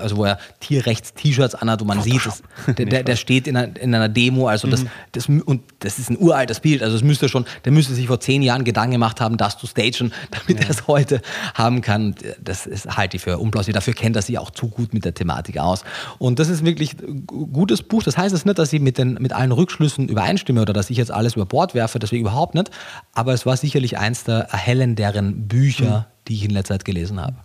also 0.00 0.16
wo 0.16 0.24
er 0.24 0.38
Tierrechts-T-Shirts 0.60 1.56
anhat 1.56 1.82
und 1.82 1.88
man 1.88 2.02
sieht, 2.02 2.24
es, 2.24 2.42
der, 2.72 2.86
der, 2.86 3.02
der 3.02 3.16
steht 3.16 3.48
in 3.48 3.56
einer, 3.56 3.76
in 3.76 3.92
einer 3.92 4.08
Demo, 4.08 4.46
also 4.46 4.68
das, 4.68 4.84
das, 5.10 5.28
und 5.28 5.62
das 5.80 5.98
ist 5.98 6.08
ein 6.08 6.18
uraltes 6.18 6.60
Bild. 6.60 6.84
Also 6.84 6.94
es 6.94 7.02
müsste 7.02 7.28
schon, 7.28 7.46
der 7.64 7.72
müsste 7.72 7.94
sich 7.94 8.06
vor 8.06 8.20
zehn 8.20 8.42
Jahren 8.42 8.62
Gedanken 8.62 8.92
gemacht 8.92 9.20
haben, 9.20 9.36
das 9.36 9.58
zu 9.58 9.66
stagen, 9.66 10.12
damit 10.30 10.62
er 10.62 10.70
es 10.70 10.86
heute 10.86 11.20
haben 11.54 11.80
kann. 11.80 12.06
Und 12.06 12.24
Das 12.40 12.66
ist, 12.66 12.96
halte 12.96 13.16
ich 13.16 13.22
für 13.24 13.38
unplausibel. 13.38 13.74
Dafür 13.74 13.94
kennt 13.94 14.14
er 14.14 14.22
sich 14.22 14.38
auch 14.38 14.50
zu 14.50 14.68
gut 14.68 14.94
mit 14.94 15.04
der 15.04 15.14
Thematik 15.14 15.58
aus. 15.58 15.82
Und 16.18 16.38
das 16.38 16.48
ist 16.48 16.64
wirklich 16.64 16.94
ein 17.02 17.26
gutes 17.26 17.82
Buch. 17.82 18.04
Das 18.04 18.16
heißt 18.16 18.32
jetzt 18.32 18.46
nicht, 18.46 18.58
dass 18.58 18.72
ich 18.72 18.80
mit, 18.80 18.98
den, 18.98 19.14
mit 19.14 19.32
allen 19.32 19.50
Rückschlüssen 19.50 20.08
übereinstimme 20.08 20.62
oder 20.62 20.72
dass 20.72 20.90
ich 20.90 20.96
jetzt 20.96 21.10
alles 21.10 21.34
über 21.34 21.44
Bord 21.44 21.74
werfe, 21.74 21.98
deswegen 21.98 22.22
überhaupt 22.22 22.54
nicht. 22.54 22.70
Aber 23.12 23.32
es 23.32 23.44
war 23.46 23.56
sicherlich 23.56 23.98
eins 23.98 24.22
der 24.22 24.48
erhellenderen 24.50 25.23
Bücher, 25.32 26.08
die 26.28 26.34
ich 26.34 26.44
in 26.44 26.50
letzter 26.50 26.74
Zeit 26.74 26.84
gelesen 26.84 27.20
habe. 27.20 27.36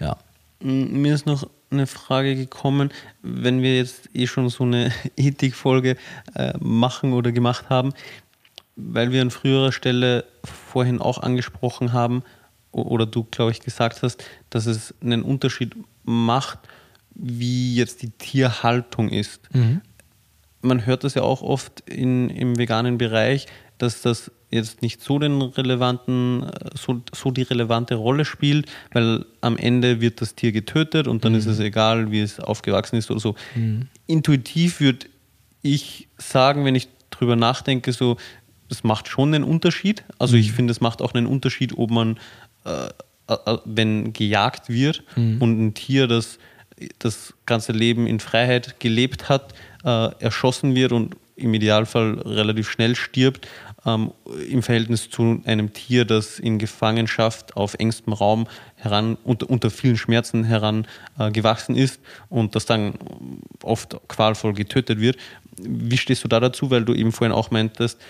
Ja. 0.00 0.16
Mir 0.60 1.14
ist 1.14 1.26
noch 1.26 1.48
eine 1.70 1.86
Frage 1.86 2.34
gekommen, 2.34 2.90
wenn 3.22 3.62
wir 3.62 3.76
jetzt 3.76 4.08
eh 4.14 4.26
schon 4.26 4.48
so 4.48 4.64
eine 4.64 4.92
Ethikfolge 5.16 5.96
äh, 6.34 6.54
machen 6.58 7.12
oder 7.12 7.32
gemacht 7.32 7.68
haben, 7.68 7.92
weil 8.76 9.12
wir 9.12 9.22
an 9.22 9.30
früherer 9.30 9.72
Stelle 9.72 10.24
vorhin 10.44 11.00
auch 11.00 11.18
angesprochen 11.18 11.92
haben 11.92 12.22
oder 12.72 13.06
du, 13.06 13.24
glaube 13.24 13.50
ich, 13.50 13.60
gesagt 13.60 14.02
hast, 14.02 14.24
dass 14.50 14.66
es 14.66 14.94
einen 15.02 15.22
Unterschied 15.22 15.74
macht, 16.04 16.58
wie 17.14 17.74
jetzt 17.74 18.02
die 18.02 18.10
Tierhaltung 18.10 19.08
ist. 19.08 19.48
Man 20.62 20.86
hört 20.86 21.04
das 21.04 21.14
ja 21.14 21.22
auch 21.22 21.42
oft 21.42 21.80
in, 21.88 22.30
im 22.30 22.56
veganen 22.56 22.98
Bereich, 22.98 23.46
dass 23.78 24.02
das 24.02 24.30
jetzt 24.50 24.82
nicht 24.82 25.02
so 25.02 25.18
den 25.18 25.42
relevanten, 25.42 26.44
äh, 26.44 26.70
so, 26.74 27.02
so 27.14 27.30
die 27.30 27.42
relevante 27.42 27.94
Rolle 27.94 28.24
spielt, 28.24 28.66
weil 28.92 29.24
am 29.40 29.56
Ende 29.56 30.00
wird 30.00 30.20
das 30.20 30.34
Tier 30.34 30.52
getötet 30.52 31.06
und 31.06 31.24
dann 31.24 31.34
ist 31.34 31.46
es 31.46 31.58
egal, 31.58 32.10
wie 32.10 32.20
es 32.20 32.40
aufgewachsen 32.40 32.96
ist 32.96 33.10
oder 33.10 33.20
so. 33.20 33.34
Intuitiv 34.06 34.80
würde 34.80 35.06
ich 35.62 36.08
sagen, 36.16 36.64
wenn 36.64 36.74
ich 36.74 36.88
drüber 37.10 37.36
nachdenke, 37.36 37.92
so, 37.92 38.16
das 38.68 38.84
macht 38.84 39.08
schon 39.08 39.34
einen 39.34 39.44
Unterschied. 39.44 40.04
Also 40.18 40.36
ich 40.36 40.52
finde, 40.52 40.70
es 40.70 40.80
macht 40.80 41.02
auch 41.02 41.14
einen 41.14 41.26
Unterschied, 41.26 41.76
ob 41.76 41.90
man, 41.90 42.18
äh, 42.64 42.88
äh, 43.28 43.58
wenn 43.64 44.12
gejagt 44.12 44.68
wird 44.68 45.04
und 45.40 45.66
ein 45.66 45.74
Tier, 45.74 46.06
das 46.06 46.38
das 46.98 47.34
ganze 47.46 47.72
Leben 47.72 48.06
in 48.06 48.20
Freiheit 48.20 48.80
gelebt 48.80 49.28
hat, 49.28 49.54
äh, 49.84 50.10
erschossen 50.20 50.74
wird 50.74 50.92
und 50.92 51.16
im 51.36 51.54
Idealfall 51.54 52.20
relativ 52.20 52.68
schnell 52.68 52.96
stirbt, 52.96 53.46
ähm, 53.86 54.12
im 54.48 54.62
Verhältnis 54.62 55.10
zu 55.10 55.40
einem 55.44 55.72
Tier, 55.72 56.04
das 56.04 56.38
in 56.38 56.58
Gefangenschaft 56.58 57.56
auf 57.56 57.74
engstem 57.74 58.12
Raum 58.12 58.46
heran, 58.76 59.16
unter, 59.24 59.48
unter 59.48 59.70
vielen 59.70 59.96
Schmerzen 59.96 60.44
heran 60.44 60.86
äh, 61.18 61.30
gewachsen 61.30 61.76
ist 61.76 62.00
und 62.28 62.54
das 62.54 62.66
dann 62.66 62.94
oft 63.62 63.96
qualvoll 64.08 64.54
getötet 64.54 65.00
wird. 65.00 65.16
Wie 65.60 65.96
stehst 65.96 66.24
du 66.24 66.28
da 66.28 66.40
dazu, 66.40 66.70
weil 66.70 66.84
du 66.84 66.94
eben 66.94 67.12
vorhin 67.12 67.32
auch 67.32 67.50
meintest, 67.50 68.00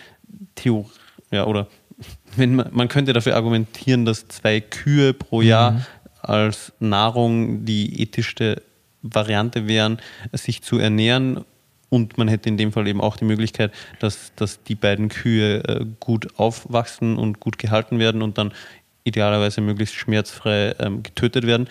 Theo, 0.55 0.91
ja, 1.31 1.45
oder 1.45 1.67
wenn 2.37 2.55
man, 2.55 2.69
man 2.73 2.89
könnte 2.89 3.13
dafür 3.13 3.37
argumentieren, 3.37 4.05
dass 4.05 4.29
zwei 4.29 4.61
Kühe 4.61 5.15
pro 5.15 5.43
Jahr 5.43 5.87
als 6.23 6.73
Nahrung 6.81 7.65
die 7.65 8.03
ethischste 8.03 8.63
Variante 9.03 9.67
wären, 9.69 9.99
sich 10.33 10.63
zu 10.63 10.79
ernähren. 10.79 11.45
Und 11.91 12.19
man 12.19 12.29
hätte 12.29 12.49
in 12.49 12.57
dem 12.57 12.73
Fall 12.73 12.87
eben 12.87 13.01
auch 13.01 13.17
die 13.17 13.25
Möglichkeit, 13.25 13.73
dass, 13.99 14.33
dass 14.37 14.63
die 14.63 14.75
beiden 14.75 15.09
Kühe 15.09 15.65
äh, 15.65 15.87
gut 16.01 16.39
aufwachsen 16.39 17.17
und 17.17 17.41
gut 17.41 17.59
gehalten 17.59 17.99
werden 17.99 18.23
und 18.23 18.39
dann 18.39 18.53
idealerweise 19.05 19.61
möglichst 19.61 19.95
schmerzfrei 19.95 20.75
ähm, 20.79 21.03
getötet 21.03 21.47
werden. 21.47 21.69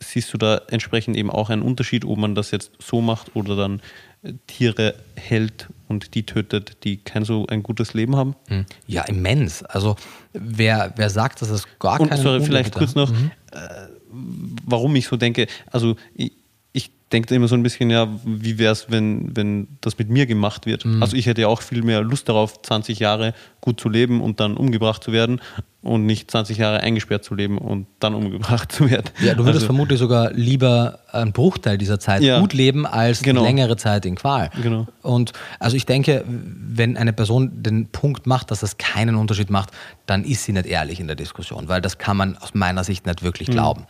Siehst 0.00 0.34
du 0.34 0.38
da 0.38 0.60
entsprechend 0.68 1.16
eben 1.16 1.30
auch 1.30 1.48
einen 1.48 1.62
Unterschied, 1.62 2.04
ob 2.04 2.18
man 2.18 2.34
das 2.34 2.50
jetzt 2.50 2.72
so 2.80 3.00
macht 3.00 3.36
oder 3.36 3.54
dann 3.54 3.80
äh, 4.22 4.32
Tiere 4.48 4.94
hält 5.14 5.68
und 5.86 6.14
die 6.16 6.24
tötet, 6.24 6.78
die 6.82 6.96
kein 6.96 7.24
so 7.24 7.46
ein 7.46 7.62
gutes 7.62 7.94
Leben 7.94 8.16
haben? 8.16 8.34
Ja, 8.88 9.02
immens. 9.04 9.62
Also 9.62 9.94
wer, 10.32 10.92
wer 10.96 11.08
sagt, 11.08 11.40
dass 11.40 11.50
es 11.50 11.66
gar 11.78 12.00
Und 12.00 12.08
keine 12.08 12.20
sorry, 12.20 12.44
vielleicht 12.44 12.74
kurz 12.74 12.96
noch, 12.96 13.12
äh, 13.12 13.58
warum 14.10 14.96
ich 14.96 15.06
so 15.06 15.16
denke. 15.16 15.46
Also 15.70 15.94
ich 16.14 16.32
denke 17.12 17.34
immer 17.34 17.48
so 17.48 17.54
ein 17.54 17.62
bisschen, 17.62 17.90
ja, 17.90 18.08
wie 18.24 18.58
wäre 18.58 18.72
es, 18.72 18.90
wenn, 18.90 19.36
wenn 19.36 19.68
das 19.80 19.98
mit 19.98 20.08
mir 20.08 20.26
gemacht 20.26 20.66
wird? 20.66 20.84
Mhm. 20.84 21.02
Also 21.02 21.16
ich 21.16 21.26
hätte 21.26 21.42
ja 21.42 21.48
auch 21.48 21.62
viel 21.62 21.82
mehr 21.82 22.02
Lust 22.02 22.28
darauf, 22.28 22.60
20 22.62 22.98
Jahre 22.98 23.34
gut 23.60 23.80
zu 23.80 23.88
leben 23.88 24.20
und 24.20 24.40
dann 24.40 24.56
umgebracht 24.56 25.04
zu 25.04 25.12
werden 25.12 25.40
und 25.82 26.06
nicht 26.06 26.30
20 26.30 26.58
Jahre 26.58 26.80
eingesperrt 26.80 27.24
zu 27.24 27.34
leben 27.34 27.58
und 27.58 27.86
dann 27.98 28.14
umgebracht 28.14 28.70
zu 28.70 28.88
werden. 28.88 29.10
Ja, 29.20 29.32
du 29.34 29.40
würdest 29.40 29.56
also, 29.56 29.66
vermutlich 29.66 29.98
sogar 29.98 30.32
lieber 30.32 31.00
einen 31.10 31.32
Bruchteil 31.32 31.76
dieser 31.76 31.98
Zeit 31.98 32.22
Ja. 32.22 32.38
gut 32.40 32.52
leben, 32.52 32.86
als 32.86 33.22
Genau. 33.22 33.42
längere 33.42 33.76
Zeit 33.76 34.06
in 34.06 34.14
Qual. 34.14 34.50
Genau. 34.62 34.86
Und 35.02 35.32
also 35.58 35.76
ich 35.76 35.84
denke, 35.84 36.24
wenn 36.26 36.96
eine 36.96 37.12
Person 37.12 37.62
den 37.64 37.88
Punkt 37.88 38.26
macht, 38.28 38.52
dass 38.52 38.62
es 38.62 38.78
keinen 38.78 39.16
Unterschied 39.16 39.50
macht, 39.50 39.70
dann 40.06 40.22
ist 40.24 40.44
sie 40.44 40.52
nicht 40.52 40.66
ehrlich 40.66 41.00
in 41.00 41.08
der 41.08 41.16
Diskussion, 41.16 41.68
weil 41.68 41.80
das 41.80 41.98
kann 41.98 42.16
man 42.16 42.36
aus 42.38 42.54
meiner 42.54 42.84
Sicht 42.84 43.04
nicht 43.06 43.22
wirklich 43.24 43.48
glauben. 43.48 43.84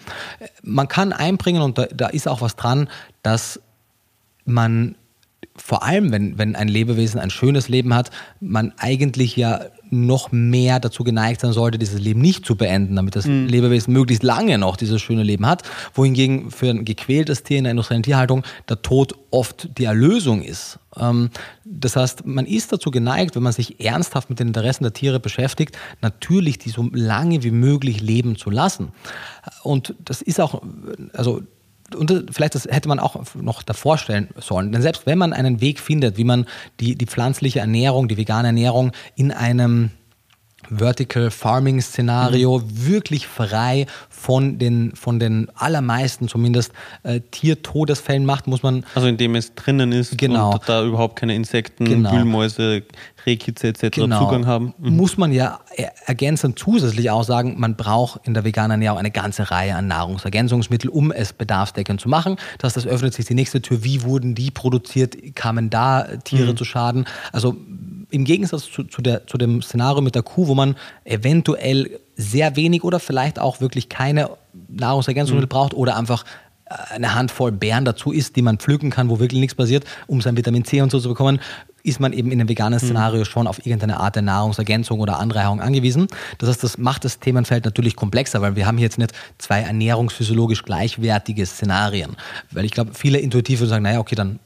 Man 0.62 0.88
kann 0.88 1.12
einbringen, 1.12 1.61
und 1.61 1.76
da, 1.76 1.86
da 1.95 2.07
ist 2.09 2.26
auch 2.26 2.40
was 2.40 2.57
dran, 2.57 2.88
dass 3.22 3.61
man 4.47 4.97
vor 5.57 5.82
allem, 5.82 6.11
wenn, 6.11 6.38
wenn 6.38 6.57
ein 6.57 6.68
Lebewesen 6.68 7.20
ein 7.20 7.28
schönes 7.28 7.68
Leben 7.68 7.95
hat, 7.95 8.11
man 8.40 8.72
eigentlich 8.78 9.36
ja 9.36 9.61
noch 9.93 10.32
mehr 10.32 10.80
dazu 10.80 11.05
geneigt 11.05 11.43
sein 11.43 11.53
sollte, 11.53 11.78
dieses 11.78 12.01
Leben 12.01 12.20
nicht 12.20 12.47
zu 12.47 12.57
beenden, 12.57 12.97
damit 12.97 13.14
das 13.14 13.26
Lebewesen 13.26 13.93
möglichst 13.93 14.22
lange 14.22 14.57
noch 14.59 14.76
dieses 14.76 15.03
schöne 15.03 15.22
Leben 15.22 15.47
hat. 15.47 15.62
Wohingegen 15.95 16.51
für 16.51 16.70
ein 16.70 16.84
gequältes 16.84 17.43
Tier 17.43 17.59
in 17.59 17.64
der 17.64 17.72
industriellen 17.72 18.03
Tierhaltung 18.03 18.43
der 18.68 18.80
Tod 18.80 19.14
oft 19.30 19.68
die 19.78 19.84
Erlösung 19.84 20.43
ist. 20.43 20.78
Ähm, 20.97 21.30
das 21.64 21.97
heißt, 21.97 22.26
man 22.26 22.47
ist 22.47 22.72
dazu 22.72 22.90
geneigt, 22.90 23.36
wenn 23.36 23.43
man 23.43 23.53
sich 23.53 23.84
ernsthaft 23.84 24.30
mit 24.30 24.40
den 24.40 24.49
Interessen 24.49 24.84
der 24.84 24.93
Tiere 24.93 25.20
beschäftigt, 25.20 25.76
natürlich 26.01 26.59
die 26.59 26.70
so 26.70 26.88
lange 26.93 27.43
wie 27.43 27.51
möglich 27.51 28.01
leben 28.01 28.36
zu 28.36 28.51
lassen. 28.51 28.93
Und 29.62 29.95
das 30.05 30.22
ist 30.22 30.40
auch, 30.40 30.62
also 31.12 31.43
und 31.95 32.26
vielleicht 32.30 32.55
das 32.55 32.66
hätte 32.66 32.88
man 32.88 32.99
auch 32.99 33.16
noch 33.34 33.62
davor 33.62 33.99
stellen 33.99 34.28
sollen. 34.36 34.72
Denn 34.72 34.82
selbst 34.82 35.07
wenn 35.07 35.18
man 35.18 35.32
einen 35.32 35.61
Weg 35.61 35.80
findet, 35.80 36.16
wie 36.16 36.24
man 36.24 36.47
die, 36.80 36.97
die 36.97 37.07
pflanzliche 37.07 37.61
Ernährung, 37.61 38.09
die 38.09 38.16
vegane 38.16 38.49
Ernährung 38.49 38.93
in 39.16 39.32
einem 39.32 39.90
Vertical 40.70 41.30
Farming 41.30 41.80
Szenario, 41.80 42.58
mhm. 42.58 42.86
wirklich 42.86 43.26
frei 43.26 43.86
von 44.08 44.58
den, 44.58 44.94
von 44.94 45.18
den 45.18 45.50
allermeisten 45.54 46.28
zumindest 46.28 46.72
äh, 47.02 47.20
Tiertodesfällen 47.30 48.24
macht, 48.24 48.46
muss 48.46 48.62
man. 48.62 48.84
Also 48.94 49.08
indem 49.08 49.34
es 49.34 49.54
drinnen 49.54 49.92
ist 49.92 50.16
genau. 50.16 50.52
und 50.52 50.68
da 50.68 50.84
überhaupt 50.84 51.16
keine 51.16 51.34
Insekten, 51.34 51.84
genau. 51.84 52.12
Wühlmäuse, 52.12 52.82
Rehkitze 53.26 53.68
etc. 53.68 53.96
Genau. 53.96 54.20
Zugang 54.20 54.46
haben. 54.46 54.74
Mhm. 54.78 54.96
Muss 54.96 55.16
man 55.16 55.32
ja 55.32 55.60
ergänzend 56.06 56.58
zusätzlich 56.58 57.10
auch 57.10 57.24
sagen, 57.24 57.58
man 57.58 57.76
braucht 57.76 58.26
in 58.26 58.34
der 58.34 58.44
veganen 58.44 58.72
Ernährung 58.72 58.98
eine 58.98 59.10
ganze 59.10 59.50
Reihe 59.50 59.74
an 59.74 59.88
Nahrungsergänzungsmitteln, 59.88 60.92
um 60.92 61.12
es 61.12 61.32
bedarfsdeckend 61.32 62.00
zu 62.00 62.08
machen. 62.08 62.36
Das, 62.58 62.74
das 62.74 62.86
öffnet 62.86 63.14
sich 63.14 63.26
die 63.26 63.34
nächste 63.34 63.62
Tür. 63.62 63.84
Wie 63.84 64.02
wurden 64.02 64.34
die 64.34 64.50
produziert? 64.50 65.16
Kamen 65.34 65.70
da 65.70 66.16
Tiere 66.24 66.52
mhm. 66.52 66.56
zu 66.56 66.64
Schaden? 66.64 67.06
Also 67.32 67.56
im 68.12 68.24
Gegensatz 68.24 68.70
zu, 68.70 68.84
zu, 68.84 69.02
der, 69.02 69.26
zu 69.26 69.38
dem 69.38 69.62
Szenario 69.62 70.02
mit 70.02 70.14
der 70.14 70.22
Kuh, 70.22 70.46
wo 70.46 70.54
man 70.54 70.76
eventuell 71.04 71.98
sehr 72.16 72.56
wenig 72.56 72.84
oder 72.84 73.00
vielleicht 73.00 73.38
auch 73.38 73.60
wirklich 73.60 73.88
keine 73.88 74.30
Nahrungsergänzungsmittel 74.68 75.46
mhm. 75.46 75.48
braucht 75.48 75.74
oder 75.74 75.96
einfach 75.96 76.24
äh, 76.66 76.94
eine 76.94 77.14
Handvoll 77.14 77.52
Beeren 77.52 77.84
dazu 77.84 78.12
isst, 78.12 78.36
die 78.36 78.42
man 78.42 78.58
pflücken 78.58 78.90
kann, 78.90 79.08
wo 79.08 79.18
wirklich 79.18 79.40
nichts 79.40 79.54
passiert, 79.54 79.84
um 80.06 80.20
sein 80.20 80.36
Vitamin 80.36 80.64
C 80.64 80.82
und 80.82 80.90
so 80.90 81.00
zu 81.00 81.08
bekommen, 81.08 81.40
ist 81.84 82.00
man 82.00 82.12
eben 82.12 82.30
in 82.30 82.40
einem 82.40 82.48
veganen 82.48 82.78
mhm. 82.80 82.84
Szenario 82.84 83.24
schon 83.24 83.46
auf 83.46 83.64
irgendeine 83.64 83.98
Art 83.98 84.14
der 84.14 84.22
Nahrungsergänzung 84.22 85.00
oder 85.00 85.18
Anreicherung 85.18 85.60
angewiesen. 85.60 86.06
Das 86.38 86.50
heißt, 86.50 86.62
das 86.62 86.78
macht 86.78 87.04
das 87.04 87.18
Themenfeld 87.18 87.64
natürlich 87.64 87.96
komplexer, 87.96 88.40
weil 88.42 88.56
wir 88.56 88.66
haben 88.66 88.76
hier 88.76 88.86
jetzt 88.86 88.98
nicht 88.98 89.12
zwei 89.38 89.60
ernährungsphysiologisch 89.60 90.62
gleichwertige 90.62 91.44
Szenarien. 91.46 92.16
Weil 92.50 92.66
ich 92.66 92.72
glaube, 92.72 92.92
viele 92.94 93.18
intuitiv 93.18 93.60
sagen, 93.60 93.82
naja, 93.82 93.98
okay, 93.98 94.14
dann 94.14 94.38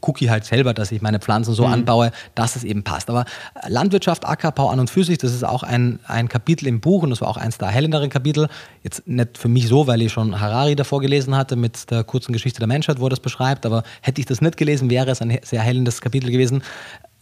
gucke 0.00 0.30
halt 0.30 0.44
selber, 0.44 0.74
dass 0.74 0.92
ich 0.92 1.02
meine 1.02 1.18
Pflanzen 1.18 1.54
so 1.54 1.66
mhm. 1.66 1.74
anbaue, 1.74 2.12
dass 2.34 2.56
es 2.56 2.64
eben 2.64 2.82
passt. 2.82 3.10
Aber 3.10 3.24
Landwirtschaft, 3.68 4.26
Ackerbau 4.26 4.68
an 4.68 4.80
und 4.80 4.90
für 4.90 5.04
sich, 5.04 5.18
das 5.18 5.32
ist 5.32 5.44
auch 5.44 5.62
ein, 5.62 6.00
ein 6.06 6.28
Kapitel 6.28 6.66
im 6.66 6.80
Buch 6.80 7.02
und 7.02 7.10
das 7.10 7.20
war 7.20 7.28
auch 7.28 7.36
eins 7.36 7.58
der 7.58 7.68
erhellenderen 7.68 8.10
Kapitel. 8.10 8.48
Jetzt 8.82 9.06
nicht 9.06 9.38
für 9.38 9.48
mich 9.48 9.68
so, 9.68 9.86
weil 9.86 10.02
ich 10.02 10.12
schon 10.12 10.40
Harari 10.40 10.76
davor 10.76 11.00
gelesen 11.00 11.36
hatte 11.36 11.56
mit 11.56 11.90
der 11.90 12.04
kurzen 12.04 12.32
Geschichte 12.32 12.58
der 12.58 12.68
Menschheit, 12.68 13.00
wo 13.00 13.06
er 13.06 13.10
das 13.10 13.20
beschreibt, 13.20 13.66
aber 13.66 13.82
hätte 14.02 14.20
ich 14.20 14.26
das 14.26 14.40
nicht 14.40 14.56
gelesen, 14.56 14.90
wäre 14.90 15.10
es 15.10 15.20
ein 15.20 15.38
sehr 15.42 15.60
erhellendes 15.60 16.00
Kapitel 16.00 16.30
gewesen. 16.30 16.62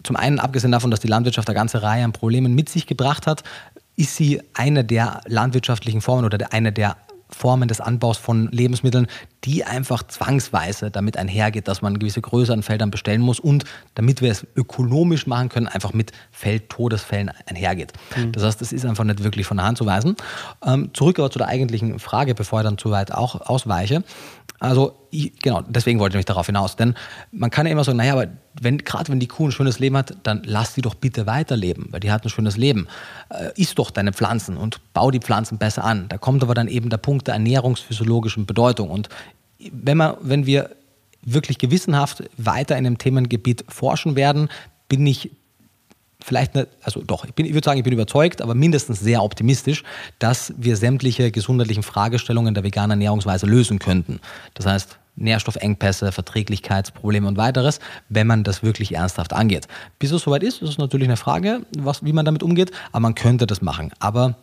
Zum 0.04 0.16
einen, 0.16 0.38
abgesehen 0.38 0.72
davon, 0.72 0.90
dass 0.90 1.00
die 1.00 1.08
Landwirtschaft 1.08 1.48
eine 1.48 1.56
ganze 1.56 1.82
Reihe 1.82 2.04
an 2.04 2.12
Problemen 2.12 2.54
mit 2.54 2.68
sich 2.68 2.86
gebracht 2.86 3.26
hat, 3.26 3.42
ist 3.96 4.14
sie 4.14 4.40
eine 4.54 4.84
der 4.84 5.22
landwirtschaftlichen 5.26 6.00
Formen 6.00 6.24
oder 6.24 6.52
eine 6.52 6.72
der 6.72 6.96
Formen 7.30 7.68
des 7.68 7.80
Anbaus 7.80 8.16
von 8.16 8.48
Lebensmitteln, 8.50 9.06
die 9.44 9.64
einfach 9.64 10.02
zwangsweise 10.02 10.90
damit 10.90 11.16
einhergeht, 11.16 11.68
dass 11.68 11.82
man 11.82 11.98
gewisse 11.98 12.20
Größe 12.20 12.52
an 12.52 12.62
Feldern 12.62 12.90
bestellen 12.90 13.20
muss 13.20 13.38
und 13.38 13.64
damit 13.94 14.22
wir 14.22 14.30
es 14.30 14.46
ökonomisch 14.56 15.26
machen 15.26 15.48
können, 15.48 15.68
einfach 15.68 15.92
mit 15.92 16.12
Feldtodesfällen 16.30 17.30
einhergeht. 17.46 17.92
Mhm. 18.16 18.32
Das 18.32 18.42
heißt, 18.42 18.60
das 18.60 18.72
ist 18.72 18.84
einfach 18.84 19.04
nicht 19.04 19.22
wirklich 19.22 19.46
von 19.46 19.58
der 19.58 19.66
Hand 19.66 19.78
zu 19.78 19.86
weisen. 19.86 20.16
Ähm, 20.64 20.90
zurück 20.94 21.18
aber 21.18 21.30
zu 21.30 21.38
der 21.38 21.48
eigentlichen 21.48 21.98
Frage, 21.98 22.34
bevor 22.34 22.60
ich 22.60 22.64
dann 22.64 22.78
zu 22.78 22.90
weit 22.90 23.12
auch 23.12 23.40
ausweiche. 23.42 24.02
Also 24.60 25.08
genau, 25.10 25.62
deswegen 25.68 26.00
wollte 26.00 26.14
ich 26.14 26.18
mich 26.18 26.26
darauf 26.26 26.46
hinaus. 26.46 26.76
Denn 26.76 26.94
man 27.30 27.50
kann 27.50 27.66
ja 27.66 27.72
immer 27.72 27.84
sagen, 27.84 27.98
naja, 27.98 28.14
aber 28.14 28.26
wenn, 28.60 28.78
gerade 28.78 29.10
wenn 29.10 29.20
die 29.20 29.28
Kuh 29.28 29.48
ein 29.48 29.52
schönes 29.52 29.78
Leben 29.78 29.96
hat, 29.96 30.16
dann 30.24 30.42
lass 30.44 30.74
sie 30.74 30.80
doch 30.80 30.94
bitte 30.94 31.26
weiterleben, 31.26 31.86
weil 31.90 32.00
die 32.00 32.10
hat 32.10 32.24
ein 32.24 32.28
schönes 32.28 32.56
Leben. 32.56 32.88
Äh, 33.30 33.50
iss 33.60 33.74
doch 33.74 33.90
deine 33.90 34.12
Pflanzen 34.12 34.56
und 34.56 34.80
bau 34.92 35.10
die 35.10 35.20
Pflanzen 35.20 35.58
besser 35.58 35.84
an. 35.84 36.08
Da 36.08 36.18
kommt 36.18 36.42
aber 36.42 36.54
dann 36.54 36.68
eben 36.68 36.90
der 36.90 36.96
Punkt 36.96 37.28
der 37.28 37.34
ernährungsphysiologischen 37.34 38.46
Bedeutung. 38.46 38.90
Und 38.90 39.08
wenn, 39.72 39.96
man, 39.96 40.16
wenn 40.20 40.46
wir 40.46 40.70
wirklich 41.22 41.58
gewissenhaft 41.58 42.24
weiter 42.36 42.76
in 42.76 42.84
dem 42.84 42.98
Themengebiet 42.98 43.64
forschen 43.68 44.16
werden, 44.16 44.48
bin 44.88 45.06
ich 45.06 45.30
vielleicht 46.28 46.54
nicht, 46.54 46.68
also 46.82 47.02
doch, 47.02 47.24
ich, 47.24 47.34
bin, 47.34 47.46
ich 47.46 47.54
würde 47.54 47.64
sagen, 47.64 47.78
ich 47.78 47.84
bin 47.84 47.92
überzeugt, 47.92 48.40
aber 48.40 48.54
mindestens 48.54 49.00
sehr 49.00 49.22
optimistisch, 49.22 49.82
dass 50.18 50.54
wir 50.56 50.76
sämtliche 50.76 51.30
gesundheitlichen 51.32 51.82
Fragestellungen 51.82 52.54
der 52.54 52.62
veganen 52.62 52.92
Ernährungsweise 52.92 53.46
lösen 53.46 53.78
könnten. 53.78 54.20
Das 54.54 54.66
heißt, 54.66 54.98
Nährstoffengpässe, 55.16 56.12
Verträglichkeitsprobleme 56.12 57.26
und 57.26 57.36
weiteres, 57.36 57.80
wenn 58.08 58.26
man 58.26 58.44
das 58.44 58.62
wirklich 58.62 58.94
ernsthaft 58.94 59.32
angeht. 59.32 59.66
Bis 59.98 60.12
es 60.12 60.22
soweit 60.22 60.42
ist, 60.42 60.62
ist 60.62 60.70
es 60.70 60.78
natürlich 60.78 61.08
eine 61.08 61.16
Frage, 61.16 61.62
was, 61.76 62.04
wie 62.04 62.12
man 62.12 62.24
damit 62.24 62.42
umgeht, 62.42 62.70
aber 62.92 63.00
man 63.00 63.14
könnte 63.14 63.46
das 63.46 63.60
machen. 63.60 63.90
Aber 63.98 64.36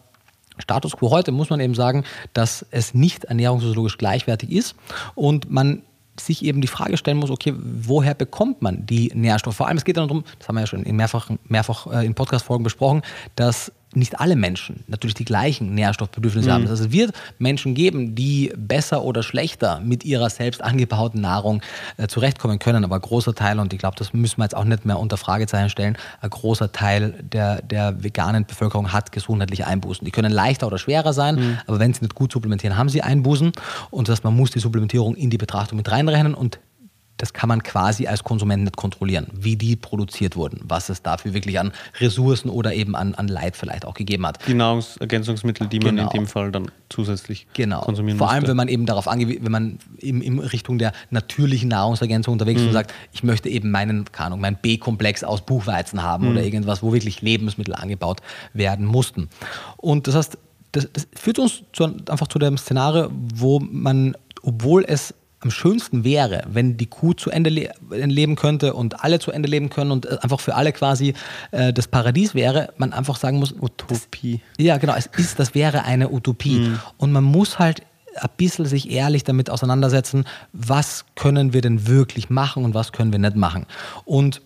Status 0.57 0.97
quo 0.97 1.11
heute 1.11 1.31
muss 1.31 1.49
man 1.49 1.59
eben 1.59 1.75
sagen, 1.75 2.03
dass 2.33 2.65
es 2.71 2.93
nicht 2.93 3.25
ernährungsphysiologisch 3.25 3.97
gleichwertig 3.97 4.51
ist 4.51 4.75
und 5.15 5.49
man 5.49 5.81
sich 6.19 6.43
eben 6.43 6.61
die 6.61 6.67
Frage 6.67 6.97
stellen 6.97 7.17
muss, 7.17 7.29
okay, 7.29 7.53
woher 7.57 8.13
bekommt 8.13 8.61
man 8.61 8.85
die 8.85 9.11
Nährstoffe? 9.13 9.55
Vor 9.55 9.67
allem, 9.67 9.77
es 9.77 9.85
geht 9.85 9.97
dann 9.97 10.07
darum, 10.07 10.23
das 10.39 10.47
haben 10.47 10.55
wir 10.55 10.61
ja 10.61 10.67
schon 10.67 10.83
in 10.83 10.95
mehrfach, 10.95 11.29
mehrfach 11.47 11.87
äh, 11.87 12.05
in 12.05 12.15
Podcast-Folgen 12.15 12.63
besprochen, 12.63 13.01
dass 13.35 13.71
nicht 13.95 14.19
alle 14.19 14.35
Menschen 14.35 14.83
natürlich 14.87 15.13
die 15.13 15.25
gleichen 15.25 15.73
Nährstoffbedürfnisse 15.73 16.49
mhm. 16.49 16.53
haben. 16.53 16.69
Heißt, 16.69 16.81
es 16.81 16.91
wird 16.91 17.13
Menschen 17.39 17.75
geben, 17.75 18.15
die 18.15 18.53
besser 18.55 19.03
oder 19.03 19.23
schlechter 19.23 19.79
mit 19.79 20.03
ihrer 20.05 20.29
selbst 20.29 20.63
angebauten 20.63 21.21
Nahrung 21.21 21.61
äh, 21.97 22.07
zurechtkommen 22.07 22.59
können. 22.59 22.83
Aber 22.83 22.95
ein 22.95 23.01
großer 23.01 23.35
Teil, 23.35 23.59
und 23.59 23.73
ich 23.73 23.79
glaube, 23.79 23.95
das 23.97 24.13
müssen 24.13 24.37
wir 24.37 24.45
jetzt 24.45 24.55
auch 24.55 24.63
nicht 24.63 24.85
mehr 24.85 24.99
unter 24.99 25.17
Fragezeichen 25.17 25.69
stellen, 25.69 25.97
ein 26.21 26.29
großer 26.29 26.71
Teil 26.71 27.13
der, 27.21 27.61
der 27.61 28.03
veganen 28.03 28.45
Bevölkerung 28.45 28.93
hat 28.93 29.11
gesundheitliche 29.11 29.67
Einbußen. 29.67 30.05
Die 30.05 30.11
können 30.11 30.31
leichter 30.31 30.67
oder 30.67 30.77
schwerer 30.77 31.13
sein, 31.13 31.35
mhm. 31.35 31.57
aber 31.67 31.79
wenn 31.79 31.93
sie 31.93 32.01
nicht 32.01 32.15
gut 32.15 32.31
supplementieren, 32.31 32.77
haben 32.77 32.89
sie 32.89 33.01
Einbußen. 33.01 33.51
Und 33.91 34.07
das 34.07 34.17
heißt, 34.17 34.23
man 34.23 34.35
muss 34.35 34.51
die 34.51 34.59
Supplementierung 34.59 35.15
in 35.15 35.29
die 35.29 35.37
Betrachtung 35.37 35.77
mit 35.77 35.91
reinrechnen 35.91 36.33
und 36.33 36.59
das 37.17 37.31
kann 37.31 37.47
man 37.47 37.63
quasi 37.63 38.07
als 38.07 38.23
Konsument 38.23 38.63
nicht 38.63 38.75
kontrollieren, 38.75 39.27
wie 39.33 39.55
die 39.55 39.75
produziert 39.75 40.35
wurden, 40.35 40.59
was 40.63 40.89
es 40.89 41.01
dafür 41.01 41.33
wirklich 41.33 41.59
an 41.59 41.71
Ressourcen 41.99 42.49
oder 42.49 42.73
eben 42.73 42.95
an, 42.95 43.15
an 43.15 43.27
Leid 43.27 43.55
vielleicht 43.55 43.85
auch 43.85 43.93
gegeben 43.93 44.25
hat. 44.27 44.45
Die 44.47 44.53
Nahrungsergänzungsmittel, 44.53 45.67
die 45.67 45.79
genau. 45.79 45.91
man 45.91 45.97
in 45.97 46.09
genau. 46.09 46.23
dem 46.23 46.27
Fall 46.27 46.51
dann 46.51 46.71
zusätzlich 46.89 47.47
genau. 47.53 47.81
konsumieren 47.81 48.17
Vor 48.17 48.29
allem, 48.29 48.47
wenn 48.47 48.57
man 48.57 48.67
eben 48.67 48.85
darauf 48.85 49.07
angewiesen, 49.07 49.45
wenn 49.45 49.51
man 49.51 49.79
in, 49.97 50.21
in 50.21 50.39
Richtung 50.39 50.77
der 50.77 50.91
natürlichen 51.09 51.69
Nahrungsergänzung 51.69 52.33
unterwegs 52.33 52.59
mhm. 52.59 52.65
ist 52.65 52.69
und 52.69 52.73
sagt, 52.73 52.93
ich 53.13 53.23
möchte 53.23 53.47
eben 53.49 53.71
meinen, 53.71 54.05
keine 54.11 54.27
Ahnung, 54.27 54.41
meinen 54.41 54.57
B-Komplex 54.61 55.23
aus 55.23 55.45
Buchweizen 55.45 56.03
haben 56.03 56.25
mhm. 56.25 56.31
oder 56.31 56.43
irgendwas, 56.43 56.83
wo 56.83 56.91
wirklich 56.91 57.21
Lebensmittel 57.21 57.75
angebaut 57.75 58.21
werden 58.53 58.85
mussten. 58.85 59.29
Und 59.77 60.07
das 60.07 60.15
heißt, 60.15 60.37
das, 60.73 60.89
das 60.91 61.07
führt 61.15 61.39
uns 61.39 61.63
zu, 61.71 61.85
einfach 61.85 62.27
zu 62.27 62.39
dem 62.39 62.57
Szenario, 62.57 63.09
wo 63.33 63.59
man, 63.59 64.17
obwohl 64.41 64.83
es 64.85 65.13
am 65.45 65.51
schönsten 65.51 66.03
wäre, 66.03 66.43
wenn 66.47 66.75
die 66.75 66.87
Kuh 66.87 67.13
zu 67.13 67.29
Ende 67.29 67.51
le 67.51 67.69
leben 67.91 68.35
könnte 68.35 68.73
und 68.73 69.03
alle 69.03 69.19
zu 69.19 69.31
Ende 69.31 69.47
leben 69.47 69.69
können 69.69 69.91
und 69.91 70.23
einfach 70.23 70.39
für 70.39 70.55
alle 70.55 70.73
quasi 70.73 71.13
äh, 71.51 71.71
das 71.71 71.87
Paradies 71.87 72.33
wäre, 72.33 72.73
man 72.77 72.93
einfach 72.93 73.15
sagen 73.15 73.37
muss, 73.37 73.53
Utopie. 73.53 74.41
Das, 74.57 74.65
ja, 74.65 74.77
genau, 74.77 74.95
es 74.95 75.05
ist, 75.17 75.39
das 75.39 75.53
wäre 75.53 75.83
eine 75.83 76.11
Utopie. 76.11 76.59
Mhm. 76.59 76.79
Und 76.97 77.11
man 77.11 77.23
muss 77.23 77.59
halt 77.59 77.83
ein 78.15 78.29
bisschen 78.37 78.65
sich 78.65 78.89
ehrlich 78.89 79.23
damit 79.23 79.51
auseinandersetzen, 79.51 80.25
was 80.51 81.05
können 81.15 81.53
wir 81.53 81.61
denn 81.61 81.87
wirklich 81.87 82.31
machen 82.31 82.65
und 82.65 82.73
was 82.73 82.91
können 82.91 83.11
wir 83.11 83.19
nicht 83.19 83.35
machen. 83.35 83.67
Und 84.03 84.41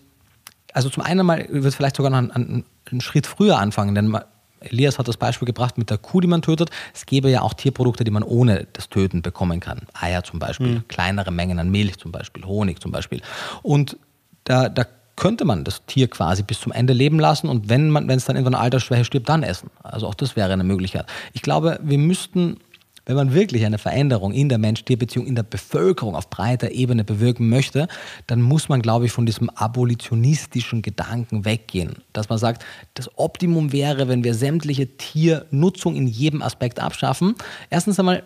also 0.74 0.90
zum 0.90 1.02
einen 1.02 1.24
mal 1.24 1.46
wird 1.48 1.74
vielleicht 1.74 1.96
sogar 1.96 2.10
noch 2.10 2.18
einen, 2.18 2.64
einen 2.90 3.00
Schritt 3.00 3.26
früher 3.26 3.58
anfangen, 3.58 3.94
denn 3.94 4.14
Elias 4.60 4.98
hat 4.98 5.08
das 5.08 5.16
Beispiel 5.16 5.46
gebracht 5.46 5.78
mit 5.78 5.90
der 5.90 5.98
Kuh, 5.98 6.20
die 6.20 6.28
man 6.28 6.42
tötet. 6.42 6.70
Es 6.94 7.06
gäbe 7.06 7.30
ja 7.30 7.42
auch 7.42 7.54
Tierprodukte, 7.54 8.04
die 8.04 8.10
man 8.10 8.22
ohne 8.22 8.66
das 8.72 8.88
Töten 8.88 9.22
bekommen 9.22 9.60
kann. 9.60 9.82
Eier 9.94 10.22
zum 10.22 10.38
Beispiel, 10.38 10.76
mhm. 10.76 10.88
kleinere 10.88 11.30
Mengen 11.30 11.58
an 11.58 11.70
Milch 11.70 11.98
zum 11.98 12.12
Beispiel, 12.12 12.44
Honig 12.44 12.80
zum 12.80 12.92
Beispiel. 12.92 13.22
Und 13.62 13.96
da, 14.44 14.68
da 14.68 14.86
könnte 15.16 15.44
man 15.44 15.64
das 15.64 15.84
Tier 15.84 16.08
quasi 16.08 16.42
bis 16.42 16.60
zum 16.60 16.72
Ende 16.72 16.94
leben 16.94 17.18
lassen 17.18 17.48
und 17.48 17.68
wenn 17.68 17.90
man, 17.90 18.08
wenn 18.08 18.16
es 18.16 18.24
dann 18.24 18.36
irgendwann 18.36 18.60
Altersschwäche 18.60 19.04
stirbt, 19.04 19.28
dann 19.28 19.42
essen. 19.42 19.70
Also 19.82 20.06
auch 20.06 20.14
das 20.14 20.34
wäre 20.34 20.50
eine 20.52 20.64
Möglichkeit. 20.64 21.06
Ich 21.34 21.42
glaube, 21.42 21.78
wir 21.82 21.98
müssten 21.98 22.58
wenn 23.06 23.16
man 23.16 23.34
wirklich 23.34 23.64
eine 23.64 23.78
Veränderung 23.78 24.32
in 24.32 24.48
der 24.48 24.58
Mensch-Tier-Beziehung, 24.58 25.26
in 25.26 25.34
der 25.34 25.42
Bevölkerung 25.42 26.14
auf 26.14 26.30
breiter 26.30 26.70
Ebene 26.70 27.04
bewirken 27.04 27.48
möchte, 27.48 27.88
dann 28.26 28.42
muss 28.42 28.68
man, 28.68 28.82
glaube 28.82 29.06
ich, 29.06 29.12
von 29.12 29.26
diesem 29.26 29.50
abolitionistischen 29.50 30.82
Gedanken 30.82 31.44
weggehen. 31.44 31.96
Dass 32.12 32.28
man 32.28 32.38
sagt, 32.38 32.64
das 32.94 33.10
Optimum 33.18 33.72
wäre, 33.72 34.08
wenn 34.08 34.24
wir 34.24 34.34
sämtliche 34.34 34.96
Tiernutzung 34.96 35.96
in 35.96 36.06
jedem 36.06 36.42
Aspekt 36.42 36.80
abschaffen. 36.80 37.34
Erstens 37.70 37.98
einmal 37.98 38.22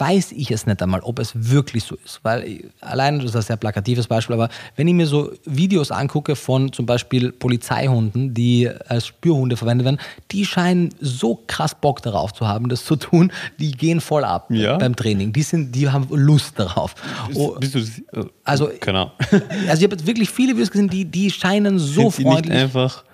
weiß 0.00 0.32
ich 0.32 0.50
es 0.50 0.66
nicht 0.66 0.82
einmal, 0.82 1.00
ob 1.00 1.18
es 1.18 1.32
wirklich 1.34 1.84
so 1.84 1.96
ist. 2.04 2.20
Weil 2.22 2.70
allein, 2.80 3.18
das 3.18 3.30
ist 3.30 3.36
ein 3.36 3.42
sehr 3.42 3.56
plakatives 3.56 4.06
Beispiel, 4.06 4.34
aber 4.34 4.48
wenn 4.76 4.88
ich 4.88 4.94
mir 4.94 5.06
so 5.06 5.30
Videos 5.44 5.90
angucke 5.90 6.34
von 6.36 6.72
zum 6.72 6.86
Beispiel 6.86 7.32
Polizeihunden, 7.32 8.32
die 8.32 8.68
als 8.88 9.06
Spürhunde 9.06 9.56
verwendet 9.56 9.84
werden, 9.84 10.00
die 10.30 10.46
scheinen 10.46 10.94
so 11.00 11.42
krass 11.46 11.74
Bock 11.74 12.02
darauf 12.02 12.32
zu 12.32 12.48
haben, 12.48 12.68
das 12.68 12.84
zu 12.84 12.96
tun. 12.96 13.30
Die 13.58 13.72
gehen 13.72 14.00
voll 14.00 14.24
ab 14.24 14.46
ja. 14.50 14.78
beim 14.78 14.96
Training. 14.96 15.32
Die, 15.32 15.42
sind, 15.42 15.74
die 15.74 15.88
haben 15.88 16.06
Lust 16.10 16.58
darauf. 16.58 16.94
Oh, 17.34 17.56
bist, 17.58 17.74
bist 17.74 18.02
du, 18.12 18.20
äh, 18.20 18.24
also, 18.44 18.70
genau. 18.80 19.12
also 19.68 19.84
ich 19.84 19.90
habe 19.90 20.06
wirklich 20.06 20.30
viele 20.30 20.54
Videos 20.54 20.70
gesehen, 20.70 20.88
die, 20.88 21.04
die 21.04 21.30
scheinen 21.30 21.78
so 21.78 22.10
sind 22.10 22.24
freundlich. 22.24 22.54
Nicht 22.54 22.62
einfach 22.62 23.04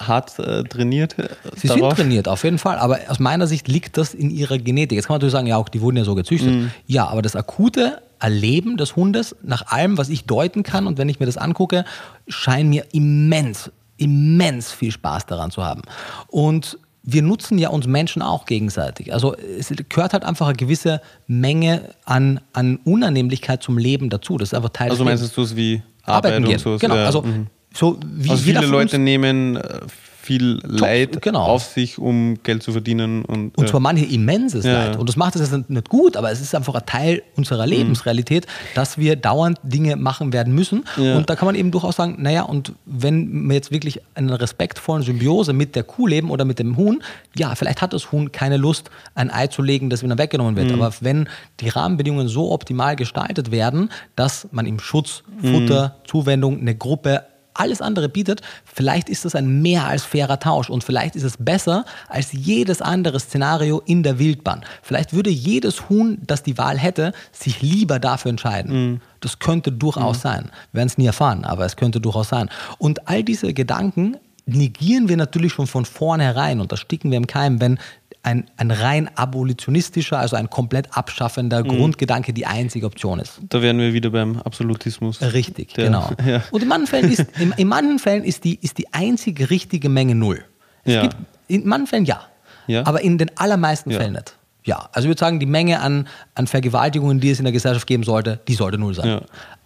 hart 0.00 0.38
äh, 0.38 0.64
trainiert? 0.64 1.18
Äh, 1.18 1.28
Sie 1.56 1.68
darauf? 1.68 1.96
sind 1.96 2.04
trainiert, 2.04 2.28
auf 2.28 2.44
jeden 2.44 2.58
Fall. 2.58 2.78
Aber 2.78 2.98
aus 3.08 3.18
meiner 3.18 3.46
Sicht 3.46 3.68
liegt 3.68 3.96
das 3.96 4.14
in 4.14 4.30
ihrer 4.30 4.58
Genetik. 4.58 4.96
Jetzt 4.96 5.06
kann 5.06 5.14
man 5.14 5.18
natürlich 5.18 5.32
sagen, 5.32 5.46
ja, 5.46 5.56
auch 5.56 5.68
die 5.68 5.80
wurden 5.80 5.96
ja 5.96 6.04
so 6.04 6.14
gezüchtet. 6.14 6.50
Mhm. 6.50 6.70
Ja, 6.86 7.08
aber 7.08 7.22
das 7.22 7.36
akute 7.36 8.02
Erleben 8.20 8.76
des 8.76 8.96
Hundes, 8.96 9.36
nach 9.42 9.66
allem, 9.68 9.98
was 9.98 10.08
ich 10.08 10.24
deuten 10.24 10.62
kann 10.62 10.86
und 10.86 10.98
wenn 10.98 11.08
ich 11.08 11.20
mir 11.20 11.26
das 11.26 11.36
angucke, 11.36 11.84
scheint 12.26 12.70
mir 12.70 12.84
immens, 12.92 13.70
immens 13.96 14.72
viel 14.72 14.90
Spaß 14.90 15.26
daran 15.26 15.50
zu 15.50 15.64
haben. 15.64 15.82
Und 16.26 16.78
wir 17.10 17.22
nutzen 17.22 17.58
ja 17.58 17.70
uns 17.70 17.86
Menschen 17.86 18.20
auch 18.20 18.44
gegenseitig. 18.44 19.14
Also 19.14 19.34
es 19.34 19.72
gehört 19.88 20.12
halt 20.12 20.24
einfach 20.24 20.46
eine 20.48 20.56
gewisse 20.56 21.00
Menge 21.26 21.94
an, 22.04 22.40
an 22.52 22.78
Unannehmlichkeit 22.84 23.62
zum 23.62 23.78
Leben 23.78 24.10
dazu. 24.10 24.36
Das 24.36 24.50
ist 24.50 24.54
einfach 24.54 24.70
Teil 24.70 24.90
Also 24.90 25.04
meinst 25.04 25.36
du 25.36 25.42
es 25.42 25.56
wie 25.56 25.82
Arbeiten 26.02 26.44
Arbeit 26.44 26.44
gehen. 26.44 26.54
und 26.56 26.60
so? 26.60 26.76
Genau, 26.78 26.96
ja, 26.96 27.06
also 27.06 27.22
mhm. 27.22 27.46
So 27.74 27.98
wie 28.04 28.30
also 28.30 28.42
viele 28.42 28.66
Leute 28.66 28.98
nehmen 28.98 29.56
äh, 29.56 29.80
viel 30.20 30.60
Leid 30.62 31.22
genau. 31.22 31.40
auf 31.42 31.64
sich, 31.64 31.98
um 31.98 32.36
Geld 32.42 32.62
zu 32.62 32.72
verdienen. 32.72 33.24
Und, 33.24 33.56
Und 33.56 33.64
ja. 33.64 33.70
zwar 33.70 33.80
manche 33.80 34.04
immenses 34.04 34.62
Ja. 34.66 34.84
Leid. 34.84 34.98
Und 34.98 35.08
das 35.08 35.16
macht 35.16 35.34
es 35.36 35.50
jetzt 35.50 35.70
nicht 35.70 35.88
gut, 35.88 36.18
aber 36.18 36.30
es 36.30 36.42
ist 36.42 36.54
einfach 36.54 36.74
ein 36.74 36.84
Teil 36.84 37.22
unserer 37.36 37.64
Mhm. 37.64 37.70
Lebensrealität, 37.72 38.46
dass 38.74 38.98
wir 38.98 39.16
dauernd 39.16 39.58
Dinge 39.62 39.96
machen 39.96 40.34
werden 40.34 40.54
müssen. 40.54 40.84
Ja. 40.98 41.16
Und 41.16 41.30
da 41.30 41.34
kann 41.36 41.46
man 41.46 41.54
eben 41.54 41.70
durchaus 41.70 41.96
sagen, 41.96 42.16
naja, 42.18 42.42
und 42.42 42.74
wenn 42.84 43.48
wir 43.48 43.54
jetzt 43.54 43.70
wirklich 43.70 44.02
in 44.16 44.28
einer 44.28 44.38
respektvollen 44.38 45.02
Symbiose 45.02 45.54
mit 45.54 45.74
der 45.74 45.84
Kuh 45.84 46.06
leben 46.06 46.28
oder 46.30 46.44
mit 46.44 46.58
dem 46.58 46.76
Huhn, 46.76 47.02
ja, 47.34 47.54
vielleicht 47.54 47.80
hat 47.80 47.94
das 47.94 48.12
Huhn 48.12 48.30
keine 48.30 48.58
Lust, 48.58 48.90
ein 49.14 49.30
Ei 49.30 49.46
zu 49.46 49.62
legen, 49.62 49.88
das 49.88 50.02
wieder 50.02 50.18
weggenommen 50.18 50.56
wird. 50.56 50.68
Mhm. 50.68 50.82
Aber 50.82 50.92
wenn 51.00 51.26
die 51.60 51.70
Rahmenbedingungen 51.70 52.28
so 52.28 52.52
optimal 52.52 52.96
gestaltet 52.96 53.50
werden, 53.50 53.88
dass 54.14 54.46
man 54.52 54.66
ihm 54.66 54.78
Schutz, 54.78 55.22
Futter, 55.40 55.96
Mhm. 56.04 56.06
Zuwendung, 56.06 56.60
eine 56.60 56.74
Gruppe, 56.74 57.22
alles 57.58 57.80
andere 57.80 58.08
bietet, 58.08 58.42
vielleicht 58.64 59.08
ist 59.08 59.24
das 59.24 59.34
ein 59.34 59.62
mehr 59.62 59.86
als 59.86 60.04
fairer 60.04 60.38
Tausch 60.38 60.70
und 60.70 60.84
vielleicht 60.84 61.16
ist 61.16 61.24
es 61.24 61.36
besser 61.36 61.84
als 62.08 62.32
jedes 62.32 62.80
andere 62.82 63.20
Szenario 63.20 63.82
in 63.84 64.02
der 64.02 64.18
Wildbahn. 64.18 64.64
Vielleicht 64.82 65.12
würde 65.12 65.30
jedes 65.30 65.88
Huhn, 65.88 66.18
das 66.26 66.42
die 66.42 66.58
Wahl 66.58 66.78
hätte, 66.78 67.12
sich 67.32 67.62
lieber 67.62 67.98
dafür 67.98 68.30
entscheiden. 68.30 69.00
Das 69.20 69.38
könnte 69.38 69.72
durchaus 69.72 70.20
sein. 70.20 70.50
Wir 70.72 70.78
werden 70.78 70.88
es 70.88 70.98
nie 70.98 71.06
erfahren, 71.06 71.44
aber 71.44 71.64
es 71.64 71.76
könnte 71.76 72.00
durchaus 72.00 72.28
sein. 72.28 72.48
Und 72.78 73.08
all 73.08 73.22
diese 73.22 73.52
Gedanken 73.52 74.16
negieren 74.46 75.08
wir 75.08 75.16
natürlich 75.16 75.52
schon 75.52 75.66
von 75.66 75.84
vornherein 75.84 76.60
und 76.60 76.72
das 76.72 76.80
sticken 76.80 77.10
wir 77.10 77.18
im 77.18 77.26
Keim, 77.26 77.60
wenn 77.60 77.78
ein, 78.22 78.50
ein 78.56 78.70
rein 78.70 79.08
abolitionistischer, 79.16 80.18
also 80.18 80.36
ein 80.36 80.50
komplett 80.50 80.96
abschaffender 80.96 81.62
Grundgedanke 81.62 82.32
die 82.32 82.46
einzige 82.46 82.86
Option 82.86 83.20
ist. 83.20 83.40
Da 83.48 83.62
wären 83.62 83.78
wir 83.78 83.92
wieder 83.92 84.10
beim 84.10 84.38
Absolutismus. 84.38 85.20
Richtig, 85.22 85.74
Der- 85.74 85.84
genau. 85.86 86.10
Ja. 86.26 86.42
Und 86.50 86.62
in 86.62 86.68
manchen 86.68 86.86
Fällen 86.88 87.10
ist, 87.12 87.24
in, 87.38 87.52
in 87.56 87.68
manchen 87.68 87.98
Fällen 87.98 88.24
ist, 88.24 88.44
die, 88.44 88.58
ist 88.60 88.78
die 88.78 88.92
einzige 88.92 89.50
richtige 89.50 89.88
Menge 89.88 90.14
null. 90.14 90.44
Es 90.84 90.94
Ja. 90.94 91.02
gibt, 91.02 91.16
in 91.46 91.66
manchen 91.66 91.86
Fällen 91.86 92.04
ja, 92.04 92.20
Ja. 92.66 92.84
aber 92.86 93.00
in 93.02 93.18
den 93.18 93.30
allermeisten. 93.38 93.90
Fällen 93.92 94.12
nicht. 94.14 94.34
Ja, 94.64 94.88
also 94.92 95.06
ich 95.06 95.10
würde 95.10 95.20
sagen, 95.20 95.40
die 95.40 95.46
Menge 95.46 95.80
an, 95.80 96.08
an 96.34 96.46
Vergewaltigungen, 96.46 97.20
die 97.20 97.30
es 97.30 97.38
in 97.38 97.44
der 97.44 97.52
Gesellschaft 97.52 97.86
geben 97.86 98.02
sollte, 98.02 98.40
die 98.48 98.54
sollte 98.54 98.76
null 98.76 98.94
sein. 98.94 99.08
Mhm. 99.14 99.20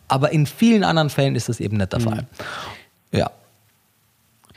Aber 0.09 0.31
in 0.31 0.47
vielen 0.47 0.85
anderen 0.85 1.11
Fällen 1.11 1.35
ist 1.35 1.49
das 1.49 1.59
eben 1.59 1.79
nicht 1.79 1.93
der 1.93 2.01
Fall. 2.01 2.27
Ja. 3.13 3.31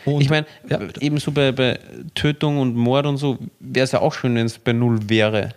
Und- 0.06 0.22
Ich 0.22 0.30
meine, 0.30 0.46
ja. 0.70 0.80
ebenso 1.00 1.32
bei, 1.32 1.52
bei 1.52 1.80
Tötung 2.14 2.58
und 2.60 2.76
Mord 2.76 3.06
und 3.06 3.18
so 3.18 3.38
wäre 3.60 3.84
es 3.84 3.92
ja 3.92 4.00
auch 4.02 4.14
schön, 4.14 4.36
wenn 4.36 4.46
es 4.46 4.58
bei 4.60 4.74
Null 4.74 5.10
wäre. 5.10 5.50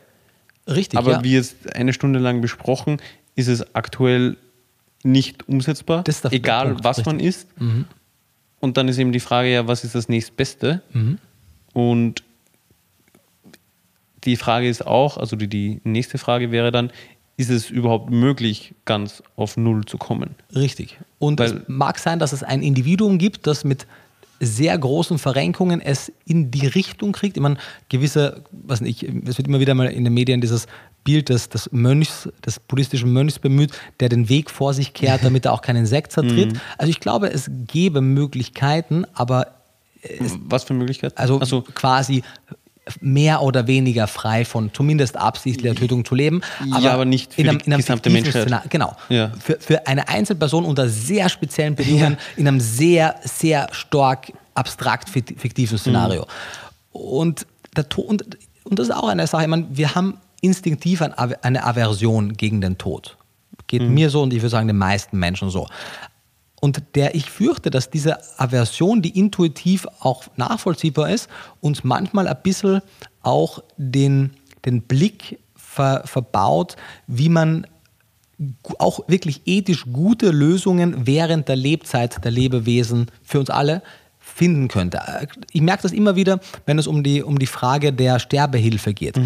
richtig, 0.67 0.99
Aber 0.99 1.13
ja. 1.13 1.25
wie 1.25 1.33
jetzt 1.35 1.75
eine 1.75 1.93
Stunde 1.93 2.19
lang 2.19 2.41
besprochen, 2.41 2.99
ist 3.37 3.49
es 3.49 3.75
aktuell 3.75 4.37
nicht 5.05 5.49
umsetzbar, 5.49 6.03
ist 6.09 6.25
egal 6.33 6.69
Punkt, 6.69 6.85
was 6.85 7.05
man 7.07 7.21
isst. 7.21 7.47
Und 8.61 8.77
dann 8.77 8.89
ist 8.89 8.99
eben 8.99 9.13
die 9.13 9.21
Frage, 9.21 9.53
ja, 9.53 9.69
was 9.69 9.85
ist 9.85 9.95
das 9.95 10.09
nächstbeste? 10.09 10.83
Und 11.73 12.25
die 14.25 14.37
Frage 14.37 14.69
ist 14.69 14.87
auch, 14.87 15.17
also 15.17 15.37
die, 15.37 15.47
die 15.49 15.81
nächste 15.85 16.19
Frage 16.19 16.51
wäre 16.51 16.73
dann, 16.73 16.91
ist 17.37 17.51
es 17.51 17.71
überhaupt 17.71 18.11
möglich, 18.11 18.75
ganz 18.85 19.23
auf 19.37 19.57
Null 19.57 19.85
zu 19.85 19.97
kommen? 19.97 20.35
Richtig. 20.55 20.99
Und 21.21 21.39
es 21.39 21.53
Weil- 21.55 21.63
mag 21.69 21.99
sein, 22.01 22.19
dass 22.19 22.33
es 22.33 22.43
ein 22.43 22.63
Individuum 22.63 23.19
gibt, 23.19 23.47
das 23.47 23.63
mit 23.65 23.87
sehr 24.41 24.77
großen 24.77 25.19
Verrenkungen 25.19 25.81
es 25.81 26.13
in 26.25 26.51
die 26.51 26.67
Richtung 26.67 27.13
kriegt. 27.13 27.37
Ich 27.37 27.43
meine, 27.43 27.57
gewisse, 27.89 28.45
was 28.53 28.81
nicht, 28.81 29.03
es 29.03 29.39
wird 29.39 29.49
immer 29.49 29.61
wieder 29.61 29.75
mal 29.75 29.87
in 29.87 30.05
den 30.05 30.15
Medien 30.15 30.41
dieses 30.41 30.67
Bild 31.05 31.29
des, 31.29 31.49
des 31.49 31.71
Mönchs, 31.73 32.29
des 32.45 32.61
buddhistischen 32.61 33.13
Mönchs 33.13 33.39
bemüht, 33.39 33.73
der 34.01 34.09
den 34.09 34.29
Weg 34.29 34.51
vor 34.51 34.75
sich 34.75 34.93
kehrt, 34.93 35.25
damit 35.25 35.47
er 35.47 35.53
auch 35.53 35.63
keinen 35.63 35.87
Sekt 35.87 36.13
zertritt. 36.13 36.59
Also 36.79 36.91
ich 36.91 37.01
glaube, 37.01 37.31
es 37.33 37.51
gäbe 37.67 38.01
Möglichkeiten, 38.01 39.05
aber 39.15 39.55
Was 40.47 40.65
für 40.65 40.75
Möglichkeiten? 40.75 41.17
also 41.17 41.43
so, 41.45 41.63
quasi 41.63 42.23
mehr 43.01 43.43
oder 43.43 43.67
weniger 43.67 44.07
frei 44.07 44.45
von 44.45 44.71
zumindest 44.73 45.17
absichtlicher 45.17 45.75
Tötung 45.75 46.05
zu 46.05 46.15
leben. 46.15 46.41
Ja, 46.81 46.93
aber 46.93 47.05
nicht 47.05 47.35
für 47.35 47.43
die 47.43 47.59
gesamte 47.59 48.11
fiktiven 48.11 48.13
Menschheit. 48.23 48.49
Szenar- 48.49 48.69
Genau. 48.69 48.97
Ja. 49.09 49.33
Für, 49.41 49.59
für 49.61 49.87
eine 49.87 50.09
Einzelperson 50.09 50.65
unter 50.65 50.89
sehr 50.89 51.29
speziellen 51.29 51.75
Bedingungen 51.75 52.17
in 52.37 52.47
einem 52.49 52.61
sehr, 52.61 53.17
sehr 53.25 53.69
stark 53.73 54.33
abstrakt 54.55 55.09
fik- 55.09 55.39
fiktiven 55.39 55.79
Szenario. 55.79 56.27
Und, 56.93 57.47
der 57.77 57.89
To- 57.89 58.03
und, 58.03 58.25
und 58.65 58.79
das 58.79 58.89
ist 58.89 58.95
auch 58.95 59.09
eine 59.09 59.27
Sache, 59.27 59.43
ich 59.43 59.49
meine, 59.49 59.67
wir 59.71 59.95
haben 59.95 60.19
instinktiv 60.41 61.03
eine 61.03 61.65
Aversion 61.65 62.33
gegen 62.35 62.61
den 62.61 62.79
Tod. 62.79 63.17
Geht 63.67 63.83
mir 63.83 64.09
so 64.09 64.23
und 64.23 64.33
ich 64.33 64.39
würde 64.41 64.49
sagen 64.51 64.67
den 64.67 64.79
meisten 64.79 65.19
Menschen 65.19 65.51
so. 65.51 65.67
Und 66.61 66.83
der 66.95 67.15
ich 67.15 67.31
fürchte, 67.31 67.71
dass 67.71 67.91
diese 67.91 68.19
Aversion, 68.39 69.03
die 69.03 69.19
intuitiv 69.19 69.87
auch 70.01 70.25
nachvollziehbar 70.37 71.11
ist, 71.11 71.29
uns 71.61 71.85
manchmal 71.85 72.27
ein 72.27 72.43
bisschen 72.43 72.83
auch 73.23 73.63
den, 73.77 74.33
den 74.65 74.83
Blick 74.83 75.39
ver, 75.55 76.03
verbaut, 76.05 76.77
wie 77.07 77.29
man 77.29 77.67
auch 78.79 79.09
wirklich 79.09 79.43
ethisch 79.47 79.87
gute 79.93 80.31
Lösungen 80.31 81.07
während 81.07 81.49
der 81.49 81.57
Lebzeit 81.57 82.25
der 82.25 82.31
Lebewesen 82.31 83.11
für 83.23 83.41
uns 83.41 83.51
alle 83.51 83.83
finden 84.39 84.69
könnte. 84.69 85.01
Ich 85.53 85.61
merke 85.61 85.83
das 85.83 85.93
immer 85.93 86.15
wieder, 86.15 86.39
wenn 86.67 86.79
es 86.79 86.87
um 86.87 87.03
die, 87.03 87.23
um 87.23 87.39
die 87.39 87.47
Frage 87.47 87.93
der 87.93 88.19
Sterbehilfe 88.21 88.95
geht. 88.95 89.19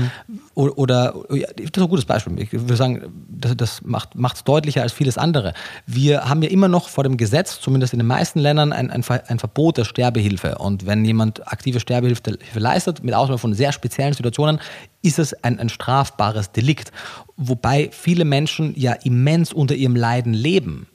O- 0.54 0.70
Oder, 0.74 1.14
ja, 1.30 1.46
das 1.54 1.66
ist 1.66 1.78
ein 1.78 1.88
gutes 1.88 2.06
Beispiel. 2.06 2.40
Ich 2.40 2.52
würde 2.52 2.76
sagen, 2.76 3.02
das, 3.28 3.56
das 3.56 3.82
macht 3.82 4.36
es 4.36 4.44
deutlicher 4.44 4.82
als 4.82 4.92
vieles 4.92 5.18
andere. 5.18 5.52
Wir 5.86 6.28
haben 6.28 6.42
ja 6.42 6.48
immer 6.48 6.68
noch 6.68 6.88
vor 6.88 7.04
dem 7.04 7.16
Gesetz, 7.16 7.60
zumindest 7.60 7.92
in 7.92 7.98
den 7.98 8.06
meisten 8.06 8.38
Ländern, 8.38 8.72
ein, 8.72 8.90
ein, 8.90 9.04
ein 9.04 9.38
Verbot 9.38 9.76
der 9.76 9.84
Sterbehilfe. 9.84 10.56
Und 10.58 10.86
wenn 10.86 11.04
jemand 11.04 11.46
aktive 11.46 11.78
Sterbehilfe 11.78 12.22
Hilfe 12.24 12.58
leistet, 12.58 13.04
mit 13.04 13.14
Ausnahme 13.14 13.38
von 13.38 13.54
sehr 13.54 13.72
speziellen 13.72 14.14
Situationen, 14.14 14.60
ist 15.02 15.18
es 15.18 15.34
ein, 15.44 15.58
ein 15.58 15.68
strafbares 15.68 16.52
Delikt. 16.52 16.92
Wobei 17.36 17.90
viele 17.92 18.24
Menschen 18.24 18.72
ja 18.76 18.92
immens 18.92 19.52
unter 19.52 19.74
ihrem 19.74 19.96
Leiden 19.96 20.32
leben. 20.32 20.86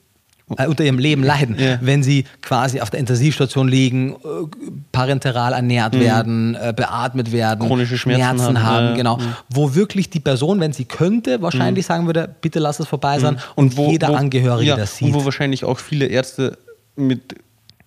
Äh, 0.56 0.66
unter 0.66 0.82
ihrem 0.84 0.98
Leben 0.98 1.22
leiden, 1.22 1.56
Ja. 1.58 1.78
wenn 1.82 2.02
sie 2.02 2.24
quasi 2.40 2.80
auf 2.80 2.88
der 2.90 3.00
Intensivstation 3.00 3.68
liegen, 3.68 4.12
äh, 4.12 4.16
parenteral 4.92 5.52
ernährt 5.52 5.98
werden, 5.98 6.54
äh, 6.54 6.72
beatmet 6.74 7.32
werden, 7.32 7.64
Mhm. 7.64 7.68
Chronische 7.68 7.98
Schmerzen 7.98 8.62
haben, 8.62 8.62
haben, 8.62 8.86
ja. 8.90 8.94
genau. 8.96 9.16
Mhm. 9.18 9.34
Wo 9.50 9.74
wirklich 9.74 10.08
die 10.10 10.20
Person, 10.20 10.60
wenn 10.60 10.72
sie 10.72 10.86
könnte, 10.86 11.42
wahrscheinlich 11.42 11.84
sagen 11.84 12.06
würde, 12.06 12.34
bitte 12.40 12.58
lass 12.60 12.80
es 12.80 12.88
vorbei 12.88 13.18
sein 13.18 13.38
und, 13.56 13.74
jeder 13.76 14.16
Angehörige 14.16 14.68
ja, 14.70 14.76
das 14.76 14.96
sieht. 14.96 15.08
Und 15.08 15.14
wo 15.14 15.24
wahrscheinlich 15.24 15.64
auch 15.64 15.78
viele 15.78 16.06
Ärzte 16.06 16.56
mit 16.96 17.34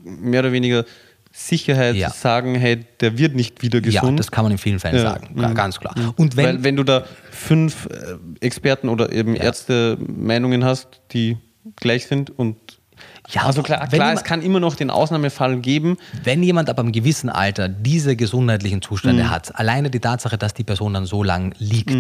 mehr 0.04 0.42
oder 0.42 0.52
weniger 0.52 0.86
Sicherheit 1.34 1.96
Ja. 1.96 2.10
sagen, 2.10 2.56
hey, 2.56 2.86
der 3.00 3.18
wird 3.18 3.36
nicht 3.36 3.62
wieder 3.62 3.80
ja, 3.80 4.02
gesund. 4.02 4.20
das 4.20 4.32
kann 4.32 4.44
man 4.44 4.52
in 4.52 4.58
vielen 4.58 4.80
Fällen 4.80 4.98
Ja. 4.98 5.02
sagen, 5.14 5.34
ga- 5.36 5.48
Mhm. 5.50 5.56
ganz 5.56 5.80
klar. 5.80 5.96
Und 6.18 6.36
wenn, 6.36 6.46
Weil 6.46 6.64
wenn 6.64 6.76
du 6.76 6.84
da 6.84 7.06
fünf 7.32 7.86
äh, 7.88 8.46
Experten 8.46 8.90
oder 8.90 9.12
eben 9.14 9.36
Ja. 9.36 9.44
Ärzte 9.44 9.98
Meinungen 10.06 10.66
hast, 10.66 10.88
die 11.14 11.38
gleich 11.78 12.08
sind 12.08 12.30
und 12.38 12.56
Ja, 13.30 13.44
also 13.44 13.64
klar, 13.64 13.80
klar 13.88 13.92
jemand- 13.94 14.18
es 14.20 14.24
kann 14.24 14.42
immer 14.44 14.60
noch 14.60 14.76
den 14.76 14.90
Ausnahmefall 14.92 15.58
geben. 15.58 15.98
Wenn 16.24 16.44
jemand 16.44 16.70
ab 16.70 16.80
einem 16.80 16.92
gewissen 16.92 17.30
Alter 17.30 17.68
diese 17.68 18.16
gesundheitlichen 18.16 18.82
Zustände 18.82 19.24
Mhm. 19.24 19.30
hat, 19.32 19.56
alleine 19.56 19.90
die 19.90 20.00
Tatsache, 20.00 20.38
dass 20.38 20.54
die 20.54 20.64
Person 20.64 20.94
dann 20.94 21.06
so 21.06 21.24
lang 21.24 21.54
liegt, 21.58 21.96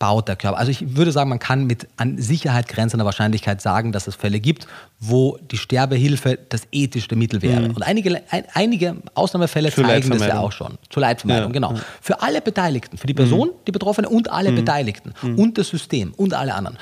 baut 0.00 0.26
der 0.26 0.34
Körper. 0.34 0.58
Also 0.58 0.72
ich 0.72 0.96
würde 0.96 1.12
sagen, 1.12 1.28
man 1.28 1.38
kann 1.38 1.66
mit 1.66 1.86
an 1.96 2.18
Sicherheit 2.18 2.66
grenzender 2.66 3.04
Wahrscheinlichkeit 3.04 3.60
sagen, 3.60 3.92
dass 3.92 4.08
es 4.08 4.16
Fälle 4.16 4.40
gibt, 4.40 4.66
wo 4.98 5.38
die 5.52 5.58
Sterbehilfe 5.58 6.38
das 6.48 6.62
ethischste 6.72 7.14
Mittel 7.14 7.42
wäre. 7.42 7.68
Und 7.68 7.82
einige, 7.82 8.20
ein, 8.30 8.44
einige 8.54 8.96
Ausnahmefälle 9.14 9.68
Mhm. 9.68 9.74
Zur 9.74 9.84
zeigen 9.84 10.10
das 10.10 10.26
ja 10.26 10.40
auch 10.40 10.52
schon. 10.52 10.78
Zur 10.88 11.02
Leidvermeidung, 11.02 11.50
Ja, 11.50 11.52
genau. 11.52 11.72
ja. 11.74 11.80
Für 12.00 12.22
alle 12.22 12.40
Beteiligten, 12.40 12.96
für 12.96 13.06
die 13.06 13.14
Person, 13.14 13.50
die 13.66 13.72
Betroffene 13.72 14.08
und 14.08 14.32
alle 14.32 14.50
Beteiligten 14.52 15.12
und 15.22 15.58
das 15.58 15.68
System 15.68 16.12
und 16.16 16.34
alle 16.34 16.54
anderen. 16.54 16.78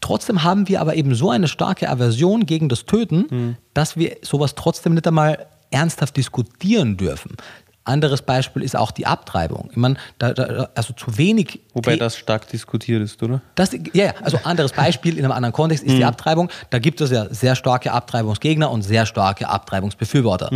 Trotzdem 0.00 0.44
haben 0.44 0.68
wir 0.68 0.80
aber 0.80 0.94
eben 0.94 1.14
so 1.14 1.28
eine 1.30 1.48
starke 1.48 1.90
Aversion 1.90 2.46
gegen 2.46 2.68
das 2.68 2.86
Töten, 2.86 3.56
dass 3.74 3.96
wir 3.96 4.16
sowas 4.22 4.54
trotzdem 4.54 4.94
nicht 4.94 5.06
einmal 5.06 5.46
ernsthaft 5.72 6.16
diskutieren 6.16 6.96
dürfen. 6.96 7.36
Anderes 7.84 8.22
Beispiel 8.22 8.62
ist 8.62 8.76
auch 8.76 8.90
die 8.90 9.06
Abtreibung. 9.06 9.68
Ich 9.70 9.76
meine, 9.76 9.96
da, 10.18 10.32
da, 10.32 10.68
also 10.74 10.92
zu 10.92 11.16
wenig. 11.16 11.60
Wobei 11.72 11.96
das 11.96 12.16
stark 12.16 12.46
diskutiert 12.48 13.02
ist, 13.02 13.22
oder? 13.22 13.40
das, 13.54 13.72
ja, 13.72 14.04
ja, 14.04 14.14
also 14.22 14.38
anderes 14.44 14.72
Beispiel 14.72 15.16
in 15.16 15.24
einem 15.24 15.32
anderen 15.32 15.52
Kontext 15.52 15.84
ist 15.84 15.96
die 15.96 16.04
Abtreibung. 16.04 16.50
Da 16.68 16.78
gibt 16.78 17.00
es 17.00 17.10
ja 17.10 17.32
sehr 17.32 17.56
starke 17.56 17.92
Abtreibungsgegner 17.92 18.70
und 18.70 18.82
sehr 18.82 19.06
starke 19.06 19.48
Abtreibungsbefürworter. 19.48 20.50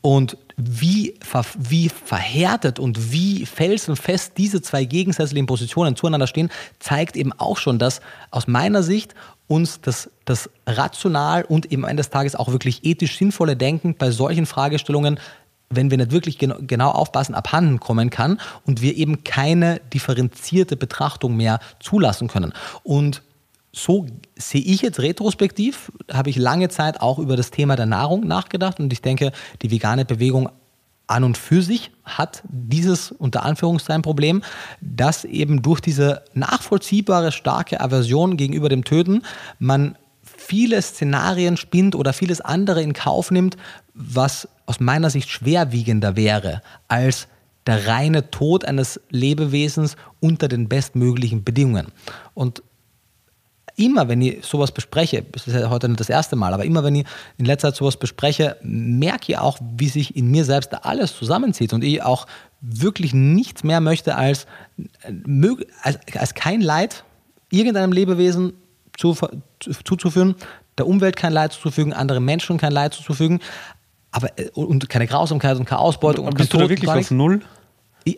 Und 0.00 0.36
wie, 0.56 1.14
ver, 1.22 1.46
wie 1.58 1.88
verhärtet 1.88 2.78
und 2.78 3.10
wie 3.10 3.46
felsenfest 3.46 4.36
diese 4.36 4.60
zwei 4.60 4.84
gegensätzlichen 4.84 5.46
Positionen 5.46 5.96
zueinander 5.96 6.26
stehen, 6.26 6.50
zeigt 6.78 7.16
eben 7.16 7.32
auch 7.32 7.56
schon, 7.56 7.78
dass 7.78 8.00
aus 8.30 8.46
meiner 8.46 8.82
Sicht 8.82 9.14
uns 9.46 9.80
das, 9.80 10.10
das 10.24 10.50
rational 10.66 11.44
und 11.44 11.72
eben 11.72 11.84
am 11.84 11.90
Ende 11.90 12.02
des 12.02 12.10
Tages 12.10 12.36
auch 12.36 12.52
wirklich 12.52 12.84
ethisch 12.84 13.16
sinnvolle 13.16 13.56
Denken 13.56 13.94
bei 13.94 14.10
solchen 14.10 14.46
Fragestellungen 14.46 15.18
wenn 15.70 15.90
wir 15.90 15.98
nicht 15.98 16.12
wirklich 16.12 16.38
genau, 16.38 16.56
genau 16.60 16.90
aufpassen, 16.90 17.34
abhanden 17.34 17.80
kommen 17.80 18.10
kann 18.10 18.40
und 18.66 18.80
wir 18.80 18.96
eben 18.96 19.24
keine 19.24 19.80
differenzierte 19.92 20.76
Betrachtung 20.76 21.36
mehr 21.36 21.58
zulassen 21.80 22.28
können. 22.28 22.52
Und 22.82 23.22
so 23.72 24.06
sehe 24.36 24.62
ich 24.62 24.82
jetzt 24.82 25.00
retrospektiv, 25.00 25.90
habe 26.12 26.30
ich 26.30 26.36
lange 26.36 26.68
Zeit 26.68 27.00
auch 27.00 27.18
über 27.18 27.36
das 27.36 27.50
Thema 27.50 27.76
der 27.76 27.86
Nahrung 27.86 28.26
nachgedacht 28.26 28.78
und 28.78 28.92
ich 28.92 29.02
denke, 29.02 29.32
die 29.62 29.70
vegane 29.70 30.04
Bewegung 30.04 30.48
an 31.06 31.24
und 31.24 31.36
für 31.36 31.60
sich 31.60 31.90
hat 32.04 32.42
dieses 32.48 33.10
unter 33.12 33.42
Anführungszeichen 33.44 34.02
Problem, 34.02 34.42
dass 34.80 35.24
eben 35.24 35.60
durch 35.60 35.80
diese 35.80 36.22
nachvollziehbare 36.32 37.32
starke 37.32 37.80
Aversion 37.80 38.36
gegenüber 38.36 38.68
dem 38.68 38.84
Töten 38.84 39.22
man 39.58 39.96
viele 40.46 40.80
Szenarien 40.82 41.56
spinnt 41.56 41.94
oder 41.94 42.12
vieles 42.12 42.40
andere 42.40 42.82
in 42.82 42.92
Kauf 42.92 43.30
nimmt, 43.30 43.56
was 43.94 44.48
aus 44.66 44.80
meiner 44.80 45.10
Sicht 45.10 45.30
schwerwiegender 45.30 46.16
wäre 46.16 46.62
als 46.88 47.28
der 47.66 47.86
reine 47.86 48.30
Tod 48.30 48.64
eines 48.64 49.00
Lebewesens 49.08 49.96
unter 50.20 50.48
den 50.48 50.68
bestmöglichen 50.68 51.44
Bedingungen. 51.44 51.88
Und 52.34 52.62
immer, 53.76 54.08
wenn 54.08 54.20
ich 54.20 54.44
sowas 54.44 54.72
bespreche, 54.72 55.24
das 55.32 55.46
ist 55.46 55.54
ja 55.54 55.70
heute 55.70 55.88
nicht 55.88 56.00
das 56.00 56.10
erste 56.10 56.36
Mal, 56.36 56.52
aber 56.52 56.64
immer, 56.64 56.84
wenn 56.84 56.94
ich 56.94 57.06
in 57.38 57.46
letzter 57.46 57.68
Zeit 57.68 57.76
sowas 57.76 57.96
bespreche, 57.96 58.56
merke 58.62 59.32
ich 59.32 59.38
auch, 59.38 59.58
wie 59.76 59.88
sich 59.88 60.14
in 60.14 60.30
mir 60.30 60.44
selbst 60.44 60.74
alles 60.84 61.16
zusammenzieht 61.16 61.72
und 61.72 61.82
ich 61.82 62.02
auch 62.02 62.26
wirklich 62.60 63.14
nichts 63.14 63.64
mehr 63.64 63.80
möchte, 63.80 64.16
als, 64.16 64.46
als, 65.82 65.98
als 66.14 66.34
kein 66.34 66.60
Leid 66.60 67.04
irgendeinem 67.50 67.92
Lebewesen 67.92 68.52
zu, 68.96 69.16
zuzuführen, 69.84 70.34
der 70.78 70.86
Umwelt 70.86 71.16
kein 71.16 71.32
Leid 71.32 71.52
zuzufügen, 71.52 71.92
anderen 71.92 72.24
Menschen 72.24 72.58
kein 72.58 72.72
Leid 72.72 72.94
zuzufügen, 72.94 73.40
aber 74.10 74.38
äh, 74.38 74.48
und 74.50 74.88
keine 74.88 75.06
Grausamkeit 75.06 75.56
und 75.58 75.64
keine 75.64 75.80
Ausbeutung. 75.80 76.26
Und 76.26 76.36
bist 76.36 76.52
du 76.52 76.58
da 76.58 76.68
wirklich 76.68 76.90
auf 76.90 77.10
Null? 77.10 77.40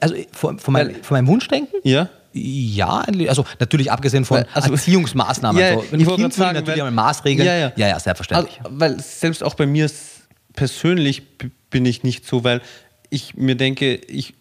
Also 0.00 0.16
von, 0.32 0.58
von, 0.58 0.72
mein, 0.72 0.96
von 1.02 1.16
meinem 1.16 1.28
Wunschdenken? 1.28 1.80
Ja. 1.84 2.08
Ja, 2.38 3.02
also 3.28 3.46
natürlich 3.58 3.90
abgesehen 3.90 4.26
von 4.26 4.44
also, 4.52 4.72
Erziehungsmaßnahmen. 4.72 5.58
Ja, 5.62 5.70
also, 5.70 5.84
wenn 5.90 6.00
ich 6.00 6.06
kind 6.06 6.34
sagen, 6.34 6.56
natürlich 6.56 6.82
weil, 6.82 6.90
Maßregeln. 6.90 7.46
Ja, 7.46 7.54
ja, 7.56 7.72
ja, 7.76 7.88
ja 7.88 7.98
selbstverständlich. 7.98 8.60
Also, 8.62 8.78
weil 8.78 9.00
selbst 9.00 9.42
auch 9.42 9.54
bei 9.54 9.64
mir 9.64 9.90
persönlich 10.54 11.22
bin 11.70 11.86
ich 11.86 12.02
nicht 12.02 12.26
so, 12.26 12.44
weil 12.44 12.60
ich 13.08 13.36
mir 13.36 13.54
denke, 13.54 13.94
ich 13.94 14.34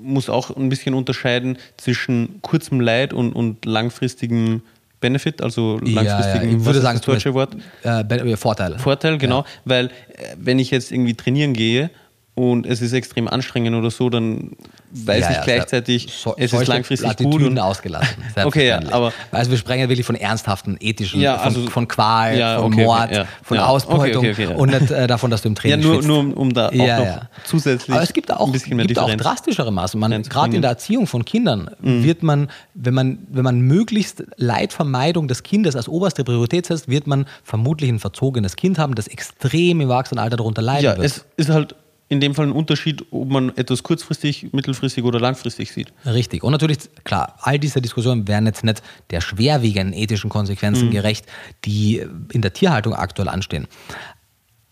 muss 0.00 0.28
auch 0.28 0.54
ein 0.56 0.68
bisschen 0.68 0.94
unterscheiden 0.94 1.58
zwischen 1.76 2.40
kurzem 2.42 2.80
Leid 2.80 3.12
und, 3.12 3.32
und 3.32 3.64
langfristigem 3.64 4.62
Benefit, 5.04 5.42
also 5.42 5.78
langfristigen, 5.82 6.50
ja, 6.50 6.56
ich 6.56 6.64
würde 6.64 6.80
sagen, 6.80 6.96
das 6.96 7.04
deutsche 7.04 7.34
Wort? 7.34 7.54
Äh, 7.82 8.36
Vorteil. 8.38 8.78
Vorteil, 8.78 9.18
genau, 9.18 9.40
ja. 9.40 9.46
weil 9.66 9.86
äh, 9.86 9.90
wenn 10.38 10.58
ich 10.58 10.70
jetzt 10.70 10.90
irgendwie 10.90 11.12
trainieren 11.12 11.52
gehe 11.52 11.90
und 12.34 12.64
es 12.64 12.80
ist 12.80 12.94
extrem 12.94 13.28
anstrengend 13.28 13.76
oder 13.76 13.90
so, 13.90 14.08
dann 14.08 14.52
weiß 14.94 15.20
ja, 15.20 15.30
ich 15.30 15.36
ja, 15.36 15.42
gleichzeitig, 15.42 16.08
so, 16.12 16.34
es 16.36 16.52
ist 16.52 16.66
langfristig 16.68 17.16
gut. 17.16 17.42
Und 17.42 17.58
ausgelassen. 17.58 18.16
okay, 18.44 18.68
ja, 18.68 18.80
aber 18.90 19.12
also 19.32 19.50
wir 19.50 19.58
sprechen 19.58 19.80
ja 19.80 19.88
wirklich 19.88 20.06
von 20.06 20.14
ernsthaften, 20.14 20.76
ethischen, 20.80 21.20
ja, 21.20 21.36
also, 21.36 21.62
von, 21.62 21.70
von 21.70 21.88
Qual, 21.88 22.38
ja, 22.38 22.58
von 22.58 22.72
okay, 22.72 22.84
Mord, 22.84 23.10
okay, 23.10 23.24
von 23.42 23.58
Ausbeutung 23.58 24.26
und 24.56 24.70
nicht 24.70 24.90
äh, 24.90 25.06
davon, 25.06 25.30
dass 25.30 25.42
du 25.42 25.48
im 25.48 25.54
Training 25.56 25.80
Ja, 25.80 25.86
nur, 25.86 26.02
nur 26.02 26.18
um, 26.18 26.32
um 26.34 26.54
da 26.54 26.68
auch 26.68 26.72
noch 26.72 27.20
zusätzlich 27.44 27.92
Aber 27.92 28.02
es 28.02 28.12
gibt 28.12 28.32
auch, 28.32 28.46
ein 28.46 28.52
bisschen 28.52 28.76
mehr 28.76 28.86
gibt 28.86 28.98
auch 28.98 29.14
drastischere 29.14 29.72
Maßnahmen. 29.72 30.22
Gerade 30.22 30.54
in 30.54 30.62
der 30.62 30.70
Erziehung 30.70 31.06
von 31.06 31.24
Kindern 31.24 31.70
mhm. 31.80 32.04
wird 32.04 32.22
man, 32.22 32.48
wenn 32.74 32.94
man, 32.94 33.18
wenn 33.28 33.44
man 33.44 33.60
möglichst 33.60 34.24
Leidvermeidung 34.36 35.28
des 35.28 35.42
Kindes 35.42 35.76
als 35.76 35.88
oberste 35.88 36.24
Priorität 36.24 36.66
setzt, 36.66 36.88
wird 36.88 37.06
man 37.06 37.26
vermutlich 37.42 37.90
ein 37.90 37.98
verzogenes 37.98 38.56
Kind 38.56 38.78
haben, 38.78 38.94
das 38.94 39.08
extrem 39.08 39.80
im 39.80 39.90
Erwachsenenalter 39.90 40.36
darunter 40.36 40.62
leiden 40.62 40.84
ja, 40.84 40.96
wird. 40.96 41.06
Es 41.06 41.24
ist 41.36 41.50
halt 41.50 41.74
in 42.14 42.20
dem 42.20 42.34
Fall 42.34 42.46
ein 42.46 42.52
Unterschied, 42.52 43.04
ob 43.10 43.28
man 43.28 43.54
etwas 43.56 43.82
kurzfristig, 43.82 44.52
mittelfristig 44.52 45.04
oder 45.04 45.20
langfristig 45.20 45.72
sieht. 45.72 45.92
Richtig. 46.06 46.42
Und 46.42 46.52
natürlich, 46.52 46.78
klar, 47.04 47.36
all 47.40 47.58
diese 47.58 47.82
Diskussionen 47.82 48.26
werden 48.28 48.46
jetzt 48.46 48.64
nicht 48.64 48.82
der 49.10 49.20
schwerwiegenden 49.20 49.92
ethischen 49.92 50.30
Konsequenzen 50.30 50.86
mhm. 50.86 50.92
gerecht, 50.92 51.26
die 51.64 52.06
in 52.32 52.40
der 52.40 52.52
Tierhaltung 52.52 52.94
aktuell 52.94 53.28
anstehen. 53.28 53.66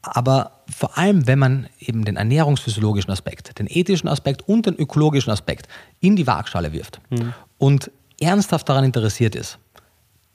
Aber 0.02 0.62
vor 0.68 0.96
allem, 0.96 1.26
wenn 1.26 1.38
man 1.38 1.68
eben 1.78 2.04
den 2.04 2.16
ernährungsphysiologischen 2.16 3.10
Aspekt, 3.10 3.58
den 3.58 3.66
ethischen 3.68 4.08
Aspekt 4.08 4.48
und 4.48 4.66
den 4.66 4.74
ökologischen 4.76 5.32
Aspekt 5.32 5.68
in 6.00 6.16
die 6.16 6.26
Waagschale 6.26 6.72
wirft 6.72 7.00
mhm. 7.10 7.34
und 7.58 7.90
ernsthaft 8.20 8.68
daran 8.68 8.84
interessiert 8.84 9.34
ist, 9.34 9.58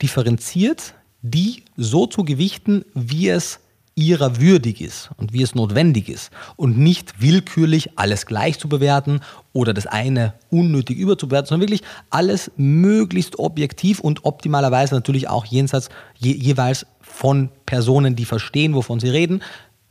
differenziert 0.01 0.93
die 1.21 1.63
so 1.75 2.05
zu 2.05 2.23
gewichten, 2.23 2.85
wie 2.93 3.29
es 3.29 3.59
ihrer 3.97 4.39
würdig 4.39 4.79
ist 4.79 5.09
und 5.17 5.33
wie 5.33 5.41
es 5.41 5.55
notwendig 5.55 6.07
ist 6.07 6.29
und 6.55 6.77
nicht 6.77 7.19
willkürlich 7.19 7.97
alles 7.97 8.27
gleich 8.27 8.59
zu 8.59 8.69
bewerten 8.69 9.21
oder 9.53 9.73
das 9.73 9.87
eine 9.87 10.35
unnötig 10.51 10.99
überzubewerten, 10.99 11.49
sondern 11.49 11.67
wirklich 11.67 11.81
alles 12.11 12.51
möglichst 12.57 13.39
objektiv 13.39 13.99
und 13.99 14.23
optimalerweise 14.23 14.93
natürlich 14.93 15.27
auch 15.29 15.45
jenseits 15.45 15.89
je, 16.15 16.31
jeweils 16.31 16.85
von 17.01 17.49
Personen, 17.65 18.15
die 18.15 18.25
verstehen, 18.25 18.75
wovon 18.75 18.99
sie 18.99 19.09
reden, 19.09 19.41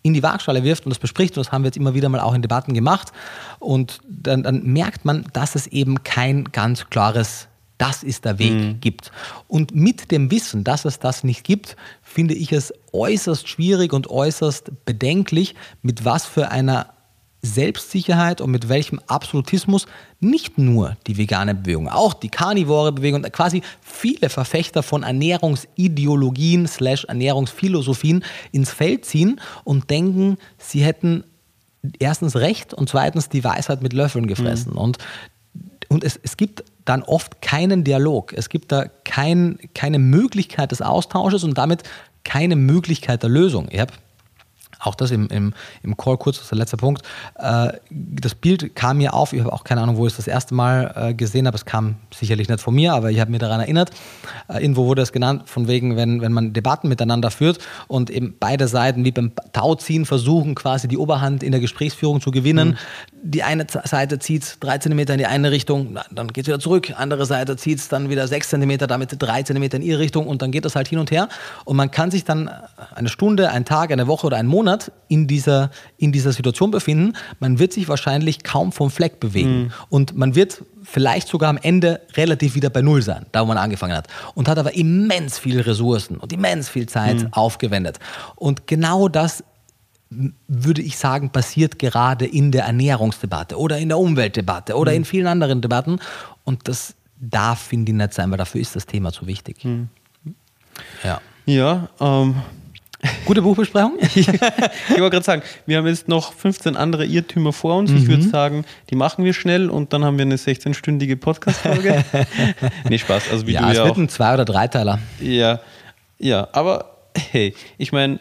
in 0.03 0.15
die 0.15 0.23
Waagschale 0.23 0.63
wirft 0.63 0.87
und 0.87 0.91
das 0.91 1.01
bespricht, 1.01 1.37
und 1.37 1.45
das 1.45 1.51
haben 1.51 1.65
wir 1.65 1.69
jetzt 1.69 1.77
immer 1.77 1.95
wieder 1.95 2.09
mal 2.09 2.21
auch 2.21 2.35
in 2.35 2.43
Debatten 2.43 2.75
gemacht. 2.75 3.11
Und 3.59 3.99
dann, 4.09 4.45
dann 4.45 4.63
merkt 4.63 5.05
man, 5.05 5.27
dass 5.33 5.57
es 5.57 5.67
eben 5.67 6.05
kein 6.05 6.45
ganz 6.45 6.89
klares 6.91 7.49
das 7.79 8.03
ist 8.03 8.25
der 8.25 8.39
Weg 8.39 8.53
mhm. 8.53 8.81
gibt. 8.81 9.13
Und 9.49 9.75
mit 9.75 10.11
dem 10.11 10.31
Wissen, 10.31 10.65
dass 10.65 10.85
es 10.85 10.99
das 10.99 11.25
nicht 11.25 11.45
gibt, 11.45 11.77
finde 12.03 12.35
ich 12.35 12.53
es 12.53 12.73
äußerst 12.93 13.49
schwierig 13.49 13.93
und 13.93 14.09
äußerst 14.09 14.85
bedenklich, 14.85 15.55
mit 15.83 16.05
was 16.05 16.25
für 16.27 16.51
einer 16.51 16.95
Selbstsicherheit 17.43 18.41
und 18.41 18.51
mit 18.51 18.69
welchem 18.69 19.01
Absolutismus 19.07 19.87
nicht 20.21 20.59
nur 20.59 20.97
die 21.07 21.17
vegane 21.17 21.55
Bewegung, 21.55 21.89
auch 21.89 22.15
die 22.15 22.29
karnivore 22.29 22.93
Bewegung, 22.93 23.23
quasi 23.23 23.63
viele 23.81 24.29
Verfechter 24.29 24.83
von 24.83 25.03
Ernährungsideologien 25.03 26.67
slash 26.67 27.05
Ernährungsphilosophien 27.05 28.25
ins 28.53 28.71
Feld 28.71 29.05
ziehen 29.05 29.41
und 29.65 29.91
denken, 29.91 30.39
sie 30.59 30.83
hätten 30.83 31.25
erstens 31.99 32.37
Recht 32.37 32.75
und 32.75 32.89
zweitens 32.89 33.29
die 33.29 33.45
Weisheit 33.45 33.83
mit 33.83 33.93
Löffeln 33.93 34.27
gefressen. 34.27 34.73
Mhm. 34.73 34.79
Und, 34.79 34.99
und 35.89 36.05
es, 36.05 36.19
es 36.23 36.37
gibt 36.37 36.65
dann 36.87 37.03
oft 37.03 37.43
keinen 37.43 37.85
Dialog. 37.85 38.33
Es 38.33 38.49
gibt 38.49 38.73
da 38.73 38.87
kein, 39.05 39.59
keine 39.75 39.99
Möglichkeit 39.99 40.71
des 40.71 40.81
Austausches 40.81 41.45
und 41.45 41.59
damit 41.59 41.83
keine 42.25 42.57
Möglichkeit 42.57 43.23
der 43.23 43.31
Lösung. 43.31 43.69
Ich 43.71 43.79
habe 43.79 43.93
auch 44.79 44.95
das 44.95 45.11
im, 45.11 45.29
im, 45.29 45.55
im 45.83 45.97
Call 45.97 46.17
kurz, 46.19 46.37
das 46.37 46.45
ist 46.45 46.53
der 46.53 46.59
letzte 46.59 46.77
Punkt. 46.77 47.03
Äh, 47.37 47.73
das 47.91 48.35
Bild 48.35 48.75
kam 48.75 48.99
mir 48.99 49.15
auf, 49.15 49.33
ich 49.33 49.41
habe 49.41 49.53
auch 49.53 49.65
keine 49.65 49.81
Ahnung, 49.81 49.97
wo 49.97 50.07
ich 50.07 50.13
es 50.13 50.17
das 50.17 50.27
erste 50.27 50.55
Mal 50.55 50.93
äh, 50.95 51.15
gesehen 51.15 51.47
habe. 51.47 51.57
Es 51.57 51.65
kam 51.65 51.97
sicherlich 52.15 52.49
nicht 52.49 52.61
von 52.61 52.75
mir, 52.75 52.95
aber 52.95 53.11
ich 53.11 53.21
habe 53.21 53.31
mir 53.31 53.39
daran 53.39 53.61
erinnert. 53.61 53.91
Äh, 54.49 54.63
irgendwo 54.63 54.87
wurde 54.87 55.03
es 55.03 55.13
genannt, 55.13 55.43
von 55.47 55.69
wegen, 55.69 55.97
wenn, 55.97 56.21
wenn 56.21 56.33
man 56.33 56.53
Debatten 56.53 56.89
miteinander 56.89 57.31
führt 57.31 57.59
und 57.89 58.11
eben 58.11 58.35
beide 58.39 58.69
Seiten 58.69 59.05
wie 59.05 59.13
beim 59.13 59.33
Tauziehen 59.53 60.07
versuchen, 60.07 60.55
quasi 60.55 60.89
die 60.89 60.99
Oberhand 60.99 61.43
in 61.43 61.53
der 61.53 61.61
Gesprächsführung 61.61 62.21
zu 62.21 62.31
gewinnen. 62.31 62.71
Mhm. 62.71 62.77
Die 63.31 63.43
eine 63.43 63.67
Seite 63.69 64.19
zieht 64.19 64.59
drei 64.61 64.79
Zentimeter 64.79 65.15
in 65.15 65.19
die 65.19 65.27
eine 65.27 65.51
Richtung, 65.51 65.99
dann 66.11 66.29
geht 66.29 66.45
es 66.45 66.49
wieder 66.49 66.61
zurück. 66.61 66.93
Andere 66.97 67.27
Seite 67.27 67.57
zieht 67.57 67.79
es 67.79 67.89
dann 67.89 68.09
wieder 68.09 68.29
sechs 68.29 68.51
Zentimeter, 68.51 68.87
damit 68.87 69.17
drei 69.19 69.43
Zentimeter 69.43 69.77
in 69.79 69.83
ihre 69.83 69.99
Richtung 69.99 70.27
und 70.27 70.43
dann 70.43 70.53
geht 70.53 70.65
das 70.65 70.77
halt 70.77 70.89
hin 70.89 70.99
und 70.99 71.11
her. 71.11 71.29
Und 71.65 71.77
man 71.77 71.91
kann 71.91 72.11
sich 72.11 72.25
dann 72.25 72.51
eine 72.95 73.09
Stunde, 73.09 73.51
einen 73.51 73.65
Tag, 73.65 73.91
eine 73.91 74.07
Woche 74.07 74.27
oder 74.27 74.37
einen 74.37 74.49
Monat 74.49 74.66
Monat 74.67 74.93
in 75.09 75.27
dieser, 75.27 75.71
in 75.97 76.13
dieser 76.13 76.33
Situation 76.33 76.71
befinden, 76.71 77.15
man 77.39 77.59
wird 77.59 77.73
sich 77.73 77.89
wahrscheinlich 77.89 78.43
kaum 78.43 78.73
vom 78.73 78.91
Fleck 78.91 79.21
bewegen. 79.21 79.65
Mhm. 79.65 79.73
Und 79.89 80.17
man 80.17 80.35
wird 80.35 80.65
vielleicht 80.83 81.29
sogar 81.29 81.51
am 81.51 81.59
Ende 81.59 82.01
relativ 82.15 82.55
wieder 82.55 82.71
bei 82.71 82.83
Null 82.83 83.03
sein, 83.03 83.27
da 83.33 83.43
wo 83.43 83.47
man 83.47 83.59
angefangen 83.59 83.97
hat. 83.97 84.09
Und 84.35 84.49
hat 84.49 84.59
aber 84.59 84.75
immens 84.75 85.39
viele 85.39 85.65
Ressourcen 85.65 86.17
und 86.17 86.33
immens 86.33 86.69
viel 86.69 86.89
Zeit 86.89 87.23
mhm. 87.23 87.33
aufgewendet. 87.33 87.99
Und 88.35 88.67
genau 88.67 89.09
das 89.09 89.45
würde 90.49 90.83
ich 90.83 90.99
sagen, 90.99 91.31
passiert 91.31 91.79
gerade 91.79 92.27
in 92.27 92.53
der 92.53 92.65
Ernährungsdebatte 92.65 93.59
oder 93.59 93.79
in 93.79 93.89
der 93.89 93.99
Umweltdebatte 93.99 94.77
oder 94.77 94.93
mhm. 94.93 94.99
in 94.99 95.05
vielen 95.05 95.27
anderen 95.27 95.61
Debatten. 95.61 95.99
Und 96.45 96.69
das 96.69 96.95
darf, 97.19 97.61
finde 97.61 97.93
ich, 97.93 97.99
nicht 97.99 98.15
sein, 98.15 98.31
weil 98.31 98.39
dafür 98.39 98.61
ist 98.61 98.77
das 98.77 98.87
Thema 98.87 99.13
zu 99.13 99.27
wichtig. 99.27 99.65
Mhm. 99.65 99.89
Ja. 101.03 101.21
Ja, 101.47 101.89
ähm, 102.01 102.35
Gute 103.25 103.43
Buchbesprechung? 103.43 103.95
ich 104.01 104.27
wollte 104.27 105.11
gerade 105.11 105.23
sagen, 105.23 105.43
wir 105.67 105.79
haben 105.79 105.87
jetzt 105.87 106.09
noch 106.09 106.33
15 106.33 106.77
andere 106.77 107.05
Irrtümer 107.05 107.53
vor 107.53 107.77
uns. 107.77 107.91
Mhm. 107.91 107.97
Ich 107.99 108.09
würde 108.09 108.23
sagen, 108.23 108.65
die 108.91 108.95
machen 108.95 109.25
wir 109.25 109.35
schnell 109.35 109.69
und 109.69 109.93
dann 109.93 110.05
haben 110.05 110.19
wir 110.19 110.25
eine 110.25 110.37
16-stündige 110.37 111.17
Podcast-Folge. 111.17 112.05
nee, 112.89 112.99
Spaß. 112.99 113.31
Also 113.31 113.47
wie 113.47 113.53
ja, 113.53 113.63
du 113.63 113.67
es 113.69 113.77
ja 113.77 113.85
wird 113.85 113.93
auch, 113.95 113.99
ein 113.99 114.09
Zwei- 114.09 114.35
oder 114.35 114.45
Dreiteiler. 114.45 114.99
Ja, 115.21 115.61
ja, 116.19 116.49
aber 116.53 116.97
hey, 117.31 117.55
ich 117.79 117.93
meine, 117.93 118.21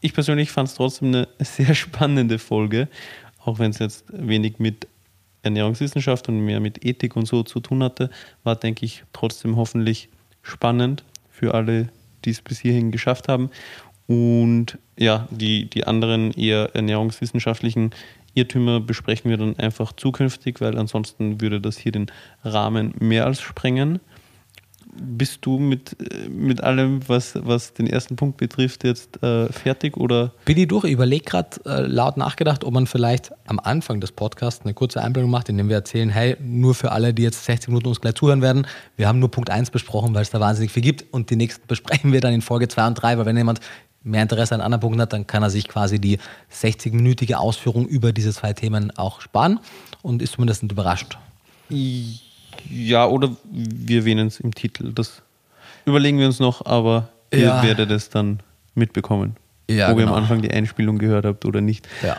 ich 0.00 0.12
persönlich 0.12 0.50
fand 0.50 0.68
es 0.68 0.74
trotzdem 0.74 1.08
eine 1.08 1.28
sehr 1.38 1.74
spannende 1.74 2.38
Folge, 2.38 2.88
auch 3.44 3.58
wenn 3.58 3.70
es 3.70 3.78
jetzt 3.78 4.04
wenig 4.08 4.58
mit 4.58 4.88
Ernährungswissenschaft 5.42 6.28
und 6.28 6.44
mehr 6.44 6.60
mit 6.60 6.84
Ethik 6.84 7.16
und 7.16 7.26
so 7.26 7.42
zu 7.42 7.60
tun 7.60 7.82
hatte, 7.82 8.10
war, 8.42 8.56
denke 8.56 8.84
ich, 8.84 9.04
trotzdem 9.12 9.56
hoffentlich 9.56 10.08
spannend 10.42 11.04
für 11.30 11.54
alle, 11.54 11.88
die 12.24 12.30
es 12.30 12.40
bis 12.40 12.58
hierhin 12.58 12.90
geschafft 12.90 13.28
haben. 13.28 13.50
Und 14.06 14.78
ja, 14.98 15.26
die, 15.30 15.68
die 15.68 15.86
anderen 15.86 16.32
eher 16.32 16.74
ernährungswissenschaftlichen 16.74 17.90
Irrtümer 18.36 18.80
besprechen 18.80 19.30
wir 19.30 19.38
dann 19.38 19.58
einfach 19.58 19.92
zukünftig, 19.92 20.60
weil 20.60 20.78
ansonsten 20.78 21.40
würde 21.40 21.60
das 21.60 21.78
hier 21.78 21.92
den 21.92 22.06
Rahmen 22.44 22.94
mehr 23.00 23.24
als 23.24 23.40
sprengen. 23.40 23.98
Bist 24.98 25.44
du 25.44 25.58
mit, 25.58 25.96
mit 26.30 26.62
allem, 26.62 27.06
was, 27.06 27.34
was 27.34 27.74
den 27.74 27.86
ersten 27.86 28.16
Punkt 28.16 28.38
betrifft, 28.38 28.82
jetzt 28.82 29.22
äh, 29.22 29.52
fertig 29.52 29.98
oder? 29.98 30.32
Bin 30.46 30.56
ich 30.56 30.68
durch. 30.68 30.84
Ich 30.84 30.92
überlege 30.92 31.24
gerade 31.24 31.60
äh, 31.66 31.82
laut 31.82 32.16
nachgedacht, 32.16 32.64
ob 32.64 32.72
man 32.72 32.86
vielleicht 32.86 33.30
am 33.46 33.58
Anfang 33.58 34.00
des 34.00 34.12
Podcasts 34.12 34.64
eine 34.64 34.72
kurze 34.72 35.02
Einblendung 35.02 35.30
macht, 35.30 35.50
indem 35.50 35.68
wir 35.68 35.76
erzählen, 35.76 36.08
hey, 36.08 36.36
nur 36.40 36.74
für 36.74 36.92
alle, 36.92 37.12
die 37.12 37.24
jetzt 37.24 37.44
60 37.44 37.68
Minuten 37.68 37.88
uns 37.88 38.00
gleich 38.00 38.14
zuhören 38.14 38.40
werden, 38.40 38.66
wir 38.96 39.06
haben 39.06 39.18
nur 39.18 39.30
Punkt 39.30 39.50
1 39.50 39.70
besprochen, 39.70 40.14
weil 40.14 40.22
es 40.22 40.30
da 40.30 40.40
wahnsinnig 40.40 40.72
viel 40.72 40.82
gibt 40.82 41.04
und 41.12 41.28
die 41.28 41.36
nächsten 41.36 41.66
besprechen 41.68 42.12
wir 42.12 42.22
dann 42.22 42.32
in 42.32 42.40
Folge 42.40 42.68
2 42.68 42.86
und 42.86 42.94
3, 42.94 43.18
weil 43.18 43.26
wenn 43.26 43.36
jemand 43.36 43.60
mehr 44.06 44.22
Interesse 44.22 44.54
an 44.54 44.60
anderen 44.60 44.80
Punkten 44.80 45.00
hat, 45.00 45.12
dann 45.12 45.26
kann 45.26 45.42
er 45.42 45.50
sich 45.50 45.68
quasi 45.68 45.98
die 45.98 46.18
60-minütige 46.52 47.34
Ausführung 47.34 47.86
über 47.86 48.12
diese 48.12 48.32
zwei 48.32 48.52
Themen 48.52 48.96
auch 48.96 49.20
sparen 49.20 49.58
und 50.02 50.22
ist 50.22 50.32
zumindest 50.34 50.62
nicht 50.62 50.72
überrascht. 50.72 51.18
Ja, 52.70 53.06
oder 53.06 53.30
wir 53.50 53.98
erwähnen 53.98 54.28
es 54.28 54.40
im 54.40 54.54
Titel. 54.54 54.92
Das 54.92 55.22
überlegen 55.84 56.18
wir 56.18 56.26
uns 56.26 56.38
noch, 56.40 56.64
aber 56.64 57.08
ihr 57.32 57.40
Ja. 57.40 57.62
werdet 57.62 57.90
es 57.90 58.08
dann 58.10 58.40
mitbekommen. 58.74 59.36
Ja, 59.68 59.90
ob 59.90 59.98
ihr 59.98 60.04
genau. 60.04 60.14
am 60.16 60.22
Anfang 60.22 60.42
die 60.42 60.50
Einspielung 60.50 60.98
gehört 60.98 61.24
habt 61.24 61.44
oder 61.44 61.60
nicht. 61.60 61.88
Ja. 62.02 62.16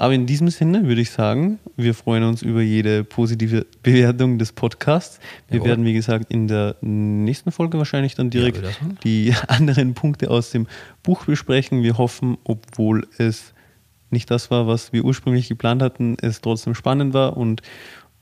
Aber 0.00 0.14
in 0.14 0.24
diesem 0.24 0.48
Sinne 0.48 0.86
würde 0.86 1.02
ich 1.02 1.10
sagen, 1.10 1.58
wir 1.76 1.92
freuen 1.92 2.24
uns 2.24 2.40
über 2.40 2.62
jede 2.62 3.04
positive 3.04 3.66
Bewertung 3.82 4.38
des 4.38 4.50
Podcasts. 4.50 5.20
Wir 5.48 5.56
Jawohl. 5.56 5.68
werden, 5.68 5.84
wie 5.84 5.92
gesagt, 5.92 6.32
in 6.32 6.48
der 6.48 6.76
nächsten 6.80 7.52
Folge 7.52 7.76
wahrscheinlich 7.76 8.14
dann 8.14 8.30
direkt 8.30 8.64
so. 8.64 8.72
die 9.04 9.34
anderen 9.48 9.92
Punkte 9.92 10.30
aus 10.30 10.52
dem 10.52 10.68
Buch 11.02 11.26
besprechen. 11.26 11.82
Wir 11.82 11.98
hoffen, 11.98 12.38
obwohl 12.44 13.06
es 13.18 13.52
nicht 14.08 14.30
das 14.30 14.50
war, 14.50 14.66
was 14.66 14.94
wir 14.94 15.04
ursprünglich 15.04 15.50
geplant 15.50 15.82
hatten, 15.82 16.16
es 16.22 16.40
trotzdem 16.40 16.74
spannend 16.74 17.12
war 17.12 17.36
und 17.36 17.60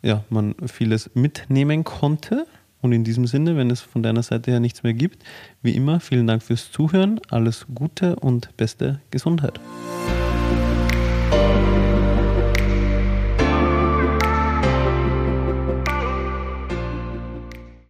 ja, 0.02 0.24
man 0.30 0.56
vieles 0.66 1.12
mitnehmen 1.14 1.84
konnte. 1.84 2.48
Und 2.80 2.90
in 2.90 3.04
diesem 3.04 3.28
Sinne, 3.28 3.56
wenn 3.56 3.70
es 3.70 3.82
von 3.82 4.02
deiner 4.02 4.24
Seite 4.24 4.50
her 4.50 4.58
nichts 4.58 4.82
mehr 4.82 4.94
gibt, 4.94 5.22
wie 5.62 5.76
immer, 5.76 6.00
vielen 6.00 6.26
Dank 6.26 6.42
fürs 6.42 6.72
Zuhören, 6.72 7.20
alles 7.30 7.66
Gute 7.72 8.16
und 8.16 8.56
beste 8.56 9.00
Gesundheit. 9.12 9.60